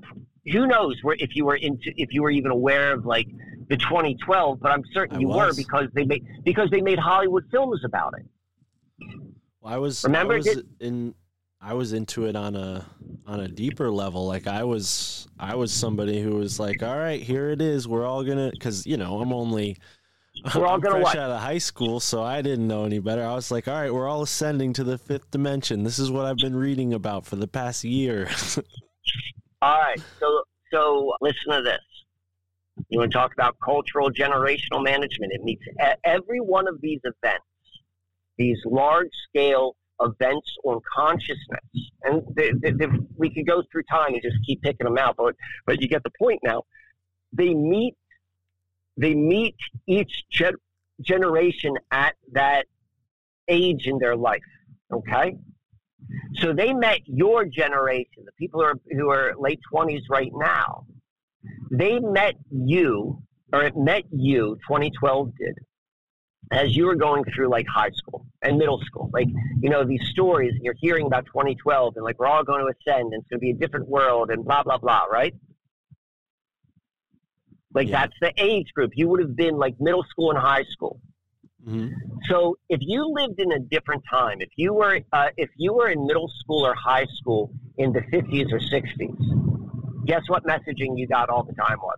who 0.52 0.68
knows 0.68 0.96
where 1.02 1.16
if 1.20 1.36
you 1.36 1.46
were 1.46 1.56
into 1.56 1.92
if 1.98 2.14
you 2.14 2.22
were 2.22 2.32
even 2.32 2.52
aware 2.52 2.94
of 2.94 3.06
like 3.06 3.28
the 3.70 3.78
2012, 3.78 4.60
but 4.60 4.72
I'm 4.72 4.84
certain 4.94 5.18
I 5.18 5.20
you 5.20 5.30
were 5.30 5.54
because 5.56 5.88
they 5.94 6.06
made 6.06 6.24
because 6.44 6.70
they 6.70 6.82
made 6.82 7.00
Hollywood 7.00 7.46
films 7.52 7.82
about 7.84 8.14
it. 8.18 8.26
Well, 9.62 9.74
I 9.74 9.78
was 9.78 10.04
Remember, 10.04 10.34
I 10.34 10.38
was 10.38 10.46
did- 10.46 10.66
in 10.80 11.16
I 11.62 11.74
was 11.74 11.94
into 11.94 12.26
it 12.26 12.36
on 12.36 12.56
a 12.56 12.86
on 13.26 13.40
a 13.40 13.48
deeper 13.48 13.90
level. 13.90 14.28
Like 14.28 14.46
I 14.46 14.64
was 14.64 15.28
I 15.40 15.56
was 15.56 15.72
somebody 15.74 16.22
who 16.22 16.36
was 16.36 16.60
like, 16.60 16.84
all 16.84 16.96
right, 16.98 17.22
here 17.22 17.50
it 17.50 17.62
is. 17.62 17.88
We're 17.88 18.06
all 18.06 18.24
gonna 18.24 18.52
because 18.52 18.86
you 18.86 18.98
know 18.98 19.20
I'm 19.20 19.34
only 19.34 19.78
We're 20.56 20.68
all 20.68 20.76
I'm 20.76 20.80
gonna 20.82 20.96
fresh 20.96 21.06
what? 21.06 21.18
out 21.18 21.32
of 21.32 21.42
high 21.42 21.58
school, 21.58 22.00
so 22.00 22.22
I 22.22 22.44
didn't 22.44 22.68
know 22.68 22.84
any 22.84 23.00
better. 23.00 23.24
I 23.26 23.34
was 23.34 23.50
like, 23.50 23.68
all 23.68 23.74
right, 23.74 23.92
we're 23.92 24.08
all 24.08 24.22
ascending 24.22 24.74
to 24.74 24.84
the 24.84 24.98
fifth 25.00 25.32
dimension. 25.32 25.84
This 25.84 25.98
is 25.98 26.12
what 26.12 26.26
I've 26.28 26.38
been 26.38 26.56
reading 26.56 26.94
about 26.94 27.26
for 27.26 27.36
the 27.38 27.48
past 27.48 27.84
year. 27.84 28.30
All 29.66 29.80
right, 29.80 30.00
so 30.20 30.44
so 30.72 31.16
listen 31.22 31.52
to 31.54 31.64
this. 31.64 31.80
You 32.90 33.00
want 33.00 33.12
to 33.12 33.18
talk 33.18 33.34
about 33.34 33.56
cultural 33.66 34.12
generational 34.12 34.84
management? 34.84 35.34
It 35.34 35.42
meets 35.42 35.64
e- 35.66 35.96
every 36.04 36.40
one 36.40 36.68
of 36.68 36.80
these 36.82 37.00
events, 37.04 37.48
these 38.38 38.60
large 38.64 39.10
scale 39.28 39.76
events 40.00 40.56
on 40.66 40.82
consciousness, 40.96 41.66
and 42.04 42.22
they, 42.36 42.52
they, 42.62 42.74
they, 42.74 42.86
we 43.18 43.34
could 43.34 43.48
go 43.48 43.64
through 43.72 43.82
time 43.90 44.14
and 44.14 44.22
just 44.22 44.36
keep 44.46 44.62
picking 44.62 44.86
them 44.86 45.00
out, 45.00 45.16
but 45.18 45.34
but 45.66 45.82
you 45.82 45.88
get 45.88 46.04
the 46.04 46.12
point 46.12 46.42
now. 46.44 46.62
They 47.34 47.56
meet 47.56 47.96
they 48.98 49.16
meet 49.16 49.56
each 49.88 50.26
gen- 50.30 50.62
generation 51.02 51.74
at 51.90 52.14
that 52.34 52.68
age 53.48 53.88
in 53.88 53.98
their 53.98 54.16
life. 54.16 54.44
Okay. 54.94 55.38
So 56.36 56.54
they 56.54 56.74
met 56.74 57.00
your 57.06 57.46
generation, 57.46 58.24
the 58.26 58.32
people 58.38 58.62
who 58.62 58.66
are, 58.66 58.80
who 58.92 59.10
are 59.10 59.34
late 59.38 59.60
20s 59.74 60.02
right 60.10 60.32
now. 60.34 60.86
They 61.72 62.00
met 62.00 62.36
you, 62.52 63.22
or 63.54 63.64
it 63.64 63.76
met 63.78 64.04
you, 64.12 64.58
2012 64.68 65.32
did, 65.38 65.56
as 66.52 66.76
you 66.76 66.86
were 66.86 66.96
going 66.96 67.24
through 67.24 67.50
like 67.50 67.66
high 67.68 67.92
school 67.92 68.26
and 68.42 68.58
middle 68.58 68.82
school. 68.82 69.10
Like, 69.14 69.28
you 69.62 69.70
know, 69.70 69.84
these 69.84 70.04
stories, 70.12 70.54
and 70.54 70.64
you're 70.64 70.76
hearing 70.80 71.06
about 71.08 71.26
2012, 71.28 71.96
and 71.96 72.04
like 72.04 72.20
we're 72.20 72.28
all 72.28 72.44
going 72.44 72.62
to 72.66 72.68
ascend, 72.68 73.14
and 73.14 73.22
it's 73.22 73.30
going 73.30 73.40
to 73.40 73.42
be 73.42 73.52
a 73.52 73.56
different 73.56 73.88
world, 73.88 74.30
and 74.32 74.44
blah, 74.44 74.64
blah, 74.64 74.78
blah, 74.78 75.06
right? 75.06 75.34
Like, 77.74 77.88
Yeah. 77.88 78.02
that's 78.02 78.14
the 78.22 78.34
age 78.38 78.72
group. 78.74 78.92
You 78.96 79.10
would 79.10 79.20
have 79.20 79.36
been 79.36 79.58
like 79.58 79.76
middle 79.80 80.04
school 80.10 80.30
and 80.32 80.40
high 80.40 80.64
school. 80.70 81.00
Mhm. 81.66 81.94
So 82.30 82.58
if 82.70 82.80
you 82.82 83.12
lived 83.12 83.40
in 83.40 83.52
a 83.52 83.60
different 83.60 84.04
time, 84.10 84.38
if 84.40 84.50
you 84.56 84.74
were 84.74 85.00
uh, 85.12 85.30
if 85.38 85.50
you 85.58 85.74
were 85.74 85.90
in 85.90 86.06
middle 86.06 86.32
school 86.40 86.66
or 86.66 86.76
high 86.76 87.06
school 87.18 87.52
in 87.78 87.92
the 87.92 88.02
50s 88.02 88.52
or 88.52 88.60
60s, 88.60 90.06
guess 90.06 90.22
what 90.28 90.44
messaging 90.44 90.98
you 90.98 91.08
got 91.08 91.30
all 91.30 91.44
the 91.44 91.54
time 91.54 91.78
was? 91.82 91.98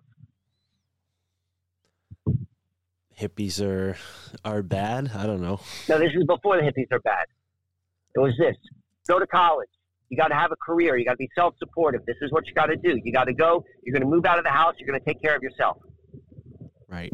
Hippies 3.20 3.62
are 3.62 3.98
are 4.46 4.62
bad. 4.64 5.12
I 5.16 5.26
don't 5.26 5.42
know. 5.42 5.60
No, 5.90 6.00
this 6.00 6.14
is 6.14 6.24
before 6.26 6.58
the 6.58 6.64
hippies 6.64 6.92
are 6.92 7.00
bad. 7.00 7.26
It 8.16 8.20
was 8.20 8.34
this: 8.38 8.56
go 9.08 9.20
to 9.20 9.28
college. 9.28 9.70
You 10.10 10.16
got 10.16 10.30
to 10.30 10.36
have 10.36 10.54
a 10.54 10.56
career. 10.56 10.96
You 10.96 11.04
got 11.04 11.12
to 11.12 11.18
be 11.18 11.30
self-supportive. 11.36 12.06
This 12.06 12.16
is 12.22 12.32
what 12.32 12.48
you 12.48 12.54
got 12.54 12.68
to 12.68 12.78
do. 12.78 12.98
You 13.04 13.12
got 13.12 13.26
to 13.26 13.34
go. 13.34 13.66
You're 13.84 13.92
going 13.92 14.10
to 14.10 14.16
move 14.16 14.26
out 14.26 14.38
of 14.38 14.46
the 14.46 14.52
house. 14.52 14.76
You're 14.80 14.88
going 14.88 15.00
to 15.00 15.06
take 15.06 15.22
care 15.22 15.36
of 15.36 15.44
yourself. 15.44 15.78
Right. 16.88 17.12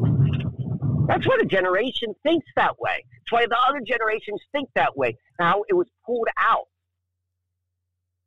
That's 1.06 1.26
why 1.26 1.36
the 1.38 1.46
generation 1.46 2.14
thinks 2.22 2.46
that 2.56 2.78
way. 2.78 3.04
That's 3.12 3.32
why 3.32 3.46
the 3.46 3.58
other 3.68 3.80
generations 3.84 4.40
think 4.52 4.68
that 4.74 4.96
way. 4.96 5.16
Now 5.38 5.62
it 5.68 5.74
was 5.74 5.86
pulled 6.06 6.28
out. 6.38 6.66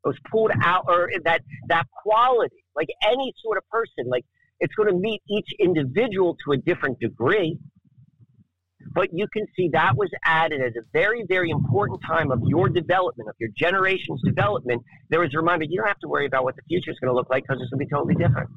It 0.06 0.10
was 0.10 0.18
pulled 0.32 0.52
out, 0.62 0.86
or 0.88 1.10
that 1.26 1.42
that 1.70 1.88
quality, 2.04 2.64
like 2.76 2.88
any 3.06 3.34
sort 3.44 3.58
of 3.58 3.68
person, 3.70 4.10
like 4.10 4.26
it's 4.60 4.74
going 4.76 4.90
to 4.90 4.96
meet 4.96 5.22
each 5.30 5.50
individual 5.60 6.38
to 6.46 6.54
a 6.54 6.58
different 6.58 7.00
degree. 7.00 7.58
But 8.94 9.10
you 9.12 9.28
can 9.34 9.46
see 9.56 9.70
that 9.74 9.98
was 9.98 10.10
added 10.24 10.62
as 10.62 10.74
a 10.76 10.82
very, 10.94 11.26
very 11.28 11.50
important 11.50 12.00
time 12.08 12.32
of 12.32 12.42
your 12.46 12.70
development, 12.70 13.30
of 13.30 13.36
your 13.40 13.50
generation's 13.56 14.22
development. 14.24 14.82
There 15.10 15.20
was 15.20 15.34
a 15.34 15.38
reminder 15.38 15.66
you 15.66 15.78
don't 15.78 15.88
have 15.88 16.00
to 16.00 16.08
worry 16.08 16.26
about 16.26 16.46
what 16.46 16.56
the 16.56 16.62
future 16.68 16.92
is 16.92 17.00
going 17.00 17.10
to 17.10 17.16
look 17.16 17.30
like 17.30 17.44
because 17.44 17.62
it's 17.62 17.70
going 17.70 17.80
to 17.80 17.86
be 17.86 17.90
totally 17.90 18.16
different. 18.16 18.50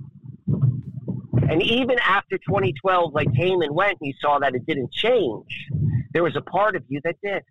And 1.51 1.63
even 1.65 1.99
after 1.99 2.39
2012, 2.39 3.13
like 3.13 3.27
came 3.35 3.61
and 3.61 3.75
went, 3.75 3.99
and 4.01 4.07
you 4.07 4.15
saw 4.21 4.39
that 4.39 4.55
it 4.55 4.65
didn't 4.67 4.93
change. 4.93 5.67
There 6.13 6.23
was 6.23 6.37
a 6.37 6.41
part 6.41 6.77
of 6.77 6.85
you 6.89 7.01
that 7.03 7.17
did. 7.25 7.43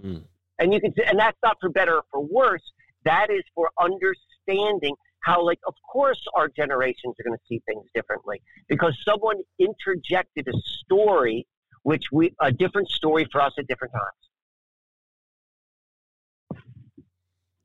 Mm. 0.00 0.22
And 0.60 0.72
you 0.72 0.80
can, 0.80 0.94
and 1.08 1.18
that's 1.18 1.36
not 1.42 1.56
for 1.60 1.68
better 1.68 1.96
or 1.96 2.04
for 2.12 2.24
worse. 2.24 2.62
That 3.04 3.30
is 3.30 3.42
for 3.56 3.70
understanding 3.80 4.94
how, 5.24 5.44
like, 5.44 5.58
of 5.66 5.74
course, 5.92 6.22
our 6.36 6.48
generations 6.48 7.16
are 7.18 7.24
going 7.24 7.36
to 7.36 7.44
see 7.48 7.60
things 7.66 7.84
differently 7.92 8.40
because 8.68 8.96
someone 9.04 9.38
interjected 9.58 10.46
a 10.46 10.56
story, 10.84 11.44
which 11.82 12.04
we 12.12 12.32
a 12.40 12.52
different 12.52 12.88
story 12.88 13.26
for 13.32 13.40
us 13.40 13.52
at 13.58 13.66
different 13.66 13.94
times. 13.94 14.14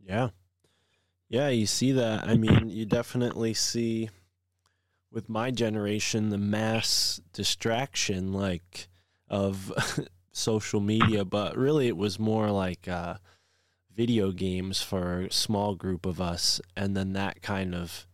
Yeah. 0.04 0.30
Yeah, 1.30 1.50
you 1.50 1.68
see 1.68 1.91
that. 1.91 2.28
I 2.28 2.38
mean, 2.38 2.70
you 2.70 2.86
definitely 2.86 3.54
see 3.54 4.10
with 5.14 5.30
my 5.30 5.52
generation 5.52 6.30
the 6.30 6.38
mass 6.38 7.22
distraction 7.34 8.34
like 8.34 8.88
of 9.30 9.72
social 10.31 10.81
media, 10.81 11.23
but 11.23 11.56
really 11.56 11.88
it 11.88 11.95
was 11.95 12.19
more 12.19 12.49
like 12.49 12.88
uh 12.88 13.15
video 13.95 14.31
games 14.31 14.81
for 14.81 15.22
a 15.22 15.31
small 15.31 15.76
group 15.76 16.07
of 16.07 16.19
us. 16.19 16.60
And 16.76 16.98
then 16.98 17.14
that 17.14 17.44
kind 17.44 17.76
of 17.76 18.07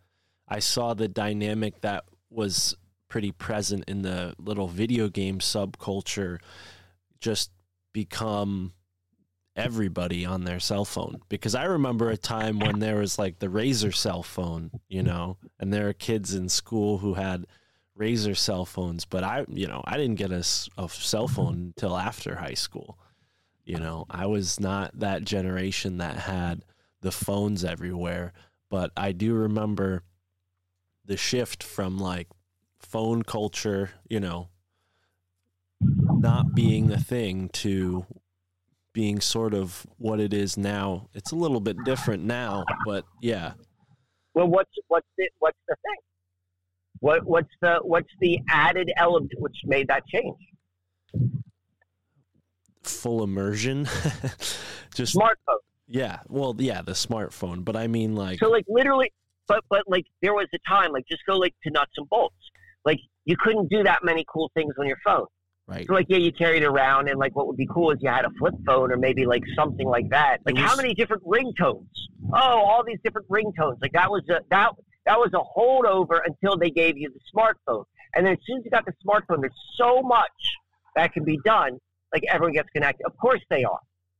I 0.47 0.59
saw 0.59 0.93
the 0.93 1.07
dynamic 1.07 1.81
that 1.81 2.03
was 2.29 2.75
pretty 3.07 3.31
present 3.31 3.85
in 3.87 4.01
the 4.01 4.35
little 4.37 4.67
video 4.67 5.07
game 5.07 5.39
subculture 5.39 6.39
just 7.21 7.51
become 7.93 8.73
everybody 9.59 10.25
on 10.25 10.45
their 10.45 10.59
cell 10.59 10.85
phone 10.85 11.21
because 11.27 11.53
I 11.53 11.65
remember 11.65 12.09
a 12.09 12.17
time 12.17 12.59
when 12.59 12.79
there 12.79 12.97
was 12.97 13.19
like 13.19 13.39
the 13.39 13.47
Razr 13.47 13.93
cell 13.93 14.23
phone, 14.23 14.71
you 14.87 15.03
know, 15.03 15.37
and 15.59 15.73
there 15.73 15.89
are 15.89 15.93
kids 15.93 16.33
in 16.33 16.47
school 16.49 16.99
who 16.99 17.15
had 17.15 17.45
Razr 17.99 18.37
cell 18.37 18.65
phones, 18.65 19.03
but 19.03 19.23
I, 19.23 19.45
you 19.49 19.67
know, 19.67 19.81
I 19.85 19.97
didn't 19.97 20.15
get 20.15 20.31
a 20.31 20.43
cell 20.43 21.27
phone 21.27 21.73
until 21.75 21.97
after 21.97 22.35
high 22.35 22.53
school. 22.53 22.97
You 23.65 23.77
know, 23.77 24.05
I 24.09 24.25
was 24.25 24.59
not 24.59 24.97
that 24.99 25.25
generation 25.25 25.97
that 25.97 26.17
had 26.17 26.63
the 27.01 27.11
phones 27.11 27.63
everywhere, 27.63 28.33
but 28.69 28.91
I 28.95 29.11
do 29.11 29.33
remember 29.33 30.03
the 31.05 31.17
shift 31.17 31.61
from 31.61 31.97
like 31.97 32.27
phone 32.79 33.23
culture, 33.23 33.91
you 34.09 34.19
know, 34.19 34.47
not 35.81 36.55
being 36.55 36.91
a 36.91 36.97
thing 36.99 37.49
to 37.49 38.05
being 38.93 39.19
sort 39.21 39.53
of 39.53 39.85
what 39.97 40.19
it 40.19 40.33
is 40.33 40.57
now. 40.57 41.09
It's 41.13 41.31
a 41.31 41.35
little 41.35 41.59
bit 41.59 41.77
different 41.85 42.23
now, 42.23 42.65
but 42.85 43.05
yeah. 43.21 43.53
Well, 44.33 44.47
what's 44.47 44.71
what's 44.87 45.07
the 45.17 45.29
what's 45.39 45.57
the 45.67 45.75
thing? 45.75 45.97
What 46.99 47.25
what's 47.25 47.49
the 47.61 47.79
what's 47.83 48.09
the 48.19 48.39
added 48.49 48.91
element 48.97 49.31
which 49.37 49.55
made 49.65 49.87
that 49.87 50.03
change? 50.07 50.37
Full 52.83 53.23
immersion. 53.23 53.85
Just 54.95 55.15
Smartphone. 55.15 55.59
yeah, 55.87 56.19
well, 56.27 56.55
yeah, 56.57 56.81
the 56.81 56.93
smartphone, 56.93 57.63
but 57.63 57.75
I 57.75 57.87
mean 57.87 58.15
like 58.15 58.39
So 58.39 58.49
like 58.49 58.65
literally, 58.67 59.11
but 59.47 59.63
but 59.69 59.83
like 59.87 60.05
there 60.21 60.33
was 60.33 60.47
a 60.53 60.57
time 60.67 60.91
like 60.91 61.05
just 61.07 61.21
go 61.27 61.37
like 61.37 61.53
to 61.63 61.71
nuts 61.71 61.91
and 61.97 62.09
bolts. 62.09 62.35
Like 62.85 62.99
you 63.25 63.35
couldn't 63.37 63.69
do 63.69 63.83
that 63.83 63.99
many 64.03 64.25
cool 64.33 64.49
things 64.55 64.73
on 64.79 64.87
your 64.87 64.97
phone. 65.05 65.25
Right. 65.69 65.87
So 65.87 65.93
like 65.93 66.07
yeah, 66.09 66.17
you 66.17 66.31
carried 66.31 66.63
around, 66.63 67.07
and 67.07 67.19
like 67.19 67.35
what 67.35 67.47
would 67.47 67.57
be 67.57 67.67
cool 67.67 67.91
is 67.91 67.99
you 68.01 68.09
had 68.09 68.25
a 68.25 68.31
flip 68.37 68.55
phone 68.65 68.91
or 68.91 68.97
maybe 68.97 69.25
like 69.25 69.43
something 69.55 69.87
like 69.87 70.09
that. 70.09 70.39
Like 70.45 70.55
It 70.55 70.61
how 70.61 70.75
many 70.75 70.93
different 70.93 71.23
ringtones? 71.23 71.87
Oh, 72.33 72.37
all 72.37 72.83
these 72.85 72.99
different 73.03 73.27
ringtones. 73.29 73.77
Like 73.81 73.93
that 73.93 74.09
was 74.09 74.23
a 74.29 74.41
that 74.49 74.71
that 75.05 75.17
was 75.17 75.31
a 75.33 75.59
holdover 75.59 76.19
until 76.25 76.57
they 76.57 76.69
gave 76.69 76.97
you 76.97 77.11
the 77.11 77.19
smartphone. 77.33 77.85
And 78.15 78.25
then 78.25 78.33
as 78.33 78.39
soon 78.45 78.57
as 78.59 78.65
you 78.65 78.71
got 78.71 78.85
the 78.85 78.93
smartphone, 79.05 79.41
there's 79.41 79.53
so 79.75 80.01
much 80.01 80.27
that 80.95 81.13
can 81.13 81.23
be 81.23 81.39
done. 81.45 81.77
Like 82.13 82.23
everyone 82.29 82.53
gets 82.53 82.69
connected. 82.71 83.05
Of 83.05 83.15
course 83.17 83.41
they 83.49 83.63
are. 83.63 83.79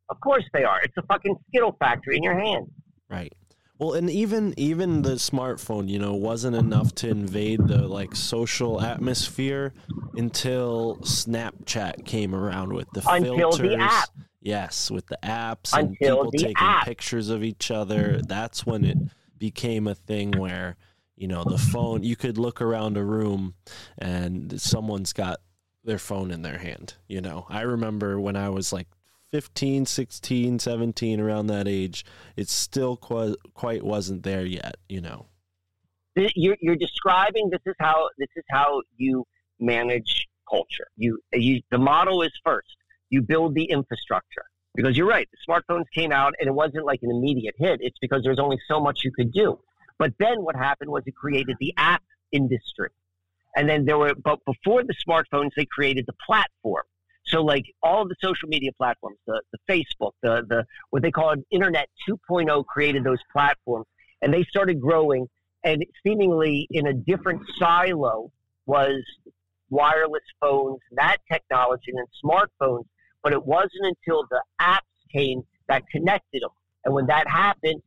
Of 0.10 0.20
course 0.22 0.46
they 0.54 0.64
are. 0.64 0.82
It's 0.82 0.96
a 0.98 1.04
fucking 1.04 1.36
Skittle 1.50 1.76
factory 1.80 2.18
in 2.18 2.24
your 2.24 2.40
hand. 2.40 2.68
Right. 3.10 3.34
Well, 3.80 3.94
and 3.94 4.10
even 4.10 4.54
even 4.58 5.04
the 5.04 5.12
smartphone, 5.16 5.88
you 5.88 6.00
know, 6.00 6.14
wasn't 6.14 6.58
enough 6.58 6.94
to 6.96 7.10
invade 7.10 7.66
the 7.66 7.88
like 7.88 8.14
social 8.14 8.82
atmosphere 8.82 9.74
until 10.16 10.98
Snapchat 11.02 12.06
came 12.06 12.36
around 12.36 12.74
with 12.74 12.90
the 12.94 13.02
Until 13.10 13.34
the 13.36 13.40
filters. 13.40 13.76
app. 13.80 14.10
Yes, 14.42 14.92
with 14.92 15.08
the 15.08 15.18
apps 15.24 15.78
and 15.78 15.98
people 15.98 16.30
taking 16.32 16.56
app. 16.58 16.86
pictures 16.86 17.30
of 17.30 17.42
each 17.44 17.72
other. 17.72 18.22
That's 18.22 18.66
when 18.66 18.84
it 18.84 18.98
became 19.38 19.88
a 19.88 19.96
thing 19.96 20.34
where, 20.34 20.76
you 21.16 21.28
know, 21.30 21.46
the 21.46 21.58
phone 21.58 22.04
you 22.04 22.18
could 22.18 22.38
look 22.38 22.62
around 22.62 22.98
a 22.98 23.04
room 23.04 23.54
and 23.98 24.60
someone's 24.62 25.14
got 25.14 25.40
their 25.86 25.98
phone 26.00 26.32
in 26.32 26.42
their 26.42 26.58
hand, 26.58 26.96
you 27.08 27.22
know. 27.22 27.46
I 27.50 27.62
remember 27.62 28.20
when 28.20 28.36
I 28.36 28.50
was 28.50 28.74
like 28.74 28.88
15, 29.32 29.86
16, 29.86 30.60
17, 30.60 31.20
around 31.20 31.48
that 31.48 31.68
age, 31.68 32.06
it 32.36 32.50
still 32.50 32.98
qu- 32.98 33.38
quite 33.54 33.84
wasn't 33.84 34.24
there 34.24 34.46
yet, 34.46 34.78
you 34.88 35.02
know. 35.02 35.28
You're, 36.16 36.58
you're 36.60 36.76
describing 36.76 37.50
this 37.50 37.62
is 37.66 37.76
how 37.80 38.10
this 38.18 38.28
is 38.36 38.44
how 38.50 38.82
you 38.98 39.26
manage 39.60 40.28
culture. 40.50 40.88
You, 40.98 41.20
you 41.32 41.62
the 41.72 41.78
model 41.78 42.24
is 42.24 42.32
first 42.44 42.76
you 43.10 43.22
build 43.22 43.56
the 43.56 43.66
infrastructure 43.66 44.46
because 44.76 44.96
you're 44.96 45.08
right. 45.08 45.28
The 45.32 45.52
smartphones 45.52 45.86
came 45.94 46.12
out 46.12 46.34
and 46.40 46.48
it 46.48 46.54
wasn't 46.54 46.86
like 46.86 47.00
an 47.02 47.12
immediate 47.12 47.56
hit. 47.58 47.80
It's 47.82 47.98
because 48.00 48.24
there's 48.24 48.40
only 48.40 48.60
so 48.68 48.80
much 48.80 49.02
you 49.04 49.12
could 49.12 49.32
do. 49.32 49.60
But 49.98 50.14
then 50.20 50.44
what 50.44 50.56
happened 50.56 50.90
was 50.90 51.04
it 51.06 51.16
created 51.16 51.58
the 51.60 51.74
app 51.78 52.04
industry. 52.32 52.90
And 53.56 53.68
then 53.68 53.86
there 53.86 53.98
were, 53.98 54.14
but 54.16 54.40
before 54.46 54.84
the 54.84 54.94
smartphones, 55.08 55.50
they 55.58 55.66
created 55.66 56.06
the 56.06 56.14
platform. 56.26 56.84
So 57.26 57.44
like 57.44 57.66
all 57.84 58.08
the 58.08 58.16
social 58.22 58.50
media 58.50 58.72
platforms, 58.78 59.18
the, 59.28 59.42
the 59.52 59.60
Facebook, 59.70 60.12
the, 60.24 60.44
the, 60.48 60.66
what 60.90 61.04
they 61.04 61.12
call 61.12 61.36
Internet 61.52 61.88
2.0 62.10 62.66
created 62.66 63.04
those 63.04 63.20
platforms 63.32 63.86
and 64.22 64.34
they 64.34 64.44
started 64.44 64.82
growing 64.82 65.28
and 65.64 65.86
seemingly 66.06 66.68
in 66.72 66.88
a 66.88 66.94
different 66.94 67.42
silo 67.60 68.32
was 68.66 69.04
wireless 69.70 70.24
phones, 70.42 70.80
that 70.92 71.18
technology 71.32 71.92
and 71.94 72.08
smartphones. 72.24 72.86
But 73.22 73.34
it 73.34 73.46
wasn't 73.46 73.84
until 73.84 74.26
the 74.30 74.42
apps 74.62 74.80
came 75.14 75.44
that 75.68 75.84
connected 75.92 76.42
them. 76.42 76.52
And 76.86 76.94
when 76.94 77.08
that 77.08 77.28
happened, 77.28 77.82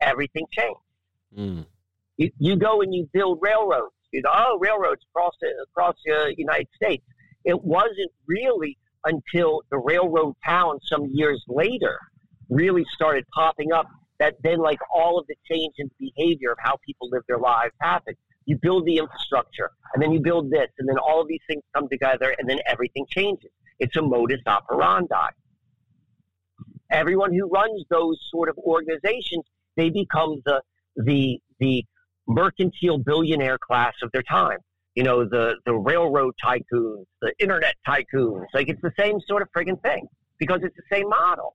everything 0.00 0.46
changed. 0.50 0.80
Mm. 1.36 1.66
You, 2.16 2.30
you 2.38 2.56
go 2.56 2.82
and 2.82 2.94
you 2.94 3.08
build 3.12 3.38
railroads. 3.40 3.92
You 4.12 4.22
know, 4.22 4.30
oh, 4.32 4.58
railroads 4.60 5.02
across 5.10 5.34
the, 5.40 5.48
across 5.70 5.96
the 6.04 6.34
United 6.36 6.68
States. 6.74 7.04
It 7.46 7.64
wasn't 7.64 8.10
really 8.26 8.76
until 9.04 9.62
the 9.70 9.78
railroad 9.78 10.34
towns 10.44 10.82
some 10.86 11.08
years 11.12 11.42
later 11.48 11.98
really 12.50 12.84
started 12.92 13.24
popping 13.32 13.72
up 13.72 13.86
that 14.18 14.34
then 14.42 14.58
like 14.58 14.80
all 14.92 15.18
of 15.18 15.26
the 15.28 15.36
change 15.50 15.74
in 15.78 15.88
behavior 15.98 16.50
of 16.50 16.58
how 16.60 16.76
people 16.84 17.08
live 17.10 17.22
their 17.28 17.38
lives 17.38 17.72
happened. 17.80 18.16
You 18.46 18.58
build 18.60 18.84
the 18.84 18.98
infrastructure 18.98 19.70
and 19.94 20.02
then 20.02 20.12
you 20.12 20.20
build 20.20 20.50
this 20.50 20.68
and 20.78 20.88
then 20.88 20.98
all 20.98 21.20
of 21.20 21.28
these 21.28 21.40
things 21.48 21.62
come 21.74 21.88
together 21.88 22.34
and 22.38 22.48
then 22.48 22.58
everything 22.66 23.06
changes. 23.08 23.50
It's 23.78 23.96
a 23.96 24.02
modus 24.02 24.40
operandi. 24.46 25.28
Everyone 26.90 27.32
who 27.32 27.48
runs 27.48 27.84
those 27.90 28.18
sort 28.30 28.48
of 28.48 28.58
organizations, 28.58 29.44
they 29.76 29.90
become 29.90 30.42
the 30.44 30.62
the 30.96 31.40
the 31.60 31.84
mercantile 32.26 32.98
billionaire 32.98 33.58
class 33.58 33.94
of 34.02 34.10
their 34.12 34.22
time. 34.22 34.58
You 34.96 35.04
know, 35.04 35.24
the 35.24 35.56
the 35.64 35.74
railroad 35.74 36.34
tycoons, 36.44 37.04
the 37.22 37.32
internet 37.38 37.74
tycoons. 37.86 38.46
Like 38.52 38.68
it's 38.68 38.82
the 38.82 38.92
same 38.98 39.20
sort 39.28 39.42
of 39.42 39.48
friggin' 39.56 39.80
thing 39.82 40.08
because 40.38 40.60
it's 40.62 40.74
the 40.76 40.96
same 40.96 41.08
model. 41.08 41.54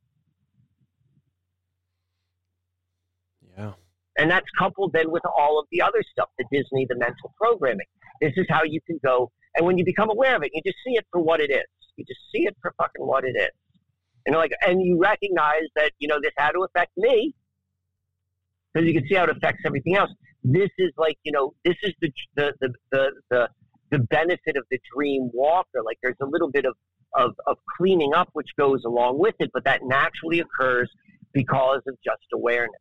Yeah. 3.58 3.74
And 4.18 4.30
that's 4.30 4.46
coupled 4.58 4.94
then 4.94 5.12
with 5.12 5.24
all 5.38 5.60
of 5.60 5.66
the 5.72 5.82
other 5.82 6.04
stuff, 6.12 6.30
the 6.38 6.46
Disney, 6.52 6.86
the 6.88 6.96
mental 6.96 7.34
programming. 7.38 7.88
This 8.22 8.34
is 8.36 8.46
how 8.50 8.64
you 8.64 8.80
can 8.86 9.00
go. 9.04 9.32
And 9.56 9.66
when 9.66 9.78
you 9.78 9.86
become 9.86 10.10
aware 10.10 10.36
of 10.36 10.44
it, 10.44 10.52
you 10.54 10.62
just 10.66 10.78
see 10.86 10.94
it 10.94 11.06
for 11.12 11.22
what 11.22 11.42
it 11.42 11.50
is. 11.52 11.66
You 11.98 12.06
just 12.06 12.20
see 12.32 12.44
it 12.46 12.56
for 12.62 12.74
fucking 12.78 13.06
what 13.06 13.24
it 13.26 13.36
is. 13.36 13.50
And 14.26 14.36
like, 14.36 14.52
and 14.66 14.82
you 14.82 15.00
recognize 15.00 15.64
that, 15.76 15.92
you 16.00 16.08
know, 16.08 16.20
this 16.22 16.32
had 16.38 16.52
to 16.52 16.64
affect 16.64 16.92
me 16.98 17.34
because 18.74 18.88
you 18.88 18.94
can 18.94 19.08
see 19.08 19.16
how 19.16 19.24
it 19.24 19.30
affects 19.30 19.62
everything 19.66 19.96
else. 19.96 20.12
This 20.44 20.70
is 20.78 20.92
like, 20.98 21.18
you 21.24 21.32
know, 21.32 21.54
this 21.64 21.76
is 21.84 21.94
the, 22.02 22.12
the, 22.36 22.54
the, 22.62 22.74
the, 22.92 23.12
the, 23.30 23.50
the 23.92 24.00
benefit 24.00 24.58
of 24.58 24.64
the 24.72 24.80
dream 24.96 25.30
walker. 25.34 25.82
Like 25.86 26.00
there's 26.02 26.16
a 26.22 26.26
little 26.26 26.50
bit 26.50 26.66
of, 26.66 26.76
of, 27.14 27.36
of 27.46 27.58
cleaning 27.78 28.14
up 28.14 28.30
which 28.34 28.50
goes 28.58 28.84
along 28.86 29.20
with 29.20 29.36
it, 29.40 29.52
but 29.54 29.64
that 29.66 29.82
naturally 29.84 30.40
occurs 30.40 30.90
because 31.34 31.82
of 31.88 31.96
just 32.04 32.24
awareness. 32.34 32.80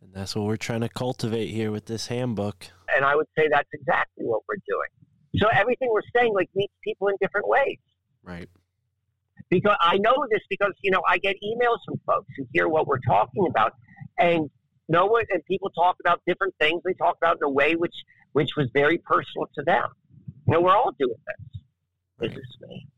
And 0.00 0.12
that's 0.12 0.34
what 0.34 0.46
we're 0.46 0.56
trying 0.56 0.80
to 0.80 0.88
cultivate 0.88 1.48
here 1.48 1.70
with 1.70 1.86
this 1.86 2.06
handbook. 2.06 2.68
And 2.94 3.04
I 3.04 3.14
would 3.14 3.26
say 3.36 3.48
that's 3.50 3.68
exactly 3.72 4.24
what 4.24 4.42
we're 4.48 4.56
doing. 4.66 4.88
So 5.36 5.48
everything 5.52 5.88
we're 5.90 6.00
saying 6.16 6.32
like 6.32 6.48
meets 6.54 6.72
people 6.82 7.08
in 7.08 7.16
different 7.20 7.48
ways. 7.48 7.78
Right. 8.22 8.48
Because 9.54 9.76
I 9.80 9.98
know 9.98 10.26
this 10.32 10.40
because, 10.50 10.72
you 10.82 10.90
know, 10.90 11.00
I 11.08 11.18
get 11.18 11.36
emails 11.36 11.78
from 11.86 12.00
folks 12.04 12.26
who 12.36 12.44
hear 12.52 12.68
what 12.68 12.88
we're 12.88 12.98
talking 13.06 13.46
about 13.48 13.74
and 14.18 14.50
no 14.88 15.06
one 15.06 15.24
and 15.30 15.44
people 15.44 15.70
talk 15.70 15.94
about 16.00 16.20
different 16.26 16.54
things. 16.60 16.82
They 16.84 16.94
talk 16.94 17.16
about 17.18 17.36
in 17.36 17.44
a 17.44 17.48
way 17.48 17.76
which 17.76 17.94
which 18.32 18.50
was 18.56 18.66
very 18.74 18.98
personal 18.98 19.48
to 19.54 19.62
them. 19.64 19.84
You 20.48 20.54
know, 20.54 20.60
we're 20.60 20.76
all 20.76 20.90
doing 20.98 21.14
this. 21.26 21.62
Right. 22.18 22.30
This 22.30 22.38
is 22.38 22.68
me. 22.68 22.88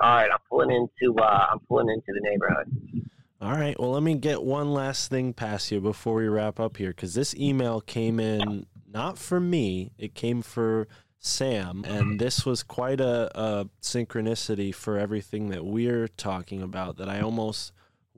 All 0.00 0.14
right, 0.16 0.30
I'm 0.30 0.38
pulling 0.50 0.70
into 0.70 1.18
uh, 1.18 1.46
I'm 1.52 1.60
pulling 1.60 1.88
into 1.88 2.08
the 2.08 2.20
neighborhood. 2.28 3.08
All 3.40 3.52
right. 3.52 3.78
Well, 3.80 3.92
let 3.92 4.02
me 4.02 4.16
get 4.16 4.42
one 4.42 4.74
last 4.74 5.08
thing 5.08 5.32
past 5.32 5.72
you 5.72 5.80
before 5.80 6.16
we 6.16 6.28
wrap 6.28 6.60
up 6.60 6.76
here, 6.76 6.90
because 6.90 7.14
this 7.14 7.34
email 7.36 7.80
came 7.80 8.20
in 8.20 8.66
not 8.92 9.16
for 9.16 9.40
me; 9.40 9.92
it 9.96 10.14
came 10.14 10.42
for 10.42 10.88
Sam, 11.24 11.84
and 11.86 12.20
this 12.20 12.44
was 12.44 12.62
quite 12.62 13.00
a, 13.00 13.30
a 13.34 13.68
synchronicity 13.80 14.74
for 14.74 14.98
everything 14.98 15.48
that 15.48 15.64
we're 15.64 16.06
talking 16.06 16.60
about. 16.60 16.98
That 16.98 17.08
I 17.08 17.20
almost 17.20 17.72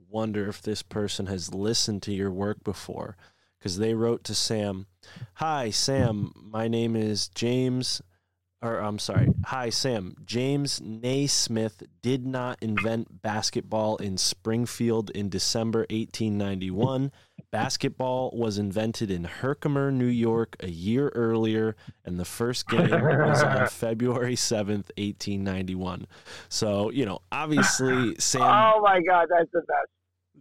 wonder 0.09 0.49
if 0.49 0.61
this 0.61 0.83
person 0.83 1.27
has 1.27 1.53
listened 1.53 2.03
to 2.03 2.13
your 2.13 2.31
work 2.31 2.63
before, 2.63 3.15
because 3.57 3.77
they 3.77 3.93
wrote 3.93 4.25
to 4.25 4.35
Sam, 4.35 4.87
"Hi, 5.35 5.69
Sam. 5.69 6.33
My 6.35 6.67
name 6.67 6.95
is 6.95 7.29
James." 7.29 8.01
or 8.61 8.79
I'm 8.79 8.99
sorry. 8.99 9.29
Hi, 9.45 9.69
Sam. 9.69 10.15
James 10.25 10.81
Naismith 10.81 11.83
did 12.01 12.25
not 12.25 12.57
invent 12.61 13.21
basketball 13.21 13.97
in 13.97 14.17
Springfield 14.17 15.11
in 15.11 15.29
December 15.29 15.81
1891. 15.91 17.11
Basketball 17.51 18.31
was 18.33 18.57
invented 18.57 19.09
in 19.09 19.23
Herkimer, 19.23 19.91
New 19.91 20.05
York, 20.05 20.57
a 20.59 20.69
year 20.69 21.09
earlier, 21.15 21.75
and 22.03 22.19
the 22.19 22.25
first 22.25 22.67
game 22.69 22.89
was 22.89 23.41
on 23.41 23.67
February 23.67 24.35
7th, 24.35 24.91
1891. 24.97 26.07
So, 26.49 26.89
you 26.91 27.05
know, 27.05 27.19
obviously, 27.31 28.15
Sam. 28.19 28.41
Oh 28.41 28.81
my 28.81 28.99
God, 29.07 29.27
that's 29.29 29.51
the 29.51 29.61
best. 29.61 29.96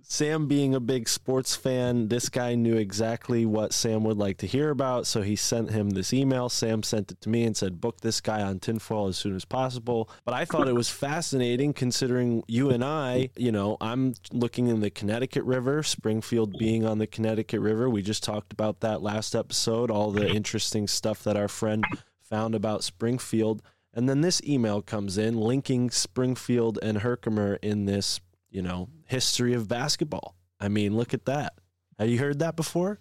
Sam 0.09 0.47
being 0.47 0.73
a 0.73 0.79
big 0.79 1.09
sports 1.09 1.57
fan, 1.57 2.07
this 2.07 2.29
guy 2.29 2.55
knew 2.55 2.77
exactly 2.77 3.45
what 3.45 3.73
Sam 3.73 4.05
would 4.05 4.17
like 4.17 4.39
to 4.39 4.47
hear 4.47 4.71
about. 4.71 5.05
So 5.05 5.23
he 5.23 5.35
sent 5.35 5.73
him 5.73 5.91
this 5.91 6.13
email. 6.13 6.49
Sam 6.49 6.85
sent 6.85 7.11
it 7.11 7.21
to 7.23 7.29
me 7.29 7.43
and 7.43 7.57
said, 7.57 7.81
book 7.81 8.03
this 8.03 8.21
guy 8.21 8.41
on 8.41 8.61
tinfoil 8.61 9.09
as 9.09 9.17
soon 9.17 9.35
as 9.35 9.45
possible. 9.45 10.09
But 10.25 10.35
I 10.35 10.45
thought 10.45 10.69
it 10.69 10.77
was 10.77 10.89
fascinating 10.89 11.73
considering 11.73 12.45
you 12.47 12.71
and 12.71 12.85
I, 12.85 13.31
you 13.37 13.51
know, 13.51 13.79
I'm 13.81 14.15
looking 14.31 14.69
in 14.69 14.79
the 14.79 14.91
Connecticut 14.91 15.43
River, 15.43 15.83
Springfield 15.83 16.57
being 16.57 16.87
on 16.87 16.99
the 16.99 17.09
Connecticut 17.09 17.61
River. 17.61 17.91
We 17.91 18.01
just 18.01 18.23
talked 18.23 18.53
about 18.53 18.81
that 18.81 19.03
last 19.03 19.35
episode, 19.35 19.91
all 19.91 20.13
the 20.13 20.29
interesting 20.29 20.87
stuff 20.87 21.25
that 21.25 21.37
our 21.37 21.49
friend 21.49 21.85
found 22.23 22.55
about 22.55 22.85
Springfield. 22.85 23.61
And 23.93 24.09
then 24.09 24.21
this 24.21 24.41
email 24.45 24.83
comes 24.83 25.19
in 25.19 25.37
linking 25.37 25.91
Springfield 25.91 26.79
and 26.81 26.99
Herkimer 26.99 27.59
in 27.61 27.87
this 27.87 28.21
you 28.57 28.63
know, 28.63 28.89
history 29.05 29.53
of 29.53 29.69
basketball. 29.69 30.35
I 30.59 30.69
mean, 30.69 30.97
look 30.97 31.13
at 31.13 31.27
that. 31.27 31.59
Have 31.99 32.09
you 32.09 32.19
heard 32.19 32.39
that 32.39 32.57
before? 32.57 32.99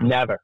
Never. 0.00 0.40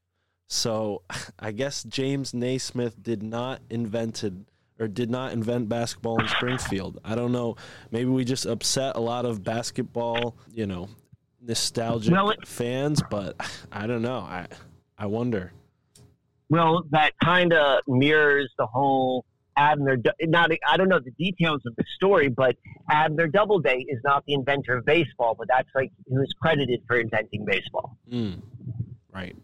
So 0.49 1.01
I 1.39 1.51
guess 1.53 1.83
James 1.83 2.35
Naismith 2.35 3.03
did 3.03 3.23
not 3.23 3.62
invented 3.71 4.45
or 4.79 4.87
did 4.87 5.09
not 5.09 5.33
invent 5.33 5.71
basketball 5.71 6.21
in 6.21 6.29
Springfield. 6.29 6.99
I 7.03 7.15
don't 7.15 7.33
know. 7.33 7.57
Maybe 7.91 8.11
we 8.11 8.23
just 8.23 8.45
upset 8.45 8.97
a 8.97 9.01
lot 9.01 9.25
of 9.25 9.43
basketball, 9.43 10.37
you 10.53 10.66
know, 10.66 10.91
nostalgic 11.41 12.12
well, 12.12 12.29
it, 12.29 12.47
fans, 12.47 13.03
but 13.09 13.41
I 13.73 13.87
don't 13.87 14.03
know. 14.03 14.19
I 14.19 14.47
I 14.99 15.07
wonder. 15.07 15.55
Well, 16.51 16.85
that 16.91 17.12
kind 17.25 17.55
of 17.55 17.81
mirrors 17.87 18.53
the 18.59 18.66
whole 18.66 19.25
Abner, 19.56 19.97
not 20.22 20.51
I 20.68 20.76
don't 20.76 20.89
know 20.89 20.98
the 20.98 21.12
details 21.12 21.62
of 21.66 21.74
the 21.76 21.85
story, 21.97 22.28
but 22.28 22.56
Abner 22.90 23.26
Doubleday 23.28 23.85
is 23.89 24.01
not 24.05 24.24
the 24.26 24.35
inventor 24.35 24.78
of 24.78 24.85
baseball, 24.85 25.35
but 25.39 25.48
that's 25.48 25.68
like 25.74 25.93
who's 26.09 26.32
credited 26.40 26.82
for 26.86 26.97
inventing 26.97 27.44
baseball. 27.44 27.97
Mm, 28.10 28.43
right. 29.12 29.36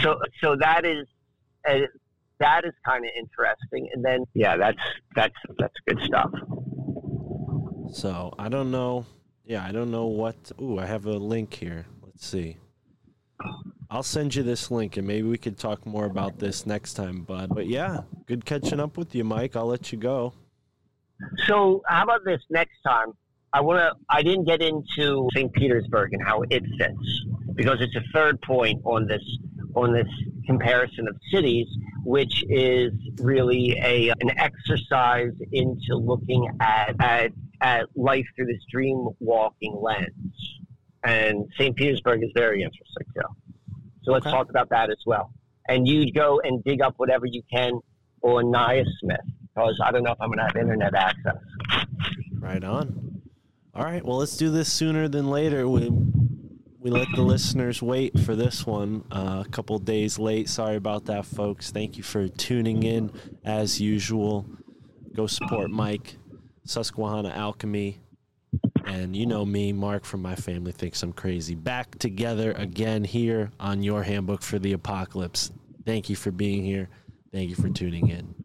So, 0.00 0.18
so 0.42 0.56
that 0.60 0.84
is 0.86 1.06
uh, 1.68 1.80
that 2.38 2.64
is 2.64 2.72
kind 2.86 3.04
of 3.04 3.10
interesting, 3.16 3.88
and 3.92 4.04
then 4.04 4.24
yeah, 4.34 4.56
that's 4.56 4.78
that's 5.14 5.34
that's 5.58 5.74
good 5.86 6.00
stuff. 6.04 6.30
So 7.92 8.34
I 8.38 8.48
don't 8.48 8.70
know. 8.70 9.06
Yeah, 9.44 9.64
I 9.64 9.72
don't 9.72 9.90
know 9.90 10.06
what. 10.06 10.36
Ooh, 10.60 10.78
I 10.78 10.86
have 10.86 11.06
a 11.06 11.16
link 11.16 11.54
here. 11.54 11.86
Let's 12.02 12.26
see. 12.26 12.56
I'll 13.90 14.04
send 14.04 14.36
you 14.36 14.44
this 14.44 14.70
link 14.70 14.96
and 14.96 15.06
maybe 15.06 15.26
we 15.26 15.36
could 15.36 15.58
talk 15.58 15.84
more 15.84 16.04
about 16.04 16.38
this 16.38 16.64
next 16.64 16.94
time, 16.94 17.22
bud. 17.22 17.50
But 17.52 17.66
yeah, 17.66 18.02
good 18.26 18.44
catching 18.44 18.78
up 18.78 18.96
with 18.96 19.14
you, 19.16 19.24
Mike. 19.24 19.56
I'll 19.56 19.66
let 19.66 19.90
you 19.90 19.98
go. 19.98 20.32
So, 21.46 21.82
how 21.86 22.04
about 22.04 22.24
this 22.24 22.40
next 22.50 22.80
time? 22.86 23.12
I 23.52 23.60
want 23.60 23.80
to. 23.80 23.92
I 24.08 24.22
didn't 24.22 24.44
get 24.44 24.62
into 24.62 25.28
St. 25.34 25.52
Petersburg 25.52 26.12
and 26.12 26.22
how 26.24 26.42
it 26.50 26.62
fits 26.78 27.24
because 27.56 27.80
it's 27.80 27.96
a 27.96 28.02
third 28.14 28.40
point 28.42 28.80
on 28.84 29.08
this 29.08 29.22
on 29.74 29.92
this 29.92 30.08
comparison 30.46 31.08
of 31.08 31.16
cities. 31.32 31.66
which 32.04 32.44
is 32.48 32.92
really 33.20 33.76
a 33.82 34.10
an 34.20 34.38
exercise 34.38 35.32
into 35.52 35.96
looking 35.96 36.48
at 36.60 36.94
at, 37.00 37.32
at 37.60 37.86
life 37.96 38.24
through 38.36 38.46
this 38.46 38.64
dream 38.70 39.08
walking 39.18 39.76
lens. 39.80 40.60
And 41.02 41.46
St. 41.58 41.74
Petersburg 41.76 42.22
is 42.22 42.30
very 42.34 42.62
interesting 42.62 43.06
too. 43.14 43.49
So 44.02 44.12
let's 44.12 44.26
Okay. 44.26 44.34
talk 44.34 44.50
about 44.50 44.68
that 44.70 44.90
as 44.90 44.98
well. 45.06 45.32
And 45.68 45.86
you 45.86 46.10
go 46.12 46.40
and 46.42 46.62
dig 46.64 46.80
up 46.80 46.94
whatever 46.96 47.26
you 47.26 47.42
can 47.52 47.72
on 48.22 48.50
Nia 48.50 48.84
Smith 49.00 49.20
because 49.54 49.78
I 49.84 49.90
don't 49.92 50.02
know 50.02 50.12
if 50.12 50.20
I'm 50.20 50.28
going 50.28 50.38
to 50.38 50.44
have 50.44 50.56
internet 50.56 50.94
access. 50.94 51.36
Right 52.38 52.64
on. 52.64 53.22
All 53.74 53.84
right. 53.84 54.04
Well, 54.04 54.18
let's 54.18 54.36
do 54.36 54.50
this 54.50 54.72
sooner 54.72 55.08
than 55.08 55.30
later. 55.30 55.68
We 55.68 55.90
we 56.82 56.90
let 56.90 57.08
the 57.14 57.20
listeners 57.22 57.82
wait 57.82 58.18
for 58.18 58.34
this 58.34 58.66
one 58.66 59.04
uh, 59.12 59.44
a 59.46 59.48
couple 59.50 59.78
days 59.78 60.18
late. 60.18 60.48
Sorry 60.48 60.76
about 60.76 61.04
that, 61.06 61.26
folks. 61.26 61.70
Thank 61.70 61.98
you 61.98 62.02
for 62.02 62.26
tuning 62.26 62.82
in 62.82 63.12
as 63.44 63.80
usual. 63.80 64.46
Go 65.14 65.26
support 65.26 65.70
Mike, 65.70 66.16
Susquehanna 66.64 67.28
Alchemy, 67.30 68.00
and 68.86 69.16
you 69.16 69.26
know 69.26 69.44
me, 69.44 69.72
Mark 69.72 70.04
from 70.04 70.22
my 70.22 70.34
family 70.34 70.72
thinks 70.72 71.02
I'm 71.02 71.12
crazy. 71.12 71.54
Back 71.54 71.98
together 71.98 72.52
again 72.52 73.04
here 73.04 73.50
on 73.60 73.82
your 73.82 74.02
handbook 74.02 74.42
for 74.42 74.58
the 74.58 74.72
apocalypse. 74.72 75.50
Thank 75.84 76.08
you 76.08 76.16
for 76.16 76.30
being 76.30 76.64
here. 76.64 76.88
Thank 77.32 77.50
you 77.50 77.56
for 77.56 77.68
tuning 77.68 78.08
in. 78.08 78.39